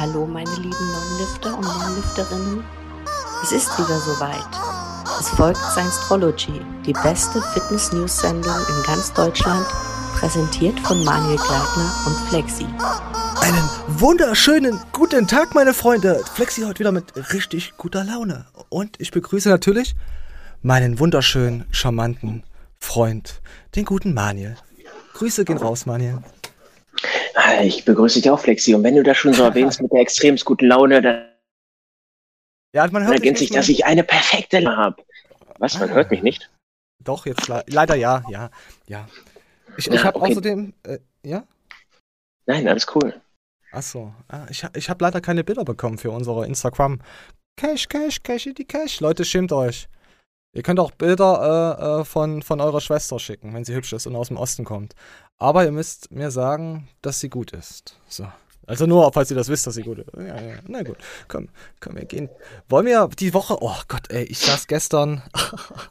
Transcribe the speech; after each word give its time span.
Hallo 0.00 0.26
meine 0.26 0.50
lieben 0.54 0.92
Nonlifter 0.92 1.58
und 1.58 1.62
Nonlifterinnen. 1.62 2.64
Es 3.42 3.52
ist 3.52 3.68
wieder 3.78 4.00
soweit. 4.00 4.48
Es 5.20 5.28
folgt 5.28 5.60
Science-Trology, 5.62 6.62
die 6.86 6.94
beste 6.94 7.42
Fitness-News-Sendung 7.52 8.50
in 8.50 8.82
ganz 8.86 9.12
Deutschland, 9.12 9.66
präsentiert 10.14 10.80
von 10.80 11.04
Manuel 11.04 11.36
Gleitner 11.36 11.94
und 12.06 12.16
Flexi. 12.30 12.64
Einen 13.42 13.68
wunderschönen 14.00 14.80
guten 14.92 15.26
Tag, 15.28 15.54
meine 15.54 15.74
Freunde. 15.74 16.24
Flexi 16.32 16.62
heute 16.62 16.78
wieder 16.78 16.92
mit 16.92 17.12
richtig 17.34 17.76
guter 17.76 18.02
Laune. 18.02 18.46
Und 18.70 18.98
ich 19.00 19.10
begrüße 19.10 19.50
natürlich 19.50 19.94
meinen 20.62 20.98
wunderschönen, 20.98 21.66
charmanten 21.72 22.44
Freund, 22.78 23.42
den 23.76 23.84
guten 23.84 24.14
Manuel. 24.14 24.56
Grüße 25.12 25.44
gehen 25.44 25.58
raus, 25.58 25.84
Manuel. 25.84 26.22
Ich 27.62 27.84
begrüße 27.84 28.20
dich 28.20 28.30
auch, 28.30 28.40
Flexi. 28.40 28.74
Und 28.74 28.82
wenn 28.84 28.96
du 28.96 29.02
das 29.02 29.16
schon 29.16 29.32
so 29.32 29.42
erwähnst 29.42 29.80
mit 29.82 29.92
der 29.92 30.00
extrem 30.00 30.36
guten 30.36 30.66
Laune, 30.66 31.02
dann 31.02 31.30
ja, 32.72 32.86
man 32.90 33.02
hört 33.02 33.14
ergänzt 33.14 33.40
sich, 33.40 33.50
dass 33.50 33.68
ich 33.68 33.84
eine 33.84 34.04
perfekte 34.04 34.60
Laune 34.60 34.76
habe. 34.76 35.02
Was, 35.58 35.78
man 35.78 35.90
ah. 35.90 35.94
hört 35.94 36.10
mich 36.10 36.22
nicht? 36.22 36.50
Doch, 37.02 37.26
jetzt 37.26 37.48
le 37.48 37.64
leider 37.66 37.96
ja, 37.96 38.22
ja, 38.30 38.50
ja. 38.86 39.08
Ich, 39.76 39.86
ja, 39.86 39.94
ich 39.94 40.04
habe 40.04 40.20
okay. 40.20 40.30
außerdem, 40.30 40.74
äh, 40.84 40.98
ja? 41.22 41.44
Nein, 42.46 42.68
alles 42.68 42.86
cool. 42.94 43.20
Achso, 43.72 44.14
ah, 44.28 44.46
ich, 44.50 44.64
ich 44.74 44.90
habe 44.90 45.04
leider 45.04 45.20
keine 45.20 45.44
Bilder 45.44 45.64
bekommen 45.64 45.98
für 45.98 46.10
unsere 46.10 46.46
Instagram. 46.46 47.00
Cash, 47.56 47.88
Cash, 47.88 48.22
Cash 48.22 48.48
die 48.56 48.64
Cash. 48.64 49.00
Leute, 49.00 49.24
schämt 49.24 49.52
euch. 49.52 49.88
Ihr 50.52 50.62
könnt 50.62 50.80
auch 50.80 50.90
Bilder 50.90 51.78
äh, 51.78 52.00
äh, 52.00 52.04
von, 52.04 52.42
von 52.42 52.60
eurer 52.60 52.80
Schwester 52.80 53.18
schicken, 53.18 53.54
wenn 53.54 53.64
sie 53.64 53.74
hübsch 53.74 53.92
ist 53.92 54.06
und 54.06 54.16
aus 54.16 54.28
dem 54.28 54.36
Osten 54.36 54.64
kommt. 54.64 54.94
Aber 55.40 55.64
ihr 55.64 55.72
müsst 55.72 56.12
mir 56.12 56.30
sagen, 56.30 56.88
dass 57.00 57.18
sie 57.18 57.30
gut 57.30 57.52
ist. 57.52 57.96
So. 58.08 58.28
Also 58.66 58.86
nur, 58.86 59.10
falls 59.12 59.30
ihr 59.30 59.36
das 59.36 59.48
wisst, 59.48 59.66
dass 59.66 59.74
sie 59.74 59.82
gut 59.82 59.98
ist. 59.98 60.10
Ja, 60.14 60.40
ja. 60.40 60.58
Na 60.68 60.82
gut, 60.82 60.98
komm, 61.26 61.48
komm, 61.80 61.96
wir 61.96 62.04
gehen. 62.04 62.28
Wollen 62.68 62.86
wir 62.86 63.08
die 63.08 63.34
Woche. 63.34 63.56
Oh 63.60 63.74
Gott, 63.88 64.10
ey, 64.10 64.22
ich 64.24 64.38
saß 64.38 64.66
gestern. 64.68 65.22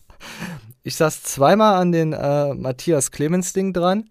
ich 0.83 0.95
saß 0.95 1.23
zweimal 1.23 1.81
an 1.81 1.91
den 1.91 2.13
äh, 2.13 2.53
Matthias 2.53 3.11
Clemens 3.11 3.51
Ding 3.51 3.73
dran 3.73 4.09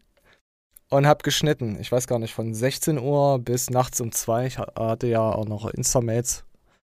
und 0.91 1.07
hab 1.07 1.23
geschnitten. 1.23 1.79
Ich 1.81 1.93
weiß 1.93 2.09
gar 2.09 2.19
nicht, 2.19 2.35
von 2.35 2.53
16 2.53 2.99
Uhr 2.99 3.39
bis 3.39 3.71
nachts 3.71 4.01
um 4.01 4.11
2. 4.11 4.47
Ich 4.47 4.59
hatte 4.59 5.07
ja 5.07 5.21
auch 5.21 5.47
noch 5.47 5.71
Insta-Mates, 5.71 6.45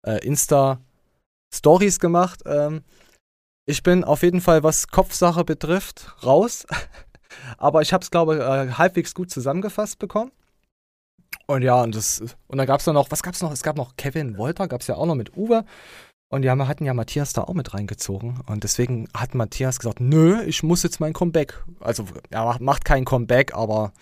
äh, 0.06 0.24
Insta-Stories 0.24 1.98
gemacht. 1.98 2.42
Ähm, 2.46 2.84
ich 3.68 3.82
bin 3.82 4.04
auf 4.04 4.22
jeden 4.22 4.40
Fall, 4.40 4.62
was 4.62 4.86
Kopfsache 4.86 5.44
betrifft, 5.44 6.14
raus. 6.24 6.66
Aber 7.58 7.82
ich 7.82 7.92
habe 7.92 8.02
es, 8.02 8.10
glaube 8.10 8.36
ich, 8.36 8.40
äh, 8.40 8.72
halbwegs 8.72 9.14
gut 9.14 9.30
zusammengefasst 9.30 9.98
bekommen. 9.98 10.32
Und 11.46 11.62
ja, 11.62 11.82
und 11.82 11.94
das, 11.94 12.20
und 12.48 12.58
dann 12.58 12.66
gab 12.66 12.80
es 12.80 12.86
noch, 12.86 13.10
was 13.10 13.22
gab 13.22 13.34
es 13.34 13.42
noch? 13.42 13.52
Es 13.52 13.62
gab 13.62 13.76
noch 13.76 13.96
Kevin 13.96 14.36
Wolter, 14.36 14.68
gab 14.68 14.80
es 14.80 14.86
ja 14.86 14.96
auch 14.96 15.06
noch 15.06 15.14
mit 15.14 15.36
Uwe. 15.36 15.64
Und 16.28 16.42
die 16.42 16.50
haben, 16.50 16.66
hatten 16.66 16.84
ja 16.84 16.94
Matthias 16.94 17.32
da 17.32 17.42
auch 17.42 17.54
mit 17.54 17.72
reingezogen. 17.72 18.40
Und 18.46 18.64
deswegen 18.64 19.08
hat 19.14 19.34
Matthias 19.34 19.78
gesagt, 19.78 20.00
nö, 20.00 20.42
ich 20.42 20.62
muss 20.62 20.82
jetzt 20.82 20.98
mein 20.98 21.12
Comeback. 21.12 21.62
Also 21.80 22.04
er 22.30 22.56
macht 22.60 22.84
kein 22.84 23.04
Comeback, 23.04 23.54
aber 23.54 23.92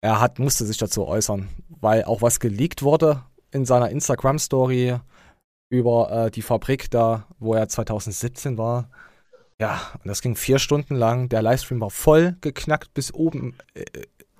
er 0.00 0.20
hat, 0.20 0.38
musste 0.40 0.64
sich 0.64 0.78
dazu 0.78 1.06
äußern. 1.06 1.48
Weil 1.68 2.04
auch 2.04 2.20
was 2.20 2.40
geleakt 2.40 2.82
wurde 2.82 3.22
in 3.52 3.64
seiner 3.64 3.90
Instagram-Story, 3.90 4.98
über 5.70 6.10
äh, 6.26 6.30
die 6.32 6.42
Fabrik 6.42 6.90
da, 6.90 7.26
wo 7.38 7.54
er 7.54 7.68
2017 7.68 8.58
war. 8.58 8.90
Ja, 9.60 9.78
und 9.92 10.08
das 10.08 10.22
ging 10.22 10.36
vier 10.36 10.58
Stunden 10.58 10.94
lang. 10.94 11.28
Der 11.28 11.42
Livestream 11.42 11.82
war 11.82 11.90
voll 11.90 12.34
geknackt 12.40 12.94
bis 12.94 13.12
oben 13.12 13.58
äh, 13.74 13.84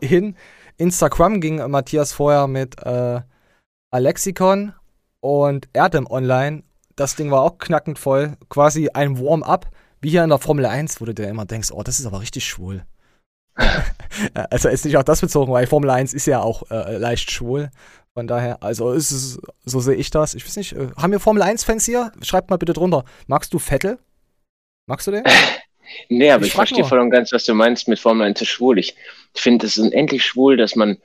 hin. 0.05 0.35
Instagram 0.79 1.43
ging 1.43 1.57
Matthias 1.71 2.15
vorher 2.15 2.47
mit 2.47 2.83
äh, 2.83 3.21
Alexikon 3.91 4.73
und 5.21 5.69
Erdem 5.75 6.07
online. 6.11 6.63
Das 6.97 7.17
Ding 7.17 7.31
war 7.31 7.43
auch 7.43 7.59
knackend 7.59 7.99
voll. 7.99 8.39
Quasi 8.49 8.89
ein 8.95 9.21
Warm-up, 9.21 9.69
wie 10.01 10.09
hier 10.09 10.25
in 10.25 10.31
der 10.31 10.39
Formel 10.39 10.65
1, 10.65 11.03
wo 11.03 11.05
du 11.05 11.15
dir 11.15 11.29
immer 11.29 11.45
denkst, 11.45 11.71
oh, 11.71 11.83
das 11.83 12.01
ist 12.01 12.07
aber 12.07 12.23
richtig 12.23 12.47
schwul. 12.47 12.87
also 14.51 14.71
ist 14.71 14.87
nicht 14.87 14.97
auch 14.97 15.03
das 15.03 15.21
bezogen, 15.21 15.53
weil 15.53 15.67
Formel 15.67 15.91
1 15.91 16.15
ist 16.15 16.27
ja 16.27 16.41
auch 16.41 16.71
äh, 16.71 16.97
leicht 16.97 17.31
schwul. 17.31 17.71
Von 18.15 18.27
daher, 18.27 18.63
also 18.63 18.93
ist 18.93 19.11
es, 19.11 19.39
so 19.67 19.81
sehe 19.81 19.97
ich 19.97 20.09
das. 20.09 20.33
Ich 20.33 20.47
weiß 20.47 20.57
nicht, 20.57 20.73
äh, 20.73 20.89
haben 20.97 21.13
wir 21.13 21.21
Formel 21.21 21.43
1-Fans 21.43 21.85
hier? 21.85 22.11
Schreibt 22.23 22.49
mal 22.49 22.57
bitte 22.57 22.73
drunter. 22.73 23.05
Magst 23.27 23.53
du 23.53 23.59
Vettel? 23.59 23.99
Magst 24.91 25.07
du 25.07 25.13
den? 25.13 25.23
nee, 26.09 26.33
aber 26.33 26.43
ich, 26.43 26.49
ich 26.49 26.55
verstehe 26.55 26.85
voll 26.85 26.99
und 26.99 27.11
ganz, 27.11 27.33
was 27.33 27.45
du 27.45 27.55
meinst 27.55 27.87
mit 27.87 28.01
Formel 28.01 28.27
1 28.27 28.43
ist 28.43 28.49
schwul. 28.49 28.77
Ich 28.77 28.97
finde 29.35 29.67
es 29.67 29.79
unendlich 29.79 30.25
schwul, 30.25 30.57
dass 30.57 30.75
man 30.75 30.99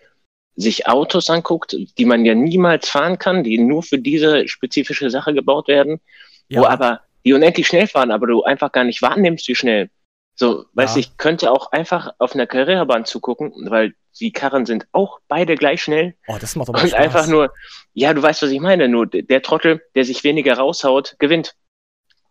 sich 0.56 0.88
Autos 0.88 1.29
anguckt, 1.29 1.75
die 2.00 2.06
man 2.06 2.25
ja 2.25 2.34
niemals 2.34 2.90
fahren 2.90 3.19
kann, 3.19 3.44
die 3.44 3.59
nur 3.59 3.84
für 3.84 4.00
diese 4.00 4.47
spezifische 4.47 5.12
Sache 5.12 5.35
gebaut 5.35 5.68
werden, 5.68 6.00
ja. 6.47 6.62
wo 6.62 6.66
aber 6.66 7.01
die 7.25 7.34
unendlich 7.34 7.68
schnell 7.68 7.85
fahren, 7.85 8.09
aber 8.09 8.25
du 8.25 8.44
einfach 8.44 8.72
gar 8.72 8.85
nicht 8.85 9.03
wahrnimmst, 9.03 9.47
wie 9.47 9.56
schnell. 9.56 9.91
So, 10.34 10.66
weißt 10.74 10.95
du, 10.95 11.00
ich 11.00 11.18
könnte 11.18 11.51
auch 11.51 11.72
einfach 11.72 12.12
auf 12.18 12.34
einer 12.34 12.47
Karrierebahn 12.47 13.06
zugucken, 13.06 13.53
weil 13.69 13.94
die 14.19 14.31
Karren 14.31 14.66
sind 14.66 14.88
auch 14.94 15.19
beide 15.28 15.56
gleich 15.56 15.84
schnell. 15.84 16.16
Oh, 16.28 16.38
das 16.41 16.56
macht 16.56 16.69
aber 16.69 16.81
Und 16.81 16.90
Spaß. 16.90 17.00
einfach 17.00 17.28
nur, 17.28 17.53
ja, 17.94 18.16
du 18.16 18.24
weißt, 18.24 18.41
was 18.41 18.50
ich 18.50 18.59
meine, 18.59 18.88
nur 18.88 19.06
der 19.06 19.41
Trottel, 19.44 19.84
der 19.94 20.06
sich 20.06 20.24
weniger 20.24 20.57
raushaut, 20.57 21.18
gewinnt. 21.19 21.56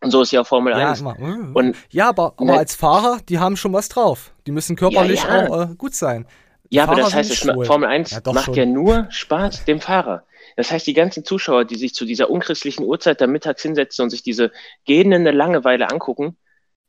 Und 0.05 0.11
so 0.11 0.23
ist 0.23 0.33
ja 0.33 0.43
auch 0.43 0.47
Formel 0.47 0.73
ja, 0.73 0.91
1. 0.91 1.03
Mal, 1.03 1.15
mm. 1.15 1.57
und, 1.57 1.77
ja, 1.91 2.11
aber, 2.11 2.35
aber 2.37 2.45
ne, 2.45 2.59
als 2.59 2.75
Fahrer, 2.75 3.19
die 3.29 3.39
haben 3.39 3.57
schon 3.57 3.73
was 3.73 3.89
drauf. 3.89 4.33
Die 4.47 4.53
müssen 4.53 4.77
körperlich 4.77 5.23
ja, 5.23 5.45
ja. 5.45 5.49
auch 5.49 5.71
äh, 5.71 5.75
gut 5.75 5.95
sein. 5.95 6.27
Ja, 6.69 6.85
Fahrer 6.85 6.99
aber 6.99 7.05
das 7.05 7.15
heißt, 7.15 7.31
es, 7.31 7.67
Formel 7.67 7.89
1 7.89 8.11
ja, 8.11 8.21
macht 8.33 8.45
schon. 8.45 8.55
ja 8.55 8.67
nur 8.67 9.07
Spaß 9.11 9.65
dem 9.65 9.81
Fahrer. 9.81 10.25
Das 10.57 10.71
heißt, 10.71 10.87
die 10.87 10.93
ganzen 10.93 11.25
Zuschauer, 11.25 11.65
die 11.65 11.77
sich 11.77 11.95
zu 11.95 12.05
dieser 12.05 12.31
unchristlichen 12.31 12.85
Uhrzeit 12.85 13.21
da 13.21 13.27
mittags 13.27 13.63
hinsetzen 13.63 14.05
und 14.05 14.11
sich 14.11 14.23
diese 14.23 14.53
gähnende 14.85 15.31
Langeweile 15.31 15.91
angucken, 15.91 16.37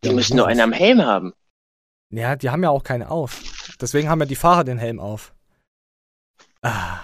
die 0.04 0.12
müssen 0.12 0.38
nur 0.38 0.48
einen 0.48 0.60
am 0.60 0.74
Helm 0.74 1.04
haben. 1.04 1.34
Ja, 2.12 2.36
die 2.36 2.50
haben 2.50 2.64
ja 2.64 2.70
auch 2.70 2.84
keine 2.84 3.10
auf. 3.10 3.42
Deswegen 3.82 4.10
haben 4.10 4.20
ja 4.20 4.26
die 4.26 4.36
Fahrer 4.36 4.64
den 4.64 4.78
Helm 4.78 5.00
auf. 5.00 5.34
Ah. 6.62 7.00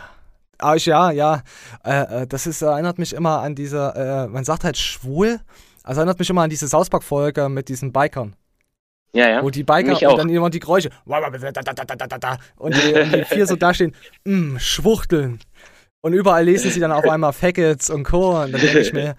Aber 0.58 0.76
ich, 0.76 0.86
ja, 0.86 1.10
ja, 1.10 1.42
äh, 1.84 2.22
äh 2.22 2.28
das 2.28 2.46
ist, 2.46 2.62
erinnert 2.62 3.00
mich 3.00 3.14
immer 3.14 3.40
an 3.40 3.56
diese, 3.56 3.94
äh, 3.96 4.28
man 4.28 4.44
sagt 4.44 4.64
halt 4.64 4.78
schwul, 4.78 5.40
also 5.84 6.02
erinnert 6.02 6.19
mich 6.19 6.30
immer 6.30 6.44
an 6.44 6.50
diese 6.50 6.68
South 6.68 6.90
Folge 7.02 7.50
mit 7.50 7.69
diesen 7.69 7.92
Bikern. 7.92 8.36
Ja, 9.14 9.30
ja. 9.30 9.44
Wo 9.44 9.50
die 9.50 9.64
Biker 9.64 10.09
und 10.09 10.18
dann 10.18 10.30
immer 10.30 10.50
die 10.50 10.59
Geräusche 10.59 10.90
und 11.06 12.75
die, 12.75 12.94
und 12.94 13.14
die 13.14 13.25
vier 13.25 13.46
so 13.46 13.56
dastehen, 13.58 13.94
mm, 14.24 14.58
schwuchteln. 14.58 15.40
Und 16.02 16.14
überall 16.14 16.46
lesen 16.46 16.72
sie 16.72 16.80
dann 16.80 16.91
auf 16.91 17.08
einmal 17.08 17.34
Faggots 17.34 17.90
und 17.90 18.03
Co. 18.03 18.41
Und 18.41 18.53
dann 18.53 18.62
denke 18.62 18.80
ich 18.80 18.94
mir, 18.94 19.16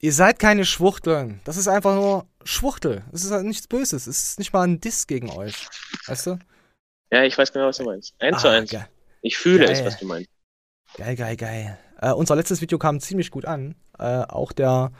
ihr 0.00 0.12
seid 0.12 0.38
keine 0.38 0.64
Schwuchteln. 0.64 1.40
Das 1.44 1.56
ist 1.56 1.68
einfach 1.68 1.94
nur 1.94 2.26
Schwuchtel. 2.44 3.04
Es 3.12 3.24
ist 3.24 3.30
halt 3.30 3.44
nichts 3.44 3.66
Böses. 3.66 4.06
Es 4.06 4.22
ist 4.22 4.38
nicht 4.38 4.52
mal 4.52 4.62
ein 4.66 4.80
Diss 4.80 5.06
gegen 5.06 5.30
euch. 5.30 5.68
Weißt 6.06 6.26
du? 6.26 6.38
Ja, 7.10 7.22
ich 7.22 7.38
weiß 7.38 7.52
genau, 7.52 7.66
was 7.66 7.78
du 7.78 7.84
meinst. 7.84 8.14
Eins 8.18 8.38
ah, 8.38 8.40
zu 8.40 8.48
eins. 8.48 8.70
Geil. 8.70 8.88
Ich 9.22 9.38
fühle 9.38 9.64
geil. 9.64 9.70
es, 9.70 9.84
was 9.84 9.98
du 9.98 10.06
meinst. 10.06 10.28
Geil, 10.96 11.16
geil, 11.16 11.36
geil. 11.36 11.78
Äh, 12.00 12.12
unser 12.12 12.36
letztes 12.36 12.60
Video 12.60 12.78
kam 12.78 13.00
ziemlich 13.00 13.30
gut 13.30 13.46
an. 13.46 13.76
Äh, 13.98 14.22
auch 14.24 14.52
der 14.52 14.92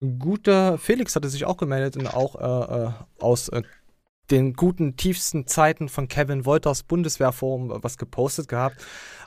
gute 0.00 0.78
Felix 0.78 1.16
hatte 1.16 1.28
sich 1.28 1.44
auch 1.44 1.56
gemeldet 1.56 1.96
und 1.96 2.06
auch 2.06 2.36
äh, 2.36 2.84
äh 2.84 2.90
aus 3.18 3.48
äh, 3.48 3.62
den 4.30 4.54
guten, 4.54 4.96
tiefsten 4.96 5.46
Zeiten 5.46 5.88
von 5.88 6.08
Kevin 6.08 6.44
Wolters 6.44 6.82
Bundeswehrforum 6.82 7.78
was 7.82 7.96
gepostet 7.96 8.48
gehabt. 8.48 8.84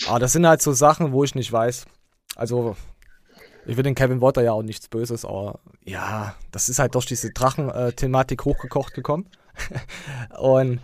Aber 0.07 0.19
das 0.19 0.33
sind 0.33 0.45
halt 0.45 0.61
so 0.61 0.73
Sachen, 0.73 1.11
wo 1.11 1.23
ich 1.23 1.35
nicht 1.35 1.51
weiß. 1.51 1.85
Also, 2.35 2.75
ich 3.65 3.77
will 3.77 3.83
den 3.83 3.95
Kevin 3.95 4.21
Wolter 4.21 4.41
ja 4.41 4.51
auch 4.51 4.63
nichts 4.63 4.89
Böses, 4.89 5.25
aber 5.25 5.59
ja, 5.85 6.35
das 6.51 6.69
ist 6.69 6.79
halt 6.79 6.95
durch 6.95 7.05
diese 7.05 7.31
Drachen-Thematik 7.31 8.45
hochgekocht 8.45 8.93
gekommen. 8.93 9.29
und 10.39 10.79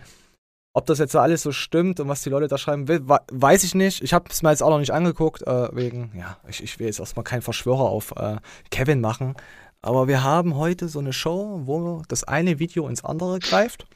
ob 0.72 0.84
das 0.84 0.98
jetzt 0.98 1.12
so 1.12 1.20
alles 1.20 1.42
so 1.42 1.52
stimmt 1.52 2.00
und 2.00 2.08
was 2.08 2.20
die 2.20 2.28
Leute 2.28 2.48
da 2.48 2.58
schreiben 2.58 2.86
will, 2.86 3.00
weiß 3.06 3.64
ich 3.64 3.74
nicht. 3.74 4.02
Ich 4.02 4.12
habe 4.12 4.26
es 4.30 4.42
mir 4.42 4.50
jetzt 4.50 4.62
auch 4.62 4.68
noch 4.68 4.78
nicht 4.78 4.92
angeguckt, 4.92 5.40
äh, 5.46 5.74
wegen, 5.74 6.12
ja, 6.14 6.36
ich, 6.46 6.62
ich 6.62 6.78
will 6.78 6.86
jetzt 6.86 7.00
erstmal 7.00 7.24
keinen 7.24 7.40
Verschwörer 7.40 7.84
auf 7.84 8.12
äh, 8.16 8.36
Kevin 8.70 9.00
machen. 9.00 9.36
Aber 9.86 10.08
wir 10.08 10.24
haben 10.24 10.56
heute 10.56 10.88
so 10.88 10.98
eine 10.98 11.12
Show, 11.12 11.60
wo 11.64 12.02
das 12.08 12.24
eine 12.24 12.58
Video 12.58 12.88
ins 12.88 13.04
andere 13.04 13.38
greift 13.38 13.86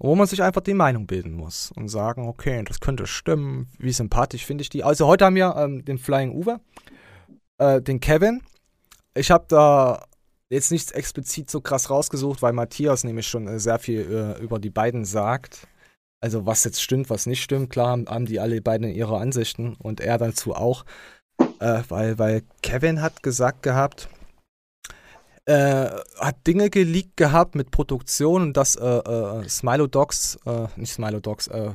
wo 0.00 0.14
man 0.14 0.26
sich 0.26 0.42
einfach 0.42 0.62
die 0.62 0.74
Meinung 0.74 1.06
bilden 1.06 1.34
muss 1.34 1.70
und 1.76 1.88
sagen, 1.88 2.26
okay, 2.26 2.64
das 2.64 2.80
könnte 2.80 3.06
stimmen, 3.06 3.68
wie 3.78 3.92
sympathisch 3.92 4.46
finde 4.46 4.62
ich 4.62 4.70
die. 4.70 4.82
Also 4.82 5.06
heute 5.06 5.26
haben 5.26 5.36
wir 5.36 5.54
ähm, 5.56 5.84
den 5.84 5.98
Flying 5.98 6.32
Uwe, 6.32 6.58
äh, 7.58 7.82
den 7.82 8.00
Kevin. 8.00 8.42
Ich 9.14 9.30
habe 9.30 9.44
da 9.48 10.06
jetzt 10.48 10.72
nichts 10.72 10.90
explizit 10.90 11.50
so 11.50 11.60
krass 11.60 11.90
rausgesucht, 11.90 12.40
weil 12.40 12.54
Matthias 12.54 13.04
nämlich 13.04 13.28
schon 13.28 13.46
äh, 13.46 13.60
sehr 13.60 13.78
viel 13.78 14.00
äh, 14.38 14.42
über 14.42 14.58
die 14.58 14.70
beiden 14.70 15.04
sagt. 15.04 15.68
Also 16.22 16.46
was 16.46 16.64
jetzt 16.64 16.80
stimmt, 16.80 17.10
was 17.10 17.26
nicht 17.26 17.42
stimmt, 17.42 17.68
klar 17.68 17.90
haben 17.90 18.24
die 18.24 18.40
alle 18.40 18.62
beiden 18.62 18.88
ihre 18.90 19.18
Ansichten 19.18 19.74
und 19.74 20.00
er 20.00 20.16
dazu 20.16 20.54
auch. 20.54 20.86
Äh, 21.60 21.82
weil, 21.88 22.18
weil 22.18 22.42
Kevin 22.62 23.02
hat 23.02 23.22
gesagt 23.22 23.62
gehabt, 23.62 24.08
äh, 25.46 25.88
hat 26.18 26.46
Dinge 26.46 26.70
geleakt 26.70 27.16
gehabt 27.16 27.54
mit 27.54 27.70
Produktion 27.70 28.42
und 28.42 28.56
dass 28.56 28.76
äh, 28.76 28.86
äh, 28.86 29.48
Smilo 29.48 29.86
Dogs, 29.86 30.38
äh, 30.46 30.66
nicht 30.76 30.92
Smilo 30.92 31.20
Dogs, 31.20 31.48
äh, 31.48 31.72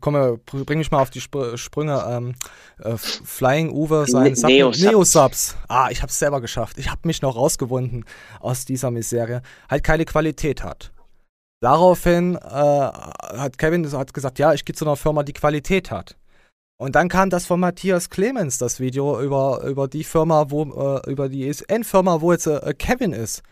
komme, 0.00 0.38
bring 0.44 0.78
mich 0.78 0.90
mal 0.90 1.00
auf 1.00 1.10
die 1.10 1.20
Sp 1.24 1.56
Sprünge. 1.56 2.04
Ähm, 2.06 2.34
äh, 2.82 2.96
Flying 2.96 3.70
Uwe, 3.70 4.04
sein 4.06 4.34
ne 4.34 4.48
Neosubs. 4.48 4.80
Neosubs. 4.82 5.56
Ah, 5.68 5.88
ich 5.90 6.02
hab's 6.02 6.18
selber 6.18 6.40
geschafft. 6.40 6.78
Ich 6.78 6.90
hab 6.90 7.06
mich 7.06 7.22
noch 7.22 7.36
rausgewunden 7.36 8.04
aus 8.40 8.64
dieser 8.64 8.90
Misere. 8.90 9.42
Halt 9.70 9.84
keine 9.84 10.04
Qualität 10.04 10.62
hat. 10.62 10.92
Daraufhin 11.60 12.36
äh, 12.36 12.38
hat 12.38 13.58
Kevin 13.58 13.90
hat 13.90 14.14
gesagt, 14.14 14.38
ja, 14.38 14.52
ich 14.52 14.64
gehe 14.64 14.76
zu 14.76 14.84
einer 14.84 14.96
Firma, 14.96 15.22
die 15.22 15.32
Qualität 15.32 15.90
hat. 15.90 16.16
Und 16.80 16.94
dann 16.94 17.08
kam 17.08 17.28
das 17.28 17.44
von 17.44 17.58
Matthias 17.58 18.08
Clemens, 18.08 18.58
das 18.58 18.78
Video 18.78 19.20
über, 19.20 19.62
über 19.64 19.88
die 19.88 20.04
Firma, 20.04 20.50
wo, 20.50 20.62
äh, 20.62 21.10
über 21.10 21.28
die 21.28 21.48
ESN-Firma, 21.48 22.20
wo 22.20 22.32
jetzt 22.32 22.46
äh, 22.46 22.72
Kevin 22.78 23.12
ist. 23.12 23.42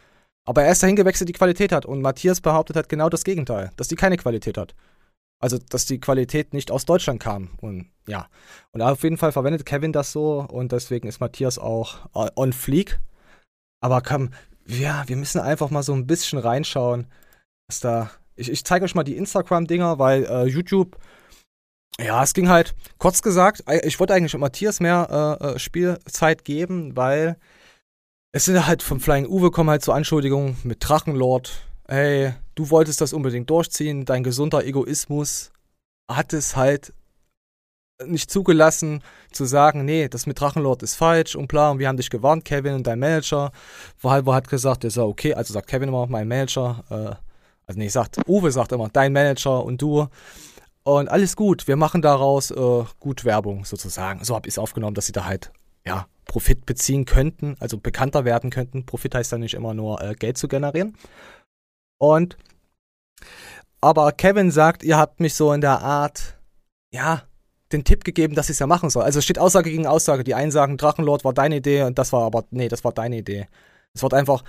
Aber 0.44 0.62
er 0.62 0.70
ist 0.70 0.82
dahin 0.82 0.94
gewechselt, 0.94 1.28
die 1.28 1.32
Qualität 1.32 1.72
hat. 1.72 1.86
Und 1.86 2.02
Matthias 2.02 2.40
behauptet 2.40 2.76
hat 2.76 2.88
genau 2.88 3.08
das 3.08 3.24
Gegenteil, 3.24 3.72
dass 3.76 3.88
die 3.88 3.96
keine 3.96 4.16
Qualität 4.16 4.56
hat. 4.56 4.76
Also, 5.40 5.58
dass 5.58 5.86
die 5.86 5.98
Qualität 5.98 6.54
nicht 6.54 6.70
aus 6.70 6.86
Deutschland 6.86 7.20
kam. 7.20 7.50
Und 7.60 7.90
ja. 8.06 8.28
Und 8.70 8.80
auf 8.80 9.02
jeden 9.02 9.18
Fall 9.18 9.32
verwendet 9.32 9.66
Kevin 9.66 9.92
das 9.92 10.12
so 10.12 10.40
und 10.40 10.70
deswegen 10.70 11.08
ist 11.08 11.20
Matthias 11.20 11.58
auch 11.58 12.06
äh, 12.14 12.30
on 12.36 12.52
fleek. 12.52 13.00
Aber 13.80 14.02
komm, 14.02 14.30
ja, 14.66 15.04
wir 15.08 15.16
müssen 15.16 15.40
einfach 15.40 15.70
mal 15.70 15.82
so 15.82 15.92
ein 15.94 16.06
bisschen 16.06 16.38
reinschauen, 16.38 17.08
was 17.68 17.80
da. 17.80 18.10
Ich, 18.36 18.50
ich 18.50 18.64
zeige 18.64 18.84
euch 18.84 18.94
mal 18.94 19.04
die 19.04 19.16
Instagram-Dinger, 19.16 19.98
weil 19.98 20.24
äh, 20.24 20.44
YouTube 20.44 20.96
ja, 22.00 22.22
es 22.22 22.34
ging 22.34 22.48
halt, 22.48 22.74
kurz 22.98 23.22
gesagt, 23.22 23.64
ich 23.84 23.98
wollte 23.98 24.14
eigentlich 24.14 24.36
Matthias 24.36 24.80
mehr 24.80 25.38
äh, 25.40 25.46
äh, 25.46 25.58
Spielzeit 25.58 26.44
geben, 26.44 26.96
weil 26.96 27.36
es 28.32 28.44
sind 28.44 28.66
halt 28.66 28.82
vom 28.82 29.00
Flying 29.00 29.26
Uwe 29.26 29.50
kommen 29.50 29.70
halt 29.70 29.82
so 29.82 29.92
Anschuldigungen 29.92 30.58
mit 30.62 30.86
Drachenlord. 30.86 31.62
Hey, 31.88 32.34
du 32.54 32.68
wolltest 32.70 33.00
das 33.00 33.12
unbedingt 33.12 33.48
durchziehen, 33.48 34.04
dein 34.04 34.24
gesunder 34.24 34.64
Egoismus 34.64 35.52
hat 36.10 36.32
es 36.32 36.54
halt 36.54 36.92
nicht 38.04 38.30
zugelassen 38.30 39.02
zu 39.32 39.46
sagen, 39.46 39.86
nee, 39.86 40.08
das 40.08 40.26
mit 40.26 40.38
Drachenlord 40.38 40.82
ist 40.82 40.96
falsch 40.96 41.34
und 41.34 41.48
bla 41.48 41.70
und 41.70 41.78
wir 41.78 41.88
haben 41.88 41.96
dich 41.96 42.10
gewarnt, 42.10 42.44
Kevin 42.44 42.74
und 42.74 42.86
dein 42.86 42.98
Manager. 42.98 43.52
Wo 44.00 44.10
halt, 44.10 44.26
hat 44.26 44.48
gesagt, 44.48 44.84
ist 44.84 44.98
ja 44.98 45.04
okay, 45.04 45.32
also 45.32 45.54
sagt 45.54 45.68
Kevin 45.68 45.88
immer, 45.88 46.06
mein 46.06 46.28
Manager, 46.28 46.84
äh, 46.90 47.14
also 47.66 47.78
nee, 47.78 47.88
sagt, 47.88 48.18
Uwe 48.28 48.50
sagt 48.52 48.72
immer, 48.72 48.90
dein 48.92 49.14
Manager 49.14 49.64
und 49.64 49.80
du 49.80 50.08
und 50.86 51.08
alles 51.08 51.34
gut, 51.34 51.66
wir 51.66 51.74
machen 51.74 52.00
daraus 52.00 52.52
äh, 52.52 52.84
gut 53.00 53.24
Werbung 53.24 53.64
sozusagen. 53.64 54.22
So 54.22 54.36
habe 54.36 54.46
ich 54.46 54.54
es 54.54 54.58
aufgenommen, 54.58 54.94
dass 54.94 55.06
sie 55.06 55.12
da 55.12 55.24
halt, 55.24 55.50
ja, 55.84 56.06
Profit 56.26 56.64
beziehen 56.64 57.06
könnten, 57.06 57.56
also 57.58 57.76
bekannter 57.76 58.24
werden 58.24 58.50
könnten. 58.50 58.86
Profit 58.86 59.16
heißt 59.16 59.32
dann 59.32 59.40
nicht 59.40 59.54
immer 59.54 59.74
nur 59.74 60.00
äh, 60.00 60.14
Geld 60.14 60.38
zu 60.38 60.46
generieren. 60.46 60.96
Und 61.98 62.36
aber 63.80 64.12
Kevin 64.12 64.52
sagt, 64.52 64.84
ihr 64.84 64.96
habt 64.96 65.18
mich 65.18 65.34
so 65.34 65.52
in 65.52 65.60
der 65.60 65.80
Art, 65.80 66.38
ja, 66.92 67.22
den 67.72 67.82
Tipp 67.82 68.04
gegeben, 68.04 68.36
dass 68.36 68.46
ich 68.46 68.52
es 68.54 68.58
ja 68.60 68.68
machen 68.68 68.88
soll. 68.88 69.02
Also 69.02 69.20
steht 69.20 69.40
Aussage 69.40 69.70
gegen 69.70 69.88
Aussage. 69.88 70.22
Die 70.22 70.36
einen 70.36 70.52
sagen, 70.52 70.76
Drachenlord 70.76 71.24
war 71.24 71.34
deine 71.34 71.56
Idee 71.56 71.82
und 71.82 71.98
das 71.98 72.12
war 72.12 72.22
aber, 72.22 72.44
nee, 72.50 72.68
das 72.68 72.84
war 72.84 72.92
deine 72.92 73.16
Idee. 73.16 73.48
Es 73.92 74.04
wird 74.04 74.14
einfach 74.14 74.44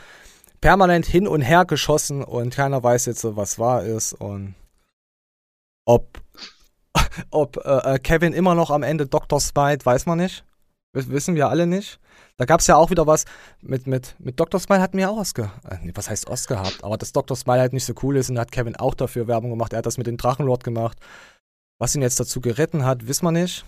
permanent 0.61 1.07
hin 1.07 1.27
und 1.27 1.41
her 1.41 1.65
geschossen 1.65 2.23
und 2.23 2.53
keiner 2.53 2.83
weiß 2.83 3.07
jetzt, 3.07 3.23
was 3.23 3.57
wahr 3.57 3.83
ist 3.83 4.13
und 4.13 4.53
ob 5.87 6.21
ob 7.31 7.57
äh, 7.65 7.95
äh, 7.95 7.99
Kevin 7.99 8.33
immer 8.33 8.55
noch 8.55 8.69
am 8.71 8.83
Ende 8.83 9.07
Dr. 9.07 9.39
Smite, 9.39 9.85
weiß 9.85 10.05
man 10.05 10.19
nicht. 10.19 10.43
W 10.93 11.07
wissen 11.07 11.35
wir 11.35 11.49
alle 11.49 11.67
nicht. 11.67 11.99
Da 12.37 12.45
gab 12.45 12.59
es 12.59 12.67
ja 12.67 12.75
auch 12.75 12.89
wieder 12.89 13.07
was 13.07 13.25
mit, 13.61 13.87
mit, 13.87 14.15
mit 14.19 14.39
Dr. 14.39 14.59
Smile 14.59 14.81
hatten 14.81 14.97
wir 14.97 15.09
auch 15.09 15.17
Oscar. 15.17 15.53
Äh, 15.69 15.91
was 15.95 16.09
heißt 16.09 16.27
Oscar 16.27 16.61
gehabt? 16.63 16.83
Aber 16.83 16.97
dass 16.97 17.13
Dr. 17.13 17.35
Smile 17.35 17.59
halt 17.61 17.73
nicht 17.73 17.85
so 17.85 17.93
cool 18.03 18.17
ist 18.17 18.29
und 18.29 18.39
hat 18.39 18.51
Kevin 18.51 18.75
auch 18.75 18.93
dafür 18.93 19.27
Werbung 19.27 19.51
gemacht. 19.51 19.73
Er 19.73 19.79
hat 19.79 19.85
das 19.85 19.97
mit 19.97 20.07
dem 20.07 20.17
Drachenlord 20.17 20.63
gemacht. 20.63 20.97
Was 21.79 21.95
ihn 21.95 22.01
jetzt 22.01 22.19
dazu 22.19 22.41
geritten 22.41 22.85
hat, 22.85 23.07
wissen 23.07 23.25
wir 23.25 23.31
nicht. 23.31 23.65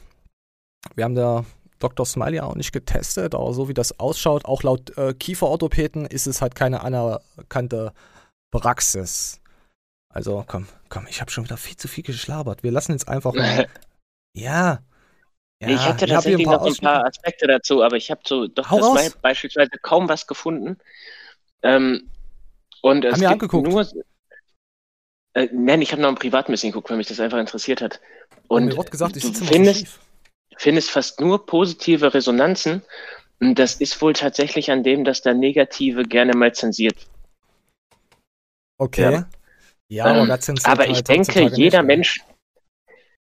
Wir 0.96 1.04
haben 1.04 1.16
da 1.16 1.46
Dr. 1.80 2.06
Smile 2.06 2.38
ja 2.38 2.44
auch 2.44 2.56
nicht 2.56 2.72
getestet, 2.72 3.36
aber 3.36 3.54
so 3.54 3.70
wie 3.70 3.74
das 3.74 4.00
ausschaut, 4.00 4.46
auch 4.46 4.64
laut 4.64 4.98
äh, 4.98 5.14
Kieferorthopäden 5.14 6.06
ist 6.06 6.28
es 6.28 6.42
halt 6.42 6.56
keine 6.56 6.82
anerkannte 6.82 7.94
Praxis. 8.52 9.40
Also 10.14 10.44
komm, 10.48 10.68
komm, 10.90 11.08
ich 11.08 11.22
habe 11.22 11.32
schon 11.32 11.44
wieder 11.44 11.58
viel 11.58 11.78
zu 11.78 11.88
viel 11.88 12.04
geschlabert. 12.04 12.64
Wir 12.64 12.72
lassen 12.72 12.94
jetzt 12.94 13.08
einfach 13.08 13.34
mal. 13.34 13.68
ja. 14.34 14.80
Ja, 15.62 15.68
ich 15.68 15.86
hätte 15.86 16.08
tatsächlich 16.08 16.48
noch 16.48 16.66
ein 16.66 16.76
paar 16.76 17.06
Aspekte 17.06 17.46
dazu, 17.46 17.84
aber 17.84 17.98
ich 17.98 18.10
habe 18.10 18.22
so 18.26 18.48
doch 18.48 18.70
Hau 18.70 18.96
das 18.96 19.14
beispielsweise 19.16 19.72
kaum 19.82 20.08
was 20.08 20.26
gefunden. 20.26 20.78
Ähm, 21.64 22.10
und 22.82 23.04
es 23.04 23.14
Haben 23.14 23.22
wir 23.22 23.30
angeguckt? 23.32 23.68
Nur, 23.68 23.86
äh, 25.34 25.50
nein, 25.52 25.82
ich 25.82 25.92
habe 25.92 26.02
noch 26.02 26.10
ein 26.10 26.16
privat 26.16 26.48
ein 26.48 26.54
bisschen 26.54 26.72
geguckt, 26.72 26.90
weil 26.90 26.98
mich 26.98 27.08
das 27.08 27.20
einfach 27.20 27.40
interessiert 27.40 27.82
hat. 27.82 28.00
Und 28.48 28.66
mir 28.66 28.84
gesagt, 28.86 29.18
ich 29.18 29.24
du 29.24 29.34
findest, 29.34 30.00
findest 30.58 30.92
fast 30.92 31.20
nur 31.20 31.46
positive 31.46 32.14
Resonanzen. 32.14 32.82
Und 33.42 33.60
das 33.60 33.76
ist 33.76 34.02
wohl 34.02 34.14
tatsächlich 34.14 34.72
an 34.72 34.84
dem, 34.84 35.04
dass 35.04 35.22
da 35.22 35.34
Negative 35.34 36.04
gerne 36.04 36.36
mal 36.36 36.54
zensiert. 36.54 36.96
Okay. 38.78 39.14
Ja. 39.14 39.30
Ja, 39.90 40.06
aber, 40.06 40.20
ähm, 40.20 40.28
das 40.28 40.66
aber 40.66 40.88
ich 40.88 40.98
halt 40.98 41.10
denke, 41.10 41.42
jeder 41.56 41.84
Mensch, 41.84 42.22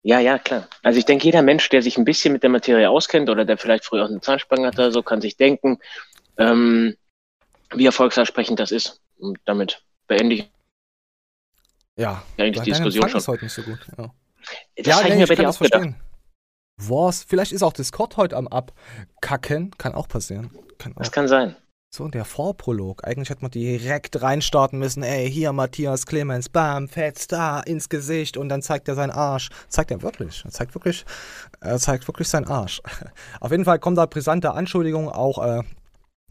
ja, 0.02 0.20
ja, 0.20 0.38
klar. 0.38 0.68
Also 0.82 0.98
ich 0.98 1.04
denke, 1.04 1.24
jeder 1.24 1.42
Mensch, 1.42 1.68
der 1.68 1.82
sich 1.82 1.98
ein 1.98 2.04
bisschen 2.04 2.32
mit 2.32 2.42
der 2.42 2.50
Materie 2.50 2.88
auskennt 2.88 3.28
oder 3.30 3.44
der 3.44 3.58
vielleicht 3.58 3.84
früher 3.84 4.04
auch 4.04 4.08
eine 4.08 4.20
Zahnspange 4.20 4.66
hatte, 4.66 4.92
so 4.92 5.02
kann 5.02 5.20
sich 5.20 5.36
denken, 5.36 5.78
ähm, 6.36 6.96
wie 7.74 7.86
erfolgsansprechend 7.86 8.60
das 8.60 8.70
ist. 8.70 9.00
Und 9.18 9.38
damit 9.44 9.82
beende 10.06 10.36
ich 10.36 10.50
ja, 11.96 12.22
eigentlich 12.36 12.62
die 12.62 12.70
Diskussion 12.70 13.08
schon. 13.08 13.18
Ist 13.18 13.28
heute 13.28 13.44
nicht 13.44 13.54
so 13.54 13.62
gut. 13.62 13.80
Ja, 13.98 14.14
das 14.76 14.86
ja, 14.86 15.02
nee, 15.02 15.08
ich 15.10 15.16
mir 15.16 15.26
bei 15.26 15.34
dir 15.34 15.48
auch 15.48 15.56
verstehen. 15.56 15.96
Wars, 16.76 17.24
vielleicht 17.28 17.50
ist 17.50 17.62
auch 17.62 17.72
Discord 17.72 18.16
heute 18.16 18.36
am 18.36 18.46
Abkacken. 18.46 19.72
Kann 19.78 19.94
auch 19.94 20.06
passieren. 20.06 20.50
Kann 20.78 20.92
auch. 20.92 21.00
Das 21.00 21.10
kann 21.10 21.26
sein. 21.26 21.56
So, 21.90 22.06
der 22.08 22.26
Vorprolog. 22.26 23.06
Eigentlich 23.06 23.30
hätte 23.30 23.40
man 23.40 23.50
direkt 23.50 24.20
reinstarten 24.20 24.78
müssen. 24.78 25.02
Ey, 25.02 25.30
hier 25.30 25.54
Matthias 25.54 26.04
Clemens, 26.04 26.50
bam, 26.50 26.86
fetzt 26.86 27.32
da 27.32 27.60
ins 27.60 27.88
Gesicht 27.88 28.36
und 28.36 28.50
dann 28.50 28.60
zeigt 28.60 28.88
er 28.88 28.94
seinen 28.94 29.10
Arsch. 29.10 29.48
Zeigt 29.68 29.90
er 29.90 30.02
wirklich. 30.02 30.44
Er 30.44 30.50
zeigt 30.50 30.74
wirklich, 30.74 31.06
er 31.60 31.78
zeigt 31.78 32.06
wirklich 32.06 32.28
seinen 32.28 32.46
Arsch. 32.46 32.82
Auf 33.40 33.52
jeden 33.52 33.64
Fall 33.64 33.78
kommen 33.78 33.96
da 33.96 34.04
brisante 34.04 34.52
Anschuldigungen 34.52 35.08
auch 35.08 35.42
äh, 35.42 35.62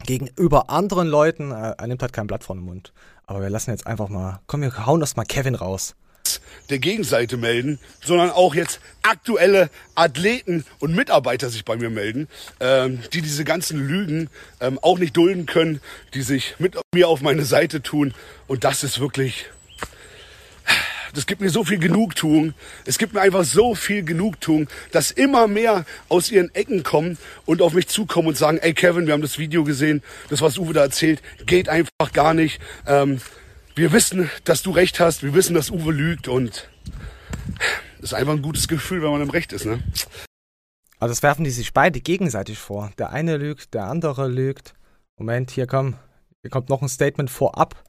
gegenüber 0.04 0.70
anderen 0.70 1.08
Leuten. 1.08 1.50
Äh, 1.50 1.74
er 1.76 1.86
nimmt 1.88 2.02
halt 2.02 2.12
kein 2.12 2.28
Blatt 2.28 2.44
vor 2.44 2.54
den 2.54 2.64
Mund. 2.64 2.92
Aber 3.26 3.40
wir 3.40 3.50
lassen 3.50 3.70
jetzt 3.70 3.86
einfach 3.86 4.08
mal, 4.08 4.40
komm, 4.46 4.62
wir 4.62 4.86
hauen 4.86 5.00
das 5.00 5.16
mal 5.16 5.24
Kevin 5.24 5.56
raus 5.56 5.96
der 6.70 6.78
Gegenseite 6.78 7.36
melden, 7.36 7.78
sondern 8.04 8.30
auch 8.30 8.54
jetzt 8.54 8.80
aktuelle 9.02 9.70
Athleten 9.94 10.64
und 10.78 10.94
Mitarbeiter 10.94 11.48
sich 11.48 11.64
bei 11.64 11.76
mir 11.76 11.90
melden, 11.90 12.28
ähm, 12.60 13.00
die 13.12 13.22
diese 13.22 13.44
ganzen 13.44 13.86
Lügen 13.86 14.28
ähm, 14.60 14.78
auch 14.82 14.98
nicht 14.98 15.16
dulden 15.16 15.46
können, 15.46 15.80
die 16.14 16.22
sich 16.22 16.54
mit 16.58 16.76
mir 16.94 17.08
auf 17.08 17.20
meine 17.20 17.44
Seite 17.44 17.82
tun. 17.82 18.14
Und 18.46 18.64
das 18.64 18.84
ist 18.84 19.00
wirklich, 19.00 19.46
das 21.14 21.26
gibt 21.26 21.40
mir 21.40 21.50
so 21.50 21.64
viel 21.64 21.78
Genugtuung. 21.78 22.54
Es 22.84 22.98
gibt 22.98 23.14
mir 23.14 23.20
einfach 23.20 23.44
so 23.44 23.74
viel 23.74 24.02
Genugtuung, 24.02 24.68
dass 24.92 25.10
immer 25.10 25.48
mehr 25.48 25.84
aus 26.08 26.30
ihren 26.30 26.54
Ecken 26.54 26.82
kommen 26.82 27.18
und 27.46 27.62
auf 27.62 27.72
mich 27.72 27.88
zukommen 27.88 28.28
und 28.28 28.36
sagen, 28.36 28.58
ey 28.58 28.74
Kevin, 28.74 29.06
wir 29.06 29.14
haben 29.14 29.22
das 29.22 29.38
Video 29.38 29.64
gesehen, 29.64 30.02
das 30.28 30.42
was 30.42 30.58
Uwe 30.58 30.74
da 30.74 30.82
erzählt, 30.82 31.22
geht 31.46 31.68
einfach 31.68 32.12
gar 32.12 32.34
nicht. 32.34 32.60
Ähm, 32.86 33.20
wir 33.78 33.92
wissen, 33.92 34.28
dass 34.42 34.62
du 34.62 34.72
recht 34.72 34.98
hast, 34.98 35.22
wir 35.22 35.34
wissen, 35.34 35.54
dass 35.54 35.70
Uwe 35.70 35.92
lügt 35.92 36.26
und 36.26 36.68
es 37.98 38.06
ist 38.06 38.14
einfach 38.14 38.32
ein 38.32 38.42
gutes 38.42 38.66
Gefühl, 38.66 39.02
wenn 39.02 39.10
man 39.10 39.22
im 39.22 39.30
Recht 39.30 39.52
ist, 39.52 39.66
ne? 39.66 39.80
Also 40.98 41.12
das 41.12 41.22
werfen 41.22 41.44
die 41.44 41.50
sich 41.50 41.72
beide 41.72 42.00
gegenseitig 42.00 42.58
vor. 42.58 42.90
Der 42.98 43.10
eine 43.10 43.36
lügt, 43.36 43.74
der 43.74 43.84
andere 43.84 44.26
lügt. 44.26 44.74
Moment, 45.16 45.52
hier 45.52 45.68
komm, 45.68 45.94
hier 46.42 46.50
kommt 46.50 46.68
noch 46.70 46.82
ein 46.82 46.88
Statement 46.88 47.30
vorab. 47.30 47.84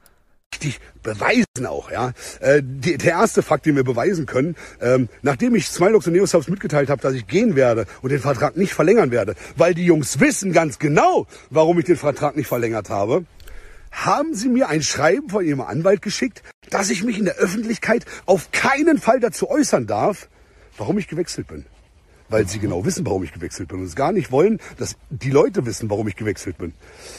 Die 0.62 0.74
beweisen 1.02 1.66
auch, 1.66 1.90
ja. 1.90 2.12
Äh, 2.38 2.62
die, 2.64 2.96
der 2.96 3.12
erste 3.12 3.42
Fakt, 3.42 3.66
den 3.66 3.74
wir 3.74 3.84
beweisen 3.84 4.26
können, 4.26 4.56
ähm, 4.80 5.08
nachdem 5.22 5.56
ich 5.56 5.66
Smilox 5.68 6.06
und 6.06 6.12
Neosubs 6.12 6.48
mitgeteilt 6.48 6.88
habe, 6.88 7.02
dass 7.02 7.14
ich 7.14 7.26
gehen 7.26 7.56
werde 7.56 7.86
und 8.02 8.10
den 8.10 8.20
Vertrag 8.20 8.56
nicht 8.56 8.74
verlängern 8.74 9.10
werde, 9.10 9.34
weil 9.56 9.74
die 9.74 9.84
Jungs 9.84 10.20
wissen 10.20 10.52
ganz 10.52 10.78
genau, 10.78 11.26
warum 11.50 11.78
ich 11.80 11.84
den 11.84 11.96
Vertrag 11.96 12.36
nicht 12.36 12.48
verlängert 12.48 12.90
habe, 12.90 13.24
haben 13.90 14.34
Sie 14.34 14.48
mir 14.48 14.68
ein 14.68 14.82
Schreiben 14.82 15.28
von 15.28 15.44
Ihrem 15.44 15.60
Anwalt 15.60 16.02
geschickt, 16.02 16.42
dass 16.70 16.90
ich 16.90 17.02
mich 17.02 17.18
in 17.18 17.24
der 17.24 17.36
Öffentlichkeit 17.36 18.04
auf 18.26 18.50
keinen 18.52 18.98
Fall 18.98 19.20
dazu 19.20 19.48
äußern 19.50 19.86
darf, 19.86 20.28
warum 20.76 20.98
ich 20.98 21.08
gewechselt 21.08 21.48
bin. 21.48 21.66
Weil 22.28 22.48
Sie 22.48 22.60
genau 22.60 22.84
wissen, 22.84 23.04
warum 23.04 23.24
ich 23.24 23.32
gewechselt 23.32 23.68
bin 23.68 23.80
und 23.80 23.86
es 23.86 23.96
gar 23.96 24.12
nicht 24.12 24.30
wollen, 24.30 24.60
dass 24.78 24.96
die 25.10 25.30
Leute 25.30 25.66
wissen, 25.66 25.90
warum 25.90 26.06
ich 26.08 26.16
gewechselt 26.16 26.58
bin. 26.58 26.72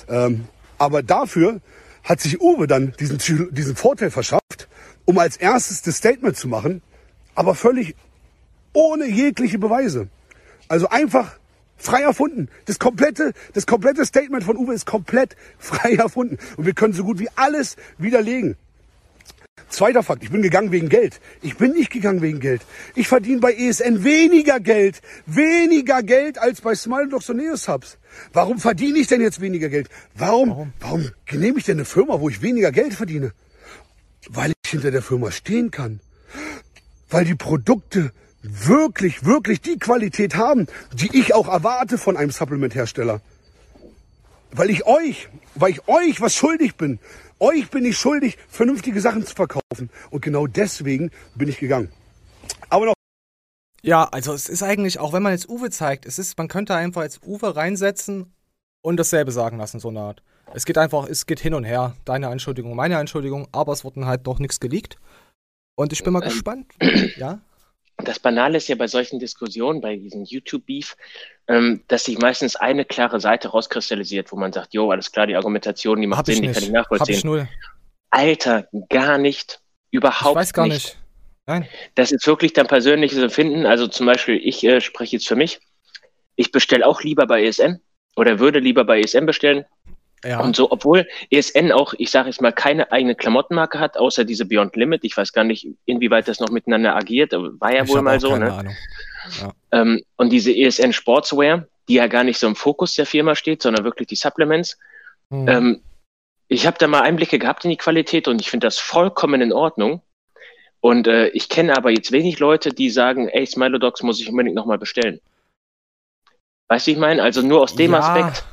Ähm, 0.08 0.46
aber 0.78 1.04
dafür 1.04 1.60
hat 2.04 2.22
sich 2.22 2.42
Uwe 2.42 2.68
dann 2.68 2.94
diesen, 3.00 3.20
diesen 3.54 3.76
Vorteil 3.76 4.10
verschafft, 4.10 4.68
um 5.06 5.18
als 5.18 5.38
erstes 5.38 5.82
das 5.82 5.98
Statement 5.98 6.38
zu 6.38 6.48
machen, 6.48 6.82
aber 7.36 7.56
völlig 7.56 7.96
ohne 8.74 9.06
jegliche 9.08 9.60
Beweise. 9.60 10.08
Also 10.68 10.88
einfach 10.90 11.38
Frei 11.82 12.04
erfunden. 12.04 12.48
Das 12.66 12.78
komplette, 12.78 13.34
das 13.54 13.66
komplette 13.66 14.06
Statement 14.06 14.44
von 14.44 14.56
Uwe 14.56 14.74
ist 14.74 14.86
komplett 14.86 15.36
frei 15.58 15.96
erfunden. 15.96 16.38
Und 16.56 16.66
wir 16.66 16.74
können 16.74 16.94
so 16.94 17.04
gut 17.04 17.20
wie 17.20 17.30
alles 17.36 17.76
widerlegen. 17.98 18.56
Zweiter 19.68 20.04
Fakt, 20.04 20.24
ich 20.24 20.30
bin 20.30 20.42
gegangen 20.42 20.72
wegen 20.72 20.90
Geld. 20.90 21.20
Ich 21.42 21.58
bin 21.58 21.72
nicht 21.72 21.92
gegangen 21.92 22.22
wegen 22.22 22.40
Geld. 22.40 22.62
Ich 22.94 23.08
verdiene 23.08 23.40
bei 23.40 23.54
ESN 23.54 24.04
weniger 24.04 24.60
Geld. 24.60 25.02
Weniger 25.26 26.04
Geld 26.04 26.38
als 26.38 26.62
bei 26.62 26.76
Smile 26.76 27.08
Dogs 27.08 27.30
und 27.30 27.38
Neo 27.38 27.56
Subs. 27.56 27.98
Warum 28.34 28.60
verdiene 28.60 29.00
ich 29.00 29.08
denn 29.08 29.22
jetzt 29.22 29.42
weniger 29.42 29.70
Geld? 29.70 29.90
Warum, 30.14 30.50
warum, 30.50 30.74
warum 30.82 31.12
nehme 31.32 31.58
ich 31.58 31.66
denn 31.66 31.78
eine 31.78 31.86
Firma, 31.86 32.20
wo 32.20 32.30
ich 32.30 32.42
weniger 32.42 32.72
Geld 32.72 32.94
verdiene? 32.94 33.32
Weil 34.30 34.52
ich 34.64 34.70
hinter 34.70 34.92
der 34.92 35.02
Firma 35.02 35.32
stehen 35.32 35.72
kann. 35.72 36.00
Weil 37.10 37.26
die 37.26 37.36
Produkte 37.36 38.12
wirklich, 38.42 39.26
wirklich 39.26 39.62
die 39.62 39.78
Qualität 39.78 40.36
haben, 40.36 40.68
die 40.94 41.18
ich 41.18 41.34
auch 41.34 41.48
erwarte 41.48 41.98
von 41.98 42.18
einem 42.18 42.32
Supplement-Hersteller. 42.32 43.22
Weil 44.52 44.70
ich 44.70 44.86
euch, 44.86 45.30
weil 45.56 45.72
ich 45.72 45.88
euch 45.88 46.22
was 46.22 46.36
schuldig 46.36 46.76
bin. 46.76 47.00
Euch 47.40 47.70
bin 47.70 47.86
ich 47.86 47.98
schuldig, 47.98 48.38
vernünftige 48.50 49.02
Sachen 49.02 49.26
zu 49.26 49.34
verkaufen. 49.34 49.90
Und 50.10 50.22
genau 50.22 50.46
deswegen 50.48 51.12
bin 51.36 51.50
ich 51.50 51.58
gegangen. 51.58 51.90
Aber 52.70 52.88
noch. 52.88 52.94
Ja, 53.82 54.04
also 54.06 54.34
es 54.34 54.48
ist 54.48 54.62
eigentlich, 54.62 55.00
auch 55.00 55.14
wenn 55.14 55.24
man 55.24 55.32
jetzt 55.32 55.50
Uwe 55.50 55.72
zeigt, 55.72 56.06
es 56.06 56.20
ist, 56.20 56.38
man 56.38 56.48
könnte 56.48 56.76
einfach 56.76 57.02
jetzt 57.02 57.26
Uwe 57.26 57.56
reinsetzen 57.56 58.32
und 58.82 58.98
dasselbe 58.98 59.32
sagen 59.32 59.58
lassen, 59.58 59.80
so 59.80 59.90
eine 59.90 60.02
Art. 60.02 60.24
Es 60.54 60.66
geht 60.66 60.78
einfach, 60.78 61.08
es 61.08 61.26
geht 61.26 61.40
hin 61.40 61.54
und 61.54 61.64
her. 61.64 61.96
Deine 62.06 62.28
Anschuldigung, 62.28 62.76
meine 62.76 62.98
Anschuldigung, 62.98 63.48
aber 63.52 63.74
es 63.74 63.84
wurden 63.84 64.06
halt 64.06 64.28
doch 64.28 64.38
nichts 64.38 64.60
geleakt. 64.60 64.98
Und 65.76 65.94
ich 65.94 66.04
bin 66.04 66.14
mal 66.14 66.22
ähm, 66.24 66.30
gespannt. 66.30 66.74
Ja? 67.18 67.42
Das 67.98 68.20
Banale 68.20 68.58
ist 68.58 68.68
ja 68.68 68.76
bei 68.76 68.88
solchen 68.88 69.20
Diskussionen, 69.20 69.82
bei 69.82 69.96
diesem 69.96 70.24
YouTube-Beef, 70.24 70.96
ähm, 71.48 71.84
dass 71.88 72.06
sich 72.06 72.18
meistens 72.18 72.56
eine 72.56 72.86
klare 72.86 73.20
Seite 73.20 73.50
rauskristallisiert, 73.50 74.32
wo 74.32 74.38
man 74.38 74.54
sagt, 74.54 74.74
jo, 74.74 74.92
alles 74.92 75.12
klar, 75.12 75.28
die 75.28 75.36
Argumentation, 75.36 76.02
die 76.02 76.08
macht 76.08 76.26
Sinn, 76.26 76.42
die 76.42 76.52
kann 76.52 76.64
ich 76.64 76.72
nachvollziehen. 76.72 77.16
Hab 77.16 77.20
ich 77.20 77.24
null. 77.24 77.48
Alter, 78.10 78.68
gar 78.90 79.18
nicht. 79.18 79.62
Überhaupt 79.92 80.22
nicht. 80.22 80.30
Ich 80.30 80.36
weiß 80.36 80.54
gar 80.54 80.68
nicht. 80.68 80.74
nicht. 80.74 80.98
Nein. 81.46 81.68
Das 81.96 82.12
ist 82.12 82.26
wirklich 82.28 82.54
dein 82.54 82.68
persönliches 82.68 83.18
Empfinden. 83.18 83.66
Also 83.66 83.88
zum 83.88 84.06
Beispiel, 84.06 84.40
ich 84.44 84.64
äh, 84.64 84.80
spreche 84.82 85.18
jetzt 85.18 85.28
für 85.28 85.36
mich. 85.36 85.60
Ich 86.36 86.52
bestelle 86.52 86.86
auch 86.86 87.02
lieber 87.02 87.28
bei 87.28 87.44
ESN 87.44 87.82
oder 88.16 88.40
würde 88.40 88.60
lieber 88.60 88.84
bei 88.84 89.00
ESN 89.00 89.26
bestellen, 89.26 89.66
ja. 90.24 90.40
Und 90.40 90.56
so, 90.56 90.72
obwohl 90.72 91.08
ESN 91.32 91.72
auch, 91.72 91.94
ich 91.98 92.12
sage 92.12 92.30
jetzt 92.30 92.42
mal, 92.42 92.52
keine 92.52 92.92
eigene 92.92 93.16
Klamottenmarke 93.16 93.80
hat, 93.80 93.98
außer 93.98 94.24
diese 94.24 94.46
Beyond 94.46 94.76
Limit. 94.76 95.04
Ich 95.04 95.18
weiß 95.18 95.34
gar 95.34 95.44
nicht, 95.44 95.68
inwieweit 95.86 96.28
das 96.28 96.40
noch 96.40 96.50
miteinander 96.50 96.96
agiert. 96.96 97.32
War 97.34 97.74
ja 97.74 97.84
ich 97.84 97.90
wohl 97.90 98.02
mal 98.02 98.20
so. 98.20 98.36
Ne? 98.36 98.54
Ahnung. 98.54 98.76
Ja. 99.42 99.54
Ähm, 99.72 100.04
und 100.18 100.30
diese 100.30 100.56
ESN 100.56 100.94
Sportswear, 100.94 101.66
die 101.88 101.96
ja 101.96 102.08
gar 102.08 102.24
nicht 102.24 102.38
so 102.38 102.48
im 102.48 102.56
Fokus 102.56 102.96
der 102.96 103.06
Firma 103.06 103.36
steht, 103.36 103.62
sondern 103.62 103.84
wirklich 103.84 104.08
die 104.08 104.16
Supplements. 104.16 104.78
Mhm. 105.30 105.48
Ähm, 105.48 105.82
ich 106.48 106.68
habe 106.68 106.78
da 106.78 106.88
mal 106.88 107.02
Einblicke 107.02 107.40
gehabt 107.40 107.64
in 107.64 107.72
die 107.72 107.78
Qualität 107.78 108.28
und 108.28 108.42
ich 108.42 108.50
finde 108.50 108.68
das 108.68 108.78
vollkommen 108.78 109.42
in 109.42 109.54
Ordnung. 109.54 110.02
Und 110.82 111.08
äh, 111.08 111.28
ich 111.30 111.48
kenne 111.48 111.78
aber 111.78 111.92
jetzt 111.92 112.12
wenig 112.12 112.40
Leute, 112.40 112.72
die 112.72 112.90
sagen, 112.90 113.30
ey, 113.30 113.46
Smilodogs 113.46 114.04
muss 114.04 114.20
ich 114.20 114.30
unbedingt 114.30 114.56
nochmal 114.56 114.80
bestellen. 114.80 115.22
Weißt 116.68 116.88
du, 116.88 116.92
ich 116.92 116.98
meine? 116.98 117.22
Also 117.22 117.42
nur 117.42 117.62
aus 117.62 117.76
dem 117.76 117.92
ja. 117.92 118.00
Aspekt. 118.00 118.46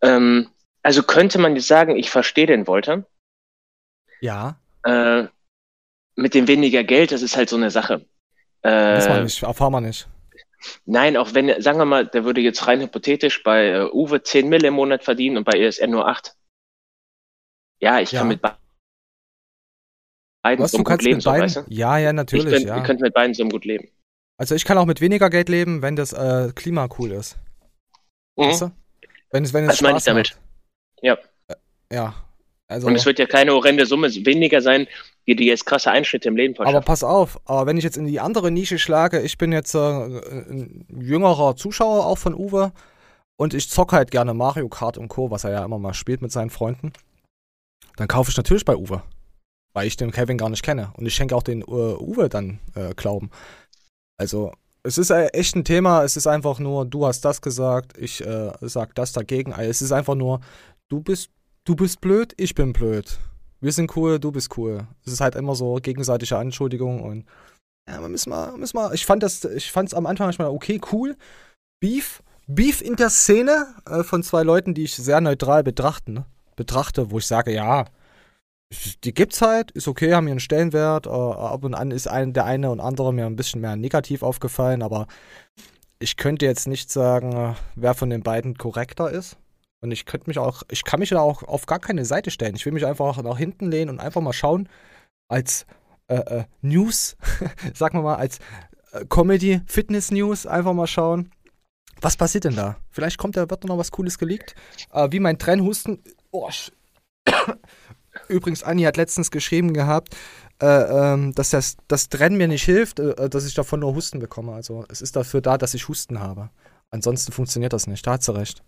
Ähm, 0.00 0.48
also 0.82 1.02
könnte 1.02 1.38
man 1.38 1.54
jetzt 1.54 1.68
sagen, 1.68 1.96
ich 1.96 2.10
verstehe 2.10 2.46
den 2.46 2.66
Wolter. 2.66 3.04
Ja. 4.20 4.56
Äh, 4.84 5.24
mit 6.16 6.34
dem 6.34 6.48
weniger 6.48 6.84
Geld, 6.84 7.12
das 7.12 7.22
ist 7.22 7.36
halt 7.36 7.48
so 7.48 7.56
eine 7.56 7.70
Sache. 7.70 8.04
Äh, 8.62 8.96
Wissen 8.96 9.14
wir 9.14 9.22
nicht, 9.22 9.42
erfahren 9.42 9.72
wir 9.72 9.80
nicht. 9.80 10.08
Nein, 10.84 11.16
auch 11.16 11.34
wenn, 11.34 11.60
sagen 11.60 11.78
wir 11.78 11.84
mal, 11.84 12.06
der 12.06 12.24
würde 12.24 12.40
jetzt 12.40 12.66
rein 12.66 12.80
hypothetisch 12.80 13.42
bei 13.42 13.68
äh, 13.68 13.90
Uwe 13.92 14.22
10 14.22 14.48
Mille 14.48 14.68
im 14.68 14.74
Monat 14.74 15.02
verdienen 15.02 15.36
und 15.36 15.44
bei 15.44 15.58
ESN 15.58 15.90
nur 15.90 16.06
8. 16.06 16.36
Ja, 17.80 18.00
ich 18.00 18.12
ja. 18.12 18.20
kann 18.20 18.28
mit 18.28 18.40
beiden 20.42 20.66
so 20.68 20.82
gut 20.84 21.02
leben, 21.02 21.20
so, 21.20 21.30
weißt 21.30 21.56
du? 21.56 21.64
Ja, 21.68 21.98
ja, 21.98 22.12
natürlich. 22.12 22.46
Ich 22.46 22.52
könnt, 22.52 22.66
ja. 22.66 22.76
Ihr 22.76 22.82
könnt 22.84 23.00
mit 23.00 23.12
beiden 23.12 23.34
so 23.34 23.44
gut 23.48 23.64
leben. 23.64 23.88
Also 24.38 24.54
ich 24.54 24.64
kann 24.64 24.78
auch 24.78 24.86
mit 24.86 25.00
weniger 25.00 25.30
Geld 25.30 25.48
leben, 25.48 25.82
wenn 25.82 25.96
das 25.96 26.12
äh, 26.12 26.52
Klima 26.54 26.88
cool 26.98 27.10
ist. 27.12 27.38
Mhm. 28.36 28.44
Weißt 28.44 28.62
du? 28.62 28.72
Wenn 29.30 29.44
es, 29.44 29.52
wenn 29.52 29.64
es 29.64 29.70
Was 29.70 29.80
meine 29.82 29.98
ich 29.98 30.04
damit? 30.04 30.30
Macht. 30.30 30.51
Ja. 31.02 31.18
Ja. 31.92 32.14
Also, 32.68 32.86
und 32.86 32.94
es 32.94 33.04
wird 33.04 33.18
ja 33.18 33.26
keine 33.26 33.52
horrende 33.52 33.84
Summe 33.84 34.08
weniger 34.24 34.62
sein, 34.62 34.86
die 35.26 35.36
dir 35.36 35.46
jetzt 35.46 35.66
krasse 35.66 35.90
Einschnitte 35.90 36.28
im 36.28 36.36
Leben 36.36 36.54
verschaffen. 36.54 36.76
Aber 36.76 36.84
pass 36.84 37.04
auf, 37.04 37.38
aber 37.44 37.66
wenn 37.66 37.76
ich 37.76 37.84
jetzt 37.84 37.98
in 37.98 38.06
die 38.06 38.18
andere 38.18 38.50
Nische 38.50 38.78
schlage, 38.78 39.20
ich 39.20 39.36
bin 39.36 39.52
jetzt 39.52 39.74
äh, 39.74 39.78
ein 39.78 40.86
jüngerer 40.88 41.54
Zuschauer 41.54 42.06
auch 42.06 42.18
von 42.18 42.34
Uwe 42.34 42.72
und 43.36 43.54
ich 43.54 43.68
zocke 43.68 43.96
halt 43.96 44.10
gerne 44.10 44.34
Mario 44.34 44.68
Kart 44.68 44.96
und 44.96 45.08
Co., 45.08 45.30
was 45.30 45.44
er 45.44 45.50
ja 45.50 45.64
immer 45.64 45.78
mal 45.78 45.94
spielt 45.94 46.22
mit 46.22 46.32
seinen 46.32 46.50
Freunden, 46.50 46.92
dann 47.96 48.08
kaufe 48.08 48.30
ich 48.30 48.36
natürlich 48.36 48.64
bei 48.64 48.76
Uwe. 48.76 49.02
Weil 49.74 49.86
ich 49.86 49.96
den 49.96 50.12
Kevin 50.12 50.36
gar 50.36 50.50
nicht 50.50 50.62
kenne. 50.62 50.92
Und 50.96 51.06
ich 51.06 51.14
schenke 51.14 51.34
auch 51.34 51.42
den 51.42 51.62
uh, 51.62 51.96
Uwe 51.98 52.28
dann 52.28 52.58
äh, 52.74 52.92
Glauben. 52.94 53.30
Also, 54.18 54.52
es 54.82 54.98
ist 54.98 55.10
äh, 55.10 55.28
echt 55.28 55.56
ein 55.56 55.64
Thema. 55.64 56.04
Es 56.04 56.16
ist 56.18 56.26
einfach 56.26 56.58
nur, 56.58 56.84
du 56.84 57.06
hast 57.06 57.24
das 57.24 57.40
gesagt, 57.40 57.96
ich 57.96 58.24
äh, 58.24 58.52
sag 58.60 58.94
das 58.94 59.12
dagegen. 59.12 59.54
Also, 59.54 59.70
es 59.70 59.80
ist 59.80 59.92
einfach 59.92 60.14
nur, 60.14 60.40
du 60.92 61.00
bist, 61.00 61.30
du 61.64 61.74
bist 61.74 62.00
blöd, 62.00 62.34
ich 62.36 62.54
bin 62.54 62.72
blöd. 62.72 63.18
Wir 63.60 63.72
sind 63.72 63.96
cool, 63.96 64.18
du 64.18 64.30
bist 64.30 64.56
cool. 64.58 64.86
Es 65.06 65.12
ist 65.12 65.20
halt 65.20 65.34
immer 65.36 65.54
so 65.54 65.76
gegenseitige 65.76 66.36
Anschuldigung 66.36 67.02
und 67.02 67.24
ja, 67.88 68.00
wir 68.00 68.08
müssen 68.08 68.30
mal, 68.30 68.56
müssen 68.58 68.76
mal. 68.76 68.94
Ich 68.94 69.06
fand 69.06 69.22
das, 69.22 69.44
ich 69.44 69.72
fand 69.72 69.88
es 69.88 69.94
am 69.94 70.06
Anfang 70.06 70.26
manchmal 70.26 70.48
okay, 70.48 70.80
cool. 70.92 71.16
Beef, 71.80 72.22
Beef 72.46 72.80
in 72.80 72.96
der 72.96 73.10
Szene 73.10 73.74
äh, 73.86 74.04
von 74.04 74.22
zwei 74.22 74.42
Leuten, 74.42 74.74
die 74.74 74.84
ich 74.84 74.94
sehr 74.94 75.20
neutral 75.20 75.64
betrachten, 75.64 76.12
ne? 76.12 76.26
betrachte, 76.54 77.10
wo 77.10 77.18
ich 77.18 77.26
sage, 77.26 77.52
ja, 77.52 77.86
die 79.04 79.14
gibt's 79.14 79.42
halt, 79.42 79.70
ist 79.72 79.88
okay, 79.88 80.14
haben 80.14 80.28
ihren 80.28 80.40
Stellenwert. 80.40 81.06
Äh, 81.06 81.10
ab 81.10 81.64
und 81.64 81.74
an 81.74 81.90
ist 81.90 82.06
ein, 82.06 82.34
der 82.34 82.44
eine 82.44 82.70
und 82.70 82.80
andere 82.80 83.12
mir 83.12 83.26
ein 83.26 83.36
bisschen 83.36 83.62
mehr 83.62 83.76
negativ 83.76 84.22
aufgefallen, 84.22 84.82
aber 84.82 85.06
ich 85.98 86.16
könnte 86.16 86.46
jetzt 86.46 86.68
nicht 86.68 86.90
sagen, 86.90 87.56
wer 87.74 87.94
von 87.94 88.10
den 88.10 88.22
beiden 88.22 88.56
korrekter 88.58 89.10
ist. 89.10 89.38
Und 89.82 89.90
ich 89.90 90.06
könnte 90.06 90.30
mich 90.30 90.38
auch, 90.38 90.62
ich 90.70 90.84
kann 90.84 91.00
mich 91.00 91.10
da 91.10 91.20
auch 91.20 91.42
auf 91.42 91.66
gar 91.66 91.80
keine 91.80 92.04
Seite 92.04 92.30
stellen. 92.30 92.54
Ich 92.54 92.64
will 92.64 92.72
mich 92.72 92.86
einfach 92.86 93.20
nach 93.20 93.36
hinten 93.36 93.70
lehnen 93.70 93.90
und 93.90 94.00
einfach 94.00 94.20
mal 94.20 94.32
schauen, 94.32 94.68
als 95.28 95.66
äh, 96.06 96.14
äh, 96.14 96.44
News, 96.62 97.16
sagen 97.74 97.98
wir 97.98 98.02
mal, 98.02 98.14
als 98.14 98.38
äh, 98.92 99.04
Comedy, 99.08 99.60
Fitness 99.66 100.12
News, 100.12 100.46
einfach 100.46 100.72
mal 100.72 100.86
schauen. 100.86 101.32
Was 102.00 102.16
passiert 102.16 102.44
denn 102.44 102.56
da? 102.56 102.76
Vielleicht 102.90 103.18
kommt 103.18 103.36
da, 103.36 103.50
wird 103.50 103.64
noch 103.64 103.76
was 103.78 103.90
Cooles 103.90 104.18
geleakt. 104.18 104.54
Äh, 104.92 105.08
wie 105.10 105.20
mein 105.20 105.38
Trennhusten. 105.38 106.02
Oh, 106.30 106.48
Übrigens, 108.28 108.62
Anni 108.62 108.82
hat 108.82 108.96
letztens 108.96 109.30
geschrieben 109.30 109.72
gehabt, 109.72 110.14
äh, 110.60 110.66
ähm, 110.66 111.34
dass 111.34 111.50
das, 111.50 111.76
das 111.88 112.08
Trennen 112.08 112.36
mir 112.36 112.48
nicht 112.48 112.64
hilft, 112.64 113.00
äh, 113.00 113.28
dass 113.28 113.46
ich 113.46 113.54
davon 113.54 113.80
nur 113.80 113.94
Husten 113.94 114.20
bekomme. 114.20 114.52
Also 114.52 114.84
es 114.88 115.02
ist 115.02 115.16
dafür 115.16 115.40
da, 115.40 115.58
dass 115.58 115.74
ich 115.74 115.88
Husten 115.88 116.20
habe. 116.20 116.50
Ansonsten 116.90 117.32
funktioniert 117.32 117.72
das 117.72 117.88
nicht. 117.88 118.06
Da 118.06 118.12
hat 118.12 118.22
sie 118.22 118.34
recht. 118.34 118.62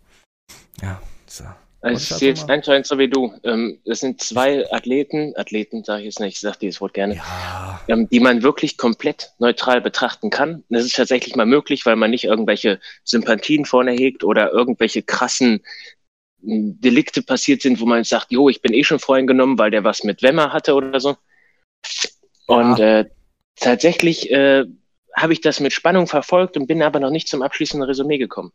Ja, 0.82 1.00
so. 1.26 1.44
Also 1.84 1.98
ich 1.98 2.18
sehe 2.18 2.28
jetzt 2.30 2.48
anscheinend 2.48 2.86
so 2.86 2.98
wie 2.98 3.08
du. 3.08 3.34
Ähm, 3.42 3.78
das 3.84 4.00
sind 4.00 4.22
zwei 4.22 4.64
Athleten, 4.72 5.34
Athleten 5.36 5.84
sage 5.84 6.00
ich 6.00 6.06
jetzt 6.06 6.20
nicht, 6.20 6.36
ich 6.36 6.40
sage 6.40 6.56
dieses 6.62 6.80
Wort 6.80 6.94
gerne, 6.94 7.16
ja. 7.16 7.78
ähm, 7.88 8.08
die 8.08 8.20
man 8.20 8.42
wirklich 8.42 8.78
komplett 8.78 9.32
neutral 9.38 9.82
betrachten 9.82 10.30
kann. 10.30 10.64
Das 10.70 10.86
ist 10.86 10.96
tatsächlich 10.96 11.36
mal 11.36 11.44
möglich, 11.44 11.84
weil 11.84 11.96
man 11.96 12.10
nicht 12.10 12.24
irgendwelche 12.24 12.80
Sympathien 13.04 13.66
vorne 13.66 13.92
hegt 13.92 14.24
oder 14.24 14.50
irgendwelche 14.50 15.02
krassen 15.02 15.62
hm, 16.42 16.80
Delikte 16.80 17.20
passiert 17.20 17.60
sind, 17.60 17.78
wo 17.80 17.84
man 17.84 18.02
sagt, 18.02 18.32
jo, 18.32 18.48
ich 18.48 18.62
bin 18.62 18.72
eh 18.72 18.84
schon 18.84 18.98
vorhin 18.98 19.26
genommen, 19.26 19.58
weil 19.58 19.70
der 19.70 19.84
was 19.84 20.04
mit 20.04 20.22
Wemmer 20.22 20.54
hatte 20.54 20.72
oder 20.72 21.00
so. 21.00 21.18
Und 22.46 22.78
ja. 22.78 23.00
äh, 23.00 23.04
tatsächlich 23.56 24.30
äh, 24.30 24.64
habe 25.14 25.34
ich 25.34 25.42
das 25.42 25.60
mit 25.60 25.74
Spannung 25.74 26.06
verfolgt 26.06 26.56
und 26.56 26.66
bin 26.66 26.82
aber 26.82 26.98
noch 26.98 27.10
nicht 27.10 27.28
zum 27.28 27.42
abschließenden 27.42 27.86
Resümee 27.86 28.16
gekommen. 28.16 28.52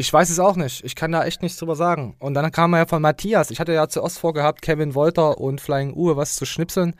Ich 0.00 0.10
weiß 0.10 0.30
es 0.30 0.38
auch 0.38 0.56
nicht. 0.56 0.82
Ich 0.82 0.96
kann 0.96 1.12
da 1.12 1.26
echt 1.26 1.42
nichts 1.42 1.58
drüber 1.58 1.76
sagen. 1.76 2.16
Und 2.20 2.32
dann 2.32 2.50
kam 2.50 2.74
ja 2.74 2.86
von 2.86 3.02
Matthias. 3.02 3.50
Ich 3.50 3.60
hatte 3.60 3.74
ja 3.74 3.86
zuerst 3.86 4.18
vorgehabt, 4.18 4.62
Kevin 4.62 4.94
Wolter 4.94 5.36
und 5.36 5.60
Flying 5.60 5.92
Uwe 5.92 6.16
was 6.16 6.36
zu 6.36 6.46
schnipseln. 6.46 6.96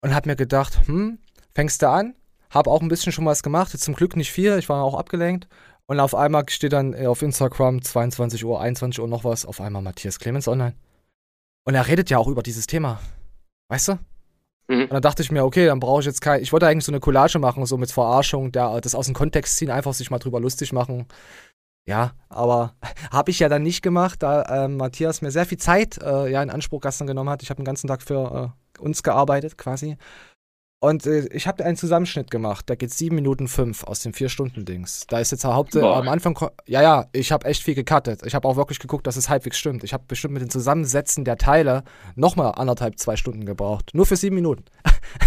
Und 0.00 0.14
hab 0.14 0.24
mir 0.24 0.36
gedacht, 0.36 0.86
hm, 0.86 1.18
fängst 1.56 1.82
du 1.82 1.88
an? 1.88 2.14
Hab 2.50 2.68
auch 2.68 2.82
ein 2.82 2.88
bisschen 2.88 3.10
schon 3.10 3.26
was 3.26 3.42
gemacht. 3.42 3.76
Zum 3.76 3.94
Glück 3.96 4.14
nicht 4.14 4.30
viel. 4.30 4.56
Ich 4.58 4.68
war 4.68 4.84
auch 4.84 4.94
abgelenkt. 4.94 5.48
Und 5.86 5.98
auf 5.98 6.14
einmal 6.14 6.48
steht 6.50 6.72
dann 6.72 6.94
auf 7.04 7.20
Instagram 7.20 7.82
22 7.82 8.44
Uhr, 8.44 8.60
21 8.60 9.00
Uhr 9.00 9.08
noch 9.08 9.24
was. 9.24 9.44
Auf 9.44 9.60
einmal 9.60 9.82
Matthias 9.82 10.20
Clemens 10.20 10.46
online. 10.46 10.74
Und 11.64 11.74
er 11.74 11.88
redet 11.88 12.10
ja 12.10 12.18
auch 12.18 12.28
über 12.28 12.44
dieses 12.44 12.68
Thema. 12.68 13.00
Weißt 13.70 13.88
du? 13.88 13.92
Mhm. 14.68 14.82
Und 14.82 14.92
dann 14.92 15.02
dachte 15.02 15.24
ich 15.24 15.32
mir, 15.32 15.44
okay, 15.44 15.66
dann 15.66 15.80
brauche 15.80 15.98
ich 15.98 16.06
jetzt 16.06 16.20
kein. 16.20 16.42
Ich 16.42 16.52
wollte 16.52 16.68
eigentlich 16.68 16.84
so 16.84 16.92
eine 16.92 17.00
Collage 17.00 17.40
machen, 17.40 17.66
so 17.66 17.76
mit 17.76 17.90
Verarschung, 17.90 18.52
der, 18.52 18.80
das 18.80 18.94
aus 18.94 19.06
dem 19.06 19.16
Kontext 19.16 19.56
ziehen, 19.56 19.72
einfach 19.72 19.94
sich 19.94 20.12
mal 20.12 20.20
drüber 20.20 20.38
lustig 20.38 20.72
machen. 20.72 21.08
Ja, 21.86 22.12
aber 22.28 22.74
habe 23.10 23.30
ich 23.30 23.38
ja 23.38 23.48
dann 23.48 23.62
nicht 23.62 23.82
gemacht, 23.82 24.22
da 24.22 24.64
äh, 24.64 24.68
Matthias 24.68 25.22
mir 25.22 25.30
sehr 25.30 25.46
viel 25.46 25.58
Zeit 25.58 25.98
äh, 26.02 26.30
ja, 26.30 26.42
in 26.42 26.50
Anspruch 26.50 26.80
gestern 26.80 27.06
genommen 27.06 27.30
hat. 27.30 27.42
Ich 27.42 27.50
habe 27.50 27.60
den 27.60 27.66
ganzen 27.66 27.88
Tag 27.88 28.02
für 28.02 28.52
äh, 28.78 28.80
uns 28.80 29.02
gearbeitet 29.02 29.58
quasi. 29.58 29.96
Und 30.84 31.06
äh, 31.06 31.26
ich 31.28 31.46
habe 31.46 31.64
einen 31.64 31.78
Zusammenschnitt 31.78 32.30
gemacht. 32.30 32.68
Da 32.68 32.74
geht 32.74 32.92
sieben 32.92 33.14
Minuten 33.14 33.48
fünf 33.48 33.84
aus 33.84 34.00
dem 34.00 34.12
vier 34.12 34.28
Stunden 34.28 34.66
Dings. 34.66 35.06
Da 35.08 35.18
ist 35.18 35.32
jetzt 35.32 35.44
Haupt 35.44 35.74
am 35.76 36.08
Anfang. 36.08 36.38
Ja, 36.66 36.82
ja, 36.82 37.06
ich 37.12 37.32
habe 37.32 37.46
echt 37.46 37.62
viel 37.62 37.74
gecuttet. 37.74 38.20
Ich 38.26 38.34
habe 38.34 38.46
auch 38.46 38.56
wirklich 38.56 38.78
geguckt, 38.78 39.06
dass 39.06 39.16
es 39.16 39.30
halbwegs 39.30 39.56
stimmt. 39.56 39.82
Ich 39.82 39.94
habe 39.94 40.04
bestimmt 40.06 40.34
mit 40.34 40.42
den 40.42 40.50
Zusammensetzen 40.50 41.24
der 41.24 41.38
Teile 41.38 41.84
nochmal 42.16 42.52
anderthalb, 42.56 42.98
zwei 42.98 43.16
Stunden 43.16 43.46
gebraucht. 43.46 43.92
Nur 43.94 44.04
für 44.04 44.16
sieben 44.16 44.34
Minuten. 44.34 44.64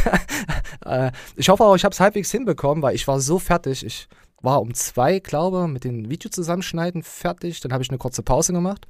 äh, 0.85 1.11
ich 1.35 1.49
hoffe 1.49 1.63
auch, 1.63 1.75
ich 1.75 1.83
habe 1.83 1.93
es 1.93 1.99
halbwegs 1.99 2.29
hinbekommen, 2.29 2.83
weil 2.83 2.93
ich 2.93 3.07
war 3.07 3.19
so 3.19 3.39
fertig. 3.39 3.83
Ich 3.83 4.07
war 4.41 4.61
um 4.61 4.73
zwei, 4.73 5.19
glaube 5.19 5.67
mit 5.67 5.83
den 5.83 6.09
Videozusammenschneiden 6.09 7.03
fertig. 7.03 7.59
Dann 7.61 7.73
habe 7.73 7.83
ich 7.83 7.89
eine 7.89 7.97
kurze 7.97 8.23
Pause 8.23 8.53
gemacht. 8.53 8.87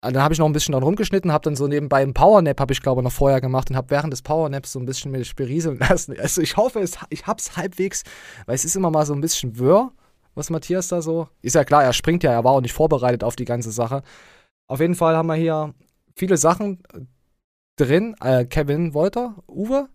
Und 0.00 0.14
dann 0.14 0.22
habe 0.22 0.32
ich 0.32 0.38
noch 0.38 0.46
ein 0.46 0.52
bisschen 0.52 0.72
dran 0.72 0.84
rumgeschnitten, 0.84 1.32
habe 1.32 1.42
dann 1.42 1.56
so 1.56 1.66
nebenbei 1.66 2.02
einen 2.02 2.14
Powernap, 2.14 2.60
habe 2.60 2.72
ich 2.72 2.82
glaube 2.82 3.02
noch 3.02 3.10
vorher 3.10 3.40
gemacht 3.40 3.68
und 3.68 3.76
habe 3.76 3.90
während 3.90 4.12
des 4.12 4.22
Powernaps 4.22 4.72
so 4.72 4.78
ein 4.78 4.86
bisschen 4.86 5.10
mich 5.10 5.34
berieseln 5.34 5.78
lassen. 5.78 6.14
Also 6.18 6.40
ich 6.40 6.56
hoffe, 6.56 6.80
es, 6.80 6.98
ich 7.10 7.24
es 7.26 7.56
halbwegs, 7.56 8.04
weil 8.46 8.54
es 8.54 8.64
ist 8.64 8.76
immer 8.76 8.92
mal 8.92 9.06
so 9.06 9.12
ein 9.12 9.20
bisschen 9.20 9.58
wirr, 9.58 9.90
was 10.36 10.50
Matthias 10.50 10.86
da 10.86 11.02
so. 11.02 11.28
Ist 11.42 11.56
ja 11.56 11.64
klar, 11.64 11.82
er 11.82 11.92
springt 11.92 12.22
ja, 12.22 12.30
er 12.30 12.44
war 12.44 12.52
auch 12.52 12.60
nicht 12.60 12.74
vorbereitet 12.74 13.24
auf 13.24 13.34
die 13.34 13.44
ganze 13.44 13.72
Sache. 13.72 14.02
Auf 14.68 14.80
jeden 14.80 14.94
Fall 14.94 15.16
haben 15.16 15.26
wir 15.26 15.34
hier 15.34 15.74
viele 16.14 16.36
Sachen 16.36 16.80
drin. 17.76 18.14
Äh, 18.20 18.44
Kevin 18.44 18.94
Wolter, 18.94 19.34
Uwe, 19.48 19.88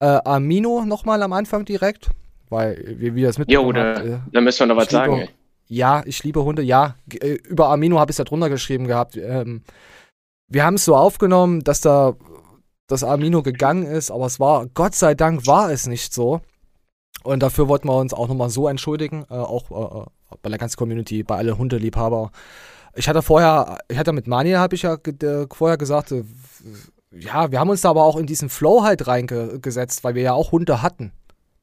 äh, 0.00 0.18
Amino 0.24 0.84
nochmal 0.84 1.22
am 1.22 1.32
Anfang 1.32 1.64
direkt, 1.64 2.10
weil 2.50 2.96
wie, 2.98 3.14
wie 3.14 3.22
das 3.22 3.38
mitbekommen 3.38 3.68
Jo, 3.68 3.72
da, 3.72 4.02
äh, 4.02 4.18
da 4.32 4.40
müssen 4.40 4.60
wir 4.60 4.66
noch 4.66 4.76
was 4.76 4.90
sagen. 4.90 5.16
Liebe, 5.16 5.28
ja, 5.70 6.02
ich 6.04 6.22
liebe 6.24 6.42
Hunde, 6.42 6.62
ja. 6.62 6.96
Äh, 7.14 7.34
über 7.48 7.68
Amino 7.68 7.98
habe 7.98 8.10
ich 8.10 8.14
es 8.14 8.18
ja 8.18 8.24
drunter 8.24 8.50
geschrieben 8.50 8.88
gehabt. 8.88 9.16
Ähm, 9.16 9.62
wir 10.48 10.64
haben 10.64 10.74
es 10.74 10.84
so 10.84 10.96
aufgenommen, 10.96 11.62
dass 11.62 11.80
da 11.80 12.16
das 12.88 13.04
Amino 13.04 13.42
gegangen 13.42 13.86
ist, 13.86 14.10
aber 14.10 14.26
es 14.26 14.40
war, 14.40 14.66
Gott 14.74 14.96
sei 14.96 15.14
Dank 15.14 15.46
war 15.46 15.70
es 15.70 15.86
nicht 15.86 16.12
so. 16.12 16.40
Und 17.22 17.42
dafür 17.42 17.68
wollten 17.68 17.86
wir 17.86 17.96
uns 17.96 18.12
auch 18.12 18.26
nochmal 18.26 18.50
so 18.50 18.66
entschuldigen, 18.66 19.26
äh, 19.30 19.34
auch 19.34 19.70
äh, 19.70 20.00
äh, 20.00 20.36
bei 20.42 20.48
der 20.48 20.58
ganzen 20.58 20.76
Community, 20.76 21.22
bei 21.22 21.36
allen 21.36 21.56
Hundeliebhaber. 21.56 22.32
Ich 22.96 23.08
hatte 23.08 23.22
vorher, 23.22 23.78
ich 23.88 23.96
hatte 23.96 24.12
mit 24.12 24.26
Mania, 24.26 24.58
habe 24.58 24.74
ich 24.74 24.82
ja 24.82 24.94
äh, 24.94 25.46
vorher 25.52 25.78
gesagt, 25.78 26.10
äh, 26.10 26.24
ja, 27.12 27.52
wir 27.52 27.60
haben 27.60 27.70
uns 27.70 27.82
da 27.82 27.90
aber 27.90 28.04
auch 28.04 28.16
in 28.16 28.26
diesen 28.26 28.48
Flow 28.48 28.82
halt 28.82 29.06
reingesetzt, 29.06 30.02
weil 30.02 30.16
wir 30.16 30.22
ja 30.22 30.32
auch 30.32 30.50
Hunde 30.50 30.82
hatten 30.82 31.12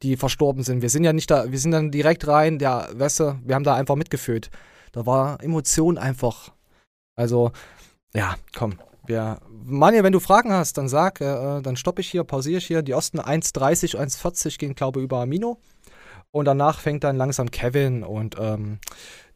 die 0.04 0.18
verstorben 0.18 0.64
sind. 0.64 0.82
Wir 0.82 0.90
sind 0.90 1.04
ja 1.04 1.14
nicht 1.14 1.32
da, 1.32 1.52
wir 1.52 1.60
sind 1.60 1.72
dann 1.72 1.92
direkt 1.92 2.28
rein, 2.28 2.60
der, 2.60 2.90
weißt 2.94 3.20
du, 3.20 3.40
wir 3.44 3.56
haben 3.56 3.64
da 3.64 3.76
einfach 3.76 3.96
mitgefühlt. 3.96 4.50
Da 4.92 5.06
war 5.06 5.44
Emotion 5.44 5.98
einfach. 5.98 6.52
Also, 7.16 7.52
ja, 8.14 8.36
komm. 8.56 8.80
Wir, 9.06 9.40
Manja, 9.50 10.04
wenn 10.04 10.12
du 10.12 10.20
Fragen 10.20 10.52
hast, 10.52 10.78
dann 10.78 10.90
sag, 10.90 11.22
äh, 11.22 11.62
dann 11.62 11.78
stoppe 11.78 12.02
ich 12.02 12.10
hier, 12.10 12.24
pausiere 12.24 12.58
ich 12.58 12.68
hier. 12.68 12.82
Die 12.82 12.94
Osten 12.94 13.20
1,30, 13.20 13.98
1,40 13.98 14.58
gehen, 14.58 14.76
glaube 14.76 15.00
ich, 15.00 15.06
über 15.06 15.22
Amino. 15.22 15.60
Und 16.32 16.46
danach 16.46 16.80
fängt 16.80 17.04
dann 17.04 17.16
langsam 17.16 17.50
Kevin 17.50 18.04
und 18.04 18.36
ähm, 18.38 18.80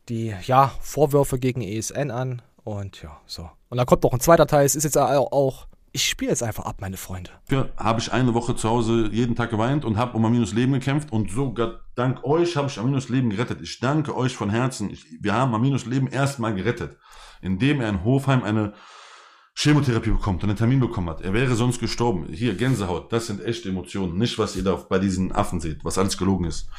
die 0.10 0.36
ja, 0.44 0.74
Vorwürfe 0.82 1.40
gegen 1.40 1.62
ESN 1.62 2.12
an. 2.12 2.42
Und 2.64 3.02
ja, 3.02 3.20
so. 3.26 3.50
Und 3.70 3.78
dann 3.78 3.86
kommt 3.86 4.04
noch 4.04 4.14
ein 4.14 4.20
zweiter 4.20 4.46
Teil. 4.46 4.66
Es 4.66 4.76
ist 4.76 4.84
jetzt 4.84 4.98
auch 4.98 5.68
ich 5.94 6.08
spiele 6.08 6.32
jetzt 6.32 6.44
einfach 6.44 6.66
ab, 6.66 6.78
meine 6.80 6.98
Freunde. 6.98 7.32
Ja, 7.50 7.68
habe 7.78 8.00
ich 8.00 8.14
eine 8.14 8.34
Woche 8.34 8.56
zu 8.56 8.70
Hause 8.70 9.10
jeden 9.12 9.36
Tag 9.36 9.50
geweint 9.50 9.84
und 9.84 9.98
habe 9.98 10.16
um 10.16 10.26
Aminos 10.26 10.54
Leben 10.54 10.72
gekämpft 10.72 11.12
und 11.12 11.32
sogar 11.32 11.82
dank 11.96 12.24
euch 12.24 12.56
habe 12.56 12.68
ich 12.68 12.80
Aminos 12.80 13.10
Leben 13.10 13.30
gerettet. 13.30 13.60
Ich 13.62 13.80
danke 13.80 14.16
euch 14.16 14.36
von 14.36 14.50
Herzen. 14.50 14.90
Ich, 14.90 15.06
wir 15.20 15.34
haben 15.34 15.54
Aminos 15.54 15.86
Leben 15.86 16.08
erstmal 16.08 16.56
gerettet, 16.56 16.98
indem 17.42 17.82
er 17.82 17.90
in 17.90 18.04
Hofheim 18.06 18.44
eine 18.44 18.74
Chemotherapie 19.54 20.12
bekommt 20.12 20.44
und 20.44 20.50
einen 20.50 20.58
Termin 20.58 20.80
bekommen 20.80 21.10
hat. 21.10 21.22
Er 21.22 21.34
wäre 21.34 21.56
sonst 21.56 21.80
gestorben. 21.80 22.28
Hier, 22.32 22.56
Gänsehaut, 22.56 23.12
das 23.12 23.28
sind 23.28 23.44
echte 23.44 23.68
Emotionen. 23.68 24.18
Nicht, 24.18 24.40
was 24.40 24.56
ihr 24.56 24.64
da 24.64 24.76
bei 24.76 24.98
diesen 24.98 25.34
Affen 25.34 25.60
seht, 25.60 25.84
was 25.84 25.98
alles 25.98 26.18
gelogen 26.18 26.46
ist. 26.46 26.70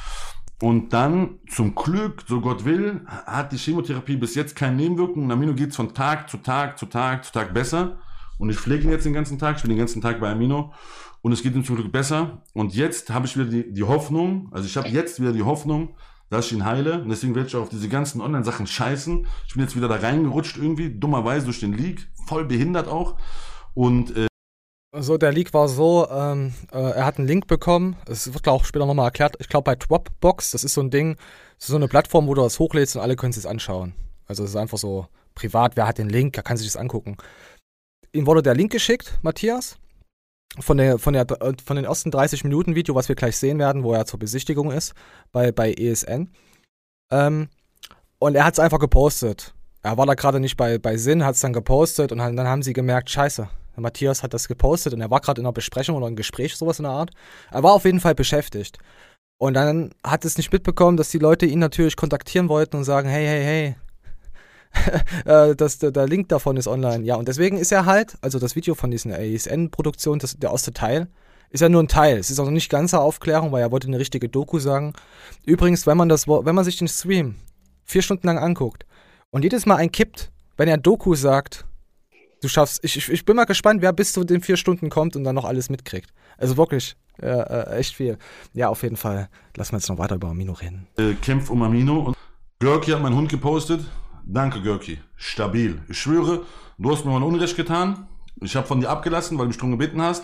Und 0.59 0.91
dann, 0.91 1.39
zum 1.49 1.75
Glück, 1.75 2.23
so 2.27 2.41
Gott 2.41 2.65
will, 2.65 3.01
hat 3.05 3.51
die 3.51 3.57
Chemotherapie 3.57 4.15
bis 4.15 4.33
jetzt 4.33 4.55
keine 4.55 4.77
Nebenwirkungen. 4.77 5.31
Amino 5.31 5.53
geht 5.53 5.75
von 5.75 5.93
Tag 5.93 6.29
zu 6.29 6.37
Tag 6.37 6.79
zu 6.79 6.87
Tag 6.87 7.25
zu 7.25 7.31
Tag 7.31 7.53
besser. 7.53 7.99
Und 8.37 8.49
ich 8.49 8.57
pflege 8.57 8.83
ihn 8.83 8.91
jetzt 8.91 9.05
den 9.05 9.13
ganzen 9.13 9.39
Tag, 9.39 9.57
ich 9.57 9.61
bin 9.61 9.69
den 9.69 9.77
ganzen 9.77 10.01
Tag 10.01 10.19
bei 10.19 10.29
Amino 10.29 10.73
und 11.21 11.31
es 11.31 11.41
geht 11.41 11.55
ihm 11.55 11.63
zum 11.63 11.77
Glück 11.77 11.91
besser. 11.91 12.41
Und 12.53 12.75
jetzt 12.75 13.09
habe 13.09 13.25
ich 13.25 13.37
wieder 13.37 13.49
die, 13.49 13.71
die 13.71 13.83
Hoffnung, 13.83 14.49
also 14.51 14.67
ich 14.67 14.75
habe 14.75 14.89
jetzt 14.89 15.21
wieder 15.21 15.31
die 15.31 15.43
Hoffnung, 15.43 15.95
dass 16.29 16.47
ich 16.47 16.53
ihn 16.53 16.65
heile. 16.65 17.01
Und 17.01 17.09
deswegen 17.09 17.35
werde 17.35 17.47
ich 17.47 17.55
auf 17.55 17.69
diese 17.69 17.87
ganzen 17.87 18.19
Online-Sachen 18.19 18.67
scheißen. 18.67 19.27
Ich 19.47 19.53
bin 19.53 19.63
jetzt 19.63 19.75
wieder 19.75 19.87
da 19.87 19.95
reingerutscht 19.95 20.57
irgendwie, 20.57 20.89
dummerweise 20.89 21.45
durch 21.45 21.59
den 21.59 21.73
Leak, 21.73 22.07
voll 22.27 22.45
behindert 22.45 22.87
auch. 22.87 23.15
Und 23.73 24.17
äh, 24.17 24.27
so, 24.95 25.17
der 25.17 25.31
Leak 25.31 25.53
war 25.53 25.67
so, 25.69 26.07
ähm, 26.11 26.53
äh, 26.71 26.77
er 26.77 27.05
hat 27.05 27.17
einen 27.17 27.27
Link 27.27 27.47
bekommen, 27.47 27.95
es 28.07 28.31
wird 28.31 28.47
auch 28.47 28.63
später 28.63 28.85
nochmal 28.85 29.05
erklärt, 29.05 29.35
ich 29.39 29.49
glaube 29.49 29.63
bei 29.63 29.75
Dropbox, 29.75 30.51
das 30.51 30.63
ist 30.63 30.75
so 30.75 30.81
ein 30.81 30.91
Ding, 30.91 31.15
das 31.57 31.65
ist 31.65 31.71
so 31.71 31.77
eine 31.77 31.87
Plattform, 31.87 32.27
wo 32.27 32.35
du 32.35 32.43
das 32.43 32.59
hochlädst 32.59 32.95
und 32.95 33.01
alle 33.01 33.15
können 33.15 33.33
es 33.35 33.45
anschauen. 33.47 33.95
Also 34.27 34.43
es 34.43 34.51
ist 34.51 34.55
einfach 34.55 34.77
so 34.77 35.07
privat, 35.33 35.75
wer 35.77 35.87
hat 35.87 35.97
den 35.97 36.09
Link, 36.09 36.37
er 36.37 36.43
kann 36.43 36.57
sich 36.57 36.67
das 36.67 36.77
angucken 36.77 37.17
ihm 38.13 38.27
wurde 38.27 38.41
der 38.41 38.55
Link 38.55 38.71
geschickt, 38.71 39.19
Matthias, 39.21 39.77
von, 40.59 40.77
der, 40.77 40.99
von, 40.99 41.13
der, 41.13 41.25
von 41.65 41.75
den 41.75 41.85
ersten 41.85 42.11
30 42.11 42.43
Minuten 42.43 42.75
Video, 42.75 42.95
was 42.95 43.09
wir 43.09 43.15
gleich 43.15 43.37
sehen 43.37 43.59
werden, 43.59 43.83
wo 43.83 43.93
er 43.93 44.05
zur 44.05 44.19
Besichtigung 44.19 44.71
ist 44.71 44.93
bei, 45.31 45.51
bei 45.51 45.73
ESN. 45.73 46.31
Ähm, 47.11 47.49
und 48.19 48.35
er 48.35 48.45
hat 48.45 48.53
es 48.53 48.59
einfach 48.59 48.79
gepostet. 48.79 49.53
Er 49.81 49.97
war 49.97 50.05
da 50.05 50.13
gerade 50.13 50.39
nicht 50.39 50.55
bei, 50.55 50.77
bei 50.77 50.95
Sinn, 50.95 51.25
hat 51.25 51.35
es 51.35 51.41
dann 51.41 51.53
gepostet 51.53 52.11
und 52.11 52.19
dann 52.19 52.47
haben 52.47 52.61
sie 52.61 52.73
gemerkt, 52.73 53.09
scheiße, 53.09 53.49
Matthias 53.75 54.23
hat 54.23 54.33
das 54.33 54.47
gepostet 54.47 54.93
und 54.93 55.01
er 55.01 55.09
war 55.09 55.19
gerade 55.19 55.41
in 55.41 55.45
einer 55.45 55.53
Besprechung 55.53 55.97
oder 55.97 56.05
einem 56.05 56.15
Gespräch, 56.15 56.55
sowas 56.55 56.79
in 56.79 56.83
der 56.83 56.93
Art. 56.93 57.11
Er 57.51 57.63
war 57.63 57.73
auf 57.73 57.85
jeden 57.85 57.99
Fall 57.99 58.15
beschäftigt. 58.15 58.77
Und 59.39 59.55
dann 59.55 59.93
hat 60.05 60.23
es 60.23 60.37
nicht 60.37 60.53
mitbekommen, 60.53 60.95
dass 60.95 61.09
die 61.09 61.17
Leute 61.17 61.45
ihn 61.45 61.59
natürlich 61.59 61.97
kontaktieren 61.97 62.47
wollten 62.47 62.77
und 62.77 62.83
sagen, 62.83 63.09
hey, 63.09 63.25
hey, 63.25 63.43
hey, 63.43 63.75
das, 65.25 65.77
der, 65.79 66.07
Link 66.07 66.29
davon 66.29 66.57
ist 66.57 66.67
online. 66.67 67.03
Ja, 67.05 67.15
und 67.15 67.27
deswegen 67.27 67.57
ist 67.57 67.71
er 67.71 67.85
halt, 67.85 68.15
also 68.21 68.39
das 68.39 68.55
Video 68.55 68.75
von 68.75 68.91
diesen 68.91 69.11
ASN-Produktionen, 69.11 70.21
der 70.37 70.51
erste 70.51 70.73
Teil, 70.73 71.07
ist 71.49 71.61
ja 71.61 71.69
nur 71.69 71.83
ein 71.83 71.87
Teil. 71.87 72.17
Es 72.17 72.31
ist 72.31 72.39
auch 72.39 72.45
noch 72.45 72.51
nicht 72.51 72.69
ganze 72.69 72.99
Aufklärung, 72.99 73.51
weil 73.51 73.61
er 73.61 73.71
wollte 73.71 73.87
eine 73.87 73.99
richtige 73.99 74.27
Doku 74.27 74.59
sagen. 74.59 74.93
Übrigens, 75.45 75.85
wenn 75.85 75.97
man 75.97 76.09
das, 76.09 76.27
wenn 76.27 76.55
man 76.55 76.65
sich 76.65 76.77
den 76.77 76.87
Stream 76.87 77.35
vier 77.85 78.01
Stunden 78.01 78.25
lang 78.27 78.39
anguckt 78.39 78.85
und 79.29 79.43
jedes 79.43 79.65
Mal 79.65 79.75
ein 79.75 79.91
kippt, 79.91 80.31
wenn 80.57 80.67
er 80.67 80.77
Doku 80.77 81.15
sagt, 81.15 81.65
du 82.41 82.47
schaffst, 82.47 82.83
ich, 82.83 82.97
ich, 82.97 83.09
ich 83.09 83.25
bin 83.25 83.35
mal 83.35 83.45
gespannt, 83.45 83.81
wer 83.81 83.93
bis 83.93 84.13
zu 84.13 84.23
den 84.23 84.41
vier 84.41 84.57
Stunden 84.57 84.89
kommt 84.89 85.15
und 85.15 85.23
dann 85.23 85.35
noch 85.35 85.45
alles 85.45 85.69
mitkriegt. 85.69 86.09
Also 86.37 86.57
wirklich, 86.57 86.95
äh, 87.21 87.27
äh, 87.27 87.77
echt 87.77 87.95
viel. 87.95 88.17
Ja, 88.53 88.69
auf 88.69 88.81
jeden 88.83 88.97
Fall. 88.97 89.29
Lassen 89.55 89.73
wir 89.73 89.77
jetzt 89.77 89.89
noch 89.89 89.99
weiter 89.99 90.15
über 90.15 90.29
Amino 90.29 90.53
reden. 90.53 90.87
Äh, 90.97 91.13
kämpft 91.13 91.49
um 91.49 91.61
Amino 91.61 91.99
und 91.99 92.17
Görki 92.59 92.91
hat 92.91 93.01
meinen 93.01 93.15
Hund 93.15 93.29
gepostet. 93.29 93.81
Danke, 94.25 94.61
Görki. 94.61 94.99
Stabil. 95.15 95.81
Ich 95.89 95.99
schwöre, 95.99 96.45
du 96.77 96.91
hast 96.91 97.05
mir 97.05 97.11
mal 97.11 97.23
Unrecht 97.23 97.57
getan. 97.57 98.07
Ich 98.41 98.55
habe 98.55 98.67
von 98.67 98.79
dir 98.79 98.89
abgelassen, 98.89 99.37
weil 99.37 99.45
du 99.45 99.49
mich 99.49 99.57
darum 99.57 99.71
gebeten 99.71 100.01
hast. 100.01 100.23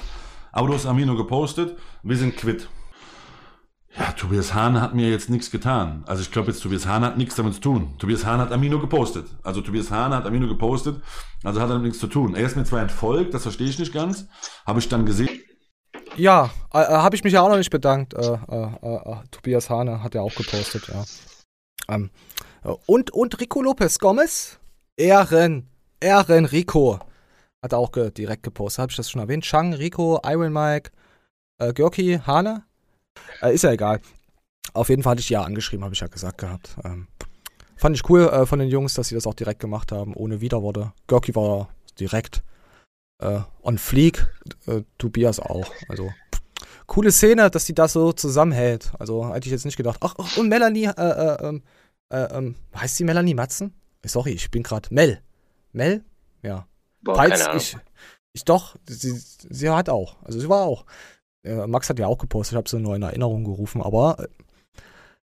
Aber 0.51 0.67
du 0.67 0.73
hast 0.73 0.85
Amino 0.85 1.15
gepostet. 1.15 1.77
Wir 2.03 2.17
sind 2.17 2.37
quitt. 2.37 2.69
Ja, 3.97 4.11
Tobias 4.11 4.53
Hahn 4.53 4.79
hat 4.79 4.93
mir 4.93 5.09
jetzt 5.09 5.29
nichts 5.29 5.51
getan. 5.51 6.03
Also 6.07 6.21
ich 6.21 6.31
glaube 6.31 6.51
jetzt, 6.51 6.61
Tobias 6.61 6.85
Hahn 6.85 7.03
hat 7.03 7.17
nichts 7.17 7.35
damit 7.35 7.55
zu 7.55 7.61
tun. 7.61 7.95
Tobias 7.97 8.25
Hahn 8.25 8.39
hat 8.39 8.51
Amino 8.51 8.79
gepostet. 8.79 9.27
Also 9.43 9.61
Tobias 9.61 9.91
Hahn 9.91 10.13
hat 10.13 10.25
Amino 10.25 10.47
gepostet. 10.47 11.01
Also 11.43 11.59
hat 11.59 11.67
er 11.67 11.73
damit 11.73 11.87
nichts 11.87 11.99
zu 11.99 12.07
tun. 12.07 12.35
Er 12.35 12.45
ist 12.45 12.55
mir 12.55 12.63
zwar 12.63 12.81
entfolgt, 12.81 13.33
das 13.33 13.43
verstehe 13.43 13.67
ich 13.67 13.79
nicht 13.79 13.93
ganz. 13.93 14.27
Habe 14.65 14.79
ich 14.79 14.87
dann 14.87 15.05
gesehen. 15.05 15.41
Ja, 16.15 16.51
äh, 16.73 16.81
äh 16.81 16.87
habe 16.87 17.15
ich 17.15 17.23
mich 17.23 17.33
ja 17.33 17.41
auch 17.41 17.49
noch 17.49 17.57
nicht 17.57 17.71
bedankt. 17.71 18.13
Äh, 18.13 18.37
äh, 18.49 18.95
äh 18.95 19.15
Tobias 19.31 19.69
Hahn 19.69 20.01
hat 20.03 20.15
ja 20.15 20.21
auch 20.21 20.35
gepostet, 20.35 20.87
ja. 20.87 21.03
Ähm, 21.93 22.11
und, 22.85 23.11
und 23.11 23.39
Rico 23.39 23.61
Lopez 23.61 23.99
Gomez. 23.99 24.59
Ehren. 24.97 25.67
Ehren 25.99 26.45
Rico. 26.45 26.99
Hat 27.61 27.73
er 27.73 27.77
auch 27.77 27.91
ge 27.91 28.11
direkt 28.11 28.43
gepostet. 28.43 28.79
Habe 28.81 28.91
ich 28.91 28.97
das 28.97 29.09
schon 29.09 29.21
erwähnt? 29.21 29.43
Chang, 29.43 29.73
Rico, 29.73 30.19
Iron 30.25 30.53
Mike, 30.53 30.91
äh, 31.59 31.73
Görki, 31.73 32.19
Hane. 32.25 32.63
Äh, 33.41 33.53
ist 33.53 33.63
ja 33.63 33.71
egal. 33.71 33.99
Auf 34.73 34.89
jeden 34.89 35.03
Fall 35.03 35.11
hatte 35.11 35.21
ich 35.21 35.29
ja 35.29 35.41
angeschrieben, 35.41 35.83
habe 35.83 35.93
ich 35.93 35.99
ja 35.99 36.07
gesagt 36.07 36.37
gehabt. 36.37 36.75
Ähm, 36.83 37.07
fand 37.75 37.95
ich 37.95 38.09
cool 38.09 38.21
äh, 38.29 38.45
von 38.45 38.59
den 38.59 38.69
Jungs, 38.69 38.93
dass 38.93 39.09
sie 39.09 39.15
das 39.15 39.27
auch 39.27 39.33
direkt 39.33 39.59
gemacht 39.59 39.91
haben, 39.91 40.13
ohne 40.13 40.41
Widerworte. 40.41 40.93
Görki 41.07 41.35
war 41.35 41.69
direkt 41.99 42.43
äh, 43.21 43.39
on 43.61 43.77
fleek. 43.77 44.27
Äh, 44.67 44.83
Tobias 44.97 45.39
auch. 45.39 45.69
Also 45.89 46.11
coole 46.87 47.11
Szene, 47.11 47.49
dass 47.49 47.65
die 47.65 47.75
das 47.75 47.93
so 47.93 48.13
zusammenhält. 48.13 48.91
Also 48.99 49.33
hätte 49.33 49.47
ich 49.47 49.51
jetzt 49.51 49.65
nicht 49.65 49.77
gedacht. 49.77 49.99
Ach, 50.01 50.15
ach 50.17 50.37
und 50.37 50.49
Melanie, 50.49 50.85
äh, 50.85 50.91
äh, 50.91 51.47
ähm, 51.47 51.63
äh, 52.09 52.37
ähm, 52.37 52.55
heißt 52.75 52.97
sie 52.97 53.03
Melanie 53.03 53.33
Matzen? 53.33 53.73
Sorry, 54.05 54.31
ich 54.31 54.49
bin 54.51 54.63
gerade 54.63 54.93
Mel. 54.93 55.21
Mel? 55.71 56.03
Ja. 56.41 56.67
Boah, 57.01 57.15
Falls 57.15 57.47
ich, 57.55 57.77
ich 58.33 58.45
doch, 58.45 58.75
sie, 58.87 59.11
sie 59.11 59.69
hat 59.69 59.89
auch. 59.89 60.21
Also 60.23 60.39
sie 60.39 60.49
war 60.49 60.63
auch. 60.63 60.85
Äh, 61.43 61.67
Max 61.67 61.89
hat 61.89 61.99
ja 61.99 62.07
auch 62.07 62.17
gepostet, 62.17 62.53
ich 62.53 62.57
habe 62.57 62.69
sie 62.69 62.79
nur 62.79 62.95
in 62.95 63.01
Erinnerung 63.01 63.43
gerufen, 63.43 63.81
aber 63.81 64.19
äh, 64.19 64.27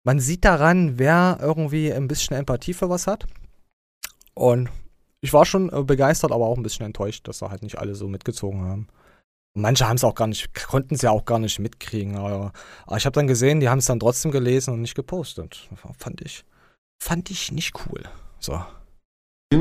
man 0.03 0.19
sieht 0.19 0.45
daran, 0.45 0.97
wer 0.97 1.37
irgendwie 1.41 1.93
ein 1.93 2.07
bisschen 2.07 2.35
Empathie 2.35 2.73
für 2.73 2.89
was 2.89 3.05
hat. 3.05 3.27
Und 4.33 4.69
ich 5.21 5.33
war 5.33 5.45
schon 5.45 5.71
äh, 5.71 5.83
begeistert, 5.83 6.31
aber 6.31 6.47
auch 6.47 6.57
ein 6.57 6.63
bisschen 6.63 6.85
enttäuscht, 6.85 7.27
dass 7.27 7.39
da 7.39 7.51
halt 7.51 7.61
nicht 7.61 7.77
alle 7.77 7.93
so 7.93 8.07
mitgezogen 8.07 8.61
haben. 8.61 8.87
Manche 9.53 9.87
haben 9.87 9.97
es 9.97 10.03
auch 10.03 10.15
gar 10.15 10.27
nicht, 10.27 10.53
konnten 10.67 10.95
es 10.95 11.01
ja 11.01 11.11
auch 11.11 11.25
gar 11.25 11.37
nicht 11.37 11.59
mitkriegen. 11.59 12.15
Aber, 12.15 12.53
aber 12.87 12.97
ich 12.97 13.05
habe 13.05 13.13
dann 13.13 13.27
gesehen, 13.27 13.59
die 13.59 13.69
haben 13.69 13.79
es 13.79 13.85
dann 13.85 13.99
trotzdem 13.99 14.31
gelesen 14.31 14.73
und 14.73 14.81
nicht 14.81 14.95
gepostet. 14.95 15.69
Fand 15.97 16.21
ich, 16.21 16.45
fand 17.01 17.31
ich 17.31 17.51
nicht 17.51 17.73
cool. 17.85 18.03
So. 18.39 18.61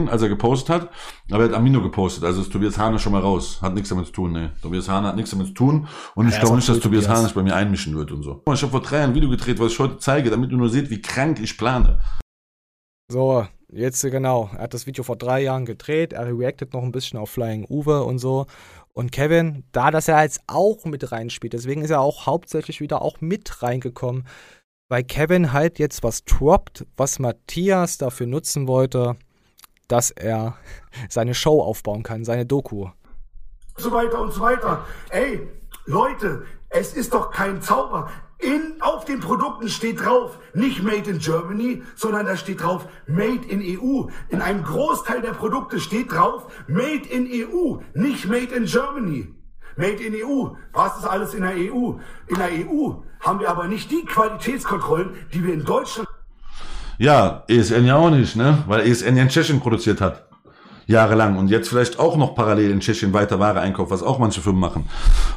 Als 0.07 0.22
er 0.22 0.29
gepostet 0.29 0.68
hat, 0.68 0.90
aber 1.33 1.42
er 1.42 1.48
hat 1.48 1.57
Amino 1.57 1.83
gepostet, 1.83 2.22
also 2.22 2.42
ist 2.42 2.53
Tobias 2.53 2.79
Hahn 2.79 2.96
schon 3.00 3.12
mal 3.12 3.22
raus. 3.22 3.61
Hat 3.61 3.74
nichts 3.74 3.88
damit 3.88 4.07
zu 4.07 4.12
tun, 4.12 4.33
ne. 4.33 4.53
Tobias 4.62 4.88
Hahn 4.88 5.05
hat 5.05 5.16
nichts 5.16 5.33
damit 5.33 5.48
zu 5.48 5.55
tun 5.55 5.88
und 6.14 6.29
ich 6.29 6.38
glaube 6.38 6.55
nicht, 6.55 6.68
dass 6.68 6.79
Tobias 6.79 7.09
Hahn 7.09 7.24
sich 7.24 7.35
bei 7.35 7.42
mir 7.42 7.57
einmischen 7.57 7.96
wird 7.96 8.12
und 8.12 8.22
so. 8.22 8.42
Ich 8.53 8.62
habe 8.62 8.70
vor 8.70 8.83
drei 8.83 8.98
Jahren 8.98 9.11
ein 9.11 9.14
Video 9.16 9.29
gedreht, 9.29 9.59
was 9.59 9.72
ich 9.72 9.79
heute 9.81 9.98
zeige, 9.98 10.31
damit 10.31 10.53
du 10.53 10.57
nur 10.57 10.68
seht, 10.68 10.90
wie 10.90 11.03
krank 11.03 11.40
ich 11.40 11.59
plane. 11.59 11.98
So, 13.11 13.48
jetzt 13.68 14.03
genau. 14.03 14.50
Er 14.53 14.64
hat 14.64 14.74
das 14.74 14.87
Video 14.87 15.03
vor 15.03 15.16
drei 15.16 15.42
Jahren 15.42 15.64
gedreht, 15.64 16.12
er 16.12 16.38
reactet 16.38 16.72
noch 16.72 16.85
ein 16.85 16.92
bisschen 16.92 17.18
auf 17.18 17.31
Flying 17.31 17.66
Uwe 17.68 18.05
und 18.05 18.18
so. 18.20 18.46
Und 18.92 19.11
Kevin, 19.11 19.64
da 19.72 19.90
das 19.90 20.07
er 20.07 20.22
jetzt 20.22 20.42
auch 20.46 20.85
mit 20.85 21.11
reinspielt, 21.11 21.53
deswegen 21.53 21.83
ist 21.83 21.90
er 21.90 22.00
auch 22.00 22.26
hauptsächlich 22.26 22.81
wieder 22.81 23.03
auch 23.03 23.20
mit 23.20 23.62
reingekommen, 23.62 24.26
weil 24.90 25.05
Kevin 25.05 25.53
halt 25.53 25.79
jetzt 25.79 26.03
was 26.03 26.24
droppt, 26.24 26.85
was 26.96 27.20
Matthias 27.20 27.96
dafür 27.96 28.26
nutzen 28.26 28.68
wollte, 28.68 29.16
dass 29.88 30.11
er 30.11 30.57
seine 31.09 31.33
Show 31.33 31.62
aufbauen 31.62 32.03
kann, 32.03 32.24
seine 32.24 32.44
Doku. 32.44 32.88
So 33.76 33.92
weiter 33.92 34.20
und 34.20 34.33
so 34.33 34.42
weiter. 34.42 34.85
Ey, 35.09 35.48
Leute, 35.87 36.44
es 36.68 36.92
ist 36.92 37.14
doch 37.14 37.31
kein 37.31 37.62
Zauber. 37.62 38.11
In, 38.38 38.81
auf 38.81 39.05
den 39.05 39.20
Produkten 39.20 39.68
steht 39.68 40.00
drauf, 40.00 40.38
nicht 40.55 40.83
Made 40.83 41.09
in 41.09 41.18
Germany, 41.18 41.83
sondern 41.94 42.26
da 42.26 42.37
steht 42.37 42.62
drauf 42.62 42.88
Made 43.07 43.46
in 43.48 43.61
EU. 43.61 44.09
In 44.31 44.40
einem 44.40 44.64
Großteil 44.64 45.20
der 45.20 45.35
Produkte 45.35 45.79
steht 45.79 46.11
drauf 46.11 46.50
Made 46.66 47.07
in 47.09 47.29
EU, 47.31 47.79
nicht 47.94 48.26
Made 48.26 48.55
in 48.55 48.64
Germany. 48.64 49.29
Made 49.76 50.02
in 50.02 50.14
EU. 50.14 50.48
Was 50.72 50.98
ist 50.98 51.04
alles 51.04 51.35
in 51.35 51.42
der 51.42 51.52
EU? 51.52 51.94
In 52.28 52.37
der 52.37 52.50
EU 52.50 52.92
haben 53.20 53.40
wir 53.40 53.48
aber 53.48 53.66
nicht 53.68 53.90
die 53.90 54.04
Qualitätskontrollen, 54.04 55.11
die 55.33 55.44
wir 55.44 55.54
in 55.54 55.64
Deutschland. 55.64 56.09
Ja, 56.98 57.44
ESN 57.48 57.87
ja 57.87 57.96
auch 57.96 58.11
nicht, 58.11 58.37
ne? 58.37 58.62
Weil 58.66 58.87
ESN 58.87 59.16
ja 59.16 59.22
in 59.22 59.28
Tschechien 59.28 59.61
produziert 59.61 60.00
hat 60.00 60.26
jahrelang 60.90 61.38
und 61.38 61.48
jetzt 61.48 61.68
vielleicht 61.68 61.98
auch 61.98 62.16
noch 62.16 62.35
parallel 62.35 62.70
in 62.70 62.80
Tschechien 62.80 63.12
weiter 63.12 63.38
Ware 63.38 63.61
einkauft, 63.61 63.90
was 63.90 64.02
auch 64.02 64.18
manche 64.18 64.40
Firmen 64.40 64.61
machen. 64.61 64.88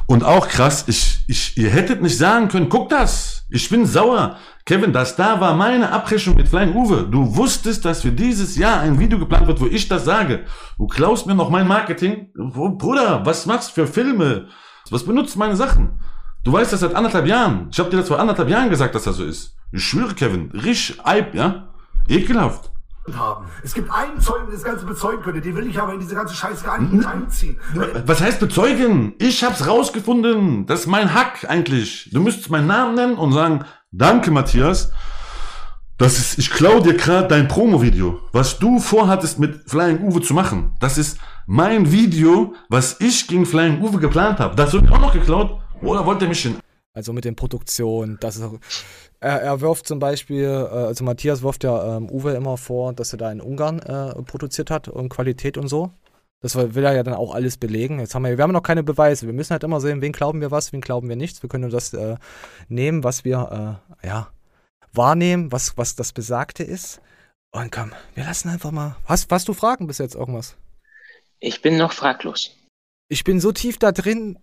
Und 0.06 0.24
auch 0.24 0.48
krass, 0.48 0.84
ich, 0.88 1.24
ich, 1.28 1.56
ihr 1.56 1.70
hättet 1.70 2.02
nicht 2.02 2.18
sagen 2.18 2.48
können, 2.48 2.68
guck 2.68 2.88
das, 2.88 3.33
ich 3.50 3.68
bin 3.68 3.86
sauer. 3.86 4.36
Kevin, 4.64 4.92
das 4.92 5.16
da 5.16 5.40
war 5.40 5.54
meine 5.54 5.92
Abrechnung 5.92 6.36
mit 6.36 6.48
Flying 6.48 6.74
Uwe. 6.74 7.06
Du 7.10 7.36
wusstest, 7.36 7.84
dass 7.84 8.02
für 8.02 8.12
dieses 8.12 8.56
Jahr 8.56 8.80
ein 8.80 8.98
Video 8.98 9.18
geplant 9.18 9.46
wird, 9.46 9.60
wo 9.60 9.66
ich 9.66 9.88
das 9.88 10.04
sage. 10.04 10.44
Du 10.78 10.86
klaust 10.86 11.26
mir 11.26 11.34
noch 11.34 11.50
mein 11.50 11.68
Marketing. 11.68 12.32
Bruder, 12.34 13.24
was 13.24 13.46
machst 13.46 13.70
du 13.70 13.82
für 13.82 13.86
Filme? 13.86 14.48
Was 14.90 15.04
benutzt 15.04 15.36
meine 15.36 15.56
Sachen? 15.56 16.00
Du 16.42 16.52
weißt 16.52 16.72
das 16.72 16.80
seit 16.80 16.94
anderthalb 16.94 17.26
Jahren. 17.26 17.68
Ich 17.70 17.78
habe 17.78 17.90
dir 17.90 17.98
das 17.98 18.08
vor 18.08 18.18
anderthalb 18.18 18.48
Jahren 18.48 18.70
gesagt, 18.70 18.94
dass 18.94 19.04
das 19.04 19.16
so 19.16 19.24
ist. 19.24 19.56
Ich 19.72 19.82
schwöre, 19.82 20.14
Kevin, 20.14 20.50
risch 20.52 20.98
Eib, 21.04 21.34
ja? 21.34 21.68
Ekelhaft 22.08 22.73
haben. 23.12 23.46
Es 23.62 23.74
gibt 23.74 23.90
einen 23.92 24.20
Zeugen, 24.20 24.46
der 24.46 24.54
das 24.54 24.64
Ganze 24.64 24.86
bezeugen 24.86 25.22
könnte. 25.22 25.40
Den 25.40 25.54
will 25.56 25.66
ich 25.66 25.78
aber 25.78 25.92
in 25.92 26.00
diese 26.00 26.14
ganze 26.14 26.34
Scheiße 26.34 26.64
gar 26.64 26.80
nicht 26.80 27.06
einziehen. 27.06 27.58
Was 28.06 28.20
heißt 28.20 28.40
bezeugen? 28.40 29.14
Ich 29.18 29.44
hab's 29.44 29.66
rausgefunden. 29.66 30.66
Das 30.66 30.80
ist 30.80 30.86
mein 30.86 31.12
Hack 31.12 31.46
eigentlich. 31.48 32.10
Du 32.12 32.20
müsstest 32.20 32.50
meinen 32.50 32.66
Namen 32.66 32.94
nennen 32.94 33.16
und 33.16 33.32
sagen, 33.32 33.64
danke 33.92 34.30
Matthias. 34.30 34.90
Das 35.98 36.18
ist, 36.18 36.38
ich 36.38 36.50
klau 36.50 36.80
dir 36.80 36.94
gerade 36.94 37.28
dein 37.28 37.46
Promo-Video. 37.46 38.20
Was 38.32 38.58
du 38.58 38.80
vorhattest 38.80 39.38
mit 39.38 39.70
Flying 39.70 40.00
Uwe 40.00 40.22
zu 40.22 40.34
machen. 40.34 40.74
Das 40.80 40.98
ist 40.98 41.18
mein 41.46 41.92
Video, 41.92 42.54
was 42.68 43.00
ich 43.00 43.28
gegen 43.28 43.46
Flying 43.46 43.80
Uwe 43.80 43.98
geplant 43.98 44.40
habe. 44.40 44.56
Das 44.56 44.72
wird 44.72 44.90
auch 44.90 44.98
noch 44.98 45.12
geklaut. 45.12 45.60
Oder 45.82 46.04
wollt 46.04 46.22
ihr 46.22 46.28
mich 46.28 46.40
hin? 46.40 46.56
Also 46.94 47.12
mit 47.12 47.24
den 47.24 47.34
Produktionen, 47.34 48.18
das 48.20 48.36
ist 48.36 48.44
er, 49.20 49.40
er 49.40 49.60
wirft 49.60 49.88
zum 49.88 49.98
Beispiel, 49.98 50.44
äh, 50.44 50.76
also 50.76 51.02
Matthias 51.02 51.42
wirft 51.42 51.64
ja 51.64 51.96
ähm, 51.96 52.08
Uwe 52.10 52.34
immer 52.34 52.56
vor, 52.56 52.92
dass 52.92 53.12
er 53.12 53.18
da 53.18 53.32
in 53.32 53.40
Ungarn 53.40 53.80
äh, 53.80 54.22
produziert 54.22 54.70
hat 54.70 54.88
und 54.88 55.08
Qualität 55.08 55.56
und 55.58 55.68
so. 55.68 55.90
Das 56.40 56.56
will 56.56 56.84
er 56.84 56.94
ja 56.94 57.02
dann 57.02 57.14
auch 57.14 57.34
alles 57.34 57.56
belegen. 57.56 58.00
Jetzt 58.00 58.14
haben 58.14 58.24
wir, 58.24 58.36
wir 58.36 58.42
haben 58.42 58.52
noch 58.52 58.62
keine 58.62 58.82
Beweise. 58.82 59.26
Wir 59.26 59.32
müssen 59.32 59.52
halt 59.52 59.64
immer 59.64 59.80
sehen, 59.80 60.02
wen 60.02 60.12
glauben 60.12 60.42
wir 60.42 60.50
was, 60.50 60.74
wen 60.74 60.82
glauben 60.82 61.08
wir 61.08 61.16
nichts. 61.16 61.42
Wir 61.42 61.48
können 61.48 61.62
nur 61.62 61.70
das 61.70 61.94
äh, 61.94 62.16
nehmen, 62.68 63.02
was 63.02 63.24
wir, 63.24 63.80
äh, 64.02 64.06
ja, 64.06 64.28
wahrnehmen, 64.92 65.52
was, 65.52 65.78
was 65.78 65.96
das 65.96 66.12
Besagte 66.12 66.62
ist. 66.62 67.00
Und 67.50 67.72
komm, 67.72 67.92
wir 68.14 68.24
lassen 68.24 68.50
einfach 68.50 68.72
mal. 68.72 68.96
Hast, 69.06 69.32
hast 69.32 69.48
du 69.48 69.54
Fragen 69.54 69.86
bis 69.86 69.98
jetzt 69.98 70.16
irgendwas? 70.16 70.56
Ich 71.40 71.62
bin 71.62 71.78
noch 71.78 71.92
fraglos. 71.92 72.54
Ich 73.08 73.24
bin 73.24 73.40
so 73.40 73.52
tief 73.52 73.78
da 73.78 73.92
drin. 73.92 74.38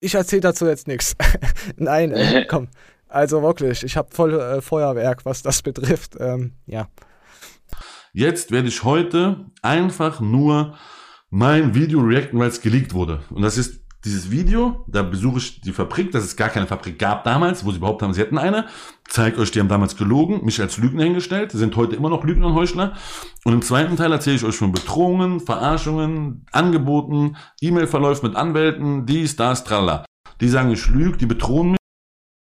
Ich 0.00 0.14
erzähle 0.14 0.40
dazu 0.40 0.66
jetzt 0.66 0.88
nichts. 0.88 1.14
Nein, 1.76 2.12
äh, 2.12 2.44
komm. 2.48 2.68
Also 3.08 3.42
wirklich, 3.42 3.82
ich 3.84 3.96
habe 3.96 4.08
voll 4.12 4.38
äh, 4.38 4.60
Feuerwerk, 4.60 5.24
was 5.24 5.42
das 5.42 5.62
betrifft. 5.62 6.16
Ähm, 6.18 6.52
ja. 6.66 6.88
Jetzt 8.12 8.50
werde 8.50 8.68
ich 8.68 8.82
heute 8.82 9.46
einfach 9.62 10.20
nur 10.20 10.76
mein 11.28 11.74
Video 11.74 12.00
reacten, 12.00 12.38
weil 12.38 12.48
es 12.48 12.60
geleakt 12.60 12.94
wurde. 12.94 13.22
Und 13.30 13.42
das 13.42 13.58
ist 13.58 13.79
dieses 14.04 14.30
Video, 14.30 14.84
da 14.86 15.02
besuche 15.02 15.38
ich 15.38 15.60
die 15.60 15.72
Fabrik, 15.72 16.10
dass 16.12 16.24
es 16.24 16.36
gar 16.36 16.48
keine 16.48 16.66
Fabrik 16.66 16.98
gab 16.98 17.24
damals, 17.24 17.64
wo 17.64 17.70
sie 17.70 17.76
überhaupt 17.76 18.02
haben, 18.02 18.14
sie 18.14 18.20
hätten 18.20 18.38
eine. 18.38 18.66
Zeig 19.08 19.38
euch, 19.38 19.50
die 19.50 19.60
haben 19.60 19.68
damals 19.68 19.96
gelogen, 19.96 20.44
mich 20.44 20.60
als 20.60 20.78
Lügner 20.78 21.04
hingestellt, 21.04 21.52
sind 21.52 21.76
heute 21.76 21.96
immer 21.96 22.08
noch 22.08 22.24
Lügner 22.24 22.46
und 22.46 22.54
Heuchler. 22.54 22.94
Und 23.44 23.52
im 23.52 23.62
zweiten 23.62 23.96
Teil 23.96 24.12
erzähle 24.12 24.36
ich 24.36 24.44
euch 24.44 24.56
von 24.56 24.72
Bedrohungen, 24.72 25.40
Verarschungen, 25.40 26.46
Angeboten, 26.52 27.36
E-Mail-Verläufen 27.60 28.28
mit 28.28 28.36
Anwälten, 28.36 29.04
dies, 29.04 29.36
das, 29.36 29.64
tralala. 29.64 30.06
Die 30.40 30.48
sagen, 30.48 30.70
ich 30.70 30.86
lüge, 30.88 31.18
die 31.18 31.26
bedrohen 31.26 31.72
mich. 31.72 31.80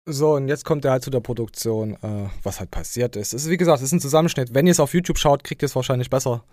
So, 0.08 0.36
und 0.36 0.48
jetzt 0.48 0.66
kommt 0.66 0.86
er 0.86 0.92
halt 0.92 1.04
zu 1.04 1.10
der 1.10 1.20
Produktion, 1.20 1.94
äh, 2.02 2.30
was 2.44 2.60
halt 2.60 2.72
passiert 2.72 3.16
ist. 3.16 3.34
Es 3.34 3.46
ist, 3.46 3.50
wie 3.50 3.58
gesagt, 3.58 3.80
es 3.80 3.86
ist 3.86 3.92
ein 3.94 4.00
Zusammenschnitt. 4.00 4.54
Wenn 4.54 4.68
ihr 4.68 4.72
es 4.72 4.80
auf 4.80 4.94
YouTube 4.94 5.18
schaut, 5.18 5.44
kriegt 5.44 5.62
ihr 5.64 5.68
es 5.68 5.76
wahrscheinlich 5.76 6.10
besser. 6.10 6.44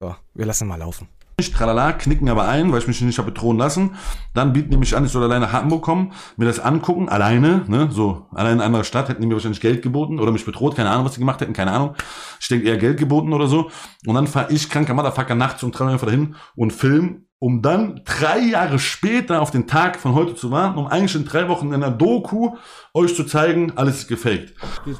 So, 0.00 0.14
wir 0.34 0.46
lassen 0.46 0.68
mal 0.68 0.76
laufen. 0.76 1.08
Tralala, 1.36 1.92
knicken 1.92 2.30
aber 2.30 2.48
ein, 2.48 2.72
weil 2.72 2.78
ich 2.78 2.86
mich 2.86 3.02
nicht 3.02 3.18
habe 3.18 3.30
bedrohen 3.30 3.58
lassen. 3.58 3.94
Dann 4.32 4.54
bieten 4.54 4.70
die 4.70 4.78
mich 4.78 4.96
an, 4.96 5.04
ich 5.04 5.12
soll 5.12 5.22
alleine 5.22 5.44
nach 5.44 5.52
Hamburg 5.52 5.82
kommen, 5.82 6.12
mir 6.38 6.46
das 6.46 6.60
angucken, 6.60 7.10
alleine, 7.10 7.62
ne, 7.68 7.88
so, 7.90 8.26
allein 8.32 8.54
in 8.54 8.58
einer 8.58 8.64
anderen 8.64 8.84
Stadt, 8.86 9.10
hätten 9.10 9.20
die 9.20 9.26
mir 9.26 9.34
wahrscheinlich 9.34 9.60
Geld 9.60 9.82
geboten 9.82 10.18
oder 10.18 10.32
mich 10.32 10.46
bedroht, 10.46 10.76
keine 10.76 10.88
Ahnung, 10.88 11.04
was 11.04 11.12
die 11.12 11.20
gemacht 11.20 11.42
hätten, 11.42 11.52
keine 11.52 11.72
Ahnung. 11.72 11.94
Ich 12.40 12.48
denke 12.48 12.66
eher 12.66 12.78
Geld 12.78 12.98
geboten 12.98 13.34
oder 13.34 13.48
so. 13.48 13.70
Und 14.06 14.14
dann 14.14 14.26
fahre 14.26 14.50
ich, 14.50 14.70
kranker 14.70 14.94
Motherfucker, 14.94 15.34
nachts 15.34 15.62
um 15.62 15.72
drei 15.72 15.84
Uhr 15.84 15.90
einfach 15.90 16.06
dahin 16.06 16.36
und 16.54 16.72
film 16.72 17.26
um 17.38 17.60
dann 17.60 18.00
drei 18.06 18.38
Jahre 18.38 18.78
später 18.78 19.42
auf 19.42 19.50
den 19.50 19.66
Tag 19.66 20.00
von 20.00 20.14
heute 20.14 20.34
zu 20.34 20.50
warten, 20.50 20.78
um 20.78 20.86
eigentlich 20.86 21.14
in 21.16 21.26
drei 21.26 21.48
Wochen 21.48 21.66
in 21.66 21.74
einer 21.74 21.90
Doku 21.90 22.56
euch 22.94 23.14
zu 23.14 23.24
zeigen, 23.24 23.74
alles 23.76 23.98
ist 23.98 24.08
gefaked. 24.08 24.54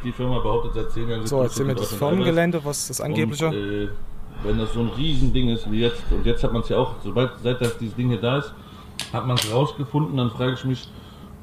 Die 0.04 0.12
Firma 0.12 0.40
behauptet 0.40 0.74
seit 0.74 0.90
zehn 0.90 1.08
Jahren. 1.08 1.26
So, 1.26 1.40
erzähl 1.40 1.64
mir 1.64 1.74
das 1.74 1.94
Firmengelände, 1.94 2.62
was 2.62 2.88
das 2.88 3.00
angebliche? 3.00 3.46
Und, 3.46 3.54
äh, 3.54 3.88
wenn 4.42 4.58
das 4.58 4.72
so 4.72 4.80
ein 4.80 4.88
Riesending 4.88 5.48
ist 5.48 5.70
wie 5.70 5.80
jetzt, 5.80 6.02
und 6.10 6.24
jetzt 6.24 6.42
hat 6.44 6.52
man 6.52 6.62
es 6.62 6.68
ja 6.68 6.78
auch, 6.78 6.94
sobald 7.02 7.32
seit 7.42 7.60
das 7.60 7.78
dieses 7.78 7.94
Ding 7.94 8.08
hier 8.08 8.20
da 8.20 8.38
ist, 8.38 8.52
hat 9.12 9.26
man 9.26 9.36
es 9.36 9.52
rausgefunden, 9.52 10.16
dann 10.16 10.30
frage 10.30 10.54
ich 10.54 10.64
mich, 10.64 10.88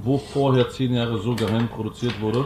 wo 0.03 0.17
vorher 0.17 0.69
zehn 0.69 0.93
Jahre 0.93 1.17
so 1.19 1.35
geheim 1.35 1.67
produziert 1.67 2.19
wurde. 2.21 2.45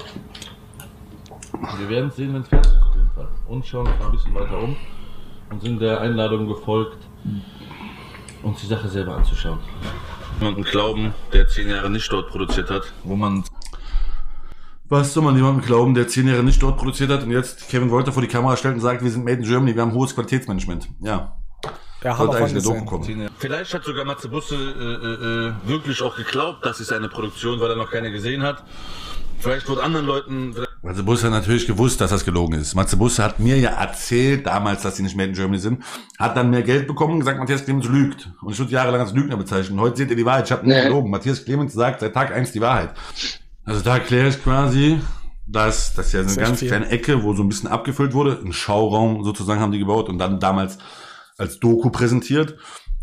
Wir 1.77 1.89
werden 1.89 2.09
es 2.09 2.15
sehen, 2.15 2.33
wenn 2.33 2.41
es 2.41 2.47
fertig 2.47 2.71
ist 2.71 2.81
auf 2.81 2.95
jeden 2.95 3.09
Fall. 3.11 3.27
Und 3.47 3.65
schauen 3.65 3.87
uns 3.87 3.99
mal 3.99 4.05
ein 4.05 4.11
bisschen 4.11 4.35
weiter 4.35 4.61
um 4.61 4.75
und 5.49 5.61
sind 5.61 5.81
der 5.81 6.01
Einladung 6.01 6.47
gefolgt 6.47 6.97
uns 8.43 8.61
die 8.61 8.67
Sache 8.67 8.87
selber 8.87 9.15
anzuschauen. 9.15 9.59
Jemanden 10.39 10.63
glauben, 10.63 11.13
der 11.33 11.47
zehn 11.47 11.69
Jahre 11.69 11.89
nicht 11.89 12.11
dort 12.11 12.29
produziert 12.29 12.69
hat, 12.69 12.93
wo 13.03 13.15
man. 13.15 13.43
Was 14.89 15.13
soll 15.13 15.23
man 15.23 15.35
jemandem 15.35 15.65
glauben, 15.65 15.93
der 15.93 16.07
zehn 16.07 16.27
Jahre 16.27 16.43
nicht 16.43 16.63
dort 16.63 16.77
produziert 16.77 17.09
hat 17.09 17.23
und 17.23 17.31
jetzt 17.31 17.67
Kevin 17.69 17.89
Wolter 17.89 18.13
vor 18.13 18.21
die 18.21 18.29
Kamera 18.29 18.55
stellt 18.55 18.75
und 18.75 18.81
sagt, 18.81 19.03
wir 19.03 19.11
sind 19.11 19.25
made 19.25 19.37
in 19.37 19.43
Germany, 19.43 19.75
wir 19.75 19.81
haben 19.81 19.93
hohes 19.93 20.15
Qualitätsmanagement. 20.15 20.87
Ja. 21.01 21.35
Ja, 22.03 22.15
Sollte 22.15 22.37
eigentlich 22.37 22.51
eine 22.51 22.61
Doku 22.61 22.85
kommen. 22.85 23.29
Vielleicht 23.39 23.73
hat 23.73 23.83
sogar 23.83 24.05
Matze 24.05 24.29
Busse 24.29 24.55
äh, 24.55 25.67
äh, 25.67 25.69
wirklich 25.69 26.01
auch 26.03 26.15
geglaubt, 26.15 26.63
dass 26.63 26.79
es 26.79 26.91
eine 26.91 27.09
Produktion, 27.09 27.59
weil 27.59 27.71
er 27.71 27.75
noch 27.75 27.89
keine 27.89 28.11
gesehen 28.11 28.43
hat. 28.43 28.63
Vielleicht 29.39 29.67
wurde 29.67 29.83
anderen 29.83 30.05
Leuten. 30.05 30.55
Matze 30.83 31.03
Busse 31.03 31.25
hat 31.25 31.31
natürlich 31.33 31.65
gewusst, 31.65 31.99
dass 31.99 32.11
das 32.11 32.23
gelogen 32.23 32.53
ist. 32.53 32.75
Matze 32.75 32.97
Busse 32.97 33.23
hat 33.23 33.39
mir 33.39 33.57
ja 33.57 33.71
erzählt 33.71 34.45
damals, 34.45 34.83
dass 34.83 34.95
sie 34.95 35.03
nicht 35.03 35.15
mehr 35.15 35.25
in 35.25 35.33
Germany 35.33 35.59
sind, 35.59 35.83
hat 36.17 36.37
dann 36.37 36.49
mehr 36.51 36.63
Geld 36.63 36.87
bekommen 36.87 37.13
und 37.13 37.19
gesagt, 37.19 37.39
Matthias 37.39 37.65
Clemens 37.65 37.87
lügt. 37.87 38.29
Und 38.41 38.53
ich 38.53 38.59
wurde 38.59 38.71
jahrelang 38.71 39.01
als 39.01 39.13
Lügner 39.13 39.37
bezeichnet. 39.37 39.79
Heute 39.79 39.97
seht 39.97 40.09
ihr 40.11 40.15
die 40.15 40.25
Wahrheit. 40.25 40.45
Ich 40.45 40.51
habe 40.51 40.65
nicht 40.67 40.77
nee. 40.77 40.83
gelogen. 40.83 41.09
Matthias 41.09 41.43
Clemens 41.43 41.73
sagt 41.73 41.99
seit 41.99 42.13
Tag 42.13 42.31
eins 42.31 42.51
die 42.51 42.61
Wahrheit. 42.61 42.93
Also 43.67 43.81
da 43.81 43.95
erkläre 43.95 44.29
ich 44.29 44.41
quasi, 44.41 45.01
dass 45.45 45.93
das 45.93 46.13
ja 46.13 46.23
so 46.23 46.39
eine 46.39 46.47
ganz 46.47 46.61
kleine 46.61 46.89
Ecke, 46.89 47.21
wo 47.23 47.33
so 47.33 47.43
ein 47.43 47.49
bisschen 47.49 47.69
abgefüllt 47.69 48.13
wurde. 48.13 48.39
Ein 48.43 48.53
Schauraum 48.53 49.25
sozusagen 49.25 49.59
haben 49.59 49.73
die 49.73 49.79
gebaut 49.79 50.07
und 50.07 50.17
dann 50.19 50.39
damals 50.39 50.77
als 51.37 51.59
Doku 51.59 51.89
präsentiert. 51.89 52.55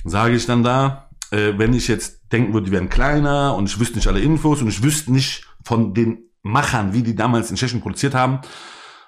Sage 0.04 0.34
ich 0.34 0.46
dann 0.46 0.62
da, 0.62 1.10
äh, 1.30 1.52
wenn 1.58 1.74
ich 1.74 1.86
jetzt 1.86 2.32
denken 2.32 2.54
würde, 2.54 2.66
die 2.66 2.72
wären 2.72 2.88
kleiner 2.88 3.54
und 3.54 3.68
ich 3.68 3.78
wüsste 3.78 3.96
nicht 3.96 4.08
alle 4.08 4.20
Infos 4.20 4.62
und 4.62 4.68
ich 4.68 4.82
wüsste 4.82 5.12
nicht 5.12 5.46
von 5.62 5.92
den 5.92 6.30
Machern, 6.42 6.94
wie 6.94 7.02
die 7.02 7.14
damals 7.14 7.50
in 7.50 7.56
Tschechien 7.56 7.82
produziert 7.82 8.14
haben, 8.14 8.40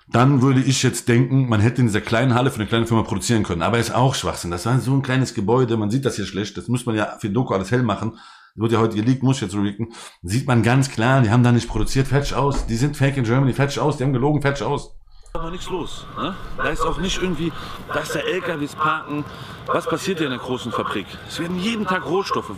dann 0.09 0.43
würde 0.43 0.61
ich 0.61 0.83
jetzt 0.83 1.09
denken, 1.09 1.49
man 1.49 1.61
hätte 1.61 1.81
in 1.81 1.87
dieser 1.87 2.03
kleinen 2.03 2.35
Halle 2.35 2.51
für 2.51 2.61
eine 2.61 2.69
kleine 2.69 2.87
Firma 2.87 3.03
produzieren 3.03 3.45
können. 3.45 3.63
Aber 3.63 3.79
ist 3.79 3.95
auch 3.95 4.15
Schwachsinn. 4.15 4.51
Das 4.51 4.67
war 4.67 4.79
so 4.79 4.93
ein 4.93 5.03
kleines 5.03 5.33
Gebäude, 5.33 5.79
man 5.79 5.91
sieht 5.91 6.05
das 6.05 6.17
hier 6.17 6.27
schlecht. 6.27 6.59
Das 6.59 6.69
muss 6.69 6.85
man 6.85 6.97
ja 6.97 7.17
für 7.19 7.31
Doku 7.31 7.55
alles 7.55 7.71
hell 7.71 7.83
machen. 7.83 8.19
Wird 8.57 8.73
ja 8.73 8.79
heute 8.79 8.97
geleakt, 8.97 9.23
muss 9.23 9.37
ich 9.37 9.43
jetzt 9.43 9.55
leaken. 9.55 9.93
Sieht 10.23 10.47
man 10.47 10.63
ganz 10.63 10.91
klar, 10.91 11.21
die 11.21 11.31
haben 11.31 11.43
da 11.43 11.53
nicht 11.53 11.69
produziert, 11.69 12.09
fertig 12.09 12.35
aus. 12.35 12.67
Die 12.67 12.77
sind 12.77 12.97
fake 12.97 13.19
in 13.19 13.25
Germany, 13.25 13.53
fertig 13.53 13.79
aus. 13.79 13.99
Die 13.99 14.05
haben 14.05 14.13
gelogen, 14.13 14.41
fertig 14.41 14.63
aus. 14.65 14.97
Da 15.35 15.43
noch 15.43 15.51
nichts 15.51 15.69
los. 15.69 16.07
Ne? 16.17 16.35
Da 16.57 16.69
ist 16.71 16.81
auch 16.81 16.99
nicht 16.99 17.21
irgendwie, 17.21 17.53
dass 17.93 18.13
da 18.13 18.21
LKWs 18.21 18.75
parken. 18.75 19.25
Was 19.67 19.85
passiert 19.87 20.19
hier 20.19 20.29
in 20.29 20.33
der 20.33 20.41
großen 20.41 20.73
Fabrik? 20.73 21.07
Es 21.29 21.39
werden 21.39 21.59
jeden 21.59 21.85
Tag 21.87 22.07
Rohstoffe. 22.07 22.53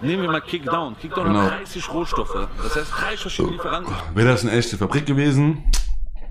Nehmen 0.00 0.22
wir 0.22 0.30
mal 0.30 0.40
Kickdown. 0.40 0.96
Kickdown 0.98 1.26
genau. 1.26 1.42
hat 1.42 1.60
30 1.60 1.92
Rohstoffe. 1.92 2.48
Das 2.62 2.76
heißt, 2.76 2.92
30 2.92 3.20
verschiedene 3.20 3.52
Lieferanten. 3.52 3.94
Wäre 4.14 4.28
das 4.28 4.42
eine 4.42 4.52
echte 4.52 4.78
Fabrik 4.78 5.04
gewesen, 5.04 5.64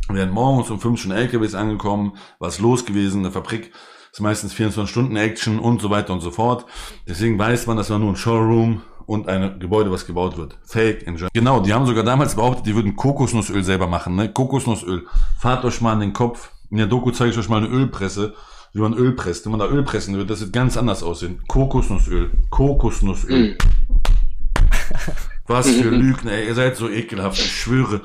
wären 0.09 0.31
morgens 0.31 0.71
um 0.71 0.79
5 0.79 0.99
schon 0.99 1.11
LKWs 1.11 1.53
angekommen, 1.53 2.17
was 2.39 2.59
los 2.59 2.85
gewesen, 2.85 3.19
eine 3.19 3.31
Fabrik 3.31 3.71
ist 4.13 4.19
meistens 4.19 4.53
24 4.53 4.91
Stunden 4.91 5.15
Action 5.15 5.59
und 5.59 5.81
so 5.81 5.89
weiter 5.89 6.13
und 6.13 6.21
so 6.21 6.29
fort. 6.29 6.65
Deswegen 7.07 7.37
weiß 7.37 7.65
man, 7.65 7.77
das 7.77 7.89
war 7.89 7.97
nur 7.97 8.09
ein 8.11 8.15
Showroom 8.15 8.83
und 9.05 9.27
ein 9.27 9.59
Gebäude, 9.59 9.91
was 9.91 10.05
gebaut 10.05 10.37
wird. 10.37 10.57
Fake 10.63 11.03
in 11.03 11.17
Genau, 11.33 11.59
die 11.59 11.73
haben 11.73 11.85
sogar 11.85 12.03
damals 12.03 12.35
behauptet, 12.35 12.65
die 12.65 12.75
würden 12.75 12.95
Kokosnussöl 12.95 13.63
selber 13.63 13.87
machen. 13.87 14.15
Ne? 14.15 14.31
Kokosnussöl. 14.31 15.05
Fahrt 15.39 15.65
euch 15.65 15.81
mal 15.81 15.93
an 15.93 15.99
den 15.99 16.13
Kopf. 16.13 16.51
In 16.69 16.77
der 16.77 16.87
Doku 16.87 17.11
zeige 17.11 17.31
ich 17.31 17.37
euch 17.37 17.49
mal 17.49 17.57
eine 17.57 17.67
Ölpresse, 17.67 18.33
wie 18.73 18.79
man 18.79 18.93
Öl 18.93 19.13
presst. 19.13 19.45
Wenn 19.45 19.51
man 19.51 19.59
da 19.59 19.67
Öl 19.67 19.83
pressen 19.83 20.15
wird, 20.17 20.29
das 20.29 20.41
wird 20.41 20.53
ganz 20.53 20.77
anders 20.77 21.03
aussehen. 21.03 21.41
Kokosnussöl. 21.47 22.31
Kokosnussöl. 22.49 23.53
Mm. 23.53 23.57
Was 25.47 25.69
für 25.69 25.89
Lügner, 25.91 26.31
ey. 26.31 26.47
Ihr 26.47 26.55
seid 26.55 26.77
so 26.77 26.89
ekelhaft. 26.89 27.37
Ich 27.37 27.51
schwöre. 27.51 28.01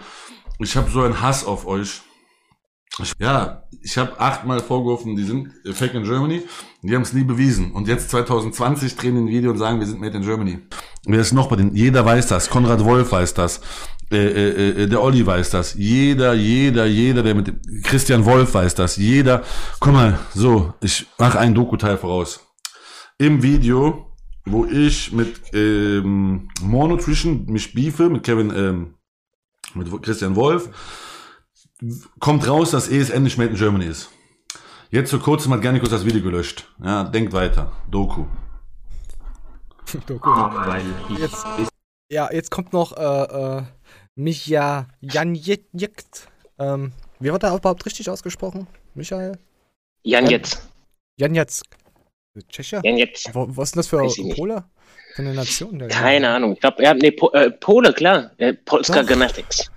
Ich 0.59 0.77
habe 0.77 0.91
so 0.91 1.03
einen 1.03 1.21
Hass 1.21 1.45
auf 1.45 1.67
euch. 1.67 2.03
Ich, 3.01 3.13
ja, 3.21 3.63
ich 3.81 3.97
habe 3.97 4.19
achtmal 4.19 4.61
vorgeworfen, 4.61 5.15
die 5.15 5.23
sind 5.23 5.53
fake 5.73 5.95
in 5.95 6.03
Germany. 6.03 6.43
Die 6.83 6.95
haben 6.95 7.03
es 7.03 7.13
nie 7.13 7.25
bewiesen. 7.25 7.73
Und 7.73 7.89
jetzt 7.89 8.11
2020 8.11 8.97
drehen 8.97 9.15
die 9.17 9.23
ein 9.23 9.29
Video 9.29 9.51
und 9.51 9.59
sagen, 9.59 9.81
wir 9.81 9.87
sind 9.87 10.01
made 10.01 10.17
in 10.17 10.23
Germany. 10.23 10.61
Wer 11.07 11.21
ist 11.21 11.33
noch 11.33 11.49
bei 11.49 11.57
den? 11.57 11.75
Jeder 11.75 12.05
weiß 12.05 12.29
das. 12.29 12.49
Konrad 12.49 12.85
Wolf 12.85 13.11
weiß 13.11 13.35
das. 13.35 13.61
Äh, 14.11 14.17
äh, 14.17 14.83
äh, 14.83 14.87
der 14.87 15.03
Olli 15.03 15.27
weiß 15.27 15.51
das. 15.51 15.75
Jeder, 15.75 16.35
jeder, 16.35 16.87
jeder, 16.87 17.23
der 17.23 17.35
mit 17.35 17.49
dem 17.49 17.61
Christian 17.83 18.25
Wolf 18.25 18.55
weiß 18.55 18.77
das. 18.77 18.97
Jeder. 18.97 19.43
Guck 19.81 19.93
mal, 19.93 20.19
so, 20.35 20.73
ich 20.81 21.07
mache 21.19 21.39
einen 21.39 21.55
Doku-Teil 21.55 21.99
voraus. 21.99 22.41
Im 23.19 23.43
Video, 23.43 24.13
wo 24.47 24.65
ich 24.65 25.13
mit 25.13 25.53
ähm, 25.53 26.49
More 26.63 26.89
Nutrition 26.89 27.45
mich 27.47 27.75
beefe, 27.75 28.09
mit 28.09 28.23
Kevin, 28.23 28.53
ähm, 28.55 28.95
mit 29.75 29.91
Christian 30.03 30.37
Wolf, 30.37 30.71
kommt 32.21 32.47
raus, 32.49 32.71
dass 32.71 32.89
ESN 32.89 33.25
nicht 33.25 33.37
made 33.37 33.51
in 33.51 33.57
Germany 33.57 33.87
ist. 33.87 34.11
Jetzt 34.91 35.11
vor 35.11 35.21
kurzem 35.21 35.53
hat 35.53 35.61
Gernikus 35.61 35.91
das 35.91 36.07
Video 36.07 36.23
gelöscht. 36.23 36.67
Ja, 36.83 37.05
denkt 37.05 37.35
weiter. 37.35 37.73
Doku. 37.91 38.25
Doku. 40.07 40.31
Jetzt, 41.19 41.45
ja, 42.11 42.33
jetzt 42.33 42.51
kommt 42.51 42.73
noch 42.73 42.97
äh, 42.97 43.59
äh, 43.59 43.63
Micha 44.15 44.89
Janjetjekt. 45.01 46.29
Ähm, 46.59 46.93
wie 47.21 47.31
wird 47.31 47.43
er 47.43 47.55
überhaupt 47.55 47.85
richtig 47.85 48.09
ausgesprochen? 48.09 48.67
Michael? 48.95 49.39
Janjetz. 50.05 50.67
Janjetz. 51.19 51.63
Tschecher? 52.49 52.81
Janjetz. 52.83 53.25
Was 53.35 53.69
ist 53.69 53.75
denn 53.75 53.81
das 53.81 54.15
für 54.15 54.35
Pole? 54.35 54.65
Für 55.15 55.23
eine 55.23 55.35
Nation? 55.35 55.87
Keine 55.89 56.31
Ahnung. 56.31 56.55
Ich 56.55 56.61
glaube, 56.61 56.83
ja, 56.83 56.95
nee, 56.95 57.11
po 57.11 57.31
äh, 57.33 57.51
Pole, 57.51 57.93
klar. 57.93 58.31
Äh, 58.39 58.55
Polska 58.55 59.03
Genetics. 59.03 59.71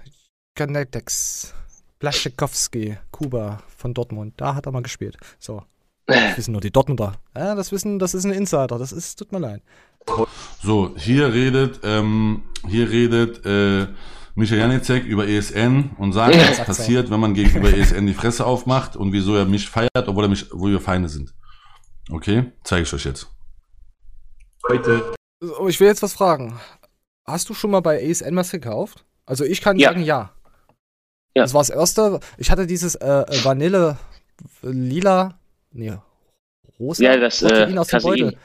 Genetics. 0.56 1.54
Blaschikowski, 2.02 2.98
Kuba 3.12 3.62
von 3.78 3.94
Dortmund. 3.94 4.34
Da 4.38 4.56
hat 4.56 4.66
er 4.66 4.72
mal 4.72 4.82
gespielt. 4.82 5.18
So. 5.40 5.64
Das 6.08 6.36
wissen 6.36 6.52
nur 6.52 6.60
die 6.60 6.72
Dortmunder. 6.72 7.14
Ja, 7.38 7.56
das 7.56 7.72
wissen, 7.72 8.00
das 8.00 8.16
ist 8.16 8.26
ein 8.26 8.34
Insider. 8.34 8.80
Das 8.80 8.92
ist, 8.92 9.18
tut 9.18 9.32
mir 9.32 9.40
leid. 9.40 9.62
So, 10.62 10.96
hier 10.98 11.32
redet, 11.32 11.80
ähm, 11.84 12.42
hier 12.68 12.90
redet 12.90 13.46
äh, 13.46 13.88
Michael 14.34 14.62
Janicek 14.62 15.06
über 15.06 15.28
ESN 15.28 15.92
und 16.00 16.14
sagt, 16.14 16.36
was 16.36 16.66
passiert, 16.66 17.12
wenn 17.12 17.20
man 17.20 17.36
gegenüber 17.36 17.72
ESN 17.72 18.08
die 18.08 18.16
Fresse 18.16 18.48
aufmacht 18.48 18.96
und 18.96 19.14
wieso 19.14 19.36
er 19.36 19.46
mich 19.46 19.70
feiert, 19.70 20.08
obwohl 20.08 20.26
er 20.26 20.30
mich, 20.30 20.48
wo 20.52 20.68
wir 20.68 20.82
Feinde 20.82 21.08
sind. 21.08 21.36
Okay, 22.10 22.52
zeige 22.64 22.84
ich 22.84 22.94
euch 22.94 23.06
jetzt. 23.06 23.28
Heute. 24.68 25.14
Ich 25.68 25.80
will 25.80 25.88
jetzt 25.88 26.02
was 26.02 26.14
fragen. 26.14 26.60
Hast 27.26 27.48
du 27.50 27.54
schon 27.54 27.70
mal 27.70 27.82
bei 27.82 28.02
ESN 28.02 28.36
was 28.36 28.50
gekauft? 28.50 29.06
Also 29.28 29.46
ich 29.46 29.62
kann 29.62 29.78
ja. 29.78 29.90
sagen 29.90 30.04
ja. 30.04 30.32
Ja. 31.36 31.44
Das 31.44 31.54
war 31.54 31.62
das 31.62 31.70
erste. 31.70 32.20
Ich 32.38 32.52
hatte 32.52 32.68
dieses 32.68 32.96
äh, 32.96 33.08
äh 33.08 33.44
Vanille 33.44 33.98
lila, 34.62 35.38
nee, 35.72 35.94
rosa 36.80 37.04
ja, 37.04 37.18
das, 37.18 37.40
Protein 37.40 37.76
äh, 37.76 37.80
aus 37.80 37.88
dem 37.88 38.02
Beutel. 38.02 38.38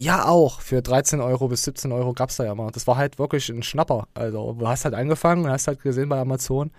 Ja, 0.00 0.26
auch. 0.26 0.60
Für 0.60 0.80
13 0.80 1.20
Euro 1.20 1.48
bis 1.48 1.64
17 1.64 1.90
Euro 1.90 2.12
gab's 2.12 2.36
da 2.36 2.44
ja 2.44 2.54
mal. 2.54 2.70
Das 2.70 2.86
war 2.86 2.96
halt 2.96 3.18
wirklich 3.18 3.48
ein 3.48 3.64
Schnapper. 3.64 4.06
Also, 4.14 4.52
du 4.52 4.68
hast 4.68 4.84
halt 4.84 4.94
angefangen 4.94 5.44
und 5.44 5.50
hast 5.50 5.66
halt 5.66 5.82
gesehen 5.82 6.08
bei 6.08 6.20
Amazon. 6.20 6.70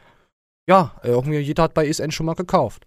Ja, 0.69 0.95
irgendwie 1.04 1.39
jeder 1.39 1.63
hat 1.63 1.73
bei 1.73 1.86
ESN 1.88 2.12
schon 2.12 2.28
mal 2.28 2.36
gekauft. 2.36 2.86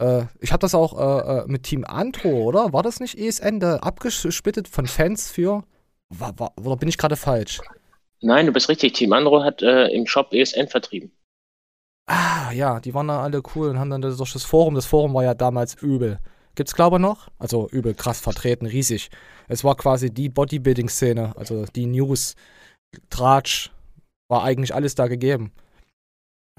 Äh, 0.00 0.24
ich 0.40 0.52
hatte 0.52 0.60
das 0.60 0.74
auch 0.74 0.98
äh, 0.98 1.38
äh, 1.40 1.44
mit 1.48 1.64
Team 1.64 1.84
Antro, 1.84 2.28
oder? 2.28 2.72
War 2.72 2.82
das 2.82 3.00
nicht 3.00 3.18
ESN, 3.18 3.60
da 3.60 3.76
abgesplittet 3.78 4.68
von 4.68 4.86
Fans 4.86 5.30
für? 5.30 5.64
War, 6.10 6.38
war, 6.38 6.52
oder 6.58 6.76
bin 6.76 6.88
ich 6.88 6.98
gerade 6.98 7.16
falsch? 7.16 7.60
Nein, 8.20 8.46
du 8.46 8.52
bist 8.52 8.68
richtig. 8.68 8.94
Team 8.94 9.12
Andro 9.12 9.42
hat 9.42 9.62
äh, 9.62 9.88
im 9.88 10.06
Shop 10.06 10.32
ESN 10.32 10.68
vertrieben. 10.68 11.12
Ah, 12.08 12.52
ja, 12.52 12.78
die 12.80 12.94
waren 12.94 13.08
da 13.08 13.22
alle 13.22 13.42
cool 13.54 13.68
und 13.68 13.78
haben 13.78 13.90
dann 13.90 14.00
durch 14.00 14.32
das 14.32 14.44
Forum, 14.44 14.74
das 14.74 14.86
Forum 14.86 15.12
war 15.14 15.24
ja 15.24 15.34
damals 15.34 15.74
übel. 15.74 16.20
Gibt's 16.54 16.74
glaube 16.74 16.96
ich 16.96 17.02
noch? 17.02 17.28
Also 17.38 17.68
übel 17.70 17.94
krass 17.94 18.20
vertreten, 18.20 18.66
riesig. 18.66 19.10
Es 19.48 19.64
war 19.64 19.76
quasi 19.76 20.10
die 20.12 20.28
Bodybuilding-Szene, 20.28 21.34
also 21.36 21.66
die 21.66 21.86
News, 21.86 22.36
Tratsch, 23.10 23.70
war 24.28 24.44
eigentlich 24.44 24.74
alles 24.74 24.94
da 24.94 25.08
gegeben. 25.08 25.52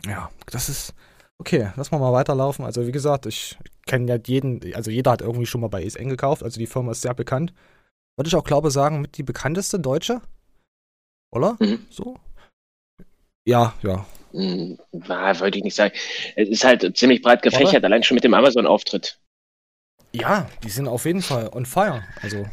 Ja, 0.06 0.30
das 0.48 0.70
ist. 0.70 0.94
Okay, 1.40 1.72
lass 1.76 1.92
mal 1.92 2.14
weiterlaufen. 2.14 2.66
Also 2.66 2.88
wie 2.88 2.92
gesagt, 2.92 3.26
ich 3.26 3.58
kenne 3.86 4.08
ja 4.12 4.20
jeden, 4.26 4.74
also 4.74 4.92
jeder 4.92 5.12
hat 5.12 5.22
irgendwie 5.22 5.46
schon 5.46 5.62
mal 5.62 5.68
bei 5.68 5.84
ESN 5.84 6.10
gekauft, 6.10 6.44
also 6.44 6.60
die 6.60 6.68
Firma 6.68 6.92
ist 6.92 7.02
sehr 7.02 7.14
bekannt. 7.14 7.54
Würde 8.18 8.28
ich 8.28 8.36
auch 8.36 8.44
glaube 8.44 8.72
sagen, 8.72 9.02
mit 9.02 9.18
die 9.18 9.24
bekannteste 9.24 9.80
Deutsche 9.80 10.22
oder? 11.32 11.58
Mhm. 11.60 11.86
So? 11.90 12.18
Ja, 13.46 13.74
ja. 13.82 14.06
Mhm, 14.34 14.78
wollte 14.92 15.58
ich 15.58 15.64
nicht 15.64 15.76
sagen. 15.76 15.96
Es 16.36 16.50
ist 16.50 16.64
halt 16.64 16.98
ziemlich 16.98 17.22
breit 17.22 17.42
gefächert, 17.42 17.78
oder? 17.78 17.86
allein 17.86 18.04
schon 18.04 18.16
mit 18.16 18.24
dem 18.24 18.34
Amazon-Auftritt. 18.34 19.20
Ja, 20.14 20.50
die 20.64 20.70
sind 20.70 20.88
auf 20.88 21.06
jeden 21.06 21.22
Fall 21.22 21.50
on 21.54 21.66
fire. 21.66 22.04
Also. 22.22 22.46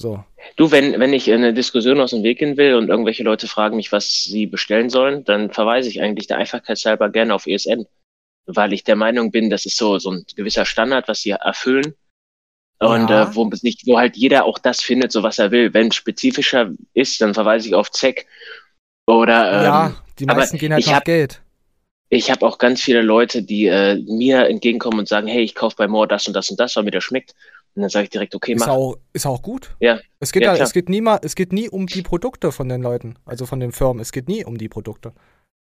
So. 0.00 0.24
Du, 0.56 0.70
wenn, 0.70 0.98
wenn 1.00 1.12
ich 1.12 1.30
eine 1.30 1.54
Diskussion 1.54 2.00
aus 2.00 2.10
dem 2.10 2.22
Weg 2.22 2.38
gehen 2.38 2.56
will 2.56 2.74
und 2.74 2.88
irgendwelche 2.88 3.22
Leute 3.22 3.46
fragen 3.46 3.76
mich, 3.76 3.92
was 3.92 4.24
sie 4.24 4.46
bestellen 4.46 4.90
sollen, 4.90 5.24
dann 5.24 5.52
verweise 5.52 5.88
ich 5.88 6.00
eigentlich 6.00 6.26
der 6.26 6.38
Einfachkeitshalber 6.38 7.10
gerne 7.10 7.34
auf 7.34 7.46
ESN. 7.46 7.86
Weil 8.46 8.72
ich 8.72 8.84
der 8.84 8.96
Meinung 8.96 9.30
bin, 9.30 9.48
das 9.48 9.64
ist 9.64 9.76
so, 9.76 9.98
so 9.98 10.10
ein 10.10 10.24
gewisser 10.36 10.64
Standard, 10.64 11.08
was 11.08 11.20
sie 11.20 11.30
erfüllen. 11.30 11.94
Und 12.84 13.08
ja. 13.08 13.22
äh, 13.22 13.34
wo, 13.34 13.50
nicht, 13.62 13.86
wo 13.86 13.96
halt 13.98 14.14
jeder 14.14 14.44
auch 14.44 14.58
das 14.58 14.82
findet, 14.82 15.10
so 15.10 15.22
was 15.22 15.38
er 15.38 15.50
will. 15.50 15.72
Wenn 15.72 15.88
es 15.88 15.94
spezifischer 15.94 16.70
ist, 16.92 17.18
dann 17.20 17.32
verweise 17.32 17.68
ich 17.68 17.74
auf 17.74 17.90
ZEC. 17.90 18.26
Oder, 19.06 19.52
ähm, 19.52 19.64
ja, 19.64 19.94
die 20.18 20.26
meisten 20.26 20.58
gehen 20.58 20.72
halt 20.72 20.86
nach 20.86 20.96
hab, 20.96 21.04
Geld. 21.06 21.40
Ich 22.10 22.30
habe 22.30 22.44
auch 22.46 22.58
ganz 22.58 22.82
viele 22.82 23.00
Leute, 23.00 23.42
die 23.42 23.66
äh, 23.66 23.96
mir 24.06 24.48
entgegenkommen 24.48 24.98
und 24.98 25.08
sagen, 25.08 25.26
hey, 25.26 25.42
ich 25.42 25.54
kaufe 25.54 25.76
bei 25.76 25.88
More 25.88 26.06
das 26.06 26.26
und 26.26 26.34
das 26.34 26.50
und 26.50 26.60
das, 26.60 26.76
weil 26.76 26.84
mir 26.84 26.90
das 26.90 27.04
schmeckt. 27.04 27.34
Und 27.74 27.82
dann 27.82 27.90
sage 27.90 28.04
ich 28.04 28.10
direkt, 28.10 28.34
okay, 28.34 28.54
mach. 28.54 28.66
Ist 28.66 28.72
auch, 28.72 28.96
ist 29.14 29.26
auch 29.26 29.40
gut. 29.40 29.74
Ja. 29.80 29.98
Es 30.20 30.30
geht, 30.30 30.42
ja, 30.42 30.54
ja 30.54 30.62
es, 30.62 30.74
geht 30.74 30.90
nie 30.90 31.00
mal, 31.00 31.18
es 31.22 31.34
geht 31.34 31.52
nie 31.54 31.70
um 31.70 31.86
die 31.86 32.02
Produkte 32.02 32.52
von 32.52 32.68
den 32.68 32.82
Leuten, 32.82 33.16
also 33.24 33.46
von 33.46 33.60
den 33.60 33.72
Firmen. 33.72 34.00
Es 34.00 34.12
geht 34.12 34.28
nie 34.28 34.44
um 34.44 34.58
die 34.58 34.68
Produkte. 34.68 35.12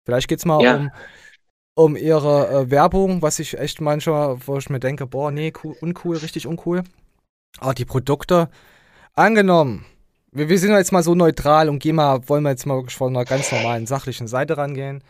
Vielleicht 0.06 0.28
geht 0.28 0.40
es 0.40 0.46
mal 0.46 0.62
ja. 0.62 0.76
um, 0.76 0.92
um 1.76 1.96
ihre 1.96 2.50
äh, 2.50 2.70
Werbung, 2.70 3.22
was 3.22 3.40
ich 3.40 3.58
echt 3.58 3.80
manchmal, 3.80 4.38
wo 4.46 4.58
ich 4.58 4.70
mir 4.70 4.82
denke, 4.82 5.08
boah, 5.08 5.32
nee, 5.32 5.54
cool, 5.64 5.76
uncool, 5.80 6.18
richtig 6.18 6.46
uncool. 6.46 6.84
Aber 7.60 7.74
die 7.74 7.86
Produkte, 7.86 8.50
angenommen, 9.14 9.86
wir, 10.32 10.50
wir 10.50 10.60
sind 10.60 10.72
jetzt 10.72 10.92
mal 10.92 11.04
so 11.04 11.16
neutral 11.16 11.70
und 11.70 11.80
gehen 11.80 11.96
mal, 11.96 12.28
wollen 12.28 12.44
wir 12.44 12.50
jetzt 12.50 12.66
mal 12.66 12.76
wirklich 12.76 12.96
von 12.96 13.16
einer 13.16 13.26
ganz 13.26 13.52
normalen, 13.52 13.86
sachlichen 13.86 14.28
Seite 14.28 14.58
rangehen. 14.58 15.04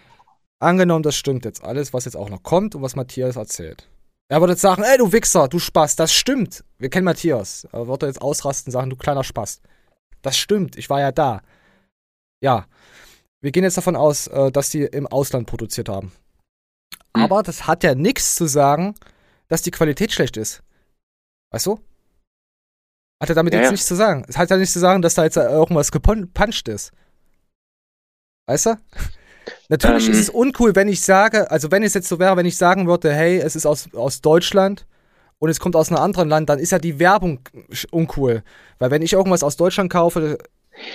Angenommen, 0.60 1.04
das 1.04 1.16
stimmt 1.16 1.46
jetzt 1.46 1.64
alles, 1.64 1.94
was 1.94 2.06
jetzt 2.06 2.16
auch 2.16 2.30
noch 2.30 2.44
kommt 2.44 2.76
und 2.76 2.82
was 2.82 2.96
Matthias 2.96 3.36
erzählt. 3.36 3.90
Er 4.30 4.40
würde 4.42 4.54
jetzt 4.54 4.62
sagen, 4.62 4.84
ey, 4.84 4.98
du 4.98 5.12
Wichser, 5.12 5.48
du 5.48 5.60
Spaß, 5.60 5.96
das 5.96 6.14
stimmt. 6.14 6.64
Wir 6.78 6.90
kennen 6.90 7.06
Matthias. 7.06 7.68
Er 7.72 7.88
würde 7.88 8.08
jetzt 8.08 8.22
ausrasten 8.22 8.70
und 8.70 8.74
sagen, 8.74 8.90
du 8.90 8.96
kleiner 8.96 9.24
Spaß. 9.24 9.62
Das 10.22 10.38
stimmt, 10.38 10.78
ich 10.78 10.90
war 10.90 11.02
ja 11.02 11.12
da. 11.12 11.42
Ja. 12.42 12.66
Wir 13.42 13.52
gehen 13.52 13.64
jetzt 13.64 13.78
davon 13.78 13.98
aus, 13.98 14.28
äh, 14.28 14.52
dass 14.52 14.70
die 14.70 14.84
im 14.84 15.06
Ausland 15.08 15.48
produziert 15.48 15.90
haben. 15.90 16.14
Hm. 17.16 17.24
Aber 17.24 17.44
das 17.44 17.68
hat 17.68 17.84
ja 17.84 17.94
nichts 17.94 18.36
zu 18.36 18.48
sagen, 18.48 18.96
dass 19.50 19.62
die 19.62 19.72
Qualität 19.72 20.12
schlecht 20.12 20.38
ist. 20.38 20.64
Weißt 21.52 21.66
du? 21.66 21.80
Hat 23.24 23.30
er 23.30 23.36
damit 23.36 23.54
ja, 23.54 23.60
jetzt 23.62 23.68
ja. 23.68 23.72
nichts 23.72 23.88
zu 23.88 23.96
sagen. 23.96 24.26
Es 24.28 24.38
hat 24.38 24.50
ja 24.50 24.58
nichts 24.58 24.74
zu 24.74 24.80
sagen, 24.80 25.02
dass 25.02 25.16
da 25.16 25.24
jetzt 25.24 25.38
irgendwas 25.38 25.94
gepuncht 25.94 26.68
ist. 26.68 26.92
Weißt 28.48 28.66
du? 28.66 28.76
Natürlich 29.70 30.08
ähm, 30.08 30.12
ist 30.12 30.20
es 30.20 30.30
uncool, 30.30 30.76
wenn 30.76 30.90
ich 30.90 31.00
sage, 31.00 31.50
also 31.50 31.72
wenn 31.72 31.84
es 31.84 31.94
jetzt 31.94 32.10
so 32.10 32.20
wäre, 32.20 32.36
wenn 32.36 32.46
ich 32.46 32.58
sagen 32.58 32.86
würde, 32.86 33.14
hey, 33.14 33.38
es 33.38 33.56
ist 33.56 33.66
aus, 33.66 33.88
aus 33.94 34.20
Deutschland 34.20 34.86
und 35.40 35.50
es 35.50 35.62
kommt 35.62 35.78
aus 35.78 35.88
einem 35.88 36.02
anderen 36.02 36.28
Land, 36.28 36.50
dann 36.50 36.60
ist 36.60 36.74
ja 36.74 36.80
die 36.80 37.00
Werbung 37.00 37.40
uncool. 37.92 38.44
Weil 38.80 38.92
wenn 38.92 39.02
ich 39.02 39.14
irgendwas 39.14 39.42
aus 39.42 39.56
Deutschland 39.56 39.90
kaufe, 39.90 40.38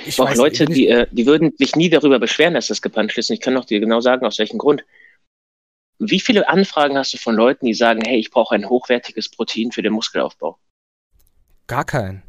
ich 0.04 0.20
auch 0.20 0.28
weiß, 0.28 0.36
Leute, 0.36 0.66
die, 0.66 0.88
äh, 0.88 1.06
die 1.10 1.24
würden 1.24 1.54
sich 1.56 1.76
nie 1.76 1.88
darüber 1.88 2.18
beschweren, 2.18 2.52
dass 2.52 2.66
das 2.66 2.82
gepanscht 2.82 3.16
ist. 3.16 3.30
Und 3.30 3.34
ich 3.36 3.40
kann 3.40 3.56
auch 3.56 3.64
dir 3.64 3.80
genau 3.80 4.00
sagen, 4.00 4.26
aus 4.26 4.38
welchem 4.38 4.58
Grund. 4.58 4.84
Wie 5.98 6.20
viele 6.20 6.46
Anfragen 6.46 6.98
hast 6.98 7.14
du 7.14 7.16
von 7.16 7.36
Leuten, 7.36 7.64
die 7.64 7.72
sagen, 7.72 8.02
hey, 8.04 8.18
ich 8.18 8.30
brauche 8.30 8.54
ein 8.54 8.68
hochwertiges 8.68 9.30
Protein 9.30 9.72
für 9.72 9.80
den 9.80 9.94
Muskelaufbau? 9.94 10.58
Gar 11.68 11.84
keinen. 11.84 12.22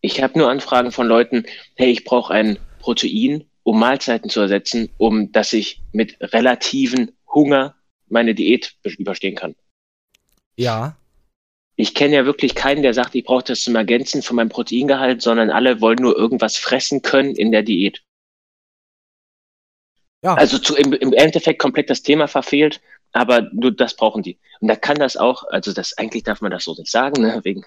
Ich 0.00 0.22
habe 0.22 0.38
nur 0.38 0.50
Anfragen 0.50 0.90
von 0.90 1.06
Leuten, 1.06 1.44
hey, 1.76 1.90
ich 1.90 2.04
brauche 2.04 2.32
ein 2.32 2.58
Protein, 2.80 3.44
um 3.62 3.78
Mahlzeiten 3.78 4.30
zu 4.30 4.40
ersetzen, 4.40 4.90
um 4.96 5.30
dass 5.32 5.52
ich 5.52 5.82
mit 5.92 6.16
relativen 6.20 7.12
Hunger 7.32 7.76
meine 8.08 8.34
Diät 8.34 8.74
überstehen 8.98 9.36
kann. 9.36 9.54
Ja. 10.56 10.96
Ich 11.76 11.94
kenne 11.94 12.16
ja 12.16 12.24
wirklich 12.24 12.54
keinen, 12.54 12.82
der 12.82 12.94
sagt, 12.94 13.14
ich 13.14 13.24
brauche 13.24 13.44
das 13.44 13.62
zum 13.62 13.76
Ergänzen 13.76 14.22
von 14.22 14.36
meinem 14.36 14.48
Proteingehalt, 14.48 15.22
sondern 15.22 15.50
alle 15.50 15.80
wollen 15.80 15.98
nur 16.00 16.16
irgendwas 16.16 16.56
fressen 16.56 17.02
können 17.02 17.36
in 17.36 17.52
der 17.52 17.62
Diät. 17.62 18.02
Ja. 20.22 20.34
Also 20.34 20.58
zu, 20.58 20.74
im, 20.74 20.92
im 20.92 21.12
Endeffekt 21.12 21.58
komplett 21.58 21.88
das 21.88 22.02
Thema 22.02 22.28
verfehlt, 22.28 22.80
aber 23.12 23.48
nur 23.52 23.72
das 23.72 23.94
brauchen 23.94 24.22
die. 24.22 24.38
Und 24.60 24.68
da 24.68 24.76
kann 24.76 24.96
das 24.96 25.16
auch, 25.16 25.44
also 25.50 25.72
das 25.72 25.96
eigentlich 25.98 26.22
darf 26.22 26.40
man 26.40 26.50
das 26.50 26.64
so 26.64 26.74
nicht 26.74 26.90
sagen, 26.90 27.22
ne, 27.22 27.40
wegen, 27.42 27.64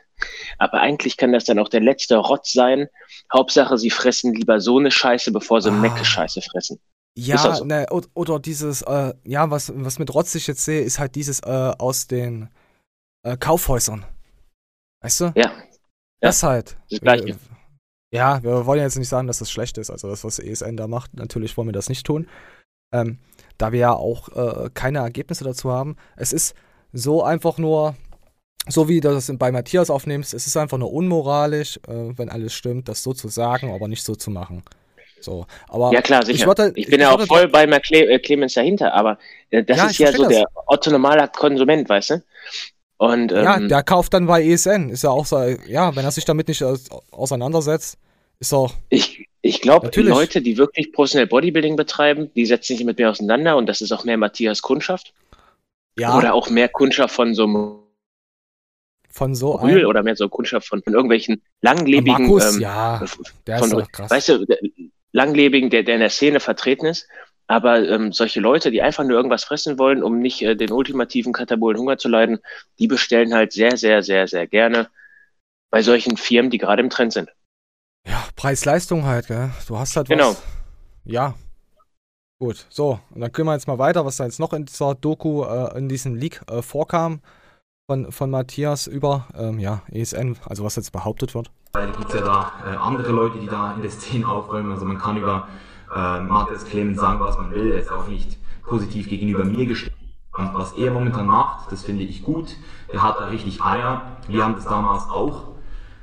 aber 0.57 0.79
eigentlich 0.79 1.17
kann 1.17 1.33
das 1.33 1.45
dann 1.45 1.59
auch 1.59 1.69
der 1.69 1.81
letzte 1.81 2.17
Rotz 2.17 2.53
sein. 2.53 2.87
Hauptsache, 3.31 3.77
sie 3.77 3.89
fressen 3.89 4.33
lieber 4.33 4.59
so 4.59 4.77
eine 4.77 4.91
Scheiße, 4.91 5.31
bevor 5.31 5.61
sie 5.61 5.69
ah. 5.69 5.73
Mecke-Scheiße 5.73 6.41
fressen. 6.41 6.79
Ja, 7.15 7.55
so. 7.55 7.63
ne, 7.63 7.85
oder, 8.13 8.39
dieses, 8.39 8.81
äh, 8.83 9.13
ja, 9.23 9.49
was, 9.51 9.71
was 9.75 9.99
mit 9.99 10.13
Rotz 10.13 10.33
ich 10.35 10.47
jetzt 10.47 10.65
sehe, 10.65 10.81
ist 10.81 10.99
halt 10.99 11.15
dieses 11.15 11.41
äh, 11.41 11.73
aus 11.77 12.07
den 12.07 12.49
äh, 13.23 13.37
Kaufhäusern. 13.37 14.05
Weißt 15.01 15.21
du? 15.21 15.33
Ja. 15.35 15.51
Das 16.21 16.41
ja. 16.41 16.49
halt. 16.49 16.77
Das 16.89 17.01
Gleiche. 17.01 17.37
Ja, 18.11 18.41
wir 18.43 18.65
wollen 18.65 18.79
jetzt 18.79 18.97
nicht 18.97 19.09
sagen, 19.09 19.27
dass 19.27 19.39
das 19.39 19.51
schlecht 19.51 19.77
ist. 19.77 19.89
Also 19.89 20.07
das, 20.07 20.23
was 20.23 20.39
ESN 20.39 20.77
da 20.77 20.87
macht, 20.87 21.15
natürlich 21.15 21.57
wollen 21.57 21.67
wir 21.67 21.73
das 21.73 21.89
nicht 21.89 22.05
tun. 22.05 22.27
Ähm, 22.93 23.17
da 23.57 23.71
wir 23.71 23.79
ja 23.79 23.93
auch 23.93 24.29
äh, 24.29 24.69
keine 24.73 24.99
Ergebnisse 24.99 25.43
dazu 25.43 25.71
haben. 25.71 25.95
Es 26.15 26.33
ist 26.33 26.55
so 26.91 27.23
einfach 27.23 27.57
nur, 27.57 27.95
so 28.67 28.87
wie 28.87 28.99
du 28.99 29.09
das 29.09 29.31
bei 29.37 29.51
Matthias 29.51 29.89
aufnimmst, 29.89 30.33
es 30.33 30.47
ist 30.47 30.57
einfach 30.57 30.77
nur 30.77 30.91
unmoralisch, 30.91 31.77
äh, 31.87 32.17
wenn 32.17 32.29
alles 32.29 32.53
stimmt, 32.53 32.87
das 32.87 33.03
so 33.03 33.13
zu 33.13 33.27
sagen, 33.27 33.73
aber 33.73 33.87
nicht 33.87 34.03
so 34.03 34.15
zu 34.15 34.31
machen. 34.31 34.63
So, 35.19 35.45
aber 35.69 35.93
ja 35.93 36.01
klar, 36.01 36.25
sicher. 36.25 36.39
Ich, 36.39 36.45
wollte, 36.45 36.73
ich 36.75 36.87
bin 36.87 36.95
ich 36.95 37.01
ja 37.01 37.11
auch 37.11 37.25
voll 37.25 37.47
bei 37.47 37.65
Cle 37.79 38.09
äh, 38.09 38.19
Clemens 38.19 38.53
dahinter, 38.55 38.93
aber 38.93 39.17
äh, 39.49 39.63
das 39.63 39.77
ja, 39.77 39.85
ist 39.85 39.97
ja 39.97 40.11
so 40.11 40.23
das. 40.23 40.33
der 40.33 40.45
Otto 40.67 40.91
normaler 40.91 41.29
Konsument, 41.29 41.87
weißt 41.87 42.09
du? 42.09 42.23
Und, 42.97 43.31
ähm, 43.31 43.43
ja, 43.43 43.59
der 43.59 43.83
kauft 43.83 44.13
dann 44.13 44.27
bei 44.27 44.43
ESN. 44.43 44.89
Ist 44.89 45.03
ja 45.03 45.09
auch 45.09 45.25
so, 45.25 45.37
ja, 45.67 45.95
wenn 45.95 46.05
er 46.05 46.11
sich 46.11 46.25
damit 46.25 46.47
nicht 46.47 46.63
auseinandersetzt, 47.11 47.97
ist 48.39 48.53
auch. 48.53 48.73
Ich, 48.89 49.22
ich 49.45 49.59
glaube, 49.59 49.91
Leute, 50.01 50.41
die 50.41 50.57
wirklich 50.57 50.93
professionell 50.93 51.27
Bodybuilding 51.27 51.75
betreiben, 51.75 52.31
die 52.33 52.45
setzen 52.45 52.77
sich 52.77 52.85
mit 52.85 52.97
mir 52.97 53.09
auseinander 53.09 53.57
und 53.57 53.67
das 53.67 53.81
ist 53.81 53.91
auch 53.91 54.05
mehr 54.05 54.15
Matthias 54.15 54.61
Kundschaft. 54.61 55.13
Ja. 55.99 56.17
Oder 56.17 56.33
auch 56.33 56.49
mehr 56.49 56.69
Kundschaft 56.69 57.13
von 57.13 57.35
so 57.35 57.43
einem 57.43 57.79
von 59.09 59.35
so 59.35 59.59
einem 59.59 59.85
oder 59.85 60.01
mehr 60.01 60.15
so 60.15 60.29
Kundschaft 60.29 60.67
von, 60.67 60.81
von 60.81 60.93
irgendwelchen 60.93 61.43
langlebigen 61.61 62.23
Markus, 62.23 62.55
ähm, 62.55 62.61
ja, 62.61 63.03
der 63.45 63.59
von, 63.59 63.79
ist 63.79 63.93
krass. 63.93 64.09
weißt 64.09 64.29
du, 64.29 64.45
langlebigen, 65.11 65.69
der, 65.69 65.83
der 65.83 65.95
in 65.95 65.99
der 65.99 66.09
Szene 66.09 66.39
vertreten 66.39 66.85
ist, 66.85 67.07
aber 67.45 67.87
ähm, 67.87 68.13
solche 68.13 68.39
Leute, 68.39 68.71
die 68.71 68.81
einfach 68.81 69.03
nur 69.03 69.17
irgendwas 69.17 69.43
fressen 69.43 69.77
wollen, 69.77 70.01
um 70.01 70.19
nicht 70.19 70.41
äh, 70.41 70.55
den 70.55 70.71
ultimativen 70.71 71.33
katabolen 71.33 71.77
Hunger 71.77 71.97
zu 71.97 72.07
leiden, 72.07 72.39
die 72.79 72.87
bestellen 72.87 73.35
halt 73.35 73.51
sehr, 73.51 73.75
sehr, 73.75 74.01
sehr, 74.01 74.27
sehr 74.27 74.47
gerne 74.47 74.89
bei 75.69 75.83
solchen 75.83 76.15
Firmen, 76.15 76.49
die 76.49 76.57
gerade 76.57 76.81
im 76.81 76.89
Trend 76.89 77.11
sind. 77.11 77.29
Preis-Leistung 78.43 79.05
halt, 79.05 79.27
gell? 79.27 79.51
Du 79.69 79.79
hast 79.79 79.95
halt 79.95 80.09
genau. 80.09 80.31
was. 80.31 80.43
Genau. 81.05 81.15
Ja. 81.17 81.33
Gut, 82.39 82.65
so. 82.69 82.99
Und 83.11 83.21
dann 83.21 83.31
können 83.31 83.47
wir 83.47 83.53
jetzt 83.53 83.69
mal 83.69 83.77
weiter, 83.77 84.05
was 84.05 84.17
da 84.17 84.25
jetzt 84.25 84.37
noch 84.37 84.51
in 84.51 84.65
dieser 84.65 84.95
Doku, 84.95 85.45
äh, 85.45 85.77
in 85.77 85.87
diesem 85.87 86.15
Leak 86.15 86.41
äh, 86.51 86.61
vorkam 86.61 87.21
von, 87.89 88.11
von 88.11 88.29
Matthias 88.29 88.87
über, 88.87 89.27
ähm, 89.33 89.59
ja, 89.59 89.81
ESN, 89.89 90.35
also 90.43 90.65
was 90.65 90.75
jetzt 90.75 90.91
behauptet 90.91 91.33
wird. 91.35 91.51
Da 91.71 91.85
gibt 91.85 92.09
es 92.09 92.15
ja 92.15 92.19
da 92.19 92.51
äh, 92.65 92.75
andere 92.75 93.13
Leute, 93.13 93.39
die 93.39 93.47
da 93.47 93.75
in 93.75 93.81
der 93.81 93.91
Szene 93.91 94.27
aufräumen. 94.27 94.73
Also 94.73 94.83
man 94.83 94.97
kann 94.97 95.15
über 95.15 95.47
äh, 95.95 96.19
Matthias 96.19 96.65
Clemens 96.65 96.99
sagen, 96.99 97.21
was 97.21 97.37
man 97.37 97.49
will. 97.51 97.71
Er 97.71 97.79
ist 97.79 97.93
auch 97.93 98.09
nicht 98.09 98.37
positiv 98.67 99.07
gegenüber 99.07 99.45
mir 99.45 99.67
gestellt. 99.67 99.95
Und 100.37 100.53
was 100.53 100.73
er 100.73 100.91
momentan 100.91 101.27
macht, 101.27 101.71
das 101.71 101.83
finde 101.83 102.03
ich 102.03 102.23
gut. 102.23 102.57
Er 102.89 103.03
hat 103.03 103.21
da 103.21 103.27
richtig 103.27 103.61
Eier. 103.63 104.17
Wir 104.27 104.43
haben 104.43 104.55
das 104.55 104.65
damals 104.65 105.03
auch 105.03 105.53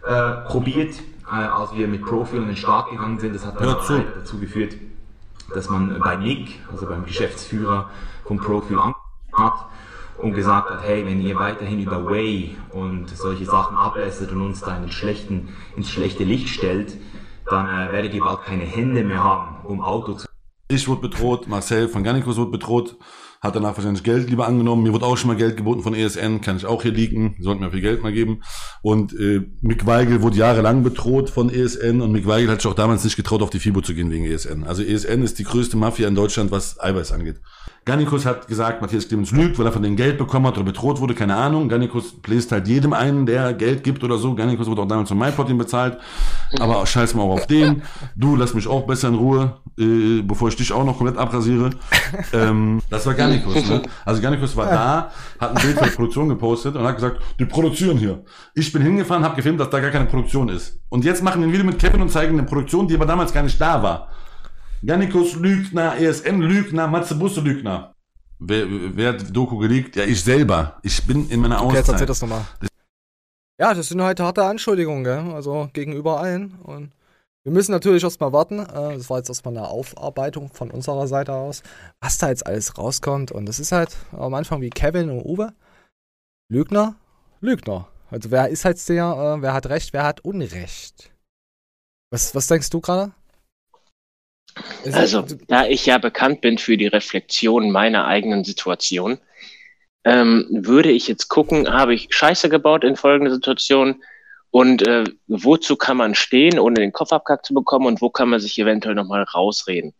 äh, 0.06 0.48
probiert 0.48 0.94
als 1.30 1.74
wir 1.74 1.86
mit 1.88 2.04
Profil 2.04 2.40
in 2.40 2.48
den 2.48 2.56
Start 2.56 2.90
gegangen 2.90 3.18
sind, 3.18 3.34
das 3.34 3.46
hat 3.46 3.60
dann 3.60 3.76
dazu 4.16 4.38
geführt, 4.38 4.76
dass 5.54 5.68
man 5.68 5.98
bei 6.00 6.16
Nick, 6.16 6.60
also 6.70 6.86
beim 6.86 7.04
Geschäftsführer 7.04 7.90
von 8.24 8.38
Profil 8.38 8.78
hat 9.32 9.54
und 10.18 10.34
gesagt 10.34 10.70
hat, 10.70 10.82
hey, 10.82 11.04
wenn 11.06 11.20
ihr 11.20 11.36
weiterhin 11.36 11.80
über 11.80 12.04
Way 12.04 12.56
und 12.72 13.08
solche 13.08 13.44
Sachen 13.44 13.76
ablässert 13.76 14.32
und 14.32 14.42
uns 14.42 14.60
da 14.60 14.76
in 14.76 14.90
schlechten, 14.90 15.48
ins 15.76 15.90
schlechte 15.90 16.24
Licht 16.24 16.48
stellt, 16.48 16.96
dann 17.46 17.66
äh, 17.66 17.92
werdet 17.92 18.14
ihr 18.14 18.22
bald 18.22 18.42
keine 18.42 18.64
Hände 18.64 19.02
mehr 19.02 19.22
haben, 19.22 19.64
um 19.64 19.80
Auto 19.80 20.14
zu. 20.14 20.26
Ich 20.68 20.86
wurde 20.86 21.00
bedroht, 21.00 21.48
Marcel 21.48 21.88
von 21.88 22.04
Garnicus 22.04 22.36
wurde 22.36 22.52
bedroht, 22.52 22.96
hat 23.40 23.56
danach 23.56 23.76
wahrscheinlich 23.76 24.02
Geld 24.02 24.28
lieber 24.28 24.46
angenommen. 24.46 24.82
Mir 24.82 24.92
wurde 24.92 25.06
auch 25.06 25.16
schon 25.16 25.28
mal 25.28 25.36
Geld 25.36 25.56
geboten 25.56 25.82
von 25.82 25.94
ESN, 25.94 26.42
kann 26.42 26.56
ich 26.56 26.66
auch 26.66 26.82
hier 26.82 26.92
liegen, 26.92 27.36
sollten 27.40 27.62
mir 27.62 27.70
viel 27.70 27.80
Geld 27.80 28.02
mal 28.02 28.12
geben. 28.12 28.42
Und 28.82 29.14
äh, 29.14 29.42
Mick 29.62 29.86
Weigel 29.86 30.20
wurde 30.20 30.36
jahrelang 30.36 30.82
bedroht 30.82 31.30
von 31.30 31.48
ESN 31.48 32.02
und 32.02 32.12
Mick 32.12 32.26
Weigel 32.26 32.50
hat 32.50 32.60
sich 32.60 32.70
auch 32.70 32.74
damals 32.74 33.02
nicht 33.02 33.16
getraut, 33.16 33.40
auf 33.40 33.50
die 33.50 33.58
FIBO 33.58 33.80
zu 33.80 33.94
gehen 33.94 34.10
wegen 34.10 34.26
ESN. 34.26 34.64
Also 34.64 34.82
ESN 34.82 35.22
ist 35.22 35.38
die 35.38 35.44
größte 35.44 35.78
Mafia 35.78 36.06
in 36.06 36.14
Deutschland, 36.14 36.50
was 36.50 36.78
Eiweiß 36.78 37.12
angeht. 37.12 37.40
Gannikus 37.86 38.26
hat 38.26 38.46
gesagt, 38.46 38.82
Matthias 38.82 39.08
Clemens 39.08 39.30
lügt, 39.32 39.58
weil 39.58 39.64
er 39.64 39.72
von 39.72 39.82
denen 39.82 39.96
Geld 39.96 40.18
bekommen 40.18 40.46
hat 40.46 40.56
oder 40.56 40.64
bedroht 40.64 41.00
wurde, 41.00 41.14
keine 41.14 41.34
Ahnung. 41.34 41.68
Gannikus 41.68 42.12
bläst 42.12 42.52
halt 42.52 42.68
jedem 42.68 42.92
einen, 42.92 43.24
der 43.24 43.54
Geld 43.54 43.82
gibt 43.82 44.04
oder 44.04 44.18
so. 44.18 44.34
Gannikus 44.34 44.66
wurde 44.66 44.82
auch 44.82 44.86
damals 44.86 45.08
von 45.08 45.18
MyProtein 45.18 45.56
bezahlt. 45.56 45.98
Aber 46.58 46.84
scheiß 46.86 47.14
mal 47.14 47.22
auch 47.22 47.32
auf 47.32 47.46
den. 47.46 47.82
Du, 48.14 48.36
lass 48.36 48.52
mich 48.52 48.68
auch 48.68 48.86
besser 48.86 49.08
in 49.08 49.14
Ruhe, 49.14 49.56
äh, 49.78 50.20
bevor 50.22 50.48
ich 50.48 50.56
dich 50.56 50.72
auch 50.72 50.84
noch 50.84 50.98
komplett 50.98 51.16
abrasiere. 51.16 51.70
ähm, 52.34 52.82
das 52.90 53.06
war 53.06 53.14
Gannikus, 53.14 53.66
ne? 53.66 53.82
Also 54.04 54.20
Gannikus 54.20 54.54
war 54.56 54.66
da, 54.66 55.10
hat 55.38 55.56
ein 55.56 55.62
Bild 55.62 55.78
von 55.78 55.88
der 55.88 55.94
Produktion 55.94 56.28
gepostet 56.28 56.76
und 56.76 56.84
hat 56.84 56.96
gesagt, 56.96 57.22
die 57.38 57.46
produzieren 57.46 57.96
hier. 57.96 58.22
Ich 58.54 58.70
bin 58.72 58.82
hingefahren, 58.82 59.24
habe 59.24 59.36
gefilmt, 59.36 59.58
dass 59.58 59.70
da 59.70 59.80
gar 59.80 59.90
keine 59.90 60.04
Produktion 60.04 60.50
ist. 60.50 60.78
Und 60.90 61.04
jetzt 61.04 61.22
machen 61.22 61.40
wir 61.40 61.48
ein 61.48 61.52
Video 61.52 61.64
mit 61.64 61.78
Kevin 61.78 62.02
und 62.02 62.10
zeigen 62.10 62.38
eine 62.38 62.46
Produktion, 62.46 62.86
die 62.86 62.94
aber 62.94 63.06
damals 63.06 63.32
gar 63.32 63.42
nicht 63.42 63.58
da 63.58 63.82
war. 63.82 64.09
Gannikus 64.84 65.34
Lügner, 65.36 65.96
ESN 65.98 66.40
Lügner, 66.40 66.86
Matze 66.88 67.14
Busse 67.14 67.40
Lügner. 67.40 67.94
Wer, 68.38 68.66
wer 68.96 69.12
hat 69.12 69.36
Doku 69.36 69.58
geleakt? 69.58 69.96
Ja, 69.96 70.04
ich 70.04 70.22
selber. 70.24 70.78
Ich 70.82 71.06
bin 71.06 71.28
in 71.28 71.40
meiner 71.40 71.56
okay, 71.56 71.66
Auszeit. 71.66 71.76
Jetzt 71.76 71.88
erzähl 71.90 72.06
das 72.06 72.22
nochmal. 72.22 72.46
Ja, 73.60 73.74
das 73.74 73.88
sind 73.88 74.00
halt 74.00 74.18
harte 74.20 74.42
Anschuldigungen, 74.44 75.04
gell? 75.04 75.34
Also 75.34 75.68
gegenüber 75.74 76.18
allen. 76.20 76.54
Und 76.62 76.92
wir 77.44 77.52
müssen 77.52 77.72
natürlich 77.72 78.02
erstmal 78.02 78.32
warten. 78.32 78.60
Äh, 78.60 78.96
das 78.96 79.10
war 79.10 79.18
jetzt 79.18 79.28
erstmal 79.28 79.54
eine 79.54 79.68
Aufarbeitung 79.68 80.50
von 80.54 80.70
unserer 80.70 81.06
Seite 81.06 81.34
aus, 81.34 81.62
was 82.00 82.16
da 82.16 82.30
jetzt 82.30 82.46
alles 82.46 82.78
rauskommt. 82.78 83.32
Und 83.32 83.44
das 83.44 83.60
ist 83.60 83.72
halt 83.72 83.94
am 84.12 84.32
Anfang 84.32 84.62
wie 84.62 84.70
Kevin 84.70 85.10
und 85.10 85.26
Uwe. 85.26 85.52
Lügner, 86.50 86.94
Lügner. 87.42 87.88
Also 88.10 88.30
wer 88.30 88.48
ist 88.48 88.64
halt 88.64 88.88
der, 88.88 89.04
äh, 89.04 89.42
wer 89.42 89.52
hat 89.52 89.66
Recht, 89.66 89.92
wer 89.92 90.04
hat 90.04 90.24
Unrecht? 90.24 91.12
Was, 92.10 92.34
was 92.34 92.46
denkst 92.46 92.70
du 92.70 92.80
gerade? 92.80 93.12
Also, 94.92 95.24
da 95.48 95.66
ich 95.66 95.86
ja 95.86 95.98
bekannt 95.98 96.40
bin 96.40 96.58
für 96.58 96.76
die 96.76 96.86
Reflexion 96.86 97.70
meiner 97.70 98.06
eigenen 98.06 98.44
Situation, 98.44 99.18
ähm, 100.04 100.46
würde 100.50 100.90
ich 100.90 101.08
jetzt 101.08 101.28
gucken, 101.28 101.68
habe 101.72 101.94
ich 101.94 102.08
Scheiße 102.10 102.48
gebaut 102.48 102.84
in 102.84 102.96
folgender 102.96 103.32
Situation 103.32 104.02
und 104.50 104.86
äh, 104.86 105.04
wozu 105.28 105.76
kann 105.76 105.96
man 105.96 106.14
stehen, 106.14 106.58
ohne 106.58 106.80
den 106.80 106.92
Kopf 106.92 107.12
abkackt 107.12 107.46
zu 107.46 107.54
bekommen 107.54 107.86
und 107.86 108.00
wo 108.00 108.10
kann 108.10 108.28
man 108.28 108.40
sich 108.40 108.58
eventuell 108.58 108.94
nochmal 108.94 109.22
rausreden? 109.22 109.94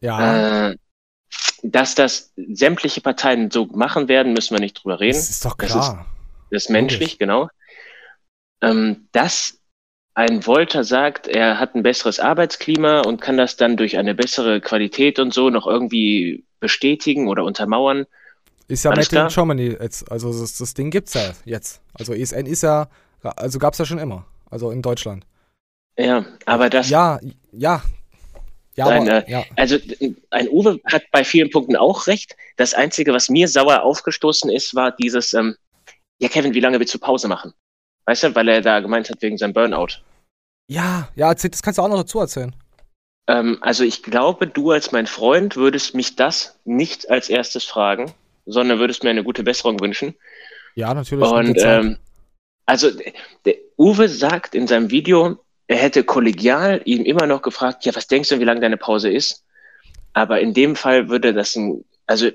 Ja. 0.00 0.70
Äh, 0.70 0.76
dass 1.62 1.94
das 1.94 2.32
sämtliche 2.36 3.00
Parteien 3.00 3.50
so 3.50 3.66
machen 3.66 4.08
werden, 4.08 4.32
müssen 4.32 4.54
wir 4.54 4.60
nicht 4.60 4.82
drüber 4.82 5.00
reden. 5.00 5.18
Das 5.18 5.30
ist 5.30 5.44
doch 5.44 5.56
klar. 5.56 5.68
Das 5.68 5.88
ist, 5.88 5.96
das 6.50 6.62
ist 6.64 6.70
menschlich, 6.70 7.00
Logisch. 7.00 7.18
genau. 7.18 7.48
Ähm, 8.62 9.08
das 9.12 9.59
ein 10.14 10.42
Volter 10.42 10.84
sagt, 10.84 11.28
er 11.28 11.58
hat 11.58 11.74
ein 11.74 11.82
besseres 11.82 12.20
Arbeitsklima 12.20 13.00
und 13.00 13.20
kann 13.20 13.36
das 13.36 13.56
dann 13.56 13.76
durch 13.76 13.96
eine 13.96 14.14
bessere 14.14 14.60
Qualität 14.60 15.18
und 15.18 15.32
so 15.32 15.50
noch 15.50 15.66
irgendwie 15.66 16.44
bestätigen 16.58 17.28
oder 17.28 17.44
untermauern. 17.44 18.06
Ist 18.68 18.84
ja 18.84 18.90
Made 18.90 19.16
in 19.16 19.28
Germany 19.28 19.76
jetzt. 19.80 20.10
Also 20.10 20.32
das, 20.38 20.58
das 20.58 20.74
Ding 20.74 20.90
gibt's 20.90 21.14
ja 21.14 21.32
jetzt. 21.44 21.80
Also 21.94 22.12
ESN 22.12 22.46
ist 22.46 22.62
ja, 22.62 22.88
also 23.22 23.58
gab's 23.58 23.78
ja 23.78 23.84
schon 23.84 23.98
immer. 23.98 24.26
Also 24.50 24.70
in 24.70 24.82
Deutschland. 24.82 25.26
Ja, 25.96 26.24
aber 26.46 26.70
das. 26.70 26.88
Ja, 26.88 27.18
ja. 27.52 27.82
Ja, 28.76 28.86
Dein, 28.86 29.08
aber, 29.08 29.28
ja. 29.28 29.44
Also 29.56 29.76
ein 30.30 30.48
Uwe 30.48 30.80
hat 30.84 31.02
bei 31.10 31.24
vielen 31.24 31.50
Punkten 31.50 31.76
auch 31.76 32.06
recht. 32.06 32.36
Das 32.56 32.72
Einzige, 32.72 33.12
was 33.12 33.28
mir 33.28 33.48
sauer 33.48 33.82
aufgestoßen 33.82 34.50
ist, 34.50 34.74
war 34.74 34.92
dieses, 34.92 35.34
ähm, 35.34 35.56
ja 36.18 36.28
Kevin, 36.28 36.54
wie 36.54 36.60
lange 36.60 36.78
willst 36.78 36.94
du 36.94 36.98
Pause 36.98 37.26
machen? 37.28 37.52
Weißt 38.06 38.24
du, 38.24 38.34
weil 38.34 38.48
er 38.48 38.60
da 38.60 38.80
gemeint 38.80 39.10
hat 39.10 39.22
wegen 39.22 39.38
seinem 39.38 39.52
Burnout. 39.52 40.02
Ja, 40.68 41.08
ja, 41.16 41.34
das 41.34 41.62
kannst 41.62 41.78
du 41.78 41.82
auch 41.82 41.88
noch 41.88 41.96
dazu 41.96 42.20
erzählen. 42.20 42.54
Ähm, 43.26 43.58
also 43.60 43.84
ich 43.84 44.02
glaube, 44.02 44.46
du 44.46 44.70
als 44.70 44.92
mein 44.92 45.06
Freund 45.06 45.56
würdest 45.56 45.94
mich 45.94 46.16
das 46.16 46.58
nicht 46.64 47.10
als 47.10 47.28
erstes 47.28 47.64
fragen, 47.64 48.12
sondern 48.46 48.78
würdest 48.78 49.04
mir 49.04 49.10
eine 49.10 49.24
gute 49.24 49.42
Besserung 49.42 49.80
wünschen. 49.80 50.14
Ja, 50.74 50.94
natürlich. 50.94 51.28
Und 51.28 51.58
ähm, 51.58 51.98
also 52.66 52.90
der 53.44 53.54
Uwe 53.76 54.08
sagt 54.08 54.54
in 54.54 54.66
seinem 54.66 54.90
Video, 54.90 55.38
er 55.66 55.76
hätte 55.76 56.04
kollegial 56.04 56.80
ihm 56.84 57.04
immer 57.04 57.26
noch 57.26 57.42
gefragt, 57.42 57.84
ja, 57.84 57.94
was 57.94 58.06
denkst 58.08 58.28
du, 58.28 58.40
wie 58.40 58.44
lange 58.44 58.60
deine 58.60 58.76
Pause 58.76 59.10
ist? 59.10 59.44
Aber 60.12 60.40
in 60.40 60.54
dem 60.54 60.74
Fall 60.74 61.08
würde 61.08 61.32
das 61.32 61.54
ein, 61.54 61.84
also 62.06 62.26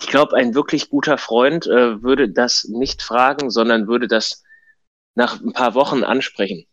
ich 0.00 0.06
glaube, 0.06 0.36
ein 0.36 0.54
wirklich 0.54 0.90
guter 0.90 1.18
Freund 1.18 1.66
äh, 1.66 2.02
würde 2.02 2.28
das 2.28 2.64
nicht 2.64 3.02
fragen, 3.02 3.50
sondern 3.50 3.88
würde 3.88 4.06
das 4.06 4.44
nach 5.14 5.40
ein 5.40 5.52
paar 5.52 5.74
Wochen 5.74 6.04
ansprechen. 6.04 6.66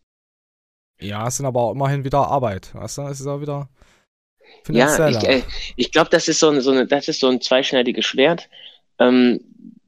Ja, 0.99 1.27
es 1.27 1.37
sind 1.37 1.45
aber 1.45 1.61
auch 1.61 1.71
immerhin 1.71 2.03
wieder 2.03 2.27
Arbeit. 2.27 2.73
Weißt 2.73 2.97
du, 2.97 3.01
es 3.03 3.19
ist 3.19 3.27
auch 3.27 3.41
wieder. 3.41 3.69
Ja, 4.69 5.09
ich, 5.09 5.23
äh, 5.23 5.43
ich 5.75 5.91
glaube, 5.91 6.09
das 6.09 6.27
ist 6.27 6.39
so 6.39 6.49
ein, 6.49 6.61
so 6.61 6.71
eine, 6.71 6.87
das 6.87 7.07
ist 7.07 7.19
so 7.19 7.27
ein 7.27 7.41
zweischneidiges 7.41 8.05
Schwert, 8.05 8.49
ähm, 8.99 9.41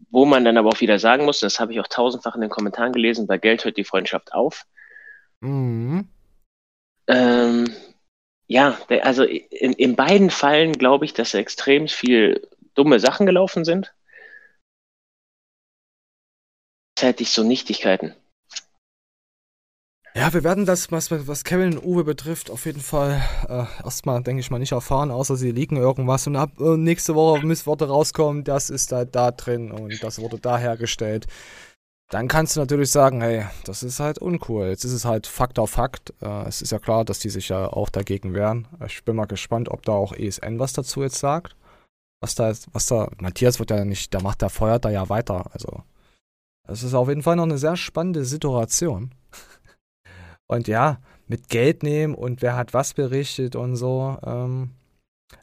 wo 0.10 0.26
man 0.26 0.44
dann 0.44 0.58
aber 0.58 0.70
auch 0.70 0.82
wieder 0.82 1.00
sagen 1.00 1.26
muss, 1.26 1.40
das 1.40 1.60
habe 1.60 1.74
ich 1.74 1.80
auch 1.80 1.88
tausendfach 1.88 2.36
in 2.36 2.42
den 2.42 2.50
Kommentaren 2.50 2.94
gelesen, 2.94 3.28
bei 3.28 3.38
Geld 3.38 3.66
hört 3.66 3.78
die 3.78 3.84
Freundschaft 3.84 4.34
auf. 4.34 4.66
Mhm. 5.42 6.08
Ähm, 7.08 7.74
ja, 8.48 8.78
also 9.02 9.24
in, 9.24 9.74
in 9.74 9.96
beiden 9.96 10.30
Fällen 10.30 10.74
glaube 10.74 11.06
ich, 11.06 11.14
dass 11.14 11.34
extrem 11.34 11.88
viel 11.88 12.48
dumme 12.74 13.00
Sachen 13.00 13.26
gelaufen 13.26 13.66
sind. 13.66 13.94
Ich 17.20 17.30
so 17.30 17.44
Nichtigkeiten. 17.44 18.16
Ja, 20.18 20.34
wir 20.34 20.44
werden 20.44 20.66
das, 20.66 20.92
was, 20.92 21.12
was 21.12 21.44
Kevin 21.44 21.78
und 21.78 21.86
Uwe 21.86 22.04
betrifft, 22.04 22.50
auf 22.50 22.66
jeden 22.66 22.82
Fall 22.82 23.22
äh, 23.48 23.66
erstmal, 23.84 24.24
denke 24.24 24.40
ich 24.40 24.50
mal, 24.50 24.58
nicht 24.58 24.72
erfahren, 24.72 25.12
außer 25.12 25.36
sie 25.36 25.52
liegen 25.52 25.78
irgendwas 25.78 26.26
und 26.26 26.36
ab 26.36 26.60
äh, 26.60 26.76
nächste 26.76 27.14
Woche 27.14 27.46
Missworte 27.46 27.88
rauskommen, 27.88 28.44
das 28.44 28.72
ist 28.72 28.92
da, 28.92 29.06
da 29.06 29.32
drin 29.32 29.72
und 29.72 30.02
das 30.02 30.20
wurde 30.20 30.40
da 30.40 30.58
hergestellt 30.58 31.28
dann 32.10 32.28
kannst 32.28 32.56
du 32.56 32.62
natürlich 32.62 32.92
sagen, 32.92 33.22
hey, 33.22 33.46
das 33.66 33.84
ist 33.84 34.00
halt 34.00 34.20
uncool. 34.20 34.68
Jetzt 34.68 34.86
ist 34.86 34.94
es 34.94 35.06
halt 35.06 35.28
Fakt 35.28 35.60
auf 35.60 35.72
Fakt. 35.72 36.14
Äh, 36.22 36.48
es 36.48 36.62
ist 36.62 36.72
ja 36.72 36.80
klar, 36.80 37.04
dass 37.04 37.20
die 37.20 37.30
sich 37.30 37.50
ja 37.50 37.68
auch 37.68 37.90
dagegen 37.90 38.34
wehren. 38.34 38.68
Ich 38.86 39.04
bin 39.04 39.16
mal 39.16 39.26
gespannt, 39.26 39.70
ob 39.70 39.84
da 39.84 39.92
auch 39.92 40.14
ESN 40.14 40.60
was 40.60 40.74
dazu 40.74 41.02
jetzt 41.04 41.20
sagt. 41.20 41.56
Was 42.22 42.36
da, 42.36 42.54
was 42.72 42.86
da, 42.88 43.10
Matthias 43.20 43.60
wird 43.60 43.72
ja 43.72 43.86
nicht, 43.86 44.14
der 44.14 44.22
macht, 44.22 44.42
der 44.42 44.50
feuert 44.50 44.86
da 44.86 44.90
ja 44.90 45.10
weiter. 45.10 45.52
Also, 45.54 45.84
es 46.68 46.82
ist 46.82 46.94
auf 46.94 47.10
jeden 47.10 47.24
Fall 47.24 47.36
noch 47.36 47.44
eine 47.44 47.58
sehr 47.58 47.76
spannende 47.76 48.26
Situation. 48.26 49.14
Und 50.48 50.68
ja, 50.68 51.00
mit 51.28 51.50
Geld 51.50 51.84
nehmen 51.84 52.16
und 52.16 52.42
wer 52.42 52.56
hat 52.56 52.74
was 52.74 52.94
berichtet 52.94 53.56
und 53.56 53.76
so. 53.76 54.18
Ähm, 54.26 54.72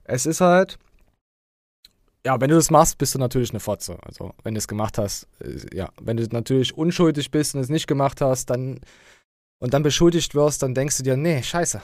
es 0.05 0.27
ist 0.27 0.41
halt, 0.41 0.79
ja, 2.27 2.41
wenn 2.41 2.49
du 2.49 2.57
das 2.57 2.71
machst, 2.71 2.97
bist 2.99 3.15
du 3.15 3.19
natürlich 3.19 3.51
eine 3.51 3.61
Fotze. 3.61 3.99
Also, 4.03 4.35
wenn 4.43 4.55
du 4.55 4.59
es 4.59 4.69
gemacht 4.69 4.97
hast, 4.97 5.29
ja, 5.73 5.91
wenn 6.01 6.17
du 6.17 6.25
natürlich 6.31 6.77
unschuldig 6.77 7.31
bist 7.31 7.55
und 7.55 7.61
es 7.61 7.69
nicht 7.69 7.87
gemacht 7.87 8.21
hast, 8.21 8.47
dann 8.47 8.81
und 9.61 9.73
dann 9.73 9.83
beschuldigt 9.83 10.35
wirst, 10.35 10.63
dann 10.63 10.75
denkst 10.75 10.99
du 10.99 11.03
dir, 11.03 11.17
nee, 11.17 11.43
scheiße. 11.43 11.81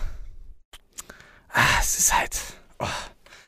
Ah, 1.48 1.78
es 1.80 1.98
ist 1.98 2.18
halt. 2.18 2.38
Oh. 2.78 2.86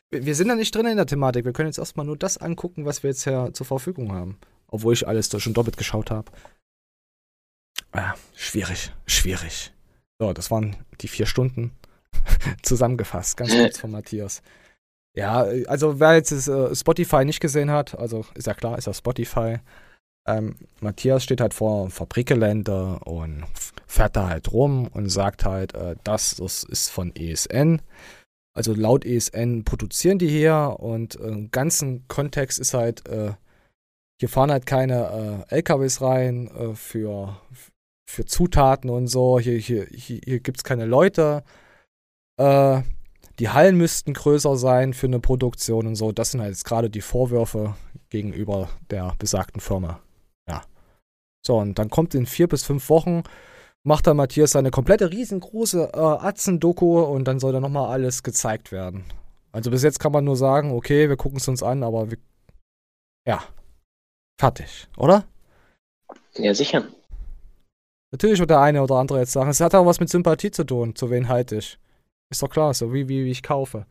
Wir 0.09 0.35
sind 0.35 0.47
da 0.47 0.55
nicht 0.55 0.73
drin 0.75 0.85
in 0.85 0.97
der 0.97 1.05
Thematik. 1.07 1.45
Wir 1.45 1.53
können 1.53 1.69
jetzt 1.69 1.79
erstmal 1.79 2.05
nur 2.05 2.17
das 2.17 2.37
angucken, 2.37 2.85
was 2.85 3.01
wir 3.01 3.09
jetzt 3.09 3.23
hier 3.23 3.51
zur 3.53 3.65
Verfügung 3.65 4.11
haben. 4.13 4.37
Obwohl 4.67 4.93
ich 4.93 5.07
alles 5.07 5.29
da 5.29 5.39
schon 5.39 5.53
doppelt 5.53 5.77
geschaut 5.77 6.11
habe. 6.11 6.31
Ah, 7.93 8.15
schwierig, 8.35 8.91
schwierig. 9.05 9.71
So, 10.19 10.33
das 10.33 10.49
waren 10.49 10.75
die 11.01 11.07
vier 11.07 11.27
Stunden 11.27 11.71
zusammengefasst, 12.63 13.37
ganz 13.37 13.55
kurz 13.55 13.77
von 13.79 13.91
Matthias. 13.91 14.41
Ja, 15.15 15.45
also 15.67 15.99
wer 15.99 16.15
jetzt 16.15 16.31
das, 16.31 16.47
äh, 16.47 16.75
Spotify 16.75 17.23
nicht 17.23 17.39
gesehen 17.39 17.69
hat, 17.69 17.97
also 17.97 18.25
ist 18.33 18.47
ja 18.47 18.55
klar, 18.55 18.79
ist 18.79 18.87
ja 18.87 18.93
Spotify. 18.93 19.59
Ähm, 20.27 20.55
Matthias 20.79 21.23
steht 21.23 21.39
halt 21.39 21.53
vor 21.53 21.89
Fabrikgelände 21.91 22.99
und 22.99 23.43
fährt 23.85 24.15
da 24.15 24.29
halt 24.29 24.51
rum 24.51 24.87
und 24.87 25.09
sagt 25.09 25.45
halt, 25.45 25.75
äh, 25.75 25.95
das, 26.03 26.37
das 26.37 26.63
ist 26.63 26.89
von 26.89 27.15
ESN. 27.15 27.81
Also 28.55 28.73
laut 28.73 29.05
ESN 29.05 29.65
produzieren 29.65 30.17
die 30.17 30.29
hier 30.29 30.77
und 30.79 31.19
äh, 31.19 31.27
im 31.27 31.51
ganzen 31.51 32.07
Kontext 32.07 32.57
ist 32.57 32.73
halt, 32.73 33.07
äh, 33.07 33.33
hier 34.19 34.29
fahren 34.29 34.51
halt 34.51 34.65
keine 34.65 35.45
äh, 35.49 35.55
LKWs 35.57 36.01
rein 36.01 36.47
äh, 36.47 36.75
für, 36.75 37.37
für 38.13 38.25
Zutaten 38.25 38.89
und 38.89 39.07
so. 39.07 39.39
Hier, 39.39 39.57
hier, 39.57 39.85
hier, 39.91 40.19
hier 40.23 40.39
gibt 40.39 40.57
es 40.57 40.63
keine 40.63 40.85
Leute. 40.85 41.43
Äh, 42.37 42.81
die 43.39 43.49
Hallen 43.49 43.75
müssten 43.77 44.13
größer 44.13 44.55
sein 44.55 44.93
für 44.93 45.07
eine 45.07 45.19
Produktion 45.19 45.87
und 45.87 45.95
so. 45.95 46.11
Das 46.11 46.31
sind 46.31 46.41
halt 46.41 46.51
jetzt 46.51 46.65
gerade 46.65 46.89
die 46.89 47.01
Vorwürfe 47.01 47.75
gegenüber 48.09 48.69
der 48.91 49.15
besagten 49.17 49.59
Firma. 49.59 49.99
Ja. 50.47 50.61
So, 51.45 51.57
und 51.57 51.79
dann 51.79 51.89
kommt 51.89 52.13
in 52.13 52.27
vier 52.27 52.47
bis 52.47 52.63
fünf 52.63 52.89
Wochen, 52.89 53.23
macht 53.83 54.05
dann 54.05 54.17
Matthias 54.17 54.51
seine 54.51 54.69
komplette 54.69 55.11
riesengroße 55.11 55.91
äh, 55.93 55.97
Atzen-Doku 55.97 57.01
und 57.01 57.25
dann 57.25 57.39
soll 57.39 57.51
da 57.51 57.59
nochmal 57.59 57.91
alles 57.91 58.21
gezeigt 58.21 58.71
werden. 58.71 59.03
Also 59.51 59.71
bis 59.71 59.83
jetzt 59.83 59.99
kann 59.99 60.11
man 60.11 60.23
nur 60.23 60.37
sagen, 60.37 60.71
okay, 60.71 61.09
wir 61.09 61.17
gucken 61.17 61.37
es 61.37 61.47
uns 61.47 61.63
an, 61.63 61.83
aber 61.83 62.11
wir, 62.11 62.17
ja, 63.27 63.43
fertig, 64.39 64.87
oder? 64.97 65.25
Ja, 66.35 66.53
sicher. 66.53 66.87
Natürlich 68.13 68.39
wird 68.39 68.51
der 68.51 68.61
eine 68.61 68.83
oder 68.83 68.97
andere 68.97 69.17
jetzt 69.21 69.31
sagen, 69.31 69.49
es 69.49 69.59
hat 69.59 69.73
auch 69.73 69.87
was 69.87 69.99
mit 69.99 70.07
Sympathie 70.07 70.51
zu 70.51 70.63
tun, 70.63 70.95
zu 70.95 71.09
wen 71.09 71.29
halte 71.29 71.55
ich. 71.55 71.79
Ist 72.29 72.43
doch 72.43 72.47
klar, 72.47 72.71
so 72.75 72.93
wie, 72.93 73.09
wie, 73.09 73.25
wie 73.25 73.31
ich 73.31 73.41
kaufe. 73.41 73.87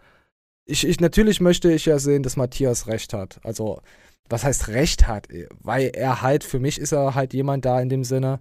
Ich, 0.64 0.86
ich, 0.86 1.00
natürlich 1.00 1.40
möchte 1.40 1.72
ich 1.72 1.86
ja 1.86 1.98
sehen, 1.98 2.22
dass 2.22 2.36
Matthias 2.36 2.86
recht 2.86 3.14
hat. 3.14 3.40
Also, 3.42 3.82
was 4.28 4.44
heißt 4.44 4.68
recht 4.68 5.08
hat? 5.08 5.26
Weil 5.58 5.90
er 5.92 6.22
halt, 6.22 6.44
für 6.44 6.60
mich 6.60 6.78
ist 6.78 6.92
er 6.92 7.16
halt 7.16 7.34
jemand 7.34 7.64
da 7.64 7.80
in 7.80 7.88
dem 7.88 8.04
Sinne, 8.04 8.38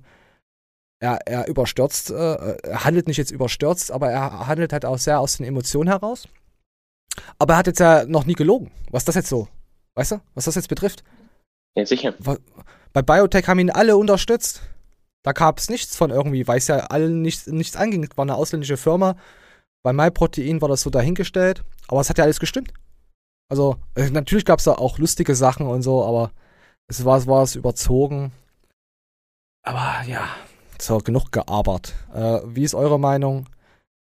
er, 1.00 1.18
er 1.26 1.48
überstürzt, 1.48 2.12
äh, 2.12 2.58
er 2.62 2.86
handelt 2.86 3.08
nicht 3.08 3.18
jetzt 3.18 3.32
überstürzt, 3.32 3.92
aber 3.92 4.12
er 4.12 4.46
handelt 4.46 4.74
halt 4.74 4.86
auch 4.86 5.00
sehr 5.00 5.20
aus 5.20 5.38
den 5.38 5.48
Emotionen 5.48 5.90
heraus. 5.90 6.28
Aber 7.40 7.56
er 7.56 7.58
hat 7.58 7.66
jetzt 7.66 7.80
ja 7.80 8.06
noch 8.06 8.28
nie 8.28 8.36
gelogen. 8.36 8.70
Was 8.92 9.06
das 9.06 9.16
jetzt 9.16 9.30
so? 9.30 9.48
Weißt 9.96 10.12
du, 10.12 10.22
was 10.36 10.46
das 10.46 10.54
jetzt 10.54 10.70
betrifft? 10.70 11.04
Ja, 11.76 11.88
sicher. 11.88 12.14
Bei 12.94 13.02
Biotech 13.02 13.48
haben 13.48 13.58
ihn 13.58 13.72
alle 13.72 13.98
unterstützt. 13.98 14.62
Da 15.24 15.34
gab 15.34 15.60
es 15.60 15.70
nichts 15.70 15.96
von 15.96 16.10
irgendwie, 16.10 16.48
weil 16.48 16.58
es 16.58 16.68
ja 16.68 16.78
allen 16.78 17.22
nichts, 17.22 17.48
nichts 17.48 17.76
anging. 17.76 18.04
Es 18.04 18.18
war 18.18 18.24
eine 18.24 18.36
ausländische 18.36 18.78
Firma. 18.78 19.16
Bei 19.84 19.94
MyProtein 19.94 20.62
war 20.62 20.70
das 20.70 20.82
so 20.82 20.90
dahingestellt, 20.90 21.64
aber 21.88 22.02
es 22.02 22.10
hat 22.10 22.18
ja 22.18 22.24
alles 22.24 22.40
gestimmt. 22.40 22.74
Also, 23.50 23.78
äh, 23.96 24.10
natürlich 24.10 24.46
gab 24.46 24.60
es 24.60 24.66
da 24.66 24.74
auch 24.74 24.98
lustige 24.98 25.36
Sachen 25.36 25.68
und 25.68 25.82
so, 25.82 26.04
aber 26.06 26.32
es 26.88 27.04
war, 27.04 27.18
es 27.18 27.28
war 27.28 27.48
überzogen. 27.56 28.32
Aber 29.64 30.04
ja, 30.08 30.28
so 30.80 30.98
genug 31.00 31.32
gearbeitet. 31.32 31.96
Äh, 32.14 32.40
wie 32.46 32.64
ist 32.64 32.76
eure 32.76 33.00
Meinung? 33.00 33.48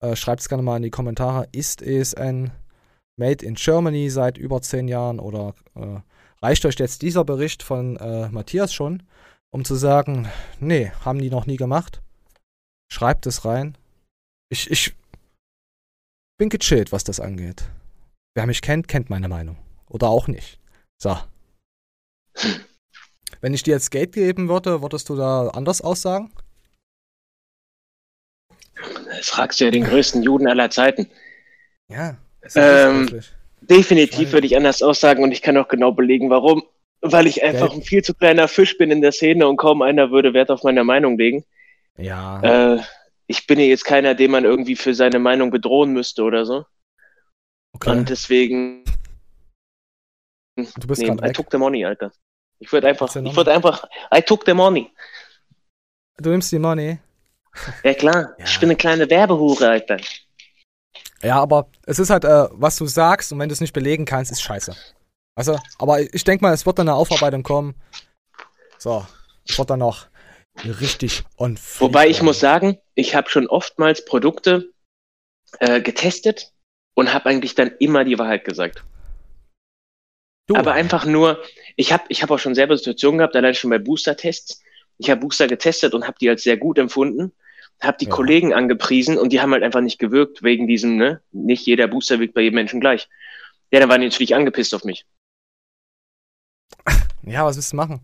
Äh, 0.02 0.16
Schreibt 0.16 0.42
es 0.42 0.50
gerne 0.50 0.64
mal 0.64 0.78
in 0.78 0.84
die 0.84 0.90
Kommentare. 0.90 1.48
Ist 1.52 1.82
ESN 1.82 2.52
made 3.18 3.46
in 3.46 3.56
Germany 3.56 4.10
seit 4.10 4.38
über 4.38 4.62
zehn 4.62 4.88
Jahren 4.88 5.20
oder 5.20 5.54
äh, 5.76 6.00
reicht 6.42 6.66
euch 6.66 6.76
jetzt 6.80 7.02
dieser 7.02 7.24
Bericht 7.24 7.64
von 7.64 7.98
äh, 7.98 8.30
Matthias 8.30 8.74
schon, 8.74 9.04
um 9.54 9.64
zu 9.64 9.76
sagen, 9.76 10.28
nee, 10.60 10.92
haben 11.06 11.20
die 11.20 11.30
noch 11.30 11.46
nie 11.46 11.58
gemacht? 11.58 12.02
Schreibt 12.92 13.28
es 13.28 13.46
rein. 13.46 13.78
Ich, 14.50 14.70
ich 14.70 14.96
bin 16.40 16.50
gechillt, 16.50 16.92
was 16.92 17.04
das 17.04 17.20
angeht. 17.20 17.64
Wer 18.34 18.48
mich 18.48 18.64
kennt, 18.64 18.88
kennt 18.88 19.12
meine 19.12 19.28
Meinung. 19.28 19.58
Oder 19.88 20.10
auch 20.10 20.28
nicht. 20.28 20.60
So. 20.98 21.18
Wenn 23.42 23.54
ich 23.54 23.62
dir 23.62 23.76
jetzt 23.76 23.92
Geld 23.92 24.14
geben 24.14 24.50
würde, 24.50 24.82
würdest 24.82 25.10
du 25.10 25.16
da 25.16 25.50
anders 25.50 25.82
aussagen? 25.82 26.32
Das 29.06 29.30
fragst 29.30 29.62
du 29.62 29.66
ja 29.66 29.72
den 29.72 29.84
größten 29.84 30.24
Juden 30.24 30.48
aller 30.48 30.72
Zeiten. 30.72 31.12
Ja. 31.90 32.18
Ähm, 32.56 33.22
definitiv 33.62 34.32
würde 34.32 34.48
ich 34.48 34.58
anders 34.58 34.82
aussagen 34.82 35.24
und 35.24 35.32
ich 35.32 35.44
kann 35.44 35.58
auch 35.58 35.68
genau 35.68 35.92
belegen, 35.92 36.32
warum. 36.32 36.64
Weil 37.06 37.28
ich 37.28 37.44
einfach 37.44 37.68
Geld. 37.68 37.82
ein 37.82 37.84
viel 37.84 38.02
zu 38.02 38.14
kleiner 38.14 38.48
Fisch 38.48 38.78
bin 38.78 38.90
in 38.90 39.02
der 39.02 39.12
Szene 39.12 39.48
und 39.48 39.58
kaum 39.58 39.82
einer 39.82 40.10
würde 40.12 40.34
Wert 40.34 40.50
auf 40.50 40.64
meine 40.64 40.86
Meinung 40.86 41.18
legen. 41.18 41.44
Ja. 41.98 42.76
Äh, 42.76 42.82
ich 43.28 43.46
bin 43.46 43.60
ja 43.60 43.66
jetzt 43.66 43.84
keiner, 43.84 44.16
den 44.16 44.32
man 44.32 44.46
irgendwie 44.46 44.78
für 44.78 44.94
seine 44.94 45.20
Meinung 45.20 45.52
bedrohen 45.52 45.92
müsste 45.92 46.24
oder 46.24 46.46
so. 46.46 46.66
Okay. 47.74 47.90
Und 47.92 48.10
deswegen. 48.10 48.86
Du 50.56 50.88
bist 50.88 51.02
nee, 51.02 51.10
I 51.10 51.22
weg. 51.22 51.34
took 51.34 51.48
the 51.52 51.58
money, 51.58 51.84
Alter. 51.84 52.12
Ich 52.60 52.72
würde 52.72 52.88
einfach, 52.88 53.14
ich 53.14 53.36
würde 53.36 53.52
einfach, 53.52 53.84
I 54.16 54.22
took 54.22 54.46
the 54.46 54.54
money. 54.54 54.90
Du 56.18 56.30
nimmst 56.30 56.52
die 56.52 56.60
Money? 56.60 57.00
Ja 57.84 57.94
klar, 57.94 58.36
ja. 58.38 58.46
ich 58.46 58.60
bin 58.60 58.70
eine 58.70 58.78
kleine 58.78 59.10
Werbehure, 59.10 59.70
Alter. 59.70 59.98
Ja, 61.22 61.42
aber 61.42 61.68
es 61.86 62.00
ist 62.00 62.10
halt, 62.10 62.24
äh, 62.24 62.48
was 62.52 62.78
du 62.78 62.86
sagst 62.86 63.32
und 63.32 63.40
wenn 63.40 63.50
du 63.50 63.54
es 63.54 63.62
nicht 63.62 63.74
belegen 63.74 64.06
kannst, 64.06 64.32
ist 64.32 64.42
scheiße. 64.42 64.76
Also, 65.36 65.58
aber 65.80 66.02
ich 66.02 66.24
denke 66.24 66.44
mal, 66.44 66.54
es 66.54 66.66
wird 66.66 66.80
dann 66.80 66.88
eine 66.88 66.98
Aufarbeitung 66.98 67.44
kommen. 67.44 67.76
So, 68.78 69.06
es 69.48 69.58
wird 69.58 69.70
dann 69.70 69.80
noch 69.80 70.08
richtig 70.64 71.24
on 71.38 71.58
Wobei 71.80 72.08
ich 72.08 72.22
muss 72.22 72.40
sagen, 72.40 72.78
ich 72.94 73.16
habe 73.16 73.30
schon 73.30 73.48
oftmals 73.48 74.06
Produkte 74.06 74.72
äh, 75.60 75.82
getestet 75.82 76.52
und 76.94 77.14
habe 77.14 77.30
eigentlich 77.30 77.56
dann 77.56 77.72
immer 77.80 78.04
die 78.04 78.20
Wahrheit 78.20 78.46
gesagt. 78.46 78.84
Du. 80.48 80.56
Aber 80.56 80.74
einfach 80.74 81.06
nur, 81.06 81.42
ich 81.76 81.94
habe 81.94 82.04
ich 82.10 82.22
hab 82.22 82.30
auch 82.30 82.40
schon 82.40 82.56
selber 82.56 82.78
Situationen 82.78 83.20
gehabt, 83.20 83.36
allein 83.36 83.56
schon 83.56 83.70
bei 83.70 83.80
Booster-Tests. 83.80 84.62
Ich 84.98 85.10
habe 85.10 85.22
Booster 85.22 85.48
getestet 85.48 85.94
und 85.94 86.06
habe 86.06 86.18
die 86.20 86.30
als 86.30 86.44
sehr 86.44 86.58
gut 86.58 86.78
empfunden, 86.78 87.32
habe 87.82 87.98
die 88.00 88.06
ja. 88.06 88.12
Kollegen 88.12 88.54
angepriesen 88.54 89.18
und 89.18 89.32
die 89.32 89.42
haben 89.42 89.54
halt 89.54 89.64
einfach 89.64 89.82
nicht 89.82 90.00
gewirkt, 90.00 90.44
wegen 90.44 90.68
diesem, 90.68 90.98
ne, 90.98 91.22
nicht 91.32 91.66
jeder 91.66 91.88
Booster 91.88 92.20
wirkt 92.20 92.34
bei 92.34 92.42
jedem 92.42 92.56
Menschen 92.56 92.82
gleich. 92.82 93.10
Ja, 93.72 93.80
dann 93.80 93.90
waren 93.90 94.02
die 94.02 94.08
natürlich 94.08 94.36
angepisst 94.36 94.76
auf 94.76 94.84
mich. 94.84 95.06
Ja, 97.26 97.46
was 97.46 97.56
willst 97.56 97.72
du 97.72 97.78
machen? 97.78 98.02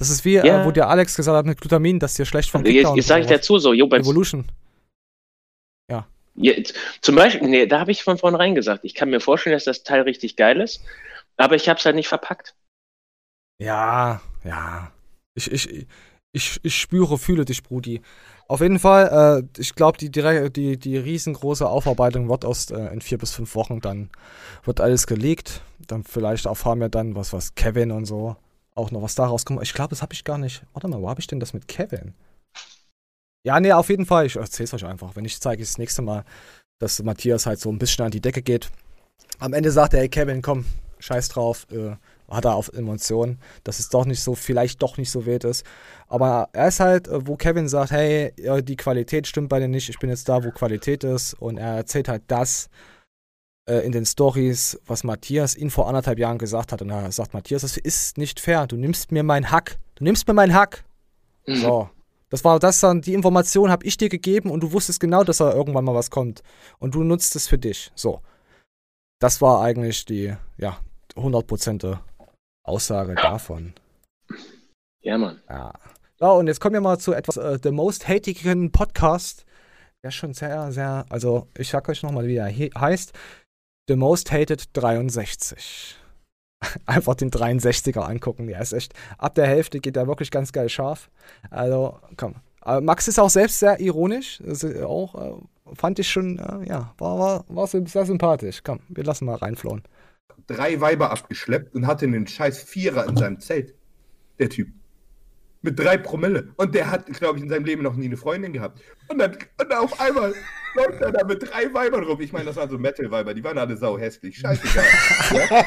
Das 0.00 0.08
ist 0.08 0.24
wie, 0.24 0.36
äh, 0.36 0.46
ja. 0.46 0.62
äh, 0.62 0.64
wo 0.64 0.70
dir 0.70 0.88
Alex 0.88 1.14
gesagt 1.14 1.36
hat 1.36 1.44
mit 1.44 1.60
Glutamin, 1.60 1.98
dass 1.98 2.14
dir 2.14 2.24
schlecht 2.24 2.50
vom 2.50 2.64
Jetzt, 2.64 2.96
jetzt 2.96 3.06
sage 3.06 3.20
ich 3.20 3.26
dazu 3.26 3.58
so, 3.58 3.74
jo, 3.74 3.86
Evolution. 3.88 4.46
Ja. 5.90 6.06
ja. 6.36 6.54
Zum 7.02 7.16
Beispiel, 7.16 7.48
nee, 7.48 7.66
da 7.66 7.80
habe 7.80 7.90
ich 7.90 8.02
von 8.02 8.16
vornherein 8.16 8.54
gesagt, 8.54 8.84
ich 8.84 8.94
kann 8.94 9.10
mir 9.10 9.20
vorstellen, 9.20 9.54
dass 9.54 9.64
das 9.64 9.82
Teil 9.82 10.00
richtig 10.00 10.36
geil 10.36 10.60
ist, 10.62 10.82
aber 11.36 11.54
ich 11.54 11.68
habe 11.68 11.78
es 11.78 11.84
halt 11.84 11.96
nicht 11.96 12.08
verpackt. 12.08 12.54
Ja, 13.58 14.22
ja. 14.42 14.90
Ich, 15.34 15.52
ich, 15.52 15.86
ich, 16.32 16.60
ich 16.62 16.80
spüre, 16.80 17.18
fühle 17.18 17.44
dich, 17.44 17.62
Brudi. 17.62 18.00
Auf 18.48 18.62
jeden 18.62 18.78
Fall, 18.78 19.42
äh, 19.44 19.60
ich 19.60 19.74
glaube, 19.74 19.98
die, 19.98 20.10
die, 20.10 20.78
die 20.78 20.96
riesengroße 20.96 21.68
Aufarbeitung 21.68 22.30
wird 22.30 22.44
erst 22.44 22.70
äh, 22.70 22.88
in 22.88 23.02
vier 23.02 23.18
bis 23.18 23.32
fünf 23.32 23.54
Wochen, 23.54 23.80
dann 23.80 24.08
wird 24.64 24.80
alles 24.80 25.06
gelegt. 25.06 25.60
Dann 25.86 26.04
vielleicht 26.04 26.46
erfahren 26.46 26.80
wir 26.80 26.88
dann, 26.88 27.14
was, 27.16 27.34
was 27.34 27.54
Kevin 27.54 27.90
und 27.90 28.06
so 28.06 28.36
auch 28.74 28.90
noch 28.90 29.02
was 29.02 29.14
daraus 29.14 29.44
kommt. 29.44 29.62
Ich 29.62 29.74
glaube, 29.74 29.90
das 29.90 30.02
habe 30.02 30.12
ich 30.12 30.24
gar 30.24 30.38
nicht. 30.38 30.62
Warte 30.72 30.88
mal, 30.88 31.00
wo 31.00 31.08
habe 31.08 31.20
ich 31.20 31.26
denn 31.26 31.40
das 31.40 31.52
mit 31.52 31.68
Kevin? 31.68 32.14
Ja, 33.44 33.58
nee, 33.58 33.72
auf 33.72 33.88
jeden 33.88 34.06
Fall. 34.06 34.26
Ich 34.26 34.36
erzähl's 34.36 34.74
euch 34.74 34.84
einfach. 34.84 35.16
Wenn 35.16 35.24
ich 35.24 35.40
zeige 35.40 35.62
das 35.62 35.78
nächste 35.78 36.02
Mal, 36.02 36.24
dass 36.78 37.02
Matthias 37.02 37.46
halt 37.46 37.60
so 37.60 37.70
ein 37.70 37.78
bisschen 37.78 38.04
an 38.04 38.10
die 38.10 38.20
Decke 38.20 38.42
geht. 38.42 38.70
Am 39.38 39.52
Ende 39.52 39.70
sagt 39.70 39.94
er, 39.94 40.00
hey 40.00 40.08
Kevin, 40.08 40.42
komm, 40.42 40.64
scheiß 40.98 41.28
drauf. 41.28 41.66
Äh, 41.70 41.96
hat 42.30 42.44
er 42.44 42.54
auf 42.54 42.72
Emotionen, 42.72 43.40
dass 43.64 43.80
es 43.80 43.88
doch 43.88 44.04
nicht 44.04 44.22
so, 44.22 44.34
vielleicht 44.34 44.80
doch 44.82 44.96
nicht 44.96 45.10
so 45.10 45.26
wild 45.26 45.44
ist. 45.44 45.64
Aber 46.06 46.48
er 46.52 46.68
ist 46.68 46.80
halt, 46.80 47.08
äh, 47.08 47.26
wo 47.26 47.36
Kevin 47.36 47.68
sagt, 47.68 47.90
hey, 47.90 48.32
die 48.62 48.76
Qualität 48.76 49.26
stimmt 49.26 49.48
bei 49.48 49.58
dir 49.58 49.68
nicht, 49.68 49.88
ich 49.88 49.98
bin 49.98 50.10
jetzt 50.10 50.28
da, 50.28 50.44
wo 50.44 50.50
Qualität 50.50 51.04
ist. 51.04 51.34
Und 51.34 51.58
er 51.58 51.76
erzählt 51.76 52.08
halt 52.08 52.22
das, 52.28 52.68
äh, 53.70 53.86
in 53.86 53.92
den 53.92 54.04
Stories, 54.04 54.80
was 54.86 55.04
Matthias 55.04 55.56
ihn 55.56 55.70
vor 55.70 55.86
anderthalb 55.86 56.18
Jahren 56.18 56.38
gesagt 56.38 56.72
hat. 56.72 56.82
Und 56.82 56.90
er 56.90 57.12
sagt, 57.12 57.34
Matthias, 57.34 57.62
das 57.62 57.76
ist 57.76 58.18
nicht 58.18 58.40
fair. 58.40 58.66
Du 58.66 58.76
nimmst 58.76 59.12
mir 59.12 59.22
meinen 59.22 59.50
Hack. 59.50 59.78
Du 59.94 60.02
nimmst 60.02 60.26
mir 60.26 60.34
meinen 60.34 60.52
Hack. 60.52 60.84
Mhm. 61.46 61.54
So. 61.54 61.90
Das 62.30 62.44
war 62.44 62.58
das 62.58 62.80
dann, 62.80 63.00
die 63.00 63.14
Information 63.14 63.70
habe 63.70 63.84
ich 63.86 63.96
dir 63.96 64.08
gegeben 64.08 64.50
und 64.50 64.60
du 64.62 64.72
wusstest 64.72 65.00
genau, 65.00 65.24
dass 65.24 65.38
da 65.38 65.52
irgendwann 65.52 65.84
mal 65.84 65.94
was 65.94 66.10
kommt. 66.10 66.42
Und 66.78 66.94
du 66.94 67.04
nutzt 67.04 67.36
es 67.36 67.46
für 67.46 67.58
dich. 67.58 67.92
So. 67.94 68.20
Das 69.20 69.40
war 69.40 69.62
eigentlich 69.62 70.04
die, 70.04 70.34
ja, 70.56 70.78
100% 71.14 71.98
Aussage 72.64 73.14
davon. 73.14 73.74
Ja, 75.02 75.16
Mann. 75.16 75.40
Ja. 75.48 75.72
So, 76.18 76.32
und 76.32 76.46
jetzt 76.48 76.60
kommen 76.60 76.74
wir 76.74 76.80
mal 76.80 76.98
zu 76.98 77.12
etwas, 77.12 77.36
äh, 77.36 77.58
The 77.62 77.70
Most 77.70 78.08
Hatigen 78.08 78.72
Podcast. 78.72 79.44
Der 80.02 80.10
schon 80.10 80.32
sehr, 80.32 80.72
sehr, 80.72 81.04
also 81.08 81.46
ich 81.56 81.68
sag 81.68 81.88
euch 81.88 82.02
nochmal, 82.02 82.26
wie 82.26 82.36
er 82.36 82.48
heißt. 82.48 83.12
The 83.90 83.96
Most 83.96 84.30
Hated 84.30 84.66
63. 84.74 85.96
Einfach 86.86 87.16
den 87.16 87.32
63er 87.32 88.02
angucken. 88.02 88.46
Der 88.46 88.60
ist 88.60 88.72
echt, 88.72 88.94
ab 89.18 89.34
der 89.34 89.48
Hälfte 89.48 89.80
geht 89.80 89.96
er 89.96 90.06
wirklich 90.06 90.30
ganz 90.30 90.52
geil 90.52 90.68
scharf. 90.68 91.10
Also, 91.50 91.98
komm. 92.16 92.36
Max 92.82 93.08
ist 93.08 93.18
auch 93.18 93.30
selbst 93.30 93.58
sehr 93.58 93.80
ironisch. 93.80 94.40
auch, 94.84 95.14
äh, 95.16 95.74
fand 95.74 95.98
ich 95.98 96.08
schon, 96.08 96.38
äh, 96.38 96.68
ja, 96.68 96.94
war, 96.98 97.18
war, 97.18 97.44
war 97.48 97.66
sehr 97.66 98.06
sympathisch. 98.06 98.60
Komm, 98.62 98.78
wir 98.90 99.02
lassen 99.02 99.24
mal 99.24 99.34
reinflohen. 99.34 99.82
Drei 100.46 100.80
Weiber 100.80 101.10
abgeschleppt 101.10 101.74
und 101.74 101.88
hatte 101.88 102.04
einen 102.04 102.28
scheiß 102.28 102.62
Vierer 102.62 103.08
in 103.08 103.16
seinem 103.16 103.40
Zelt. 103.40 103.74
Der 104.38 104.50
Typ. 104.50 104.68
Mit 105.62 105.80
drei 105.80 105.98
Promille. 105.98 106.52
Und 106.56 106.76
der 106.76 106.92
hat, 106.92 107.06
glaube 107.06 107.38
ich, 107.38 107.42
in 107.42 107.50
seinem 107.50 107.64
Leben 107.64 107.82
noch 107.82 107.96
nie 107.96 108.06
eine 108.06 108.16
Freundin 108.16 108.52
gehabt. 108.52 108.80
Und 109.08 109.18
dann, 109.18 109.36
und 109.60 109.74
auf 109.74 110.00
einmal 110.00 110.32
läuft 110.74 111.00
er 111.00 111.12
da 111.12 111.24
mit 111.24 111.42
drei 111.42 111.72
Weibern 111.72 112.04
rum. 112.04 112.20
Ich 112.20 112.32
meine, 112.32 112.46
das 112.46 112.56
waren 112.56 112.70
so 112.70 112.78
Metal-Weiber, 112.78 113.34
die 113.34 113.44
waren 113.44 113.58
alle 113.58 113.76
sau 113.76 113.98
hässlich. 113.98 114.38
Scheißegal. 114.38 114.84
ja? 115.32 115.64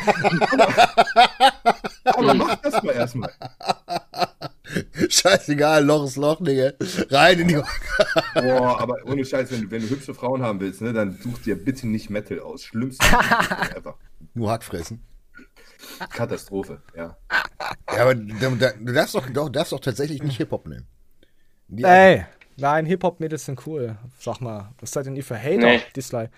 aber, 2.05 2.17
aber 2.19 2.33
mach 2.33 2.55
das 2.61 2.83
mal 2.83 2.93
erstmal. 2.93 3.31
Scheißegal, 5.09 5.85
Loch 5.85 6.05
ist 6.05 6.15
Loch, 6.15 6.41
Digga. 6.41 6.71
Rein 7.09 7.39
in 7.39 7.47
die. 7.49 7.61
Boah, 8.33 8.79
aber 8.79 8.97
ohne 9.05 9.23
Scheiß, 9.23 9.51
wenn, 9.51 9.69
wenn, 9.69 9.81
du 9.81 9.89
hübsche 9.89 10.13
Frauen 10.13 10.41
haben 10.41 10.59
willst, 10.59 10.81
ne, 10.81 10.93
dann 10.93 11.17
such 11.21 11.39
dir 11.39 11.55
bitte 11.55 11.87
nicht 11.87 12.09
Metal 12.09 12.39
aus. 12.39 12.63
Schlimmste. 12.63 13.05
einfach. 13.05 13.95
Nur 14.33 14.51
Hackfressen. 14.51 15.03
Katastrophe, 16.11 16.81
ja. 16.95 17.17
Ja, 17.93 18.01
aber 18.01 18.15
du, 18.15 18.55
du 18.55 18.93
darfst, 18.93 19.15
doch, 19.15 19.29
du 19.29 19.49
darfst 19.49 19.73
doch 19.73 19.79
tatsächlich 19.79 20.23
nicht 20.23 20.37
Hip-Hop 20.37 20.67
nehmen. 20.67 20.87
Die, 21.67 21.83
Ey, 21.83 22.25
nein, 22.57 22.85
Hip-Hop-Mädels 22.85 23.45
sind 23.45 23.65
cool. 23.65 23.97
Sag 24.19 24.41
mal, 24.41 24.71
was 24.79 24.91
seid 24.91 25.05
denn 25.05 25.15
ihr 25.15 25.23
für 25.23 25.37
Hater? 25.37 25.57
Nee. 25.57 25.81
Dislike. 25.95 26.31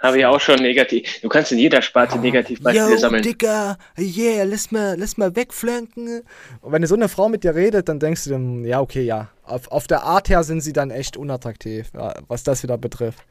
Habe 0.00 0.18
ich 0.18 0.26
auch 0.26 0.40
schon 0.40 0.56
negativ. 0.56 1.20
Du 1.20 1.28
kannst 1.28 1.52
in 1.52 1.58
jeder 1.58 1.82
Sparte 1.82 2.18
negativ 2.18 2.62
Beispiele 2.62 2.98
sammeln. 2.98 3.22
Digga, 3.22 3.78
yeah, 3.98 4.44
lass 4.44 4.70
mal, 4.70 4.96
lass 4.98 5.16
mal 5.16 5.34
wegflanken. 5.34 6.22
Und 6.60 6.72
wenn 6.72 6.86
so 6.86 6.94
eine 6.94 7.08
Frau 7.08 7.28
mit 7.28 7.44
dir 7.44 7.54
redet, 7.54 7.88
dann 7.88 8.00
denkst 8.00 8.24
du 8.24 8.30
dann, 8.30 8.64
ja, 8.64 8.80
okay, 8.80 9.02
ja. 9.02 9.28
Auf, 9.44 9.68
auf 9.68 9.86
der 9.86 10.02
Art 10.04 10.28
her 10.28 10.44
sind 10.44 10.60
sie 10.60 10.72
dann 10.72 10.90
echt 10.90 11.16
unattraktiv, 11.16 11.90
was 12.28 12.42
das 12.42 12.62
wieder 12.62 12.78
betrifft. 12.78 13.24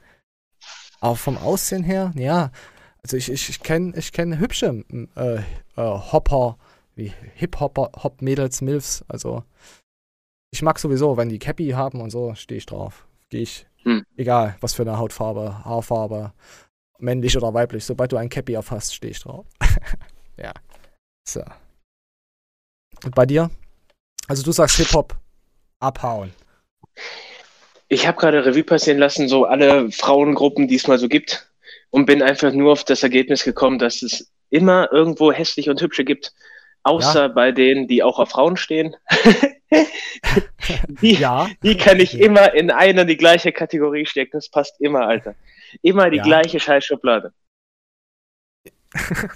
Aber 0.99 1.15
vom 1.15 1.37
Aussehen 1.37 1.83
her, 1.83 2.11
ja, 2.15 2.51
also 3.03 3.17
ich, 3.17 3.31
ich, 3.31 3.49
ich 3.49 3.63
kenne 3.63 3.93
ich 3.97 4.11
kenn 4.11 4.39
hübsche 4.39 4.83
äh, 5.15 5.35
äh, 5.35 5.41
Hopper, 5.75 6.57
wie 6.95 7.11
Hip-Hopper, 7.35 7.91
Hop-Mädels, 8.03 8.61
Milfs. 8.61 9.03
Also 9.07 9.43
ich 10.51 10.61
mag 10.61 10.77
sowieso, 10.77 11.17
wenn 11.17 11.29
die 11.29 11.39
Cappy 11.39 11.69
haben 11.69 12.01
und 12.01 12.09
so, 12.09 12.35
stehe 12.35 12.57
ich 12.57 12.65
drauf. 12.65 13.07
Gehe 13.29 13.41
ich. 13.41 13.65
Hm. 13.83 14.05
Egal, 14.17 14.57
was 14.59 14.73
für 14.73 14.83
eine 14.83 14.97
Hautfarbe, 14.97 15.65
Haarfarbe, 15.65 16.33
männlich 16.99 17.35
oder 17.37 17.53
weiblich. 17.53 17.85
Sobald 17.85 18.11
du 18.11 18.17
ein 18.17 18.29
Cappy 18.29 18.53
erfasst, 18.53 18.93
stehe 18.93 19.11
ich 19.11 19.21
drauf. 19.21 19.45
ja. 20.37 20.51
So. 21.27 21.41
Und 23.03 23.15
bei 23.15 23.25
dir? 23.25 23.49
Also 24.27 24.43
du 24.43 24.51
sagst 24.51 24.77
Hip-Hop 24.77 25.15
abhauen. 25.79 26.31
Ich 27.87 28.05
habe 28.05 28.19
gerade 28.19 28.45
Revue 28.45 28.63
passieren 28.63 28.99
lassen, 28.99 29.27
so 29.27 29.45
alle 29.45 29.91
Frauengruppen, 29.91 30.67
die 30.67 30.75
es 30.75 30.87
mal 30.87 30.99
so 30.99 31.09
gibt 31.09 31.49
und 31.89 32.05
bin 32.05 32.21
einfach 32.21 32.53
nur 32.53 32.73
auf 32.73 32.83
das 32.83 33.03
Ergebnis 33.03 33.43
gekommen, 33.43 33.79
dass 33.79 34.01
es 34.01 34.31
immer 34.49 34.91
irgendwo 34.91 35.31
hässliche 35.31 35.71
und 35.71 35.81
hübsche 35.81 36.05
gibt, 36.05 36.33
außer 36.83 37.21
ja. 37.21 37.27
bei 37.27 37.51
denen, 37.51 37.87
die 37.87 38.03
auch 38.03 38.19
auf 38.19 38.29
Frauen 38.29 38.57
stehen. 38.57 38.95
die, 41.01 41.15
ja. 41.15 41.47
die 41.63 41.77
kann 41.77 41.99
ich 41.99 42.15
okay. 42.15 42.25
immer 42.25 42.53
in 42.53 42.71
eine 42.71 43.05
die 43.05 43.17
gleiche 43.17 43.51
Kategorie 43.51 44.05
stecken. 44.05 44.31
Das 44.33 44.49
passt 44.49 44.79
immer, 44.79 45.07
Alter. 45.07 45.35
Immer 45.81 46.09
die 46.09 46.17
ja. 46.17 46.23
gleiche 46.23 46.59
Scheißschublade. 46.59 47.33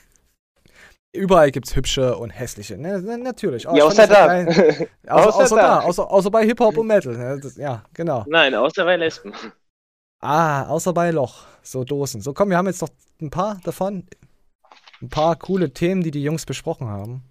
Überall 1.13 1.51
gibt 1.51 1.67
es 1.67 1.75
hübsche 1.75 2.17
und 2.17 2.29
hässliche. 2.29 2.77
Ne, 2.77 2.99
natürlich. 3.17 3.63
ja, 3.63 3.71
außer 3.71 4.05
da. 4.07 4.27
Ein, 4.27 4.47
außer, 4.49 4.89
außer, 5.07 5.39
außer, 5.39 5.55
da. 5.55 5.79
Außer, 5.79 6.11
außer 6.11 6.29
bei 6.31 6.45
Hip-Hop 6.45 6.77
und 6.77 6.87
Metal. 6.87 7.15
Ne? 7.15 7.39
Das, 7.41 7.55
ja, 7.55 7.83
genau. 7.93 8.25
Nein, 8.27 8.53
außer 8.53 8.83
bei 8.83 8.97
Lesben. 8.97 9.33
Ah, 10.19 10.67
außer 10.67 10.93
bei 10.93 11.11
Loch. 11.11 11.45
So 11.61 11.83
Dosen. 11.83 12.21
So, 12.21 12.33
komm, 12.33 12.49
wir 12.49 12.57
haben 12.57 12.67
jetzt 12.67 12.81
noch 12.81 12.89
ein 13.21 13.29
paar 13.29 13.59
davon. 13.63 14.05
Ein 15.01 15.09
paar 15.09 15.35
coole 15.37 15.71
Themen, 15.71 16.03
die 16.03 16.11
die 16.11 16.23
Jungs 16.23 16.45
besprochen 16.45 16.87
haben. 16.87 17.23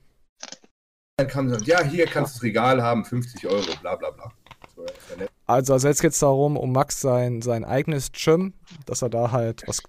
Dann 1.16 1.28
kann 1.28 1.46
man 1.46 1.54
sagen, 1.54 1.70
ja, 1.70 1.82
hier 1.82 2.06
kannst 2.06 2.34
du 2.34 2.38
das 2.38 2.42
Regal 2.42 2.82
haben, 2.82 3.04
50 3.04 3.46
Euro, 3.46 3.64
bla 3.80 3.94
bla 3.94 4.10
bla. 4.10 4.32
So, 4.74 4.84
also, 5.46 5.74
also 5.74 5.88
jetzt 5.88 6.02
geht 6.02 6.10
es 6.10 6.18
darum, 6.18 6.56
um 6.56 6.72
Max 6.72 7.00
sein, 7.00 7.40
sein 7.40 7.64
eigenes 7.64 8.10
Gym, 8.10 8.54
dass 8.86 9.02
er 9.02 9.10
da 9.10 9.30
halt 9.30 9.62
was 9.66 9.80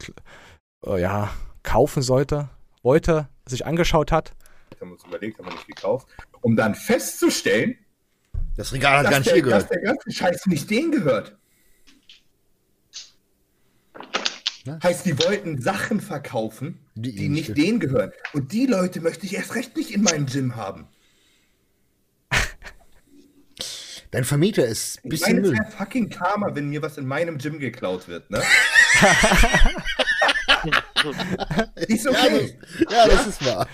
äh, 0.86 1.02
ja, 1.02 1.32
kaufen 1.64 2.04
sollte, 2.04 2.50
wollte, 2.84 3.28
sich 3.48 3.66
angeschaut 3.66 4.12
hat. 4.12 4.34
Haben 4.80 4.90
wir 4.90 4.94
uns 4.94 5.06
überlegt, 5.06 5.40
haben 5.40 5.48
wir 5.48 5.54
nicht 5.54 5.68
gekauft. 5.68 6.08
Um 6.42 6.56
dann 6.56 6.76
festzustellen, 6.76 7.76
das 8.56 8.72
Regal 8.74 9.00
hat 9.00 9.10
gar 9.10 9.20
nicht 9.20 9.32
hier 9.32 9.42
gehört. 9.42 9.64
Dass 9.64 9.70
der 9.70 9.82
ganze 9.82 10.12
Scheiß 10.12 10.46
nicht 10.46 10.70
denen 10.70 10.92
gehört. 10.92 11.36
Ne? 14.66 14.80
Heißt, 14.84 15.08
die 15.08 15.18
wollten 15.20 15.60
Sachen 15.60 16.02
verkaufen, 16.02 16.80
die, 16.94 17.16
die 17.16 17.30
nicht 17.30 17.58
denen 17.58 17.80
gehören. 17.80 18.12
Und 18.34 18.52
die 18.52 18.68
Leute 18.68 19.02
möchte 19.02 19.26
ich 19.26 19.36
erst 19.36 19.56
recht 19.56 19.76
nicht 19.76 19.92
in 19.92 20.04
meinem 20.04 20.28
Gym 20.28 20.56
haben. 20.56 20.88
Dein 24.12 24.24
Vermieter 24.24 24.66
ist 24.66 25.04
ein 25.04 25.10
bisschen 25.10 25.38
ich 25.38 25.52
meine, 25.52 25.64
Müll. 25.64 25.72
fucking 25.78 26.10
Karma, 26.10 26.54
wenn 26.56 26.70
mir 26.70 26.82
was 26.82 26.98
in 26.98 27.06
meinem 27.06 27.38
Gym 27.38 27.60
geklaut 27.60 28.08
wird, 28.08 28.30
ne? 28.30 28.42
Ist 31.88 32.08
okay. 32.08 32.58
Ja, 32.90 33.08
das 33.08 33.28
ist 33.28 33.46
wahr. 33.46 33.68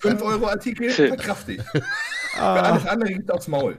5 0.00 0.22
Euro 0.22 0.46
Artikel, 0.46 0.90
verkraft 0.90 1.48
ich. 1.48 1.60
Für 2.34 2.40
alles 2.40 2.86
andere 2.86 3.12
gibt 3.12 3.30
aufs 3.32 3.48
Maul. 3.48 3.78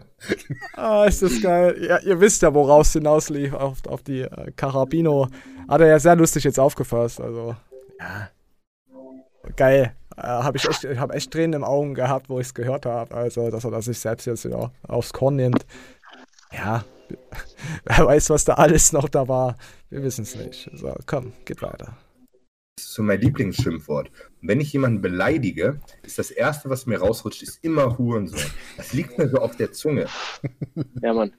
Ah, 0.74 1.06
ist 1.06 1.22
das 1.22 1.42
geil. 1.42 1.76
Ja, 1.88 2.00
ihr 2.00 2.20
wisst 2.20 2.42
ja, 2.42 2.54
woraus 2.54 2.88
es 2.88 2.94
hinauslief, 2.94 3.54
auf, 3.54 3.86
auf 3.88 4.02
die 4.02 4.22
äh, 4.22 4.52
Carabino. 4.56 5.28
Hat 5.68 5.82
er 5.82 5.88
ja 5.88 6.00
sehr 6.00 6.16
lustig 6.16 6.44
jetzt 6.44 6.60
aufgefasst. 6.60 7.22
Also, 7.22 7.56
ja. 8.00 8.30
Geil. 9.56 9.96
Äh, 10.18 10.22
habe 10.22 10.58
ich 10.58 10.68
echt, 10.68 10.86
hab 10.98 11.14
echt 11.14 11.32
Tränen 11.32 11.54
im 11.54 11.64
Augen 11.64 11.94
gehabt, 11.94 12.30
wo 12.30 12.40
ich 12.40 12.48
es 12.48 12.54
gehört 12.54 12.86
habe. 12.86 13.14
Also, 13.16 13.50
dass 13.50 13.66
er 13.66 13.72
das 13.72 13.86
sich 13.86 14.00
selbst 14.00 14.26
jetzt 14.26 14.46
wieder 14.46 14.72
aufs 14.88 15.14
Korn 15.14 15.36
nimmt. 15.36 15.66
Ja. 16.54 16.86
Wer 17.86 18.06
weiß, 18.06 18.30
was 18.30 18.46
da 18.46 18.56
alles 18.56 18.92
noch 18.94 19.10
da 19.10 19.28
war. 19.28 19.56
Wir 19.90 20.04
wissen 20.04 20.24
es 20.24 20.36
nicht. 20.36 20.70
So, 20.74 20.94
komm, 21.06 21.34
geht 21.46 21.62
weiter. 21.62 21.98
Das 22.78 22.88
ist 22.88 22.94
so 22.94 23.04
mein 23.04 23.22
Lieblingsschimpfwort. 23.22 24.10
Und 24.42 24.48
wenn 24.48 24.60
ich 24.60 24.74
jemanden 24.74 25.02
beleidige, 25.02 25.80
ist 26.04 26.18
das 26.20 26.32
Erste, 26.32 26.70
was 26.70 26.86
mir 26.86 27.00
rausrutscht, 27.00 27.44
ist 27.44 27.64
immer 27.64 27.98
Hurensohn. 27.98 28.40
Das 28.76 28.92
liegt 28.92 29.18
mir 29.18 29.30
so 29.30 29.38
auf 29.38 29.56
der 29.56 29.72
Zunge. 29.72 30.08
Ja, 31.02 31.14
Mann. 31.14 31.32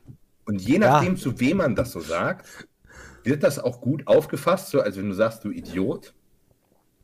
Und 0.46 0.62
je 0.62 0.78
nachdem, 0.78 1.16
zu 1.16 1.38
wem 1.40 1.58
man 1.58 1.74
das 1.74 1.92
so 1.92 2.00
sagt, 2.00 2.68
wird 3.24 3.42
das 3.42 3.58
auch 3.58 3.80
gut 3.80 4.06
aufgefasst, 4.06 4.70
so 4.70 4.80
als 4.80 4.96
wenn 4.96 5.08
du 5.08 5.14
sagst, 5.14 5.44
du 5.44 5.50
Idiot. 5.50 6.14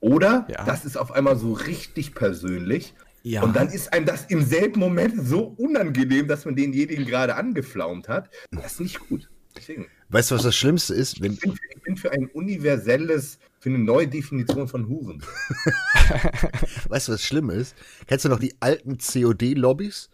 Oder 0.03 0.47
Ja. 0.51 0.65
das 0.65 0.85
ist 0.85 0.97
auf 0.99 1.13
einmal 1.13 1.37
so 1.37 1.53
richtig 1.53 2.15
persönlich. 2.15 2.93
Ja. 3.23 3.43
Und 3.45 3.55
dann 3.55 3.69
ist 3.69 3.93
einem 3.93 4.05
das 4.05 4.25
im 4.27 4.43
selben 4.45 4.81
Moment 4.81 5.15
so 5.27 5.55
unangenehm, 5.57 6.27
dass 6.27 6.45
man 6.45 6.57
denjenigen 6.57 7.07
gerade 7.07 7.37
angeflaumt 7.37 8.09
hat. 8.09 8.29
Das 8.51 8.73
ist 8.73 8.81
nicht 8.81 8.99
gut. 9.09 9.31
Deswegen, 9.57 9.87
Weißt 10.09 10.31
du, 10.31 10.35
was 10.35 10.43
das 10.43 10.57
Schlimmste 10.57 10.93
ist? 10.95 11.23
Wenn, 11.23 11.35
ich 11.35 11.41
bin, 11.41 11.53
für, 11.53 11.63
ich 11.77 11.83
bin 11.83 11.97
für 11.97 12.11
ein 12.11 12.27
universelles, 12.35 13.39
für 13.61 13.69
eine 13.69 13.79
neue 13.79 14.09
Definition 14.09 14.67
von 14.67 14.89
Huren. 14.89 15.23
weißt 16.89 17.09
du, 17.09 17.13
was 17.13 17.23
schlimm 17.23 17.51
ist? 17.51 17.77
Kennst 18.09 18.25
du 18.25 18.29
noch 18.29 18.41
die 18.41 18.55
alten 18.59 18.99
COD-Lobbys? 18.99 20.11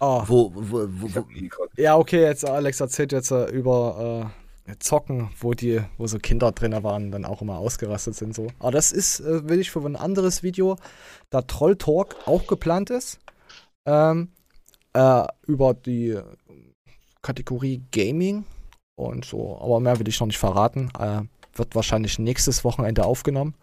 Oh. 0.00 0.22
Wo, 0.26 0.52
wo, 0.54 0.88
wo, 0.88 1.10
wo, 1.14 1.26
Ja, 1.76 1.96
okay, 1.96 2.22
jetzt 2.22 2.48
Alex 2.48 2.80
erzählt 2.80 3.12
jetzt 3.12 3.30
äh, 3.32 3.50
über 3.50 4.32
äh, 4.32 4.39
Zocken, 4.78 5.30
wo 5.38 5.54
die, 5.54 5.80
wo 5.98 6.06
so 6.06 6.18
Kinder 6.18 6.52
drin 6.52 6.82
waren, 6.82 7.10
dann 7.10 7.24
auch 7.24 7.42
immer 7.42 7.58
ausgerastet 7.58 8.14
sind 8.14 8.34
so. 8.34 8.48
Aber 8.58 8.70
das 8.70 8.92
ist, 8.92 9.20
äh, 9.20 9.48
will 9.48 9.60
ich 9.60 9.70
für 9.70 9.80
ein 9.80 9.96
anderes 9.96 10.42
Video, 10.42 10.76
da 11.30 11.42
Troll 11.42 11.76
Talk 11.76 12.16
auch 12.26 12.46
geplant 12.46 12.90
ist. 12.90 13.18
Ähm, 13.86 14.30
äh, 14.92 15.24
über 15.46 15.74
die 15.74 16.18
Kategorie 17.22 17.82
Gaming 17.92 18.44
und 18.96 19.24
so. 19.24 19.58
Aber 19.60 19.80
mehr 19.80 19.98
will 19.98 20.08
ich 20.08 20.18
noch 20.20 20.26
nicht 20.26 20.38
verraten. 20.38 20.90
Äh, 20.98 21.22
wird 21.54 21.74
wahrscheinlich 21.74 22.18
nächstes 22.18 22.64
Wochenende 22.64 23.04
aufgenommen. 23.04 23.54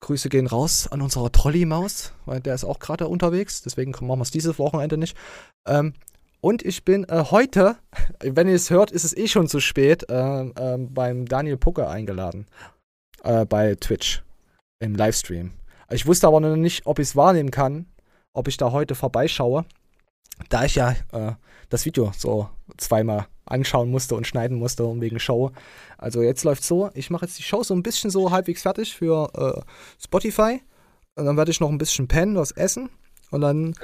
Grüße 0.00 0.28
gehen 0.28 0.48
raus 0.48 0.88
an 0.88 1.00
unsere 1.00 1.30
Trolley-Maus, 1.30 2.12
weil 2.26 2.40
der 2.40 2.54
ist 2.54 2.64
auch 2.64 2.80
gerade 2.80 3.06
unterwegs. 3.06 3.62
Deswegen 3.62 3.92
machen 3.92 4.18
wir 4.18 4.22
es 4.22 4.30
dieses 4.30 4.58
Wochenende 4.58 4.98
nicht. 4.98 5.16
Ähm, 5.66 5.94
und 6.40 6.64
ich 6.64 6.84
bin 6.84 7.04
äh, 7.04 7.24
heute, 7.30 7.76
wenn 8.20 8.48
ihr 8.48 8.54
es 8.54 8.70
hört, 8.70 8.90
ist 8.90 9.04
es 9.04 9.16
eh 9.16 9.28
schon 9.28 9.48
zu 9.48 9.60
spät, 9.60 10.06
ähm, 10.08 10.52
ähm, 10.56 10.92
beim 10.92 11.26
Daniel 11.26 11.56
Pucke 11.56 11.88
eingeladen. 11.88 12.46
Äh, 13.24 13.44
bei 13.44 13.74
Twitch. 13.76 14.22
Im 14.80 14.96
Livestream. 14.96 15.52
Ich 15.90 16.06
wusste 16.06 16.26
aber 16.26 16.40
noch 16.40 16.56
nicht, 16.56 16.86
ob 16.86 16.98
ich 16.98 17.08
es 17.08 17.16
wahrnehmen 17.16 17.50
kann, 17.50 17.86
ob 18.32 18.48
ich 18.48 18.56
da 18.56 18.72
heute 18.72 18.94
vorbeischaue. 18.94 19.64
Da 20.48 20.64
ich 20.64 20.74
ja 20.74 20.96
äh, 21.12 21.32
das 21.68 21.84
Video 21.84 22.12
so 22.16 22.48
zweimal 22.78 23.26
anschauen 23.44 23.90
musste 23.90 24.14
und 24.14 24.26
schneiden 24.26 24.58
musste 24.58 24.84
und 24.84 25.00
wegen 25.00 25.20
Show. 25.20 25.52
Also 25.98 26.22
jetzt 26.22 26.44
läuft 26.44 26.64
so, 26.64 26.90
ich 26.94 27.10
mache 27.10 27.26
jetzt 27.26 27.38
die 27.38 27.42
Show 27.42 27.62
so 27.62 27.74
ein 27.74 27.82
bisschen 27.82 28.10
so 28.10 28.30
halbwegs 28.30 28.62
fertig 28.62 28.96
für 28.96 29.30
äh, 29.34 29.60
Spotify. 30.02 30.60
Und 31.14 31.26
dann 31.26 31.36
werde 31.36 31.50
ich 31.50 31.60
noch 31.60 31.68
ein 31.68 31.78
bisschen 31.78 32.08
pennen, 32.08 32.36
was 32.36 32.52
essen. 32.52 32.88
Und 33.30 33.42
dann 33.42 33.74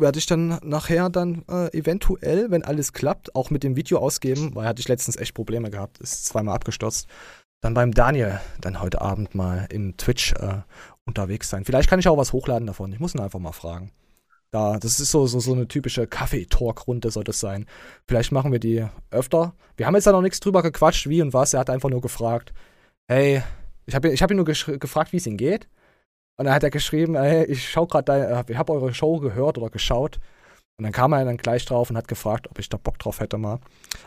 werde 0.00 0.18
ich 0.18 0.26
dann 0.26 0.58
nachher 0.62 1.08
dann 1.10 1.44
äh, 1.48 1.76
eventuell, 1.76 2.50
wenn 2.50 2.64
alles 2.64 2.92
klappt, 2.92 3.34
auch 3.34 3.50
mit 3.50 3.62
dem 3.62 3.76
Video 3.76 3.98
ausgeben, 3.98 4.54
weil 4.54 4.66
hatte 4.66 4.80
ich 4.80 4.88
letztens 4.88 5.16
echt 5.16 5.34
Probleme 5.34 5.70
gehabt, 5.70 5.98
ist 5.98 6.26
zweimal 6.26 6.54
abgestürzt. 6.54 7.06
Dann 7.62 7.74
beim 7.74 7.92
Daniel 7.92 8.40
dann 8.60 8.80
heute 8.80 9.00
Abend 9.00 9.34
mal 9.34 9.66
im 9.70 9.96
Twitch 9.96 10.32
äh, 10.32 10.62
unterwegs 11.04 11.50
sein. 11.50 11.64
Vielleicht 11.64 11.90
kann 11.90 12.00
ich 12.00 12.08
auch 12.08 12.16
was 12.16 12.32
hochladen 12.32 12.66
davon. 12.66 12.92
Ich 12.92 13.00
muss 13.00 13.14
ihn 13.14 13.20
einfach 13.20 13.38
mal 13.38 13.52
fragen. 13.52 13.92
Da, 14.50 14.78
das 14.78 14.98
ist 14.98 15.12
so, 15.12 15.26
so, 15.26 15.38
so 15.38 15.52
eine 15.52 15.68
typische 15.68 16.06
Kaffee-Talk-Runde 16.06 17.10
soll 17.10 17.24
das 17.24 17.38
sein. 17.38 17.66
Vielleicht 18.08 18.32
machen 18.32 18.50
wir 18.50 18.58
die 18.58 18.84
öfter. 19.10 19.54
Wir 19.76 19.86
haben 19.86 19.94
jetzt 19.94 20.06
da 20.06 20.12
noch 20.12 20.22
nichts 20.22 20.40
drüber 20.40 20.62
gequatscht, 20.62 21.08
wie 21.08 21.22
und 21.22 21.32
was. 21.32 21.54
Er 21.54 21.60
hat 21.60 21.70
einfach 21.70 21.90
nur 21.90 22.00
gefragt, 22.00 22.52
hey, 23.06 23.42
ich 23.86 23.94
habe 23.94 24.08
ich 24.10 24.22
hab 24.22 24.30
ihn 24.30 24.36
nur 24.36 24.46
gefragt, 24.46 25.12
wie 25.12 25.18
es 25.18 25.26
ihm 25.26 25.36
geht. 25.36 25.68
Und 26.40 26.46
dann 26.46 26.54
hat 26.54 26.62
er 26.62 26.70
geschrieben, 26.70 27.16
hey, 27.16 27.44
ich 27.44 27.68
schau 27.68 27.86
gerade, 27.86 28.46
ich 28.48 28.56
habe 28.56 28.72
eure 28.72 28.94
Show 28.94 29.18
gehört 29.18 29.58
oder 29.58 29.68
geschaut. 29.68 30.20
Und 30.78 30.84
dann 30.84 30.92
kam 30.92 31.12
er 31.12 31.22
dann 31.26 31.36
gleich 31.36 31.66
drauf 31.66 31.90
und 31.90 31.98
hat 31.98 32.08
gefragt, 32.08 32.48
ob 32.48 32.58
ich 32.58 32.70
da 32.70 32.78
Bock 32.78 32.98
drauf 32.98 33.20
hätte, 33.20 33.36
mal 33.36 33.58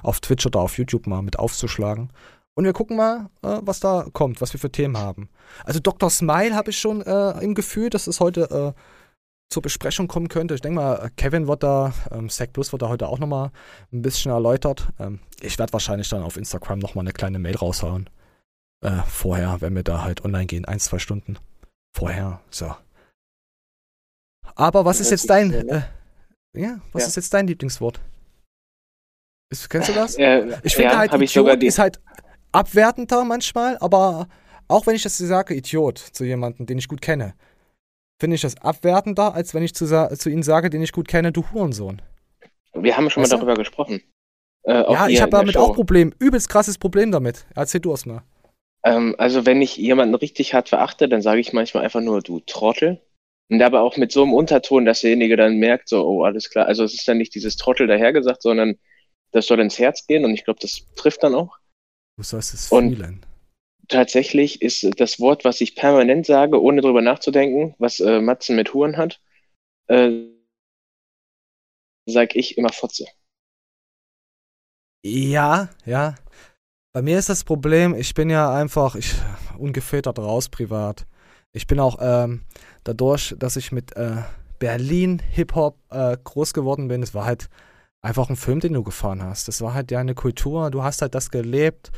auf 0.02 0.20
Twitch 0.20 0.44
oder 0.48 0.62
auf 0.62 0.80
YouTube 0.80 1.06
mal 1.06 1.22
mit 1.22 1.38
aufzuschlagen. 1.38 2.12
Und 2.56 2.66
wir 2.66 2.74
gucken 2.74 2.98
mal, 2.98 3.30
äh, 3.44 3.60
was 3.62 3.82
da 3.82 4.08
kommt, 4.14 4.42
was 4.42 4.52
wir 4.52 4.60
für 4.60 4.72
Themen 4.72 4.98
haben. 4.98 5.30
Also 5.64 5.80
Dr. 5.80 6.10
Smile 6.10 6.56
habe 6.56 6.72
ich 6.72 6.80
schon 6.80 7.04
äh, 7.04 7.40
im 7.44 7.54
Gefühl, 7.54 7.92
dass 7.92 8.08
es 8.08 8.20
heute 8.20 8.74
äh, 8.76 8.82
zur 9.52 9.62
Besprechung 9.62 10.08
kommen 10.08 10.28
könnte. 10.28 10.56
Ich 10.56 10.62
denke 10.62 10.78
mal, 10.78 11.12
Kevin 11.16 11.48
wird 11.48 11.62
da, 11.62 11.94
ähm, 12.10 12.30
Sack 12.30 12.52
Plus 12.52 12.72
wird 12.72 12.82
da 12.82 12.90
heute 12.90 13.10
auch 13.10 13.20
nochmal 13.20 13.52
ein 13.92 14.02
bisschen 14.02 14.32
erläutert. 14.32 14.88
Ähm, 15.00 15.20
ich 15.40 15.60
werde 15.60 15.72
wahrscheinlich 15.72 16.10
dann 16.10 16.24
auf 16.24 16.38
Instagram 16.38 16.80
nochmal 16.80 17.04
eine 17.04 17.14
kleine 17.14 17.38
Mail 17.38 17.58
raushauen. 17.58 18.10
Äh, 18.84 19.04
vorher, 19.08 19.62
wenn 19.62 19.76
wir 19.76 19.84
da 19.84 20.04
halt 20.04 20.26
online 20.26 20.48
gehen. 20.48 20.66
Ein, 20.66 20.80
zwei 20.80 20.98
Stunden 20.98 21.38
vorher. 21.96 22.42
So. 22.50 22.76
Aber 24.56 24.86
was 24.86 25.00
ist 25.00 25.12
jetzt 25.12 25.30
dein, 25.30 25.52
sehr 25.52 25.66
äh, 25.66 25.82
ja, 26.56 26.80
was 26.92 27.04
Ja. 27.04 27.08
ist 27.10 27.16
jetzt 27.16 27.34
dein 27.34 27.48
Lieblingswort? 27.48 28.00
Ist, 29.52 29.70
kennst 29.70 29.90
du 29.90 29.94
das? 29.94 30.16
Äh, 30.18 30.58
Ich 30.64 30.76
finde 30.76 30.92
ja, 30.92 30.98
halt, 30.98 31.12
hab 31.12 31.22
ich 31.22 31.32
sogar 31.32 31.56
Idiot 31.56 31.68
ist 31.68 31.80
halt 31.80 32.02
abwertender 32.52 33.24
manchmal, 33.24 33.78
aber 33.80 34.28
auch 34.68 34.86
wenn 34.88 34.96
ich 34.96 35.04
das 35.04 35.18
sage, 35.18 35.54
Idiot, 35.56 35.98
zu 35.98 36.24
jemandem, 36.24 36.66
den 36.66 36.78
ich 36.78 36.88
gut 36.88 37.02
kenne, 37.02 37.34
finde 38.20 38.36
ich 38.36 38.42
das 38.42 38.58
abwertender, 38.58 39.34
als 39.34 39.54
wenn 39.54 39.64
ich 39.64 39.74
zu, 39.76 39.86
zu 40.16 40.30
ihnen 40.30 40.44
sage, 40.44 40.70
den 40.70 40.82
ich 40.82 40.92
gut 40.92 41.08
kenne, 41.08 41.32
du 41.32 41.44
Hurensohn. 41.52 42.02
Wir 42.74 42.96
haben 42.98 43.10
schon 43.10 43.24
Weißt 43.24 43.32
mal 43.32 43.40
du? 43.40 43.46
darüber 43.46 43.60
gesprochen. 43.60 44.02
Äh, 44.64 44.92
Ja, 44.92 45.08
ich 45.08 45.22
habe 45.22 45.32
damit 45.32 45.58
auch 45.58 45.74
Problem, 45.74 46.14
übelst 46.20 46.50
krasses 46.50 46.78
Problem 46.78 47.12
damit. 47.12 47.46
Erzähl 47.56 47.82
du 47.82 47.94
es 47.94 48.06
mal. 48.06 48.24
Ähm, 48.84 49.16
also 49.18 49.46
wenn 49.46 49.62
ich 49.62 49.78
jemanden 49.78 50.16
richtig 50.16 50.54
hart 50.54 50.70
verachte, 50.70 51.08
dann 51.08 51.22
sage 51.22 51.40
ich 51.42 51.54
manchmal 51.54 51.84
einfach 51.84 52.02
nur, 52.02 52.22
du 52.22 52.40
Trottel. 52.42 53.02
Und 53.50 53.62
aber 53.62 53.82
auch 53.82 53.98
mit 53.98 54.12
so 54.12 54.24
einem 54.24 54.34
Unterton, 54.34 54.86
dass 54.86 55.02
derjenige 55.02 55.36
dann 55.38 55.58
merkt, 55.58 55.90
so, 55.90 56.06
oh, 56.06 56.24
alles 56.24 56.50
klar. 56.50 56.66
Also 56.66 56.84
es 56.84 56.94
ist 56.94 57.08
dann 57.08 57.18
nicht 57.18 57.36
dieses 57.36 57.58
Trottel 57.58 57.88
dahergesagt, 57.88 58.42
sondern 58.42 58.78
das 59.32 59.48
soll 59.48 59.60
ins 59.60 59.80
Herz 59.80 60.08
gehen 60.08 60.26
und 60.26 60.34
ich 60.34 60.46
glaube, 60.46 60.60
das 60.60 60.86
trifft 60.96 61.24
dann 61.24 61.36
auch. 61.36 61.58
Du 62.18 62.24
sollst 62.24 62.54
es 62.54 62.72
Und- 62.72 62.96
fühlen. 62.96 63.26
Tatsächlich 63.90 64.62
ist 64.62 64.90
das 64.98 65.20
Wort, 65.20 65.44
was 65.44 65.60
ich 65.60 65.76
permanent 65.76 66.26
sage, 66.26 66.62
ohne 66.62 66.80
drüber 66.80 67.02
nachzudenken, 67.02 67.76
was 67.80 68.00
äh, 68.00 68.22
Matzen 68.22 68.56
mit 68.56 68.74
Huren 68.74 68.96
hat, 68.96 69.20
äh, 69.88 70.10
sag 72.06 72.36
ich 72.38 72.58
immer 72.58 72.72
Fotze. 72.72 73.06
Ja, 75.06 75.70
ja. 75.86 76.16
Bei 76.94 77.02
mir 77.02 77.18
ist 77.18 77.28
das 77.28 77.44
Problem, 77.44 77.96
ich 77.96 78.14
bin 78.14 78.30
ja 78.30 78.54
einfach 78.54 78.94
ich, 78.94 79.16
ungefiltert 79.58 80.20
raus 80.20 80.50
privat. 80.50 81.08
Ich 81.52 81.66
bin 81.66 81.80
auch 81.80 81.98
ähm, 82.00 82.44
dadurch, 82.84 83.34
dass 83.40 83.56
ich 83.56 83.72
mit 83.72 83.96
äh, 83.98 84.18
Berlin 84.60 85.20
Hip-Hop 85.32 85.76
äh, 85.90 86.16
groß 86.24 86.54
geworden 86.54 86.90
bin, 86.90 87.02
es 87.02 87.16
war 87.16 87.26
halt 87.26 87.50
einfach 88.04 88.30
ein 88.30 88.36
Film, 88.36 88.60
den 88.60 88.74
du 88.74 88.84
gefahren 88.84 89.24
hast. 89.24 89.48
Das 89.48 89.62
war 89.62 89.74
halt 89.74 89.90
ja 89.90 90.00
eine 90.00 90.14
Kultur, 90.14 90.70
du 90.70 90.84
hast 90.84 91.02
halt 91.02 91.16
das 91.16 91.32
gelebt. 91.32 91.92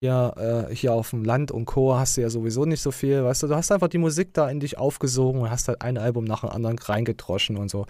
Hier, 0.00 0.66
äh, 0.70 0.74
hier 0.74 0.94
auf 0.94 1.10
dem 1.10 1.24
Land 1.24 1.52
und 1.52 1.66
Co. 1.66 1.94
hast 1.94 2.16
du 2.16 2.22
ja 2.22 2.30
sowieso 2.30 2.64
nicht 2.64 2.80
so 2.80 2.90
viel, 2.90 3.22
weißt 3.22 3.44
du, 3.44 3.48
du 3.48 3.54
hast 3.54 3.70
einfach 3.70 3.88
die 3.88 3.98
Musik 3.98 4.32
da 4.32 4.48
in 4.50 4.58
dich 4.58 4.78
aufgesogen 4.78 5.42
und 5.42 5.50
hast 5.50 5.68
halt 5.68 5.82
ein 5.82 5.98
Album 5.98 6.24
nach 6.24 6.40
dem 6.40 6.48
anderen 6.48 6.78
reingedroschen 6.78 7.56
und 7.56 7.70
so. 7.70 7.86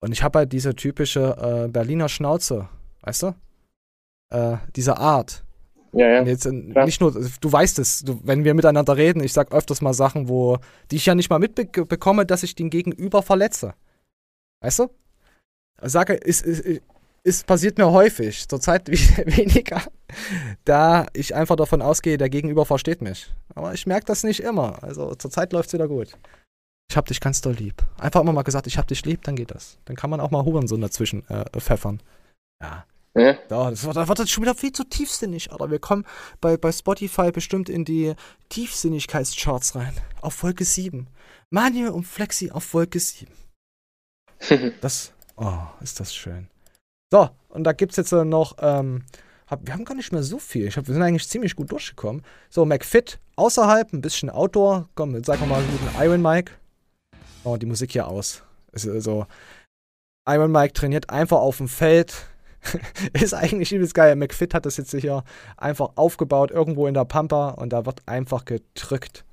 Und 0.00 0.12
ich 0.12 0.22
habe 0.22 0.40
halt 0.40 0.52
diese 0.52 0.76
typische 0.76 1.64
äh, 1.66 1.68
Berliner 1.68 2.08
Schnauze, 2.08 2.68
weißt 3.00 3.22
du? 3.22 3.34
Äh, 4.30 4.58
diese 4.76 4.98
Art. 4.98 5.42
Ja, 5.92 6.06
ja. 6.08 6.22
Jetzt 6.22 6.46
äh, 6.46 6.70
klar. 6.70 6.84
nicht 6.84 7.00
nur, 7.00 7.12
du 7.12 7.52
weißt 7.52 7.78
es, 7.78 8.04
du, 8.04 8.20
wenn 8.22 8.44
wir 8.44 8.54
miteinander 8.54 8.96
reden, 8.96 9.22
ich 9.22 9.32
sag 9.32 9.52
öfters 9.52 9.80
mal 9.80 9.94
Sachen, 9.94 10.28
wo, 10.28 10.58
die 10.90 10.96
ich 10.96 11.06
ja 11.06 11.14
nicht 11.14 11.30
mal 11.30 11.38
mitbekomme, 11.38 12.26
dass 12.26 12.42
ich 12.42 12.54
den 12.54 12.70
Gegenüber 12.70 13.22
verletze. 13.22 13.74
Weißt 14.60 14.80
du? 14.80 14.90
Sage, 15.80 16.14
ist, 16.14 16.44
ist, 16.44 16.82
ist 17.22 17.46
passiert 17.46 17.78
mir 17.78 17.90
häufig, 17.90 18.48
zurzeit 18.48 18.88
weniger, 18.90 19.82
da 20.64 21.06
ich 21.12 21.34
einfach 21.34 21.56
davon 21.56 21.82
ausgehe, 21.82 22.18
der 22.18 22.28
Gegenüber 22.28 22.64
versteht 22.64 23.00
mich. 23.00 23.32
Aber 23.54 23.74
ich 23.74 23.86
merke 23.86 24.06
das 24.06 24.24
nicht 24.24 24.40
immer. 24.40 24.82
Also 24.82 25.14
zurzeit 25.14 25.52
läuft 25.52 25.68
es 25.68 25.74
wieder 25.74 25.88
gut. 25.88 26.16
Ich 26.90 26.96
hab 26.96 27.06
dich 27.06 27.20
ganz 27.20 27.40
doll 27.40 27.52
lieb. 27.54 27.82
Einfach 27.98 28.22
immer 28.22 28.32
mal 28.32 28.42
gesagt, 28.42 28.66
ich 28.66 28.78
hab 28.78 28.88
dich 28.88 29.04
lieb, 29.04 29.22
dann 29.22 29.36
geht 29.36 29.50
das. 29.50 29.78
Dann 29.84 29.94
kann 29.94 30.10
man 30.10 30.20
auch 30.20 30.30
mal 30.30 30.44
Hurensohn 30.44 30.80
dazwischen 30.80 31.28
äh, 31.28 31.44
pfeffern. 31.58 32.00
Ja. 32.62 32.86
Ja. 33.14 33.36
ja 33.50 33.70
das, 33.70 33.82
da 33.82 34.08
wird 34.08 34.18
das 34.18 34.30
schon 34.30 34.44
wieder 34.44 34.54
viel 34.54 34.72
zu 34.72 34.84
tiefsinnig, 34.84 35.52
aber 35.52 35.70
wir 35.70 35.78
kommen 35.78 36.04
bei, 36.40 36.56
bei 36.56 36.72
Spotify 36.72 37.32
bestimmt 37.32 37.68
in 37.68 37.84
die 37.84 38.14
Tiefsinnigkeitscharts 38.48 39.74
rein. 39.74 39.94
Auf 40.20 40.42
Wolke 40.42 40.64
7. 40.64 41.08
Manuel 41.50 41.90
und 41.90 42.04
Flexi 42.04 42.50
auf 42.50 42.74
Wolke 42.74 43.00
7. 43.00 43.32
das, 44.80 45.12
oh, 45.36 45.62
ist 45.80 45.98
das 46.00 46.14
schön. 46.14 46.48
So, 47.10 47.30
und 47.48 47.64
da 47.64 47.72
gibt 47.72 47.92
es 47.92 47.96
jetzt 47.96 48.12
noch, 48.12 48.56
ähm, 48.60 49.04
hab, 49.46 49.66
wir 49.66 49.72
haben 49.72 49.84
gar 49.84 49.94
nicht 49.94 50.12
mehr 50.12 50.22
so 50.22 50.38
viel. 50.38 50.66
Ich 50.66 50.76
hab, 50.76 50.86
wir 50.86 50.94
sind 50.94 51.02
eigentlich 51.02 51.28
ziemlich 51.28 51.56
gut 51.56 51.72
durchgekommen. 51.72 52.22
So, 52.50 52.66
McFit 52.66 53.18
außerhalb, 53.36 53.92
ein 53.92 54.02
bisschen 54.02 54.28
Outdoor. 54.28 54.88
Komm, 54.94 55.14
jetzt 55.14 55.26
sag 55.26 55.44
mal 55.46 55.58
einen 55.58 55.70
guten 55.70 56.02
Iron 56.02 56.20
Mike. 56.20 56.52
Oh, 57.44 57.56
die 57.56 57.66
Musik 57.66 57.92
hier 57.92 58.06
aus. 58.06 58.42
Ist 58.72 58.82
so. 59.02 59.26
Iron 60.28 60.52
Mike 60.52 60.74
trainiert 60.74 61.08
einfach 61.08 61.38
auf 61.38 61.56
dem 61.56 61.68
Feld. 61.68 62.26
ist 63.12 63.34
eigentlich 63.34 63.72
übelst 63.72 63.94
geil. 63.94 64.16
McFit 64.16 64.54
hat 64.54 64.66
das 64.66 64.76
jetzt 64.76 64.92
hier 64.92 65.24
einfach 65.56 65.90
aufgebaut, 65.96 66.50
irgendwo 66.50 66.86
in 66.86 66.94
der 66.94 67.04
Pampa 67.04 67.50
und 67.50 67.72
da 67.72 67.86
wird 67.86 68.02
einfach 68.06 68.44
gedrückt. 68.44 69.24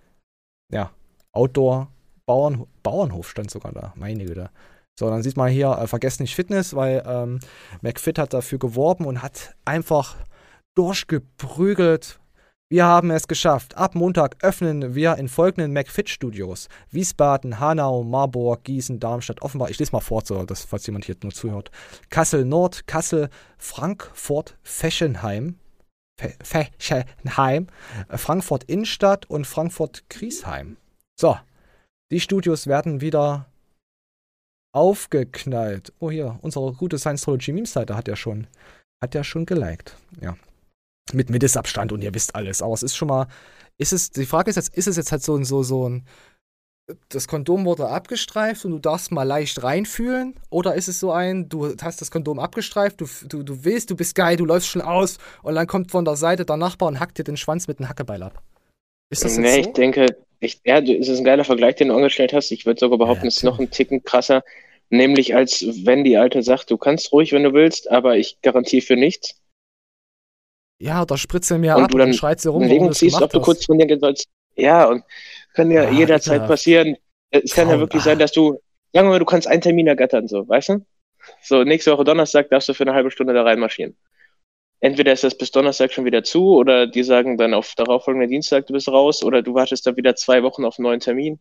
Ja, 0.72 0.92
Outdoor, 1.32 1.90
Bauern, 2.26 2.66
Bauernhof 2.82 3.30
stand 3.30 3.52
sogar 3.52 3.72
da. 3.72 3.94
Meine 3.96 4.26
Güte. 4.26 4.50
So, 4.98 5.10
dann 5.10 5.24
sieht 5.24 5.36
man 5.36 5.50
hier, 5.50 5.72
äh, 5.72 5.88
vergesst 5.88 6.22
nicht 6.22 6.36
Fitness, 6.36 6.74
weil 6.74 7.04
ähm, 7.06 7.40
McFit 7.82 8.18
hat 8.18 8.34
dafür 8.34 8.60
geworben 8.60 9.06
und 9.06 9.22
hat 9.22 9.56
einfach 9.66 10.16
durchgeprügelt. 10.76 12.20
Wir 12.68 12.86
haben 12.86 13.12
es 13.12 13.28
geschafft. 13.28 13.78
Ab 13.78 13.94
Montag 13.94 14.38
öffnen 14.44 14.96
wir 14.96 15.18
in 15.18 15.28
folgenden 15.28 15.72
McFit-Studios. 15.72 16.68
Wiesbaden, 16.90 17.60
Hanau, 17.60 18.04
Marburg, 18.04 18.64
Gießen, 18.64 19.00
Darmstadt, 19.00 19.44
Offenbach. 19.44 19.70
Ich 19.70 19.78
lese 19.78 19.92
mal 19.92 20.00
vor, 20.00 20.24
so, 20.26 20.44
dass, 20.44 20.66
falls 20.66 20.88
jemand 20.88 21.06
hier 21.06 21.16
nur 21.22 21.32
zuhört. 21.32 21.70
Kassel 22.10 22.44
Nord, 22.44 22.88
Kassel, 22.88 23.30
Frankfurt, 23.60 24.58
Feschenheim, 24.64 25.60
Feschenheim, 26.42 27.68
äh, 28.10 28.18
Frankfurt 28.18 28.64
Innenstadt 28.64 29.30
und 29.30 29.46
Frankfurt 29.46 30.10
Griesheim. 30.10 30.78
So, 31.20 31.38
die 32.12 32.20
Studios 32.20 32.66
werden 32.66 33.00
wieder 33.00 33.46
aufgeknallt. 34.74 35.94
Oh, 36.00 36.10
hier, 36.10 36.40
unsere 36.42 36.74
gute 36.74 36.98
Science-Trology-Meme-Seite 36.98 37.96
hat 37.96 38.08
ja 38.08 38.16
schon, 38.16 38.48
hat 39.04 39.14
ja 39.14 39.24
schon 39.24 39.46
geliked. 39.46 39.96
Ja. 40.20 40.36
Mit 41.14 41.30
Mindestabstand 41.30 41.92
und 41.92 42.04
ihr 42.04 42.14
wisst 42.14 42.36
alles. 42.36 42.62
Aber 42.62 42.74
es 42.74 42.84
ist 42.84 42.96
schon 42.96 43.08
mal, 43.08 43.28
ist 43.78 43.94
es, 43.94 44.10
die 44.10 44.26
Frage 44.26 44.50
ist 44.50 44.56
jetzt, 44.56 44.76
ist 44.76 44.88
es 44.88 44.98
jetzt 44.98 45.12
halt 45.12 45.24
so 45.24 45.36
ein, 45.36 45.46
so, 45.46 45.64
so 45.64 45.88
ein, 45.88 46.06
das 47.10 47.28
Kondom 47.28 47.66
wurde 47.66 47.88
abgestreift 47.88 48.66
und 48.66 48.72
du 48.72 48.80
darfst 48.80 49.12
mal 49.12 49.24
leicht 49.24 49.64
reinfühlen? 49.64 50.36
Oder 50.50 50.76
ist 50.76 50.88
es 50.88 51.00
so 51.00 51.12
ein, 51.12 51.50
du 51.50 51.76
hast 51.82 52.02
das 52.02 52.12
Kondom 52.12 52.40
abgestreift, 52.40 53.02
du, 53.02 53.08
du, 53.28 53.44
du 53.44 53.64
willst, 53.64 53.90
du 53.90 53.96
bist 53.96 54.16
geil, 54.16 54.38
du 54.38 54.46
läufst 54.46 54.70
schon 54.70 54.82
aus 54.82 55.18
und 55.44 55.56
dann 55.56 55.68
kommt 55.68 55.92
von 55.92 56.06
der 56.06 56.16
Seite 56.16 56.46
der 56.46 56.58
Nachbar 56.58 56.88
und 56.88 57.00
hackt 57.00 57.18
dir 57.18 57.24
den 57.24 57.38
Schwanz 57.38 57.68
mit 57.68 57.80
einem 57.80 57.90
Hackebeil 57.90 58.24
ab? 58.24 58.42
Ist 59.10 59.24
das 59.24 59.38
nee, 59.38 59.52
so? 59.52 59.60
ich 59.60 59.74
denke, 59.74 60.18
ich, 60.40 60.62
ja, 60.64 60.80
es 60.80 61.08
ist 61.08 61.20
ein 61.20 61.26
geiler 61.26 61.44
Vergleich, 61.44 61.76
den 61.76 61.90
du 61.90 61.96
angestellt 61.96 62.34
hast. 62.34 62.52
Ich 62.52 62.66
würde 62.66 62.80
sogar 62.80 62.98
behaupten, 62.98 63.26
ja, 63.26 63.30
es 63.30 63.38
ist 63.38 63.44
noch 63.44 63.60
ein 63.60 63.72
Ticken 63.72 64.04
krasser. 64.04 64.44
Nämlich 64.90 65.36
als 65.36 65.66
wenn 65.84 66.04
die 66.04 66.18
Alte 66.18 66.44
sagt, 66.44 66.70
du 66.70 66.78
kannst 66.78 67.12
ruhig, 67.12 67.32
wenn 67.32 67.44
du 67.44 67.54
willst, 67.54 67.90
aber 67.90 68.18
ich 68.18 68.42
garantiere 68.42 68.86
für 68.86 68.96
nichts. 68.96 69.36
Ja, 70.86 71.04
da 71.04 71.18
spritzt 71.18 71.50
er 71.50 71.58
mir 71.58 71.76
und 71.76 71.84
ab 71.86 71.90
du 71.90 71.98
dann 71.98 72.10
und 72.10 72.14
schreit 72.14 72.40
sie 72.40 72.50
rum, 72.50 72.70
warum 72.70 72.94
ziehst, 72.94 73.20
ob 73.20 73.32
du 73.32 73.42
kurz 73.42 73.66
von 73.66 73.80
dir 73.80 74.00
sollst. 74.00 74.28
Ja, 74.56 74.86
und 74.86 75.04
kann 75.56 75.72
ja, 75.72 75.84
ja 75.84 75.90
jederzeit 75.90 76.42
ja. 76.42 76.48
passieren. 76.48 76.96
Es 77.32 77.56
kann 77.56 77.70
ja 77.70 77.80
wirklich 77.80 78.04
ah. 78.04 78.06
sein, 78.06 78.20
dass 78.20 78.32
du, 78.32 78.60
sagen 78.94 79.08
wir 79.08 79.14
mal, 79.14 79.20
du 79.20 79.26
kannst 79.26 79.48
einen 79.48 79.62
Termin 79.62 79.88
ergattern, 79.88 80.28
so, 80.28 80.48
weißt 80.48 80.70
du? 80.70 80.86
So, 81.42 81.64
nächste 81.64 81.92
Woche 81.92 82.04
Donnerstag 82.04 82.50
darfst 82.50 82.70
du 82.70 82.76
für 82.76 82.84
eine 82.84 82.94
halbe 82.94 83.10
Stunde 83.10 83.34
da 83.34 83.42
reinmarschieren. 83.42 83.98
Entweder 84.80 85.12
ist 85.12 85.24
das 85.24 85.36
bis 85.36 85.50
Donnerstag 85.50 85.92
schon 85.92 86.06
wieder 86.06 86.24
zu, 86.24 86.54
oder 86.54 86.86
die 86.86 87.02
sagen 87.02 87.40
dann 87.40 87.56
auf 87.56 87.74
darauffolgenden 87.76 88.30
Dienstag, 88.30 88.68
du 88.68 88.74
bist 88.74 88.88
raus, 88.88 89.24
oder 89.24 89.42
du 89.42 89.56
wartest 89.56 89.88
dann 89.88 89.98
wieder 89.98 90.16
zwei 90.16 90.44
Wochen 90.44 90.66
auf 90.66 90.78
einen 90.78 90.84
neuen 90.84 91.00
Termin. 91.00 91.40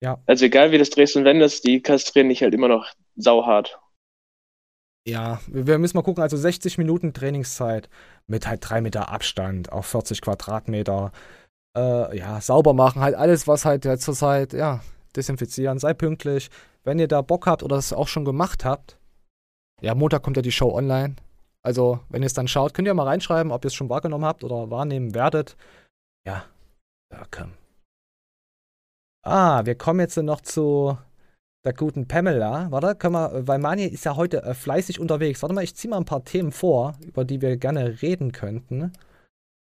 Ja. 0.00 0.18
Also 0.24 0.46
egal 0.46 0.72
wie 0.72 0.78
das 0.78 0.88
drehst 0.88 1.14
und 1.16 1.26
wendest, 1.26 1.66
die 1.66 1.82
kastrieren 1.82 2.30
dich 2.30 2.42
halt 2.42 2.54
immer 2.54 2.68
noch 2.68 2.86
sauhart. 3.16 3.78
Ja, 5.06 5.40
wir 5.46 5.78
müssen 5.78 5.96
mal 5.96 6.02
gucken, 6.02 6.22
also 6.22 6.36
60 6.36 6.78
Minuten 6.78 7.12
Trainingszeit 7.12 7.88
mit 8.26 8.46
halt 8.48 8.68
3 8.68 8.80
Meter 8.80 9.08
Abstand 9.08 9.70
auf 9.70 9.86
40 9.86 10.20
Quadratmeter. 10.20 11.12
Äh, 11.76 12.18
ja, 12.18 12.40
sauber 12.40 12.74
machen, 12.74 13.00
halt 13.02 13.14
alles, 13.14 13.46
was 13.46 13.64
halt 13.64 13.84
ja 13.84 13.96
zurzeit, 13.98 14.52
ja, 14.52 14.80
desinfizieren, 15.14 15.78
sei 15.78 15.94
pünktlich. 15.94 16.50
Wenn 16.82 16.98
ihr 16.98 17.06
da 17.06 17.22
Bock 17.22 17.46
habt 17.46 17.62
oder 17.62 17.76
es 17.76 17.92
auch 17.92 18.08
schon 18.08 18.24
gemacht 18.24 18.64
habt, 18.64 18.98
ja, 19.80 19.94
Montag 19.94 20.22
kommt 20.22 20.36
ja 20.36 20.42
die 20.42 20.52
Show 20.52 20.74
online. 20.74 21.16
Also, 21.62 22.00
wenn 22.08 22.22
ihr 22.22 22.26
es 22.26 22.34
dann 22.34 22.48
schaut, 22.48 22.74
könnt 22.74 22.88
ihr 22.88 22.94
mal 22.94 23.06
reinschreiben, 23.06 23.52
ob 23.52 23.64
ihr 23.64 23.68
es 23.68 23.74
schon 23.74 23.90
wahrgenommen 23.90 24.24
habt 24.24 24.42
oder 24.42 24.70
wahrnehmen 24.70 25.14
werdet. 25.14 25.56
Ja, 26.26 26.44
ja, 27.12 27.22
komm. 27.30 27.52
Ah, 29.22 29.64
wir 29.66 29.74
kommen 29.76 30.00
jetzt 30.00 30.16
noch 30.16 30.40
zu 30.40 30.96
der 31.66 31.74
guten 31.74 32.08
Pamela. 32.08 32.70
Warte, 32.70 32.94
können 32.94 33.14
wir, 33.14 33.46
weil 33.46 33.58
Mani 33.58 33.84
ist 33.84 34.04
ja 34.04 34.16
heute 34.16 34.42
äh, 34.42 34.54
fleißig 34.54 35.00
unterwegs. 35.00 35.42
Warte 35.42 35.54
mal, 35.54 35.64
ich 35.64 35.74
ziehe 35.74 35.90
mal 35.90 35.98
ein 35.98 36.04
paar 36.04 36.24
Themen 36.24 36.52
vor, 36.52 36.94
über 37.04 37.24
die 37.24 37.42
wir 37.42 37.56
gerne 37.56 38.00
reden 38.00 38.32
könnten. 38.32 38.92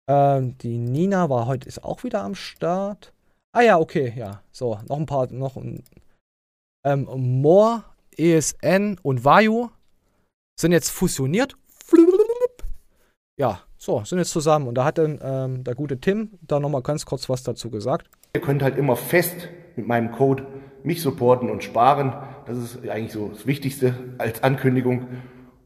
Ähm, 0.08 0.58
die 0.58 0.78
Nina 0.78 1.30
war 1.30 1.46
heute, 1.46 1.68
ist 1.68 1.82
auch 1.82 2.04
wieder 2.04 2.22
am 2.22 2.34
Start. 2.34 3.12
Ah 3.52 3.62
ja, 3.62 3.78
okay, 3.78 4.12
ja. 4.16 4.42
So, 4.52 4.78
noch 4.88 4.98
ein 4.98 5.06
paar, 5.06 5.32
noch 5.32 5.56
ein. 5.56 5.82
Ähm, 6.84 7.08
Moore, 7.40 7.84
ESN 8.16 8.98
und 9.02 9.24
Vayu 9.24 9.70
sind 10.60 10.72
jetzt 10.72 10.90
fusioniert. 10.90 11.56
Ja, 13.38 13.60
so, 13.76 14.02
sind 14.04 14.18
jetzt 14.18 14.30
zusammen. 14.30 14.66
Und 14.66 14.76
da 14.76 14.84
hat 14.84 14.98
dann 14.98 15.20
ähm, 15.22 15.64
der 15.64 15.74
gute 15.74 16.00
Tim 16.00 16.38
da 16.42 16.58
nochmal 16.58 16.82
ganz 16.82 17.04
kurz 17.04 17.28
was 17.28 17.42
dazu 17.42 17.70
gesagt. 17.70 18.08
Ihr 18.34 18.40
könnt 18.40 18.62
halt 18.62 18.76
immer 18.76 18.96
fest 18.96 19.48
mit 19.76 19.86
meinem 19.86 20.12
Code 20.12 20.46
mich 20.86 21.02
supporten 21.02 21.50
und 21.50 21.62
sparen. 21.62 22.14
Das 22.46 22.56
ist 22.56 22.88
eigentlich 22.88 23.12
so 23.12 23.28
das 23.28 23.46
Wichtigste 23.46 23.94
als 24.18 24.42
Ankündigung. 24.42 25.08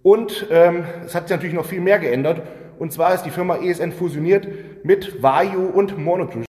Und 0.03 0.47
ähm, 0.51 0.85
es 1.05 1.14
hat 1.14 1.29
sich 1.29 1.37
natürlich 1.37 1.55
noch 1.55 1.66
viel 1.66 1.81
mehr 1.81 1.99
geändert. 1.99 2.43
Und 2.79 2.93
zwar 2.93 3.14
ist 3.14 3.25
die 3.25 3.31
Firma 3.31 3.57
ESN 3.57 3.93
fusioniert 3.93 4.49
mit 4.85 5.23
Vayu 5.23 5.66
und 5.66 5.99
Monotrish. 5.99 6.47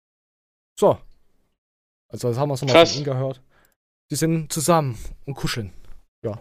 So. 0.79 0.97
Also 2.11 2.29
das 2.29 2.37
haben 2.37 2.49
wir 2.49 2.57
schon 2.57 2.69
mal 2.69 2.85
von 2.85 2.95
Ihnen 2.95 3.05
gehört. 3.05 3.41
Die 4.11 4.15
sind 4.15 4.53
zusammen 4.53 4.97
und 5.25 5.33
kuscheln. 5.33 5.73
Ja. 6.23 6.39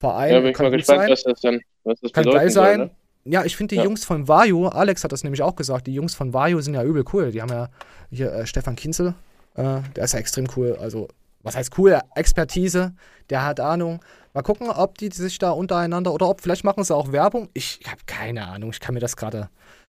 Verein. 0.00 0.32
Ja, 0.32 0.40
bin 0.40 0.50
ich 0.50 0.58
mal 0.58 0.70
gespannt, 0.70 1.00
sein. 1.00 1.10
was 1.10 1.22
das 1.22 1.40
dann 1.40 1.60
was 1.84 2.00
das 2.00 2.12
kann 2.12 2.24
geil 2.24 2.50
sein. 2.50 2.78
Soll, 2.78 2.86
ne? 2.86 2.90
Ja, 3.24 3.44
ich 3.44 3.56
finde 3.56 3.74
die 3.74 3.78
ja. 3.78 3.84
Jungs 3.84 4.04
von 4.04 4.28
Vajo, 4.28 4.68
Alex 4.68 5.04
hat 5.04 5.12
das 5.12 5.24
nämlich 5.24 5.42
auch 5.42 5.56
gesagt, 5.56 5.86
die 5.86 5.94
Jungs 5.94 6.14
von 6.14 6.32
Vajo 6.32 6.60
sind 6.60 6.74
ja 6.74 6.82
übel 6.82 7.04
cool. 7.12 7.30
Die 7.30 7.42
haben 7.42 7.50
ja 7.50 7.68
hier 8.10 8.32
äh, 8.32 8.46
Stefan 8.46 8.76
Kinzel, 8.76 9.14
äh, 9.54 9.80
der 9.96 10.04
ist 10.04 10.12
ja 10.12 10.18
extrem 10.18 10.46
cool. 10.56 10.76
Also, 10.80 11.08
was 11.42 11.56
heißt 11.56 11.78
cool? 11.78 12.00
Expertise, 12.14 12.94
der 13.30 13.44
hat 13.44 13.60
Ahnung. 13.60 14.04
Mal 14.34 14.42
gucken, 14.42 14.70
ob 14.70 14.98
die 14.98 15.10
sich 15.10 15.38
da 15.38 15.50
untereinander 15.50 16.12
oder 16.12 16.28
ob 16.28 16.40
vielleicht 16.40 16.64
machen 16.64 16.84
sie 16.84 16.94
auch 16.94 17.12
Werbung. 17.12 17.48
Ich 17.54 17.80
habe 17.86 18.00
keine 18.06 18.46
Ahnung, 18.46 18.70
ich 18.70 18.80
kann 18.80 18.94
mir 18.94 19.00
das 19.00 19.16
gerade. 19.16 19.50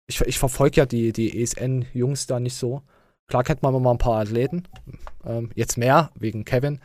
Ich, 0.08 0.20
ich 0.22 0.40
verfolge 0.40 0.78
ja 0.78 0.86
die, 0.86 1.14
die 1.14 1.42
ESN-Jungs 1.42 2.28
da 2.28 2.40
nicht 2.40 2.56
so. 2.56 2.82
Klar 3.28 3.44
kennt 3.44 3.64
man 3.64 3.82
mal 3.82 3.92
ein 3.92 3.98
paar 3.98 4.20
Athleten. 4.20 4.68
Ähm, 5.26 5.52
jetzt 5.56 5.78
mehr, 5.78 6.12
wegen 6.16 6.46
Kevin. 6.46 6.80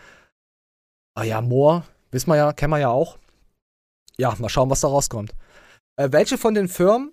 Ah 1.15 1.25
ja, 1.25 1.41
Moore, 1.41 1.83
wissen 2.13 2.31
wir 2.31 2.37
ja, 2.37 2.53
kennen 2.53 2.73
wir 2.73 2.79
ja 2.79 2.91
auch. 2.91 3.19
Ja, 4.19 4.35
mal 4.39 4.49
schauen, 4.49 4.71
was 4.71 4.81
da 4.81 4.89
rauskommt. 4.89 5.35
Äh, 5.97 6.13
welche 6.13 6.39
von 6.39 6.55
den 6.55 6.69
Firmen, 6.69 7.13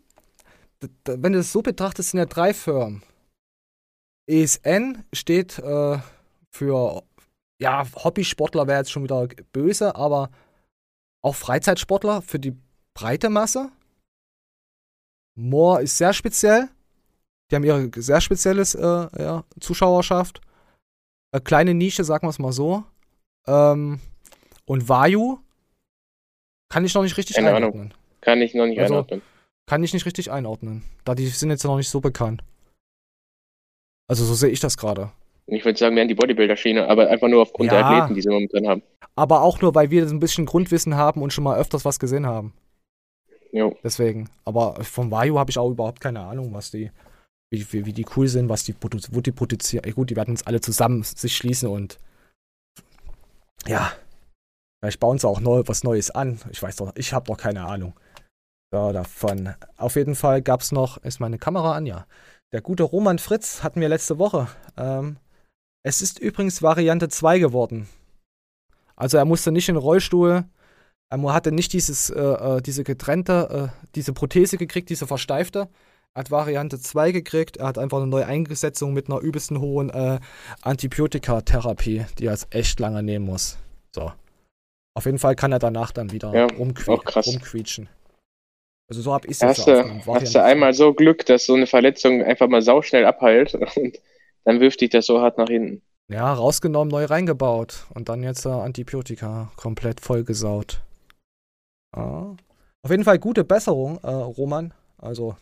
wenn 1.05 1.33
du 1.33 1.39
es 1.39 1.51
so 1.51 1.61
betrachtest, 1.61 2.11
sind 2.11 2.19
ja 2.19 2.25
drei 2.25 2.53
Firmen. 2.53 3.01
ESN 4.27 5.03
steht 5.13 5.59
äh, 5.59 5.97
für, 6.51 7.03
ja, 7.59 7.85
Hobbysportler 7.95 8.67
wäre 8.67 8.79
jetzt 8.79 8.91
schon 8.91 9.03
wieder 9.03 9.27
böse, 9.51 9.95
aber 9.95 10.29
auch 11.21 11.35
Freizeitsportler 11.35 12.21
für 12.21 12.39
die 12.39 12.55
breite 12.93 13.29
Masse. 13.29 13.71
Moore 15.35 15.83
ist 15.83 15.97
sehr 15.97 16.13
speziell. 16.13 16.69
Die 17.49 17.55
haben 17.55 17.63
ihre 17.63 17.89
sehr 18.01 18.21
spezielles 18.21 18.75
äh, 18.75 18.81
ja, 18.83 19.43
Zuschauerschaft. 19.59 20.41
Eine 21.31 21.41
kleine 21.41 21.73
Nische, 21.73 22.03
sagen 22.03 22.25
wir 22.25 22.31
es 22.31 22.39
mal 22.39 22.51
so. 22.51 22.83
Ähm, 23.47 23.99
und 24.65 24.89
Vayu 24.89 25.39
kann 26.69 26.85
ich 26.85 26.93
noch 26.93 27.03
nicht 27.03 27.17
richtig 27.17 27.35
Keine 27.35 27.53
einordnen. 27.53 27.81
Ahnung. 27.81 27.93
Kann 28.21 28.41
ich 28.41 28.53
noch 28.55 28.65
nicht 28.65 28.79
also, 28.79 28.95
einordnen. 28.95 29.21
Kann 29.67 29.83
ich 29.83 29.93
nicht 29.93 30.05
richtig 30.05 30.31
einordnen. 30.31 30.83
Da 31.03 31.15
die 31.15 31.27
sind 31.27 31.49
jetzt 31.49 31.63
noch 31.63 31.77
nicht 31.77 31.89
so 31.89 32.01
bekannt. 32.01 32.43
Also 34.07 34.25
so 34.25 34.33
sehe 34.33 34.49
ich 34.49 34.59
das 34.59 34.77
gerade. 34.77 35.11
Ich 35.47 35.63
würde 35.63 35.77
sagen, 35.77 35.95
wir 35.95 36.01
haben 36.01 36.07
die 36.07 36.15
Bodybuilder-Schiene, 36.15 36.87
aber 36.87 37.09
einfach 37.09 37.27
nur 37.27 37.41
aufgrund 37.41 37.71
ja, 37.71 37.77
der 37.77 37.85
Athleten, 37.85 38.15
die 38.15 38.21
sie 38.21 38.29
momentan 38.29 38.67
haben. 38.67 38.83
Aber 39.15 39.41
auch 39.41 39.61
nur, 39.61 39.75
weil 39.75 39.91
wir 39.91 40.05
ein 40.05 40.19
bisschen 40.19 40.45
Grundwissen 40.45 40.95
haben 40.95 41.21
und 41.21 41.31
schon 41.31 41.43
mal 41.43 41.57
öfters 41.57 41.85
was 41.85 41.99
gesehen 41.99 42.25
haben. 42.25 42.53
Jo. 43.51 43.77
Deswegen. 43.83 44.29
Aber 44.43 44.83
vom 44.83 45.11
Vayu 45.11 45.37
habe 45.37 45.51
ich 45.51 45.57
auch 45.57 45.69
überhaupt 45.69 46.01
keine 46.01 46.21
Ahnung, 46.21 46.53
was 46.53 46.71
die, 46.71 46.91
wie, 47.51 47.65
wie, 47.71 47.85
wie 47.85 47.93
die 47.93 48.05
cool 48.15 48.27
sind, 48.27 48.49
was 48.49 48.63
die, 48.63 48.75
wo 49.11 49.21
die 49.21 49.31
produzieren. 49.31 49.89
Gut, 49.93 50.09
die 50.09 50.15
werden 50.15 50.33
jetzt 50.33 50.47
alle 50.47 50.61
zusammen 50.61 51.03
sich 51.03 51.37
schließen 51.37 51.69
und 51.69 51.99
ja, 53.67 53.93
Vielleicht 54.85 54.99
bauen 54.99 55.17
sie 55.17 55.27
auch 55.27 55.39
neu, 55.39 55.63
was 55.65 55.83
Neues 55.83 56.11
an. 56.11 56.39
Ich 56.51 56.61
weiß 56.61 56.75
doch, 56.75 56.91
ich 56.95 57.11
habe 57.11 57.25
doch 57.25 57.37
keine 57.37 57.65
Ahnung. 57.65 57.93
So, 58.71 58.91
davon. 58.91 59.55
Auf 59.77 59.95
jeden 59.95 60.13
Fall 60.13 60.43
gab 60.43 60.61
es 60.61 60.71
noch, 60.71 60.97
ist 60.97 61.19
meine 61.19 61.39
Kamera 61.39 61.73
an, 61.73 61.87
ja. 61.87 62.05
Der 62.51 62.61
gute 62.61 62.83
Roman 62.83 63.17
Fritz 63.17 63.63
hatten 63.63 63.81
wir 63.81 63.89
letzte 63.89 64.19
Woche. 64.19 64.47
Ähm, 64.77 65.17
es 65.85 66.01
ist 66.01 66.19
übrigens 66.19 66.63
Variante 66.63 67.09
2 67.09 67.37
geworden. 67.37 67.87
Also 68.95 69.17
er 69.17 69.25
musste 69.25 69.51
nicht 69.51 69.69
in 69.69 69.75
den 69.75 69.81
Rollstuhl, 69.81 70.45
er 71.11 71.33
hatte 71.33 71.51
nicht 71.51 71.73
dieses, 71.73 72.09
äh, 72.09 72.19
äh, 72.19 72.61
diese 72.61 72.83
getrennte, 72.83 73.69
äh, 73.71 73.87
diese 73.93 74.11
Prothese 74.11 74.57
gekriegt, 74.57 74.89
diese 74.89 75.05
versteifte. 75.05 75.69
Er 76.15 76.21
hat 76.21 76.31
Variante 76.31 76.79
2 76.79 77.11
gekriegt, 77.11 77.57
er 77.57 77.67
hat 77.67 77.77
einfach 77.77 77.99
eine 77.99 78.07
neue 78.07 78.25
Eingesetzung 78.25 78.93
mit 78.93 79.09
einer 79.09 79.19
übelsten 79.19 79.59
hohen 79.59 79.91
äh, 79.91 80.19
Antibiotikatherapie, 80.63 82.05
die 82.17 82.25
er 82.25 82.31
jetzt 82.31 82.47
echt 82.49 82.79
lange 82.79 83.03
nehmen 83.03 83.25
muss. 83.25 83.59
So. 83.93 84.11
Auf 84.95 85.05
jeden 85.05 85.19
Fall 85.19 85.35
kann 85.35 85.51
er 85.51 85.59
danach 85.59 85.91
dann 85.91 86.11
wieder 86.11 86.33
Ja, 86.33 86.47
rumquietschen. 86.47 87.89
Also 88.89 89.01
so 89.03 89.13
hab 89.13 89.25
ich 89.25 89.31
es 89.31 89.43
Hast 89.43 89.67
du, 89.67 90.05
hast 90.07 90.33
du 90.33 90.43
einmal 90.43 90.73
so 90.73 90.93
Glück, 90.93 91.27
dass 91.27 91.45
so 91.45 91.53
eine 91.53 91.67
Verletzung 91.67 92.23
einfach 92.23 92.47
mal 92.47 92.63
sauschnell 92.63 93.05
abheilt 93.05 93.53
und 93.75 93.99
dann 94.45 94.59
wirft 94.59 94.81
dich 94.81 94.91
das 94.91 95.05
so 95.05 95.21
hart 95.21 95.37
nach 95.37 95.49
hinten. 95.49 95.81
Ja, 96.07 96.31
rausgenommen, 96.31 96.91
neu 96.91 97.05
reingebaut. 97.05 97.87
Und 97.93 98.09
dann 98.09 98.23
jetzt 98.23 98.45
äh, 98.45 98.49
Antibiotika 98.49 99.51
komplett 99.55 99.99
vollgesaut. 99.99 100.81
Ja. 101.95 102.35
Auf 102.83 102.91
jeden 102.91 103.03
Fall 103.03 103.17
gute 103.17 103.43
Besserung, 103.43 103.97
äh, 104.03 104.09
Roman. 104.09 104.73
Also, 104.97 105.35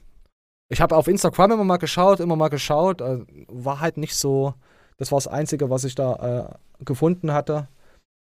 ich 0.69 0.79
habe 0.79 0.95
auf 0.95 1.07
Instagram 1.07 1.51
immer 1.51 1.65
mal 1.65 1.77
geschaut, 1.77 2.21
immer 2.21 2.37
mal 2.37 2.47
geschaut. 2.47 3.01
Äh, 3.01 3.25
war 3.47 3.81
halt 3.81 3.97
nicht 3.97 4.15
so. 4.15 4.53
Das 4.97 5.11
war 5.11 5.17
das 5.17 5.27
Einzige, 5.27 5.69
was 5.69 5.83
ich 5.83 5.95
da 5.95 6.57
äh, 6.79 6.83
gefunden 6.85 7.33
hatte. 7.33 7.67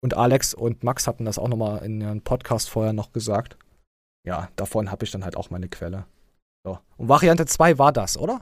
Und 0.03 0.17
Alex 0.17 0.53
und 0.53 0.83
Max 0.83 1.07
hatten 1.07 1.25
das 1.25 1.39
auch 1.39 1.49
nochmal 1.49 1.85
in 1.85 2.01
ihrem 2.01 2.23
Podcast 2.23 2.69
vorher 2.69 2.93
noch 2.93 3.13
gesagt. 3.13 3.57
Ja, 4.27 4.49
davon 4.57 4.91
habe 4.91 5.05
ich 5.05 5.13
dann 5.13 5.25
halt 5.25 5.37
auch 5.37 5.51
meine 5.51 5.69
Quelle. 5.69 6.07
So. 6.67 6.79
Und 6.97 7.09
Variante 7.09 7.47
2 7.47 7.79
war 7.79 7.93
das, 7.93 8.19
oder? 8.19 8.41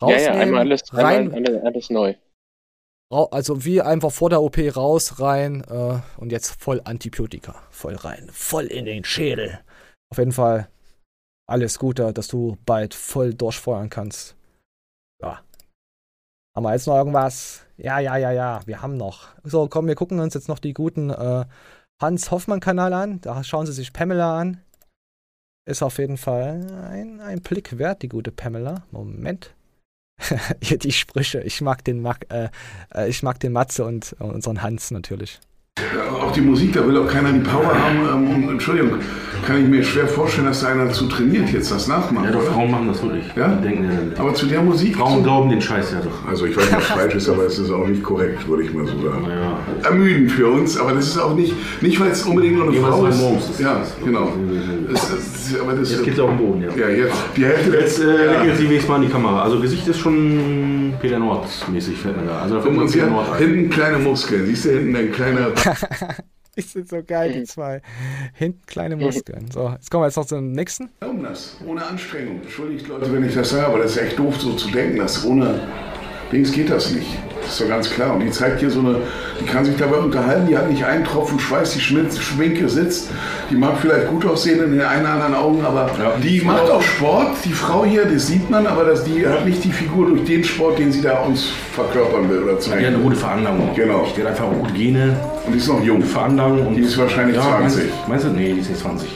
Ja, 0.00 0.16
ja, 0.16 0.32
einmal 0.32 0.60
alles, 0.60 0.82
rein, 0.92 1.32
einmal 1.32 1.60
alles, 1.66 1.90
neu. 1.90 2.14
Also 3.10 3.64
wie 3.64 3.80
einfach 3.80 4.12
vor 4.12 4.30
der 4.30 4.42
OP 4.42 4.58
raus, 4.76 5.18
rein 5.18 5.64
äh, 5.68 5.98
und 6.18 6.30
jetzt 6.30 6.60
voll 6.60 6.80
Antibiotika. 6.84 7.62
Voll 7.70 7.94
rein. 7.94 8.28
Voll 8.32 8.66
in 8.66 8.84
den 8.84 9.04
Schädel. 9.04 9.60
Auf 10.10 10.18
jeden 10.18 10.32
Fall 10.32 10.68
alles 11.48 11.78
Gute, 11.78 12.12
dass 12.12 12.28
du 12.28 12.58
bald 12.66 12.94
voll 12.94 13.32
durchfeuern 13.32 13.88
kannst. 13.88 14.36
Ja. 15.22 15.42
Haben 16.54 16.64
wir 16.64 16.72
jetzt 16.72 16.86
noch 16.86 16.96
irgendwas? 16.96 17.66
Ja, 17.78 17.98
ja, 17.98 18.16
ja, 18.16 18.30
ja. 18.30 18.60
Wir 18.66 18.82
haben 18.82 18.96
noch. 18.96 19.28
So, 19.42 19.68
komm, 19.68 19.86
wir 19.86 19.94
gucken 19.94 20.20
uns 20.20 20.34
jetzt 20.34 20.48
noch 20.48 20.58
die 20.58 20.74
guten 20.74 21.10
äh, 21.10 21.46
Hans 22.00 22.30
Hoffmann-Kanal 22.30 22.92
an. 22.92 23.20
Da 23.22 23.42
schauen 23.42 23.66
Sie 23.66 23.72
sich 23.72 23.92
Pamela 23.92 24.38
an. 24.38 24.62
Ist 25.66 25.82
auf 25.82 25.98
jeden 25.98 26.16
Fall 26.18 26.66
ein, 26.90 27.20
ein 27.20 27.40
Blick 27.40 27.78
wert, 27.78 28.02
die 28.02 28.08
gute 28.08 28.32
Pamela. 28.32 28.86
Moment. 28.90 29.54
Die 30.82 30.92
Sprüche. 30.92 31.40
Ich 31.42 31.60
mag 31.60 31.84
den, 31.84 32.02
Mag, 32.02 32.26
äh, 32.30 32.48
äh, 32.94 33.08
ich 33.08 33.22
mag 33.22 33.40
den 33.40 33.52
Matze 33.52 33.84
und 33.84 34.16
äh, 34.20 34.24
unseren 34.24 34.62
Hans 34.62 34.90
natürlich. 34.90 35.38
Auch 36.20 36.32
die 36.32 36.40
Musik, 36.40 36.72
da 36.72 36.84
will 36.84 36.96
auch 36.98 37.08
keiner 37.08 37.32
die 37.32 37.40
Power 37.40 37.72
haben. 37.72 38.34
Ähm, 38.34 38.48
Entschuldigung, 38.50 38.98
kann 39.46 39.62
ich 39.62 39.68
mir 39.68 39.82
schwer 39.82 40.06
vorstellen, 40.06 40.46
dass 40.46 40.60
da 40.60 40.68
einer 40.68 40.90
zu 40.90 41.06
trainiert 41.06 41.50
jetzt 41.50 41.70
das 41.70 41.88
nachmacht. 41.88 42.26
Ja, 42.26 42.32
doch, 42.32 42.42
oder? 42.42 42.50
Frauen 42.52 42.70
machen 42.70 42.88
das 42.88 43.02
wirklich. 43.02 43.24
Ja? 43.36 43.48
Die 43.48 43.62
denken, 43.62 44.12
Aber 44.18 44.34
zu 44.34 44.46
der 44.46 44.62
Musik. 44.62 44.96
Frauen 44.96 45.22
glauben 45.22 45.50
den 45.50 45.60
Scheiß 45.60 45.92
ja 45.92 46.00
doch. 46.00 46.28
Also 46.28 46.46
ich 46.46 46.56
weiß 46.56 46.64
nicht, 46.64 46.76
was 46.76 46.86
falsch 46.86 47.14
ist, 47.14 47.28
aber 47.28 47.44
es 47.44 47.58
ist 47.58 47.70
auch 47.70 47.86
nicht 47.86 48.02
korrekt, 48.02 48.48
würde 48.48 48.64
ich 48.64 48.72
mal 48.72 48.86
so 48.86 49.00
sagen. 49.00 49.26
Ja. 49.28 49.88
Ermüdend 49.88 50.32
für 50.32 50.48
uns, 50.48 50.78
aber 50.78 50.92
das 50.92 51.06
ist 51.06 51.18
auch 51.18 51.34
nicht, 51.34 51.54
nicht 51.82 51.98
weil 52.00 52.10
es 52.10 52.22
unbedingt 52.24 52.56
nur 52.56 52.64
eine 52.64 52.74
Jeweils 52.74 52.94
Frau 52.94 53.06
ist. 53.06 53.20
morgens 53.20 53.50
ist 53.50 53.60
ja, 53.60 53.78
das. 53.78 53.96
genau. 54.04 54.32
Es, 54.92 55.10
es, 55.10 55.60
aber 55.60 55.72
das, 55.72 55.90
Jetzt 55.90 56.04
geht's 56.04 56.18
auf 56.18 56.30
den 56.30 56.38
Boden, 56.38 56.62
ja. 56.62 56.68
Ja, 56.76 56.88
jetzt 56.88 57.16
die 57.36 57.44
Hälfte 57.44 57.76
Jetzt 57.76 58.00
äh, 58.00 58.26
lächeln 58.26 58.56
Sie 58.56 58.64
wenigstens 58.64 58.88
mal 58.88 58.96
in 58.96 59.02
die 59.02 59.08
Kamera. 59.08 59.42
Also 59.42 59.60
Gesicht 59.60 59.86
ist 59.88 59.98
schon 59.98 60.94
Peter 61.00 61.18
Nord-mäßig, 61.18 61.96
fällt 61.96 62.16
mir 62.16 62.26
da. 62.26 62.40
Also 62.40 62.58
da 62.58 62.68
uns 62.68 62.92
Peter 62.92 63.06
Nord 63.06 63.32
ein. 63.32 63.38
hinten 63.38 63.70
kleine 63.70 63.98
Muskeln. 63.98 64.46
Siehst 64.46 64.64
du 64.64 64.70
hinten 64.70 64.96
ein 64.96 65.12
kleiner. 65.12 65.48
Die 66.58 66.62
sind 66.62 66.88
so 66.88 67.02
geil, 67.06 67.32
die 67.32 67.44
zwei. 67.44 67.80
Hinten 68.34 68.66
kleine 68.66 68.96
Muskeln. 68.96 69.48
So, 69.50 69.70
jetzt 69.70 69.90
kommen 69.90 70.02
wir 70.02 70.06
jetzt 70.08 70.16
noch 70.16 70.26
zum 70.26 70.50
nächsten. 70.52 70.90
Das, 71.22 71.56
ohne 71.64 71.84
Anstrengung. 71.86 72.42
Entschuldigt 72.42 72.88
Leute, 72.88 73.12
wenn 73.12 73.24
ich 73.24 73.34
das 73.34 73.50
sage, 73.50 73.66
aber 73.66 73.78
das 73.78 73.92
ist 73.92 73.98
echt 73.98 74.18
doof 74.18 74.40
so 74.40 74.54
zu 74.54 74.68
denken, 74.70 74.98
dass 74.98 75.24
ohne 75.24 75.60
Dings 76.32 76.52
geht 76.52 76.70
das 76.70 76.92
nicht. 76.92 77.08
Das 77.40 77.52
ist 77.52 77.60
doch 77.62 77.68
ganz 77.68 77.88
klar. 77.88 78.14
Und 78.14 78.20
die 78.20 78.30
zeigt 78.30 78.60
hier 78.60 78.70
so 78.70 78.80
eine, 78.80 78.96
die 79.40 79.46
kann 79.46 79.64
sich 79.64 79.76
dabei 79.76 79.96
unterhalten, 79.96 80.46
die 80.48 80.58
hat 80.58 80.68
nicht 80.68 80.84
einen 80.84 81.04
Tropfen 81.04 81.38
Schweiß, 81.38 81.72
die 81.72 81.80
Schminke 81.80 82.68
sitzt. 82.68 83.08
Die 83.50 83.54
mag 83.54 83.78
vielleicht 83.80 84.08
gut 84.08 84.26
aussehen 84.26 84.62
in 84.62 84.72
den 84.72 84.82
einen 84.82 85.02
oder 85.02 85.12
anderen 85.12 85.34
Augen, 85.34 85.64
aber 85.64 85.90
die 86.22 86.42
macht 86.42 86.70
auch 86.70 86.82
Sport. 86.82 87.36
Die 87.46 87.52
Frau 87.52 87.86
hier, 87.86 88.04
das 88.04 88.26
sieht 88.26 88.50
man, 88.50 88.66
aber 88.66 88.84
das, 88.84 89.04
die 89.04 89.26
hat 89.26 89.46
nicht 89.46 89.64
die 89.64 89.72
Figur 89.72 90.08
durch 90.08 90.24
den 90.24 90.44
Sport, 90.44 90.78
den 90.78 90.92
sie 90.92 91.00
da 91.00 91.20
uns 91.20 91.48
verkörpern 91.72 92.28
will 92.28 92.42
oder 92.42 92.60
zeigen. 92.60 92.80
Die 92.80 92.86
hat 92.86 92.94
eine 92.94 93.02
gute 93.02 93.16
Veranlagung. 93.16 93.70
Genau. 93.74 94.06
Die 94.14 94.20
hat 94.20 94.28
einfach 94.28 94.50
gute 94.50 94.72
Gene. 94.74 95.16
Und 95.46 95.52
die 95.54 95.58
ist 95.58 95.68
noch 95.68 95.82
jung. 95.82 96.02
Veranlagung. 96.02 96.66
Und 96.66 96.74
Die 96.76 96.82
ist 96.82 96.98
wahrscheinlich 96.98 97.36
ja, 97.36 97.42
20. 97.42 97.84
Meinst, 97.84 98.08
meinst 98.08 98.24
du? 98.26 98.28
Nee, 98.30 98.52
die 98.52 98.60
ist 98.60 98.68
nicht 98.68 98.80
20. 98.80 99.08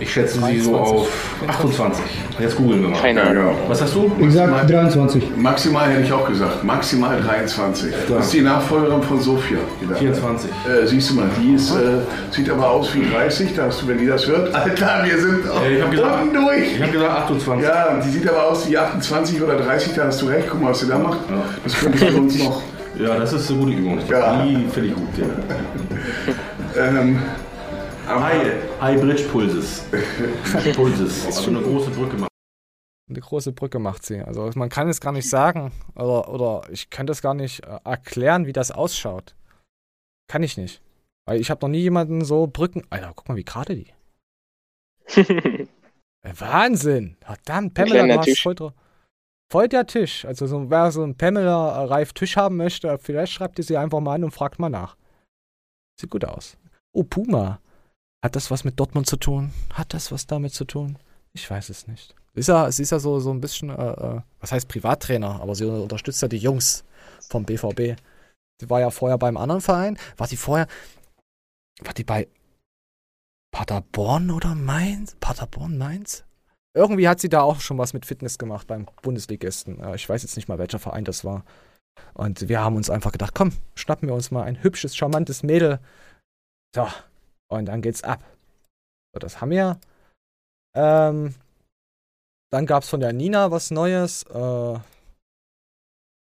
Ich 0.00 0.12
schätze 0.12 0.34
sie 0.40 0.60
so 0.60 0.70
23. 0.72 0.76
auf 0.78 1.08
28. 1.48 2.04
Jetzt 2.38 2.56
googeln 2.56 2.82
wir 2.82 2.88
mal. 2.90 3.00
Keine 3.00 3.20
Ja, 3.20 3.26
Ahnung. 3.30 3.44
genau. 3.46 3.56
Was 3.68 3.82
hast 3.82 3.94
du? 3.96 4.12
Ich 4.20 4.32
sag 4.32 4.66
23. 4.68 5.24
Maximal 5.36 5.88
hätte 5.90 6.02
ich 6.02 6.12
auch 6.12 6.28
gesagt. 6.28 6.62
Maximal 6.62 7.20
23. 7.20 7.92
Das 8.08 8.26
ist 8.26 8.32
die 8.34 8.40
Nachfolgerin 8.42 9.02
von 9.02 9.20
Sophia. 9.20 9.58
die 9.82 9.88
da- 9.88 9.96
24. 9.96 10.50
Äh, 10.50 10.86
siehst 10.86 11.10
du 11.10 11.14
mal, 11.14 11.24
die 11.40 11.54
ist, 11.54 11.70
äh, 11.72 11.98
sieht 12.30 12.48
aber 12.48 12.70
aus 12.70 12.94
wie 12.94 13.10
30. 13.12 13.54
Da 13.56 13.64
hast 13.64 13.82
du, 13.82 13.88
wenn 13.88 13.98
die 13.98 14.06
das 14.06 14.24
hört, 14.28 14.54
Alter, 14.54 15.00
wir 15.04 15.18
sind 15.20 15.50
auch 15.50 15.62
Äh, 15.64 15.76
ich 15.78 15.82
hab 15.82 15.90
gesagt- 15.90 16.22
unten 16.22 16.34
durch. 16.46 16.72
Ich 16.76 16.80
habe 16.82 16.92
gesagt 16.92 17.12
28. 17.18 17.66
Ja, 17.68 18.00
die 18.04 18.08
sieht 18.10 18.28
aber 18.28 18.44
aus 18.50 18.68
wie 18.70 18.78
28 18.78 19.42
oder 19.42 19.56
30. 19.56 19.94
Da 19.94 20.04
hast 20.04 20.22
du 20.22 20.26
recht. 20.26 20.46
Guck 20.48 20.62
mal, 20.62 20.70
was 20.70 20.78
sie 20.80 20.86
da 20.86 20.98
macht. 20.98 21.18
Das 21.64 21.74
könnte 21.76 21.98
für 21.98 22.16
uns 22.16 22.38
noch. 22.38 22.62
Ja, 22.96 23.16
das 23.18 23.32
ist 23.32 23.50
eine 23.50 23.60
gute 23.60 23.72
Übung. 23.72 23.98
Ja. 24.08 24.42
Die 24.44 24.64
finde 24.72 24.88
ich 24.90 24.94
gut. 24.94 25.08
Ja. 25.18 25.24
Ähm, 26.76 27.18
aber 28.08 28.24
High, 28.24 28.42
High 28.80 29.00
Bridge 29.00 29.24
Pulses. 29.24 29.84
Pulses. 30.76 31.26
Also 31.26 31.50
eine 31.50 31.60
große 31.60 31.90
Brücke 31.90 32.16
machen. 32.16 32.28
Eine 33.10 33.20
große 33.20 33.52
Brücke 33.52 33.80
macht 33.80 34.06
sie. 34.06 34.20
Also 34.20 34.48
man 34.54 34.68
kann 34.68 34.88
es 34.88 35.00
gar 35.00 35.12
nicht 35.12 35.28
sagen 35.28 35.72
oder, 35.96 36.28
oder 36.28 36.62
ich 36.70 36.88
kann 36.88 37.06
das 37.06 37.20
gar 37.20 37.34
nicht 37.34 37.64
äh, 37.64 37.80
erklären, 37.84 38.46
wie 38.46 38.52
das 38.52 38.70
ausschaut. 38.70 39.34
Kann 40.28 40.44
ich 40.44 40.56
nicht. 40.56 40.80
Weil 41.26 41.40
ich 41.40 41.50
habe 41.50 41.64
noch 41.66 41.70
nie 41.70 41.80
jemanden 41.80 42.24
so 42.24 42.46
Brücken. 42.46 42.86
Alter, 42.88 43.12
guck 43.16 43.28
mal, 43.28 43.36
wie 43.36 43.44
gerade 43.44 43.74
die. 43.74 43.92
Wahnsinn! 46.22 47.16
Verdammt, 47.20 47.74
Pamela, 47.74 48.06
du 48.06 48.30
hast 48.30 48.40
voll. 48.40 48.54
Voll 49.50 49.68
der 49.68 49.86
Tisch. 49.86 50.24
Also 50.24 50.46
so, 50.46 50.70
wer 50.70 50.92
so 50.92 51.02
einen 51.02 51.16
Pamela-Reif-Tisch 51.16 52.36
haben 52.36 52.56
möchte, 52.58 52.96
vielleicht 52.98 53.32
schreibt 53.32 53.58
ihr 53.58 53.64
sie 53.64 53.76
einfach 53.76 53.98
mal 54.00 54.14
an 54.14 54.24
und 54.24 54.30
fragt 54.30 54.58
mal 54.58 54.68
nach. 54.68 54.96
Sieht 55.98 56.10
gut 56.10 56.24
aus. 56.24 56.56
Oh, 56.92 57.02
Puma. 57.02 57.60
Hat 58.24 58.34
das 58.34 58.50
was 58.50 58.64
mit 58.64 58.78
Dortmund 58.80 59.06
zu 59.06 59.16
tun? 59.16 59.52
Hat 59.72 59.94
das 59.94 60.10
was 60.10 60.26
damit 60.26 60.52
zu 60.52 60.64
tun? 60.64 60.98
Ich 61.32 61.48
weiß 61.48 61.68
es 61.68 61.86
nicht. 61.86 62.14
Sie 62.34 62.40
ist 62.40 62.48
ja, 62.48 62.70
sie 62.70 62.82
ist 62.82 62.90
ja 62.90 62.98
so, 62.98 63.20
so 63.20 63.30
ein 63.30 63.40
bisschen, 63.40 63.70
äh, 63.70 63.90
äh, 63.90 64.20
was 64.40 64.52
heißt 64.52 64.68
Privattrainer, 64.68 65.40
aber 65.40 65.54
sie 65.54 65.64
unterstützt 65.64 66.22
ja 66.22 66.28
die 66.28 66.38
Jungs 66.38 66.84
vom 67.28 67.44
BVB. 67.44 67.98
Sie 68.60 68.70
war 68.70 68.80
ja 68.80 68.90
vorher 68.90 69.18
beim 69.18 69.36
anderen 69.36 69.60
Verein. 69.60 69.98
War 70.16 70.26
sie 70.26 70.36
vorher, 70.36 70.66
war 71.80 71.94
die 71.94 72.04
bei 72.04 72.28
Paderborn 73.52 74.30
oder 74.30 74.54
Mainz? 74.54 75.16
Paderborn, 75.20 75.78
Mainz? 75.78 76.24
Irgendwie 76.74 77.08
hat 77.08 77.20
sie 77.20 77.28
da 77.28 77.42
auch 77.42 77.60
schon 77.60 77.78
was 77.78 77.92
mit 77.92 78.06
Fitness 78.06 78.38
gemacht 78.38 78.66
beim 78.66 78.86
Bundesligisten. 79.02 79.80
Äh, 79.80 79.94
ich 79.94 80.08
weiß 80.08 80.22
jetzt 80.22 80.36
nicht 80.36 80.48
mal, 80.48 80.58
welcher 80.58 80.78
Verein 80.78 81.04
das 81.04 81.24
war. 81.24 81.44
Und 82.14 82.48
wir 82.48 82.60
haben 82.60 82.76
uns 82.76 82.90
einfach 82.90 83.12
gedacht, 83.12 83.34
komm, 83.34 83.52
schnappen 83.74 84.08
wir 84.08 84.14
uns 84.14 84.30
mal 84.30 84.44
ein 84.44 84.62
hübsches, 84.62 84.96
charmantes 84.96 85.42
Mädel. 85.42 85.80
So, 86.74 86.86
und 87.48 87.66
dann 87.66 87.82
geht's 87.82 88.04
ab. 88.04 88.22
So, 89.12 89.18
das 89.18 89.40
haben 89.40 89.50
wir. 89.50 89.78
Ähm, 90.74 91.34
dann 92.50 92.66
gab's 92.66 92.88
von 92.88 93.00
der 93.00 93.12
Nina 93.12 93.50
was 93.50 93.70
Neues. 93.70 94.22
Äh, 94.24 94.78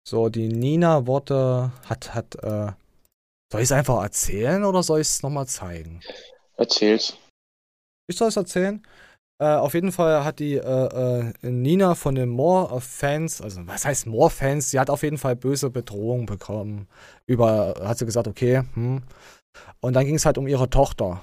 so, 0.08 0.28
die 0.28 0.48
Nina 0.48 1.06
wurde, 1.06 1.72
hat, 1.88 2.14
hat, 2.14 2.36
äh, 2.36 2.72
soll 3.52 3.60
ich 3.60 3.68
es 3.68 3.72
einfach 3.72 4.02
erzählen 4.02 4.64
oder 4.64 4.82
soll 4.82 5.00
ich 5.00 5.08
es 5.08 5.22
nochmal 5.22 5.46
zeigen? 5.46 6.00
Erzähl's. 6.56 7.16
Ich 8.08 8.16
soll 8.16 8.28
es 8.28 8.36
erzählen. 8.36 8.82
Äh, 9.38 9.56
auf 9.56 9.74
jeden 9.74 9.92
Fall 9.92 10.24
hat 10.24 10.38
die 10.38 10.54
äh, 10.54 10.60
äh, 10.62 11.32
Nina 11.42 11.94
von 11.94 12.14
den 12.14 12.30
More-Fans, 12.30 13.42
also 13.42 13.66
was 13.66 13.84
heißt 13.84 14.06
More-Fans? 14.06 14.70
Sie 14.70 14.80
hat 14.80 14.88
auf 14.88 15.02
jeden 15.02 15.18
Fall 15.18 15.36
böse 15.36 15.70
Bedrohungen 15.70 16.26
bekommen. 16.26 16.88
Über, 17.26 17.74
hat 17.82 17.98
sie 17.98 18.06
gesagt, 18.06 18.28
okay, 18.28 18.62
hm. 18.74 19.02
Und 19.80 19.94
dann 19.94 20.06
ging 20.06 20.16
es 20.16 20.26
halt 20.26 20.38
um 20.38 20.46
ihre 20.46 20.70
Tochter. 20.70 21.22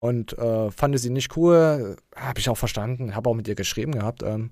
Und 0.00 0.36
äh, 0.36 0.70
fand 0.70 0.98
sie 0.98 1.10
nicht 1.10 1.36
cool, 1.36 1.96
habe 2.16 2.40
ich 2.40 2.48
auch 2.48 2.56
verstanden, 2.56 3.14
habe 3.14 3.30
auch 3.30 3.34
mit 3.34 3.46
ihr 3.46 3.54
geschrieben 3.54 3.92
gehabt. 3.92 4.22
Ähm. 4.22 4.50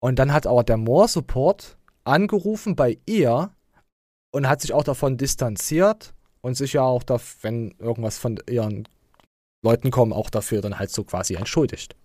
Und 0.00 0.18
dann 0.18 0.32
hat 0.32 0.46
aber 0.46 0.62
der 0.62 0.76
More-Support 0.76 1.76
angerufen 2.04 2.76
bei 2.76 2.98
ihr 3.06 3.50
und 4.30 4.48
hat 4.48 4.60
sich 4.60 4.72
auch 4.72 4.84
davon 4.84 5.16
distanziert 5.16 6.14
und 6.40 6.56
sich 6.56 6.74
ja 6.74 6.82
auch, 6.82 7.02
da, 7.02 7.18
wenn 7.40 7.74
irgendwas 7.78 8.18
von 8.18 8.38
ihren 8.48 8.88
Leuten 9.64 9.90
kommen, 9.90 10.12
auch 10.12 10.30
dafür 10.30 10.60
dann 10.60 10.78
halt 10.78 10.90
so 10.90 11.02
quasi 11.02 11.34
entschuldigt. 11.34 11.96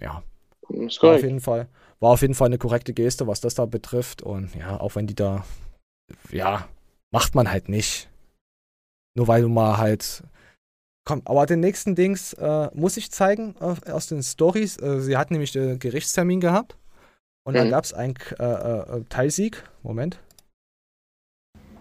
ja. 0.00 0.22
War 0.68 1.16
auf 1.16 1.22
jeden 1.22 1.40
Fall, 1.40 1.68
war 2.00 2.10
auf 2.10 2.20
jeden 2.20 2.34
Fall 2.34 2.46
eine 2.46 2.58
korrekte 2.58 2.92
Geste, 2.92 3.26
was 3.26 3.40
das 3.40 3.54
da 3.54 3.64
betrifft. 3.64 4.20
Und 4.20 4.54
ja, 4.54 4.78
auch 4.78 4.96
wenn 4.96 5.06
die 5.06 5.14
da, 5.14 5.46
ja, 6.30 6.68
macht 7.10 7.34
man 7.34 7.50
halt 7.50 7.70
nicht. 7.70 8.10
Nur 9.18 9.26
weil 9.26 9.42
du 9.42 9.48
mal 9.48 9.78
halt. 9.78 10.22
Komm, 11.04 11.22
aber 11.24 11.44
den 11.44 11.58
nächsten 11.58 11.96
Dings 11.96 12.34
äh, 12.34 12.68
muss 12.72 12.96
ich 12.96 13.10
zeigen 13.10 13.56
äh, 13.60 13.90
aus 13.90 14.06
den 14.06 14.22
Stories. 14.22 14.76
Äh, 14.76 15.00
sie 15.00 15.16
hat 15.16 15.32
nämlich 15.32 15.50
den 15.50 15.80
Gerichtstermin 15.80 16.40
gehabt. 16.40 16.76
Und 17.44 17.54
mhm. 17.54 17.58
dann 17.58 17.70
gab 17.70 17.82
es 17.82 17.92
einen 17.92 18.14
äh, 18.38 18.44
äh, 18.44 19.04
Teilsieg. 19.08 19.64
Moment. 19.82 20.20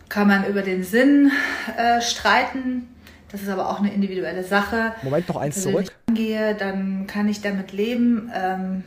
Kann 0.09 0.27
man 0.27 0.47
über 0.47 0.63
den 0.63 0.83
Sinn 0.83 1.31
äh, 1.77 2.01
streiten. 2.01 2.87
Das 3.31 3.43
ist 3.43 3.49
aber 3.49 3.69
auch 3.69 3.79
eine 3.79 3.93
individuelle 3.93 4.43
Sache. 4.43 4.93
Moment, 5.03 5.27
noch 5.27 5.35
eins 5.35 5.57
Wenn 5.57 5.73
zurück. 5.73 5.93
Wenn 6.07 6.15
ich 6.15 6.21
gehe, 6.23 6.55
dann 6.55 7.05
kann 7.05 7.29
ich 7.29 7.41
damit 7.41 7.71
leben, 7.71 8.31
ähm, 8.33 8.83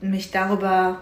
mich 0.00 0.30
darüber 0.30 1.00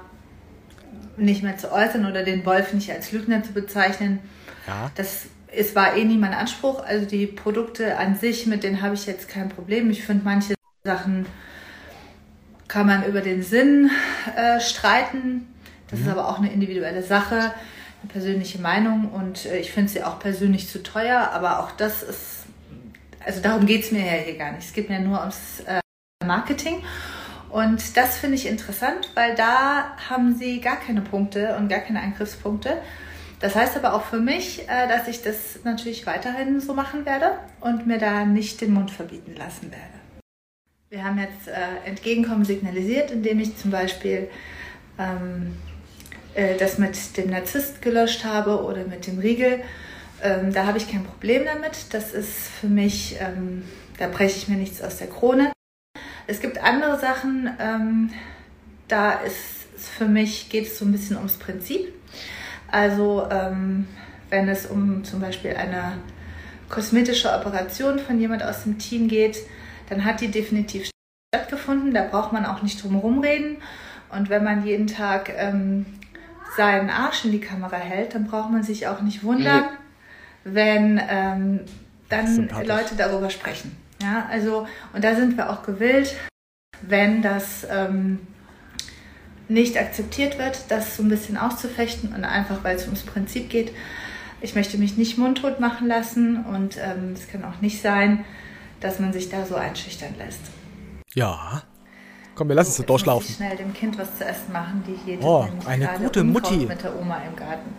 nicht 1.18 1.42
mehr 1.42 1.58
zu 1.58 1.70
äußern 1.70 2.06
oder 2.06 2.22
den 2.22 2.46
Wolf 2.46 2.72
nicht 2.72 2.90
als 2.90 3.12
Lügner 3.12 3.42
zu 3.42 3.52
bezeichnen. 3.52 4.20
Ja. 4.66 4.90
Das 4.94 5.26
es 5.52 5.74
war 5.74 5.96
eh 5.96 6.04
nie 6.04 6.18
mein 6.18 6.34
Anspruch. 6.34 6.84
Also 6.84 7.06
die 7.06 7.26
Produkte 7.26 7.96
an 7.96 8.16
sich, 8.16 8.46
mit 8.46 8.62
denen 8.62 8.82
habe 8.82 8.94
ich 8.94 9.06
jetzt 9.06 9.28
kein 9.28 9.48
Problem. 9.48 9.90
Ich 9.90 10.04
finde, 10.04 10.24
manche 10.24 10.54
Sachen 10.84 11.26
kann 12.68 12.86
man 12.86 13.04
über 13.04 13.20
den 13.20 13.42
Sinn 13.42 13.90
äh, 14.36 14.60
streiten. 14.60 15.48
Das 15.90 16.00
mhm. 16.00 16.06
ist 16.06 16.12
aber 16.12 16.28
auch 16.28 16.38
eine 16.38 16.52
individuelle 16.52 17.02
Sache, 17.02 17.36
eine 17.36 18.12
persönliche 18.12 18.60
Meinung. 18.60 19.10
Und 19.10 19.46
äh, 19.46 19.58
ich 19.58 19.72
finde 19.72 19.90
sie 19.90 20.04
auch 20.04 20.18
persönlich 20.18 20.68
zu 20.68 20.82
teuer. 20.82 21.30
Aber 21.32 21.60
auch 21.60 21.72
das 21.72 22.02
ist, 22.02 22.44
also 23.24 23.40
darum 23.40 23.66
geht 23.66 23.84
es 23.84 23.92
mir 23.92 24.04
ja 24.04 24.22
hier 24.22 24.36
gar 24.36 24.52
nicht. 24.52 24.66
Es 24.66 24.72
geht 24.72 24.88
mir 24.88 25.00
nur 25.00 25.20
ums 25.20 25.60
äh, 25.66 25.80
Marketing. 26.24 26.82
Und 27.50 27.96
das 27.96 28.18
finde 28.18 28.36
ich 28.36 28.46
interessant, 28.46 29.10
weil 29.14 29.34
da 29.34 29.96
haben 30.10 30.36
sie 30.36 30.60
gar 30.60 30.76
keine 30.76 31.00
Punkte 31.00 31.56
und 31.56 31.68
gar 31.68 31.80
keine 31.80 32.02
Angriffspunkte. 32.02 32.76
Das 33.40 33.54
heißt 33.54 33.76
aber 33.76 33.94
auch 33.94 34.04
für 34.04 34.18
mich, 34.18 34.68
äh, 34.68 34.88
dass 34.88 35.06
ich 35.06 35.22
das 35.22 35.60
natürlich 35.62 36.06
weiterhin 36.06 36.60
so 36.60 36.74
machen 36.74 37.06
werde 37.06 37.38
und 37.60 37.86
mir 37.86 37.98
da 37.98 38.24
nicht 38.24 38.60
den 38.60 38.72
Mund 38.72 38.90
verbieten 38.90 39.34
lassen 39.36 39.70
werde. 39.70 39.84
Wir 40.90 41.04
haben 41.04 41.18
jetzt 41.18 41.46
äh, 41.46 41.86
Entgegenkommen 41.88 42.44
signalisiert, 42.44 43.10
indem 43.10 43.38
ich 43.40 43.56
zum 43.56 43.70
Beispiel 43.70 44.28
ähm, 44.98 45.56
äh, 46.34 46.56
das 46.56 46.78
mit 46.78 47.16
dem 47.16 47.30
Narzisst 47.30 47.80
gelöscht 47.80 48.24
habe 48.24 48.64
oder 48.64 48.84
mit 48.84 49.06
dem 49.06 49.18
Riegel. 49.18 49.60
Ähm, 50.20 50.52
da 50.52 50.66
habe 50.66 50.78
ich 50.78 50.90
kein 50.90 51.04
Problem 51.04 51.44
damit. 51.44 51.94
Das 51.94 52.12
ist 52.12 52.48
für 52.60 52.66
mich, 52.66 53.16
ähm, 53.20 53.62
da 53.98 54.08
breche 54.08 54.36
ich 54.36 54.48
mir 54.48 54.56
nichts 54.56 54.82
aus 54.82 54.96
der 54.96 55.06
Krone. 55.06 55.52
Es 56.26 56.40
gibt 56.40 56.58
andere 56.58 56.98
Sachen, 56.98 58.12
da 58.86 59.12
ist 59.12 59.66
für 59.76 60.04
mich, 60.04 60.50
geht 60.50 60.66
es 60.66 60.78
so 60.78 60.84
ein 60.84 60.92
bisschen 60.92 61.16
ums 61.16 61.38
Prinzip. 61.38 61.90
Also 62.70 63.26
ähm, 63.30 63.86
wenn 64.30 64.48
es 64.48 64.66
um 64.66 65.04
zum 65.04 65.20
Beispiel 65.20 65.54
eine 65.54 65.94
kosmetische 66.68 67.32
Operation 67.32 67.98
von 67.98 68.20
jemand 68.20 68.42
aus 68.42 68.64
dem 68.64 68.78
Team 68.78 69.08
geht, 69.08 69.38
dann 69.88 70.04
hat 70.04 70.20
die 70.20 70.28
definitiv 70.28 70.90
stattgefunden. 71.34 71.94
Da 71.94 72.04
braucht 72.04 72.32
man 72.32 72.44
auch 72.44 72.62
nicht 72.62 72.82
drum 72.82 72.92
herum 72.92 73.20
reden. 73.20 73.58
Und 74.10 74.30
wenn 74.30 74.44
man 74.44 74.64
jeden 74.64 74.86
Tag 74.86 75.32
ähm, 75.36 75.86
seinen 76.56 76.90
Arsch 76.90 77.24
in 77.24 77.32
die 77.32 77.40
Kamera 77.40 77.76
hält, 77.76 78.14
dann 78.14 78.26
braucht 78.26 78.50
man 78.50 78.62
sich 78.62 78.86
auch 78.86 79.00
nicht 79.00 79.22
wundern, 79.22 79.64
wenn 80.44 81.00
ähm, 81.08 81.60
dann 82.08 82.48
Leute 82.64 82.96
darüber 82.96 83.30
sprechen. 83.30 83.76
Ja, 84.02 84.26
also, 84.30 84.66
und 84.92 85.04
da 85.04 85.14
sind 85.14 85.36
wir 85.36 85.50
auch 85.50 85.62
gewillt, 85.62 86.14
wenn 86.82 87.20
das 87.20 87.66
ähm, 87.70 88.20
nicht 89.48 89.78
akzeptiert 89.78 90.38
wird, 90.38 90.64
das 90.68 90.96
so 90.96 91.02
ein 91.02 91.08
bisschen 91.08 91.36
auszufechten 91.36 92.12
und 92.14 92.24
einfach, 92.24 92.62
weil 92.64 92.76
es 92.76 92.84
ums 92.84 93.02
Prinzip 93.02 93.48
geht. 93.48 93.72
Ich 94.40 94.54
möchte 94.54 94.78
mich 94.78 94.96
nicht 94.96 95.18
mundtot 95.18 95.58
machen 95.58 95.88
lassen 95.88 96.44
und 96.44 96.76
ähm, 96.78 97.14
es 97.14 97.28
kann 97.28 97.44
auch 97.44 97.60
nicht 97.60 97.82
sein, 97.82 98.24
dass 98.80 99.00
man 99.00 99.12
sich 99.12 99.28
da 99.28 99.44
so 99.44 99.56
einschüchtern 99.56 100.14
lässt. 100.18 100.40
Ja. 101.14 101.62
Komm, 102.34 102.48
wir 102.48 102.54
lassen 102.54 102.70
so, 102.70 102.70
es 102.70 102.76
so 102.76 102.82
durchlaufen. 102.84 103.24
Muss 103.24 103.30
ich 103.30 103.36
schnell 103.36 103.56
dem 103.56 103.74
Kind 103.74 103.98
was 103.98 104.16
zu 104.16 104.24
essen 104.24 104.52
machen, 104.52 104.84
die 104.86 104.94
hier 105.04 105.24
oh, 105.24 105.48
eine 105.66 105.88
gute 105.98 106.22
Mutti 106.22 106.66
mit 106.66 106.82
der 106.84 106.96
Oma 106.96 107.20
im 107.28 107.34
Garten. 107.34 107.74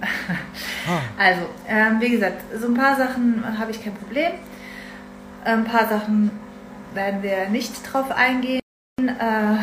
ah. 0.88 1.00
Also, 1.18 1.42
ähm, 1.68 2.02
wie 2.02 2.10
gesagt, 2.10 2.42
so 2.60 2.68
ein 2.68 2.74
paar 2.74 2.98
Sachen 2.98 3.58
habe 3.58 3.72
ich 3.72 3.82
kein 3.82 3.94
Problem. 3.94 4.32
Ein 5.46 5.64
paar 5.64 5.88
Sachen 5.88 6.32
werden 6.94 7.24
wir 7.24 7.48
nicht 7.48 7.72
drauf 7.90 8.12
eingehen. 8.12 8.60
Äh, 9.00 9.60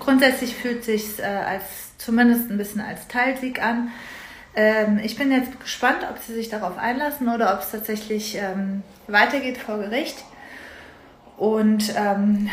grundsätzlich 0.00 0.56
fühlt 0.56 0.84
sich 0.84 1.18
äh, 1.20 1.22
als 1.22 1.96
zumindest 1.98 2.50
ein 2.50 2.58
bisschen 2.58 2.80
als 2.80 3.06
Teilsieg 3.06 3.62
an. 3.62 3.90
Ähm, 4.54 4.98
ich 5.02 5.16
bin 5.16 5.30
jetzt 5.30 5.60
gespannt, 5.60 6.06
ob 6.10 6.18
sie 6.18 6.34
sich 6.34 6.48
darauf 6.48 6.76
einlassen 6.78 7.28
oder 7.28 7.54
ob 7.54 7.60
es 7.60 7.70
tatsächlich 7.70 8.36
ähm, 8.36 8.82
weitergeht 9.06 9.58
vor 9.58 9.78
Gericht. 9.78 10.24
Und 11.36 11.94
ähm, 11.96 12.50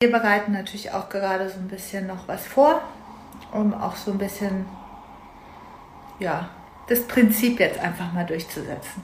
wir 0.00 0.10
bereiten 0.10 0.52
natürlich 0.52 0.92
auch 0.92 1.08
gerade 1.08 1.48
so 1.48 1.58
ein 1.58 1.68
bisschen 1.68 2.06
noch 2.06 2.28
was 2.28 2.46
vor, 2.46 2.82
um 3.52 3.72
auch 3.74 3.96
so 3.96 4.12
ein 4.12 4.18
bisschen 4.18 4.66
ja, 6.18 6.50
das 6.88 7.02
Prinzip 7.06 7.58
jetzt 7.58 7.78
einfach 7.78 8.12
mal 8.12 8.26
durchzusetzen. 8.26 9.02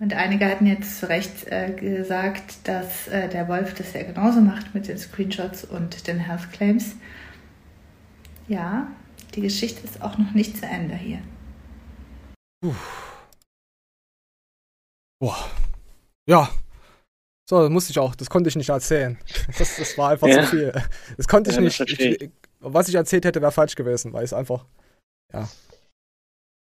Und 0.00 0.12
einige 0.12 0.46
hatten 0.46 0.66
jetzt 0.66 0.98
zu 0.98 1.08
Recht 1.08 1.46
äh, 1.46 1.72
gesagt, 1.72 2.66
dass 2.66 3.06
äh, 3.08 3.28
der 3.28 3.48
Wolf 3.48 3.74
das 3.74 3.92
ja 3.92 4.02
genauso 4.02 4.40
macht 4.40 4.74
mit 4.74 4.88
den 4.88 4.98
Screenshots 4.98 5.64
und 5.64 6.06
den 6.08 6.18
Health 6.18 6.52
Claims. 6.52 6.96
Ja, 8.48 8.88
die 9.34 9.40
Geschichte 9.40 9.84
ist 9.84 10.02
auch 10.02 10.18
noch 10.18 10.32
nicht 10.32 10.58
zu 10.58 10.66
Ende 10.66 10.96
hier. 10.96 11.22
Uff. 12.64 13.26
Boah. 15.20 15.50
Ja. 16.28 16.50
So, 17.48 17.60
das 17.60 17.70
musste 17.70 17.92
ich 17.92 17.98
auch. 17.98 18.14
Das 18.14 18.28
konnte 18.30 18.48
ich 18.48 18.56
nicht 18.56 18.70
erzählen. 18.70 19.18
Das, 19.58 19.76
das 19.76 19.96
war 19.96 20.10
einfach 20.10 20.26
ja. 20.26 20.42
zu 20.42 20.50
viel. 20.50 20.72
Das 21.16 21.28
konnte 21.28 21.50
ich 21.50 21.56
ja, 21.56 21.62
nicht. 21.62 21.80
Ich, 21.80 22.30
was 22.58 22.88
ich 22.88 22.94
erzählt 22.94 23.24
hätte, 23.24 23.40
wäre 23.40 23.52
falsch 23.52 23.76
gewesen, 23.76 24.12
weil 24.12 24.24
es 24.24 24.32
einfach. 24.32 24.64
Ja. 25.32 25.48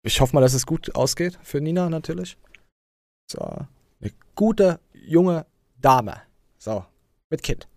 Ich 0.03 0.21
hoffe 0.21 0.33
mal, 0.33 0.41
dass 0.41 0.53
es 0.53 0.65
gut 0.65 0.95
ausgeht 0.95 1.37
für 1.43 1.59
Nina 1.59 1.89
natürlich. 1.89 2.37
So, 3.31 3.39
eine 4.01 4.11
gute, 4.35 4.79
junge 4.93 5.45
Dame. 5.79 6.21
So, 6.57 6.83
mit 7.29 7.43
Kind. 7.43 7.67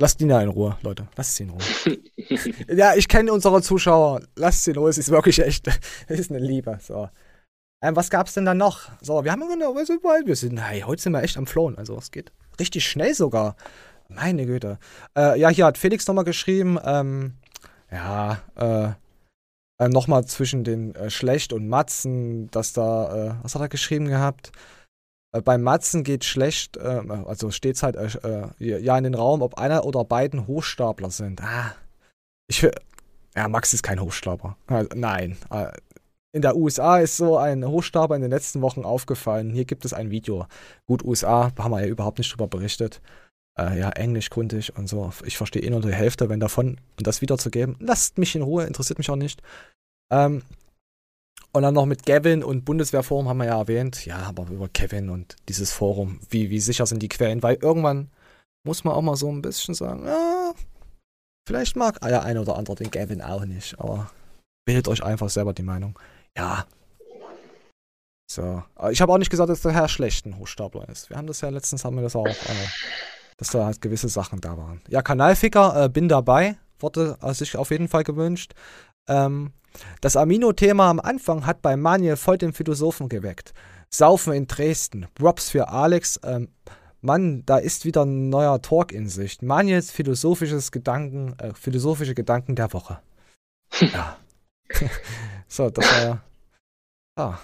Lasst 0.00 0.18
Nina 0.20 0.42
in 0.42 0.48
Ruhe, 0.48 0.78
Leute. 0.80 1.06
Lasst 1.14 1.36
sie 1.36 1.42
in 1.42 1.50
Ruhe. 1.50 1.60
ja, 2.74 2.94
ich 2.94 3.06
kenne 3.06 3.34
unsere 3.34 3.60
Zuschauer. 3.60 4.22
Lasst 4.34 4.64
sie 4.64 4.70
in 4.70 4.78
Ruhe. 4.78 4.88
Es 4.88 4.96
ist 4.96 5.10
wirklich 5.10 5.40
echt, 5.40 5.68
es 6.08 6.18
ist 6.18 6.30
eine 6.30 6.40
Liebe. 6.40 6.78
So. 6.80 7.10
Ähm, 7.82 7.96
was 7.96 8.08
gab's 8.08 8.32
denn 8.32 8.46
da 8.46 8.54
noch? 8.54 8.88
So, 9.02 9.24
wir 9.24 9.32
haben 9.32 9.46
genau, 9.46 9.74
wir 9.74 10.36
sind, 10.36 10.58
hey, 10.58 10.80
heute 10.80 11.02
sind 11.02 11.12
wir 11.12 11.22
echt 11.22 11.36
am 11.36 11.46
Flohen. 11.46 11.76
Also, 11.76 11.98
es 11.98 12.10
geht 12.10 12.32
richtig 12.58 12.86
schnell 12.86 13.14
sogar. 13.14 13.56
Meine 14.08 14.46
Güte. 14.46 14.78
Äh, 15.14 15.38
ja, 15.38 15.50
hier 15.50 15.66
hat 15.66 15.76
Felix 15.76 16.06
nochmal 16.08 16.24
geschrieben, 16.24 16.78
ähm, 16.82 17.34
ja, 17.92 18.40
äh, 18.56 18.92
äh, 19.80 19.88
nochmal 19.88 20.26
zwischen 20.26 20.62
den 20.62 20.94
äh, 20.94 21.08
Schlecht 21.08 21.54
und 21.54 21.66
Matzen, 21.66 22.50
dass 22.50 22.74
da, 22.74 23.30
äh, 23.30 23.34
was 23.42 23.54
hat 23.54 23.62
er 23.62 23.68
geschrieben 23.68 24.06
gehabt? 24.06 24.52
Äh, 25.32 25.40
beim 25.40 25.62
Matzen 25.62 26.04
geht 26.04 26.24
schlecht, 26.24 26.76
äh, 26.76 27.00
also 27.24 27.50
steht 27.50 27.82
halt 27.82 27.96
äh, 27.96 28.48
ja 28.58 28.98
in 28.98 29.04
den 29.04 29.14
Raum, 29.14 29.40
ob 29.40 29.58
einer 29.58 29.86
oder 29.86 30.04
beiden 30.04 30.46
Hochstapler 30.46 31.10
sind. 31.10 31.42
Ah, 31.42 31.74
ich 32.46 32.68
ja, 33.34 33.48
Max 33.48 33.72
ist 33.72 33.82
kein 33.82 34.00
Hochstapler. 34.00 34.56
nein. 34.94 35.38
In 36.32 36.42
der 36.42 36.56
USA 36.56 36.98
ist 36.98 37.16
so 37.16 37.38
ein 37.38 37.64
Hochstapler 37.64 38.16
in 38.16 38.22
den 38.22 38.30
letzten 38.30 38.60
Wochen 38.60 38.84
aufgefallen. 38.84 39.50
Hier 39.50 39.64
gibt 39.64 39.84
es 39.84 39.92
ein 39.92 40.10
Video. 40.10 40.46
Gut, 40.86 41.04
USA 41.04 41.52
haben 41.56 41.70
wir 41.70 41.80
ja 41.80 41.86
überhaupt 41.86 42.18
nicht 42.18 42.32
drüber 42.32 42.48
berichtet. 42.48 43.00
Äh, 43.58 43.78
ja, 43.78 43.90
englischkundig 43.90 44.76
und 44.76 44.88
so. 44.88 45.12
Ich 45.24 45.36
verstehe 45.36 45.62
eh 45.62 45.70
nur 45.70 45.80
die 45.80 45.92
Hälfte, 45.92 46.28
wenn 46.28 46.40
davon 46.40 46.80
und 46.98 47.06
das 47.06 47.20
wiederzugeben. 47.20 47.76
Lasst 47.80 48.18
mich 48.18 48.34
in 48.34 48.42
Ruhe, 48.42 48.64
interessiert 48.64 48.98
mich 48.98 49.10
auch 49.10 49.16
nicht. 49.16 49.42
Ähm, 50.12 50.42
und 51.52 51.62
dann 51.62 51.74
noch 51.74 51.86
mit 51.86 52.06
Gavin 52.06 52.44
und 52.44 52.64
Bundeswehrforum 52.64 53.28
haben 53.28 53.38
wir 53.38 53.46
ja 53.46 53.58
erwähnt. 53.58 54.06
Ja, 54.06 54.18
aber 54.18 54.46
über 54.50 54.68
Kevin 54.68 55.10
und 55.10 55.36
dieses 55.48 55.72
Forum, 55.72 56.20
wie, 56.30 56.50
wie 56.50 56.60
sicher 56.60 56.86
sind 56.86 57.02
die 57.02 57.08
Quellen? 57.08 57.42
Weil 57.42 57.56
irgendwann 57.56 58.10
muss 58.64 58.84
man 58.84 58.94
auch 58.94 59.02
mal 59.02 59.16
so 59.16 59.30
ein 59.30 59.42
bisschen 59.42 59.74
sagen, 59.74 60.06
ja, 60.06 60.52
vielleicht 61.48 61.74
mag 61.76 62.00
der 62.00 62.22
eine 62.22 62.40
oder 62.40 62.56
andere 62.56 62.76
den 62.76 62.90
Gavin 62.90 63.22
auch 63.22 63.44
nicht, 63.44 63.80
aber 63.80 64.10
bildet 64.64 64.86
euch 64.86 65.02
einfach 65.02 65.28
selber 65.28 65.52
die 65.52 65.62
Meinung. 65.62 65.98
Ja. 66.36 66.66
So. 68.30 68.62
Ich 68.90 69.00
habe 69.00 69.12
auch 69.12 69.18
nicht 69.18 69.30
gesagt, 69.30 69.50
dass 69.50 69.62
der 69.62 69.72
Herr 69.72 69.88
schlecht 69.88 70.26
ein 70.26 70.38
Hochstapler 70.38 70.88
ist. 70.88 71.10
Wir 71.10 71.16
haben 71.16 71.26
das 71.26 71.40
ja 71.40 71.48
letztens, 71.48 71.84
haben 71.84 71.96
wir 71.96 72.02
das 72.02 72.14
auch, 72.14 72.26
äh, 72.26 72.68
dass 73.40 73.48
da 73.48 73.64
halt 73.64 73.80
gewisse 73.80 74.08
Sachen 74.08 74.42
da 74.42 74.58
waren. 74.58 74.82
Ja, 74.88 75.00
Kanalficker, 75.00 75.84
äh, 75.84 75.88
bin 75.88 76.08
dabei. 76.08 76.58
Wurde 76.78 77.16
sich 77.32 77.56
auf 77.56 77.70
jeden 77.70 77.88
Fall 77.88 78.04
gewünscht. 78.04 78.52
Ähm, 79.08 79.52
das 80.02 80.16
Amino-Thema 80.16 80.90
am 80.90 81.00
Anfang 81.00 81.46
hat 81.46 81.62
bei 81.62 81.74
Manuel 81.76 82.16
voll 82.16 82.36
den 82.36 82.52
Philosophen 82.52 83.08
geweckt. 83.08 83.54
Saufen 83.88 84.34
in 84.34 84.46
Dresden. 84.46 85.08
Props 85.14 85.48
für 85.50 85.68
Alex. 85.68 86.20
Ähm, 86.22 86.48
Mann, 87.00 87.42
da 87.46 87.56
ist 87.56 87.86
wieder 87.86 88.04
ein 88.04 88.28
neuer 88.28 88.60
Talk 88.60 88.92
in 88.92 89.08
Sicht. 89.08 89.42
Manjes 89.42 89.90
philosophisches 89.90 90.70
Gedanken, 90.70 91.34
äh, 91.38 91.54
philosophische 91.54 92.14
Gedanken 92.14 92.54
der 92.54 92.72
Woche. 92.72 93.00
Ja. 93.80 94.18
so, 95.48 95.70
das 95.70 95.90
war 95.90 96.02
ja. 96.02 96.22
Ah. 97.16 97.38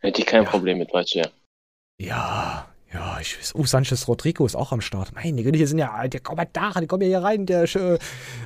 Hätte 0.00 0.20
ich 0.20 0.26
kein 0.26 0.42
ja. 0.42 0.50
Problem 0.50 0.78
mit, 0.78 0.92
weißt 0.92 1.14
du 1.14 1.18
ja. 1.20 1.28
Ja, 1.98 2.71
ja, 2.92 3.18
ich 3.20 3.38
weiß. 3.38 3.54
Oh, 3.54 3.64
Sanchez 3.64 4.06
Rodrigo 4.06 4.44
ist 4.44 4.54
auch 4.54 4.72
am 4.72 4.80
Start. 4.80 5.14
Meine 5.14 5.42
Güte, 5.42 5.56
hier 5.56 5.68
sind 5.68 5.78
ja 5.78 6.06
die 6.08 6.20
Kommentare, 6.20 6.80
die 6.80 6.86
kommen 6.86 7.06
hier 7.06 7.22
rein. 7.22 7.46
Der, 7.46 7.62
äh, 7.62 7.98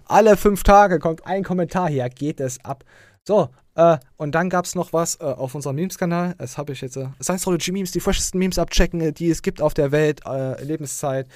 alle 0.05 0.37
fünf 0.37 0.63
Tage 0.63 0.99
kommt 0.99 1.27
ein 1.27 1.43
Kommentar 1.43 1.89
hier, 1.89 2.09
geht 2.09 2.41
es 2.41 2.65
ab. 2.65 2.85
So, 3.25 3.51
äh, 3.75 3.99
und 4.17 4.35
dann 4.35 4.49
gab 4.49 4.65
es 4.65 4.75
noch 4.75 4.93
was 4.93 5.17
äh, 5.21 5.25
auf 5.25 5.55
unserem 5.55 5.77
Memes-Kanal. 5.77 6.35
Das 6.39 6.59
habe 6.59 6.73
ich 6.73 6.81
jetzt. 6.81 6.97
Äh, 6.97 7.09
Science 7.21 7.47
Memes, 7.69 7.91
die 7.91 8.01
freshesten 8.01 8.39
Memes 8.39 8.59
abchecken, 8.59 9.01
äh, 9.01 9.13
die 9.13 9.31
es 9.31 9.43
gibt 9.43 9.61
auf 9.61 9.75
der 9.75 9.91
Welt, 9.91 10.23
äh, 10.25 10.63
Lebenszeit. 10.63 11.29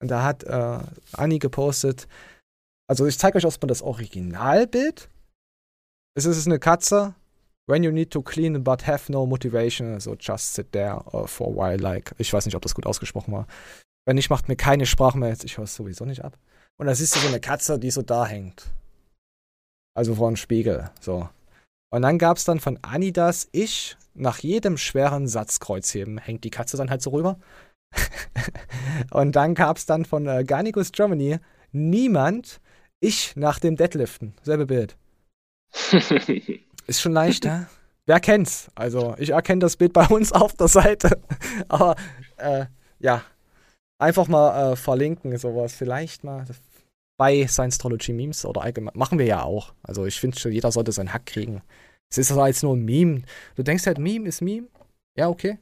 Und 0.00 0.10
da 0.10 0.22
hat 0.22 0.44
äh, 0.44 0.78
Anni 1.12 1.38
gepostet. 1.38 2.06
Also, 2.88 3.06
ich 3.06 3.18
zeige 3.18 3.38
euch 3.38 3.44
erstmal 3.44 3.68
das 3.68 3.82
Originalbild. 3.82 5.08
Es 6.14 6.24
ist 6.24 6.46
eine 6.46 6.58
Katze. 6.58 7.14
When 7.66 7.82
you 7.82 7.92
need 7.92 8.10
to 8.10 8.22
clean 8.22 8.62
but 8.62 8.86
have 8.86 9.10
no 9.10 9.26
motivation, 9.26 9.98
so 9.98 10.14
just 10.14 10.52
sit 10.52 10.72
there 10.72 11.00
uh, 11.14 11.26
for 11.26 11.48
a 11.48 11.54
while, 11.54 11.78
like. 11.78 12.14
Ich 12.18 12.32
weiß 12.32 12.44
nicht, 12.44 12.54
ob 12.54 12.62
das 12.62 12.74
gut 12.74 12.86
ausgesprochen 12.86 13.32
war. 13.32 13.46
Wenn 14.06 14.16
nicht, 14.16 14.28
macht 14.28 14.48
mir 14.48 14.56
keine 14.56 14.84
Sprachmails. 14.84 15.44
Ich 15.44 15.56
höre 15.56 15.64
es 15.64 15.74
sowieso 15.74 16.04
nicht 16.04 16.24
ab. 16.24 16.36
Und 16.76 16.86
da 16.86 16.94
siehst 16.94 17.16
du 17.16 17.20
so 17.20 17.28
eine 17.28 17.40
Katze, 17.40 17.78
die 17.78 17.90
so 17.90 18.02
da 18.02 18.26
hängt. 18.26 18.70
Also 19.96 20.16
vor 20.16 20.26
einem 20.26 20.36
Spiegel. 20.36 20.90
So. 21.00 21.28
Und 21.90 22.02
dann 22.02 22.18
gab 22.18 22.36
es 22.36 22.44
dann 22.44 22.60
von 22.60 22.78
Anidas, 22.82 23.48
ich, 23.52 23.96
nach 24.14 24.40
jedem 24.40 24.76
schweren 24.76 25.28
Satz 25.28 25.60
Kreuzheben, 25.60 26.18
hängt 26.18 26.44
die 26.44 26.50
Katze 26.50 26.76
dann 26.76 26.90
halt 26.90 27.00
so 27.00 27.10
rüber. 27.10 27.38
und 29.12 29.36
dann 29.36 29.54
gab 29.54 29.76
es 29.76 29.86
dann 29.86 30.04
von 30.04 30.26
äh, 30.26 30.44
Garnicus 30.44 30.92
Germany, 30.92 31.38
niemand, 31.70 32.60
ich 33.00 33.36
nach 33.36 33.60
dem 33.60 33.76
Deadliften. 33.76 34.34
Selbe 34.42 34.66
Bild. 34.66 34.96
Ist 36.86 37.00
schon 37.00 37.12
leichter. 37.12 37.68
Wer 38.06 38.20
kennt's? 38.20 38.70
Also, 38.74 39.14
ich 39.18 39.30
erkenne 39.30 39.60
das 39.60 39.76
Bild 39.76 39.92
bei 39.92 40.06
uns 40.06 40.32
auf 40.32 40.54
der 40.54 40.68
Seite. 40.68 41.20
Aber, 41.68 41.96
äh, 42.36 42.66
ja. 42.98 43.22
Einfach 43.98 44.28
mal 44.28 44.72
äh, 44.72 44.76
verlinken, 44.76 45.36
sowas. 45.38 45.72
Vielleicht 45.72 46.24
mal 46.24 46.44
bei 47.16 47.46
Science-Trology 47.46 48.12
Memes 48.12 48.44
oder 48.44 48.62
allgemein. 48.62 48.92
Machen 48.96 49.18
wir 49.18 49.26
ja 49.26 49.42
auch. 49.42 49.72
Also 49.82 50.04
ich 50.04 50.18
finde 50.18 50.38
schon, 50.38 50.52
jeder 50.52 50.72
sollte 50.72 50.92
seinen 50.92 51.12
Hack 51.12 51.26
kriegen. 51.26 51.62
Es 52.10 52.18
ist 52.18 52.32
aber 52.32 52.48
jetzt 52.48 52.62
nur 52.62 52.76
ein 52.76 52.84
Meme. 52.84 53.22
Du 53.54 53.62
denkst 53.62 53.86
halt, 53.86 53.98
Meme 53.98 54.28
ist 54.28 54.42
Meme. 54.42 54.66
Ja, 55.16 55.28
okay. 55.28 55.58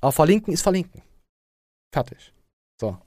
Aber 0.00 0.12
verlinken 0.12 0.52
ist 0.52 0.62
verlinken. 0.62 1.02
Fertig. 1.94 2.32
So. 2.80 2.98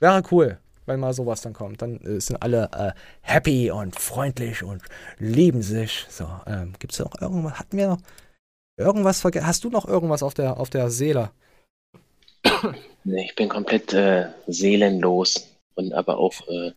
Wäre 0.00 0.22
cool, 0.30 0.58
wenn 0.90 1.00
mal 1.00 1.14
sowas 1.14 1.40
dann 1.40 1.52
kommt. 1.52 1.82
Dann 1.82 2.00
äh, 2.00 2.20
sind 2.20 2.42
alle 2.42 2.68
äh, 2.72 2.92
happy 3.22 3.70
und 3.70 3.98
freundlich 3.98 4.62
und 4.62 4.82
lieben 5.18 5.62
sich. 5.62 6.06
So, 6.08 6.28
ähm, 6.46 6.74
gibt's 6.78 6.98
da 6.98 7.04
noch 7.04 7.20
irgendwas? 7.20 7.58
Hatten 7.58 7.76
wir 7.76 7.88
noch 7.88 8.00
irgendwas 8.76 9.20
vergessen? 9.20 9.46
Hast 9.46 9.64
du 9.64 9.70
noch 9.70 9.86
irgendwas 9.86 10.22
auf 10.22 10.34
der, 10.34 10.58
auf 10.58 10.70
der 10.70 10.90
Seele? 10.90 11.30
Ich 13.02 13.34
bin 13.34 13.48
komplett 13.48 13.94
äh, 13.94 14.28
seelenlos 14.46 15.48
und 15.74 15.94
aber 15.94 16.18
auch 16.18 16.46
äh, 16.48 16.72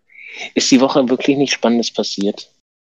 ist 0.56 0.72
die 0.72 0.80
Woche 0.80 1.10
wirklich 1.10 1.38
nichts 1.38 1.56
Spannendes 1.56 1.92
passiert? 1.92 2.50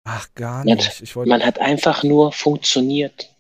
Ach, 0.08 0.28
gar 0.36 0.64
nicht. 0.64 1.02
Man, 1.02 1.16
wollte, 1.16 1.30
man 1.30 1.44
hat 1.44 1.60
einfach 1.60 2.04
nur 2.04 2.32
funktioniert. 2.32 3.36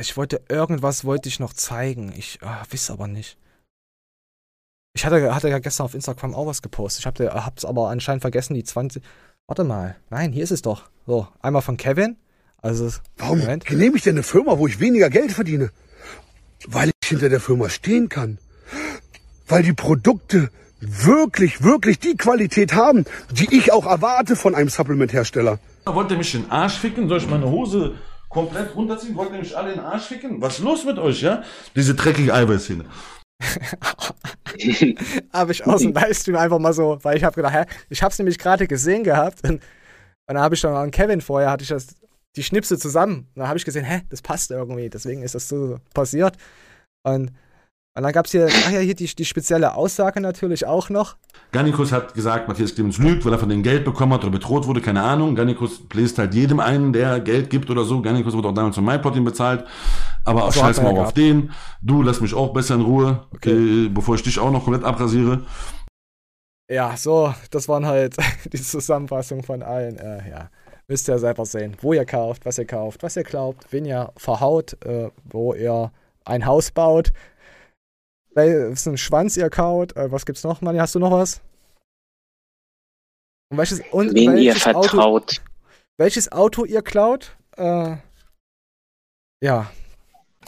Ich 0.00 0.16
wollte 0.16 0.42
irgendwas 0.48 1.04
wollte 1.04 1.28
ich 1.28 1.40
noch 1.40 1.52
zeigen. 1.52 2.14
Ich 2.16 2.38
oh, 2.42 2.46
weiß 2.46 2.90
aber 2.90 3.08
nicht. 3.08 3.36
Ich 4.94 5.06
hatte, 5.06 5.34
hatte 5.34 5.48
ja 5.48 5.58
gestern 5.58 5.84
auf 5.84 5.94
Instagram 5.94 6.34
auch 6.34 6.46
was 6.46 6.60
gepostet. 6.62 7.00
Ich 7.00 7.06
habe 7.06 7.44
hab's 7.44 7.64
aber 7.64 7.88
anscheinend 7.88 8.20
vergessen, 8.20 8.54
die 8.54 8.64
20. 8.64 9.02
Warte 9.46 9.64
mal. 9.64 9.96
Nein, 10.10 10.32
hier 10.32 10.44
ist 10.44 10.50
es 10.50 10.62
doch. 10.62 10.84
So, 11.06 11.26
einmal 11.40 11.62
von 11.62 11.76
Kevin. 11.76 12.16
Also, 12.58 12.90
Warum 13.16 13.40
Moment. 13.40 13.68
nehme 13.70 13.96
ich 13.96 14.02
denn 14.02 14.16
eine 14.16 14.22
Firma, 14.22 14.58
wo 14.58 14.66
ich 14.66 14.78
weniger 14.80 15.10
Geld 15.10 15.32
verdiene? 15.32 15.70
Weil 16.66 16.90
ich 17.02 17.08
hinter 17.08 17.28
der 17.28 17.40
Firma 17.40 17.68
stehen 17.68 18.08
kann. 18.08 18.38
Weil 19.48 19.62
die 19.62 19.72
Produkte 19.72 20.50
wirklich, 20.80 21.62
wirklich 21.64 21.98
die 21.98 22.16
Qualität 22.16 22.74
haben, 22.74 23.04
die 23.32 23.56
ich 23.56 23.72
auch 23.72 23.86
erwarte 23.86 24.36
von 24.36 24.54
einem 24.54 24.68
Supplement-Hersteller. 24.68 25.58
Wollt 25.86 26.10
ihr 26.10 26.18
mich 26.18 26.34
in 26.34 26.42
den 26.42 26.50
Arsch 26.50 26.78
ficken? 26.78 27.08
Soll 27.08 27.18
ich 27.18 27.28
meine 27.28 27.50
Hose 27.50 27.94
komplett 28.28 28.76
runterziehen? 28.76 29.16
Wollt 29.16 29.32
ihr 29.32 29.38
mich 29.38 29.56
alle 29.56 29.72
in 29.72 29.78
den 29.78 29.84
Arsch 29.84 30.04
ficken? 30.04 30.40
Was 30.40 30.58
ist 30.58 30.64
los 30.64 30.84
mit 30.84 30.98
euch, 30.98 31.22
ja? 31.22 31.42
Diese 31.74 31.94
dreckige 31.94 32.32
Eiweißhähne. 32.32 32.84
habe 35.32 35.52
ich 35.52 35.66
aus 35.66 35.82
dem 35.82 35.92
Livestream 35.92 36.36
einfach 36.36 36.58
mal 36.58 36.72
so, 36.72 36.98
weil 37.02 37.16
ich 37.16 37.24
habe 37.24 37.34
gedacht, 37.34 37.54
hä, 37.54 37.64
ich 37.88 38.02
habe 38.02 38.12
es 38.12 38.18
nämlich 38.18 38.38
gerade 38.38 38.66
gesehen 38.66 39.04
gehabt 39.04 39.42
und, 39.44 39.54
und 39.54 39.62
dann 40.26 40.40
habe 40.40 40.54
ich 40.54 40.60
dann 40.60 40.74
an 40.74 40.90
Kevin 40.90 41.20
vorher, 41.20 41.50
hatte 41.50 41.62
ich 41.62 41.68
das, 41.68 41.88
die 42.36 42.42
Schnipsel 42.42 42.78
zusammen. 42.78 43.28
Und 43.34 43.40
dann 43.40 43.48
habe 43.48 43.58
ich 43.58 43.64
gesehen, 43.64 43.84
hä, 43.84 44.02
das 44.08 44.22
passt 44.22 44.50
irgendwie, 44.50 44.88
deswegen 44.88 45.22
ist 45.22 45.34
das 45.34 45.48
so 45.48 45.78
passiert. 45.94 46.36
Und 47.02 47.32
und 47.94 48.04
dann 48.04 48.12
gab 48.12 48.24
es 48.24 48.32
hier, 48.32 48.48
ach 48.48 48.70
ja, 48.70 48.78
hier 48.78 48.94
die, 48.94 49.06
die 49.06 49.24
spezielle 49.24 49.74
Aussage 49.74 50.20
natürlich 50.20 50.66
auch 50.66 50.88
noch. 50.88 51.16
Garnikus 51.52 51.92
hat 51.92 52.14
gesagt, 52.14 52.48
Matthias 52.48 52.74
Clemens 52.74 52.96
lügt, 52.96 53.26
weil 53.26 53.32
er 53.32 53.38
von 53.38 53.50
denen 53.50 53.62
Geld 53.62 53.84
bekommen 53.84 54.14
hat 54.14 54.22
oder 54.22 54.30
bedroht 54.30 54.66
wurde, 54.66 54.80
keine 54.80 55.02
Ahnung. 55.02 55.34
Garnikus 55.34 55.86
bläst 55.86 56.18
halt 56.18 56.32
jedem 56.32 56.58
einen, 56.60 56.94
der 56.94 57.20
Geld 57.20 57.50
gibt 57.50 57.68
oder 57.68 57.84
so. 57.84 58.00
Garnikus 58.00 58.32
wurde 58.32 58.48
auch 58.48 58.54
damals 58.54 58.76
von 58.76 58.84
MyProtein 58.86 59.24
bezahlt. 59.24 59.66
Aber 60.24 60.44
auch 60.44 60.52
scheiß 60.54 60.80
mal 60.80 60.96
auf 60.96 61.12
den. 61.12 61.52
Du 61.82 62.02
lass 62.02 62.22
mich 62.22 62.32
auch 62.32 62.54
besser 62.54 62.76
in 62.76 62.80
Ruhe, 62.80 63.26
okay. 63.34 63.50
äh, 63.50 63.88
bevor 63.88 64.14
ich 64.14 64.22
dich 64.22 64.38
auch 64.38 64.50
noch 64.50 64.64
komplett 64.64 64.84
abrasiere. 64.84 65.44
Ja, 66.70 66.96
so, 66.96 67.34
das 67.50 67.68
waren 67.68 67.84
halt 67.84 68.16
die 68.52 68.62
Zusammenfassung 68.62 69.42
von 69.42 69.62
allen. 69.62 69.98
Äh, 69.98 70.30
ja, 70.30 70.48
müsst 70.88 71.08
ihr 71.08 71.18
selber 71.18 71.44
sehen, 71.44 71.76
wo 71.82 71.92
ihr 71.92 72.06
kauft, 72.06 72.46
was 72.46 72.56
ihr 72.56 72.66
kauft, 72.66 73.02
was 73.02 73.16
ihr 73.16 73.24
glaubt, 73.24 73.66
wen 73.70 73.84
ihr 73.84 74.10
verhaut, 74.16 74.82
äh, 74.86 75.10
wo 75.24 75.52
ihr 75.52 75.92
ein 76.24 76.46
Haus 76.46 76.70
baut, 76.70 77.12
ist 78.34 78.86
ein 78.86 78.98
Schwanz 78.98 79.36
ihr 79.36 79.50
kaut. 79.50 79.96
Äh, 79.96 80.10
was 80.10 80.26
gibt's 80.26 80.44
noch, 80.44 80.60
Manni? 80.60 80.78
Hast 80.78 80.94
du 80.94 80.98
noch 80.98 81.10
was? 81.10 81.40
Und 83.50 83.58
welches, 83.58 83.82
und 83.90 84.14
Wen 84.14 84.32
welches 84.32 84.44
ihr 84.44 84.54
vertraut. 84.56 84.94
Auto, 84.94 85.42
welches 85.98 86.32
Auto 86.32 86.64
ihr 86.64 86.82
klaut? 86.82 87.36
Äh, 87.56 87.96
ja. 89.42 89.70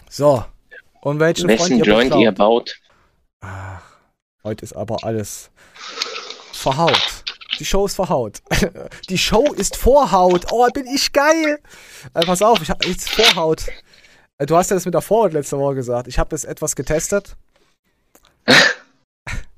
So. 0.08 0.44
Und 1.02 1.20
welchen 1.20 1.48
Wessen 1.48 1.66
Freund 1.66 1.86
ihr 1.86 1.92
Joint 1.92 2.14
ihr 2.14 2.32
baut? 2.32 2.80
Ach, 3.40 3.82
heute 4.42 4.64
ist 4.64 4.74
aber 4.74 5.04
alles 5.04 5.50
verhaut. 6.52 7.24
Die 7.58 7.64
Show 7.64 7.84
ist 7.84 7.94
verhaut. 7.94 8.40
Die 9.10 9.18
Show 9.18 9.52
ist 9.52 9.76
Vorhaut. 9.76 10.46
Oh, 10.50 10.66
bin 10.72 10.86
ich 10.86 11.12
geil. 11.12 11.60
Also 12.12 12.26
pass 12.26 12.42
auf, 12.42 12.62
ich 12.62 12.70
hab 12.70 12.84
jetzt 12.84 13.10
Vorhaut. 13.10 13.66
Äh, 14.38 14.46
du 14.46 14.56
hast 14.56 14.70
ja 14.70 14.76
das 14.76 14.86
mit 14.86 14.94
der 14.94 15.02
Vorhaut 15.02 15.32
letzte 15.34 15.58
Woche 15.58 15.74
gesagt. 15.74 16.08
Ich 16.08 16.18
habe 16.18 16.30
das 16.30 16.44
etwas 16.44 16.74
getestet. 16.74 17.36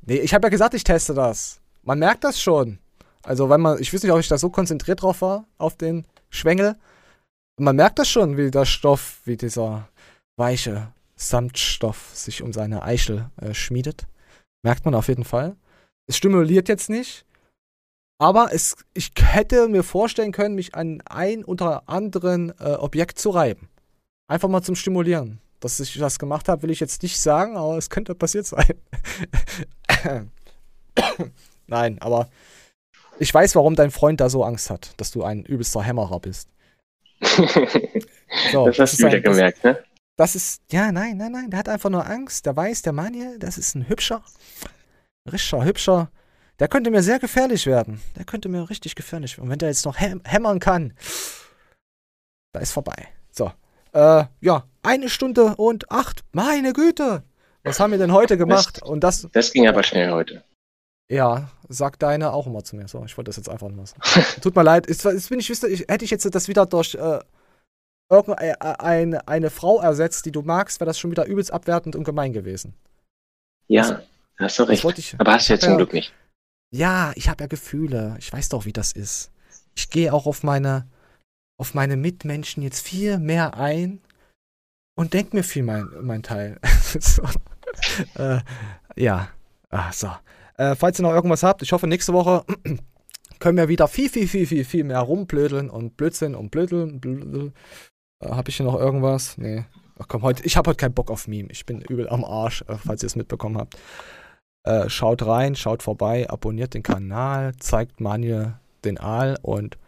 Nee, 0.07 0.19
ich 0.19 0.35
habe 0.35 0.47
ja 0.47 0.51
gesagt, 0.51 0.75
ich 0.75 0.85
teste 0.85 1.15
das. 1.15 1.61
Man 1.83 1.99
merkt 1.99 2.25
das 2.25 2.41
schon. 2.41 2.79
Also, 3.23 3.51
wenn 3.51 3.61
man, 3.61 3.81
ich 3.81 3.93
weiß 3.93 4.03
nicht, 4.03 4.13
ob 4.13 4.21
ich 4.21 4.29
da 4.29 4.39
so 4.39 4.51
konzentriert 4.51 5.03
drauf 5.03 5.21
war, 5.23 5.47
auf 5.59 5.77
den 5.77 6.07
Schwengel. 6.31 6.77
Man 7.59 7.77
merkt 7.77 7.99
das 7.99 8.09
schon, 8.09 8.37
wie 8.37 8.51
der 8.51 8.65
Stoff, 8.66 9.20
wie 9.24 9.37
dieser 9.37 9.89
weiche 10.37 10.93
Samtstoff 11.16 12.11
sich 12.15 12.43
um 12.43 12.53
seine 12.53 12.83
Eichel 12.83 13.31
äh, 13.41 13.55
schmiedet. 13.55 14.07
Merkt 14.62 14.85
man 14.85 14.95
auf 14.95 15.09
jeden 15.09 15.24
Fall. 15.24 15.57
Es 16.07 16.16
stimuliert 16.16 16.69
jetzt 16.69 16.91
nicht. 16.91 17.24
Aber 18.19 18.53
es, 18.53 18.77
ich 18.95 19.12
hätte 19.20 19.69
mir 19.69 19.83
vorstellen 19.83 20.33
können, 20.33 20.55
mich 20.55 20.74
an 20.74 21.03
ein 21.03 21.45
oder 21.45 21.89
anderen 21.89 22.53
äh, 22.61 22.74
Objekt 22.74 23.19
zu 23.19 23.31
reiben. 23.31 23.69
Einfach 24.28 24.49
mal 24.49 24.62
zum 24.62 24.74
Stimulieren. 24.74 25.41
Dass 25.61 25.81
ich 25.81 25.97
das 25.99 26.19
gemacht 26.19 26.49
habe, 26.49 26.62
will 26.62 26.70
ich 26.70 26.81
jetzt 26.81 27.03
nicht 27.03 27.19
sagen, 27.19 27.57
aber 27.57 27.78
es 27.78 27.91
könnte 27.91 28.15
passiert 28.15 28.47
sein. 28.47 28.74
Nein, 31.66 31.99
aber 32.01 32.28
ich 33.19 33.33
weiß, 33.33 33.55
warum 33.55 33.74
dein 33.74 33.91
Freund 33.91 34.20
da 34.20 34.28
so 34.28 34.45
Angst 34.45 34.70
hat, 34.70 34.93
dass 34.99 35.11
du 35.11 35.24
ein 35.24 35.45
übelster 35.45 35.83
Hämmerer 35.83 36.20
bist. 36.20 36.49
So, 37.20 37.47
das 38.66 38.78
hast 38.78 38.78
das 38.78 38.97
du 38.97 39.07
wieder 39.07 39.16
ein, 39.16 39.23
gemerkt, 39.23 39.65
ne? 39.65 39.83
Das 40.16 40.35
ist, 40.35 40.62
ja, 40.70 40.93
nein, 40.93 41.16
nein, 41.19 41.33
nein, 41.33 41.51
der 41.51 41.59
hat 41.59 41.69
einfach 41.69 41.91
nur 41.91 42.07
Angst. 42.07 42.47
Der 42.47 42.57
weiß, 42.57 42.83
der 42.83 42.93
Mann 42.93 43.12
hier, 43.12 43.39
das 43.39 43.59
ist 43.59 43.74
ein 43.74 43.89
hübscher, 43.89 44.23
richtiger, 45.31 45.65
hübscher. 45.65 46.11
Der 46.59 46.69
könnte 46.69 46.91
mir 46.91 47.03
sehr 47.03 47.19
gefährlich 47.19 47.66
werden. 47.66 48.01
Der 48.16 48.24
könnte 48.24 48.49
mir 48.49 48.70
richtig 48.70 48.95
gefährlich 48.95 49.37
werden. 49.37 49.45
Und 49.45 49.51
wenn 49.51 49.59
der 49.59 49.69
jetzt 49.69 49.85
noch 49.85 49.99
hämmern 49.99 50.59
kann, 50.59 50.95
da 52.53 52.61
ist 52.61 52.73
vorbei. 52.73 53.09
So, 53.31 53.53
äh, 53.97 54.24
ja, 54.40 54.64
eine 54.82 55.09
Stunde 55.09 55.56
und 55.56 55.90
acht. 55.90 56.23
Meine 56.32 56.73
Güte. 56.73 57.23
Was 57.64 57.81
haben 57.81 57.90
wir 57.90 57.98
denn 57.98 58.12
heute 58.12 58.36
gemacht? 58.36 58.78
Das, 58.81 58.89
und 58.89 59.01
das, 59.01 59.28
das 59.32 59.52
ging 59.52 59.66
aber 59.66 59.82
schnell 59.82 60.12
heute. 60.12 60.44
Ja, 61.09 61.51
sagt 61.68 62.02
deine 62.02 62.32
auch 62.32 62.47
immer 62.47 62.62
zu 62.62 62.77
mir. 62.77 62.86
So, 62.89 63.05
ich 63.05 63.16
wollte 63.16 63.31
das 63.31 63.36
jetzt 63.36 63.48
einfach 63.48 63.68
mal 63.68 63.86
sagen. 63.86 64.02
Tut 64.40 64.55
mir 64.55 64.62
leid. 64.62 64.89
Jetzt, 64.89 65.05
jetzt 65.05 65.28
bin 65.28 65.40
ich, 65.40 65.51
ich, 65.51 65.85
hätte 65.89 66.05
ich 66.05 66.10
jetzt 66.10 66.32
das 66.32 66.48
wieder 66.48 66.66
durch 66.66 66.94
äh, 66.94 67.20
irgendeine 68.10 69.16
äh, 69.16 69.20
eine 69.27 69.51
Frau 69.51 69.81
ersetzt, 69.81 70.27
die 70.27 70.32
du 70.32 70.43
magst, 70.43 70.81
wäre 70.81 70.86
das 70.86 70.98
schon 70.98 71.10
wieder 71.10 71.27
übelst 71.27 71.52
abwertend 71.52 71.97
und 71.97 72.05
gemein 72.05 72.32
gewesen. 72.32 72.74
Ja. 73.66 74.02
Hast 74.39 74.59
du 74.59 74.64
recht. 74.64 74.85
Ich, 74.98 75.14
Aber 75.18 75.32
hast 75.32 75.48
du 75.48 75.55
jetzt 75.55 75.62
ja, 75.62 75.70
zum 75.70 75.78
Glück 75.78 75.93
nicht. 75.93 76.12
Ja, 76.70 77.12
ich 77.14 77.28
habe 77.28 77.43
ja 77.44 77.48
Gefühle. 77.48 78.16
Ich 78.18 78.32
weiß 78.32 78.51
doch, 78.51 78.66
wie 78.66 78.73
das 78.73 78.93
ist. 78.93 79.31
Ich 79.74 79.90
gehe 79.90 80.12
auch 80.12 80.27
auf 80.27 80.43
meine, 80.43 80.86
auf 81.59 81.74
meine 81.74 81.97
Mitmenschen 81.97 82.62
jetzt 82.62 82.87
viel 82.87 83.19
mehr 83.19 83.57
ein 83.57 84.01
und 84.95 85.15
denk 85.15 85.35
mir 85.35 85.43
viel 85.43 85.62
mein, 85.62 85.89
mein 86.03 86.23
Teil. 86.23 86.59
so. 87.01 87.23
äh, 88.15 88.41
ja, 88.97 89.28
Ach, 89.70 89.93
so. 89.93 90.09
Äh, 90.57 90.74
falls 90.74 90.99
ihr 90.99 91.03
noch 91.03 91.12
irgendwas 91.12 91.43
habt, 91.43 91.62
ich 91.62 91.73
hoffe, 91.73 91.87
nächste 91.87 92.12
Woche 92.12 92.45
können 93.39 93.59
wir 93.59 93.69
wieder 93.69 93.89
viel, 93.89 94.09
viel, 94.09 94.28
viel, 94.28 94.47
viel, 94.47 94.65
viel 94.65 94.85
mehr 94.85 95.01
rumblödeln 95.01 95.69
und 95.70 95.97
Blödsinn 95.97 96.35
und 96.35 96.51
Blödeln. 96.51 97.53
Äh, 98.23 98.28
hab 98.28 98.49
ich 98.49 98.57
hier 98.57 98.66
noch 98.66 98.78
irgendwas? 98.78 99.37
Nee. 99.39 99.65
Ach 99.99 100.07
komm, 100.09 100.23
heute, 100.23 100.45
ich 100.45 100.57
habe 100.57 100.70
heute 100.70 100.78
keinen 100.78 100.95
Bock 100.95 101.11
auf 101.11 101.28
Meme. 101.28 101.51
Ich 101.51 101.66
bin 101.66 101.81
übel 101.81 102.09
am 102.09 102.24
Arsch, 102.24 102.62
äh, 102.69 102.77
falls 102.77 103.03
ihr 103.03 103.09
es 103.09 103.16
mitbekommen 103.16 103.59
habt. 103.59 103.77
Äh, 104.65 104.89
schaut 104.89 105.27
rein, 105.27 105.57
schaut 105.57 105.83
vorbei, 105.83 106.28
abonniert 106.28 106.74
den 106.74 106.83
Kanal, 106.83 107.55
zeigt 107.57 108.01
Manuel 108.01 108.55
den 108.85 108.99
Aal 108.99 109.39
und 109.43 109.78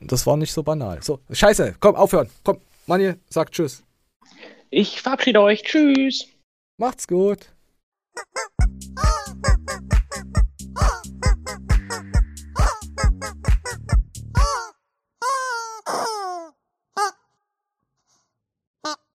das 0.00 0.26
war 0.26 0.36
nicht 0.36 0.52
so 0.52 0.62
banal. 0.62 1.02
So, 1.02 1.20
scheiße, 1.30 1.76
komm, 1.80 1.96
aufhören. 1.96 2.28
Komm, 2.42 2.58
Manje, 2.86 3.18
sagt 3.28 3.54
Tschüss. 3.54 3.82
Ich 4.70 5.02
verabschiede 5.02 5.40
euch. 5.40 5.62
Tschüss. 5.62 6.26
Macht's 6.78 7.06
gut. 7.06 7.50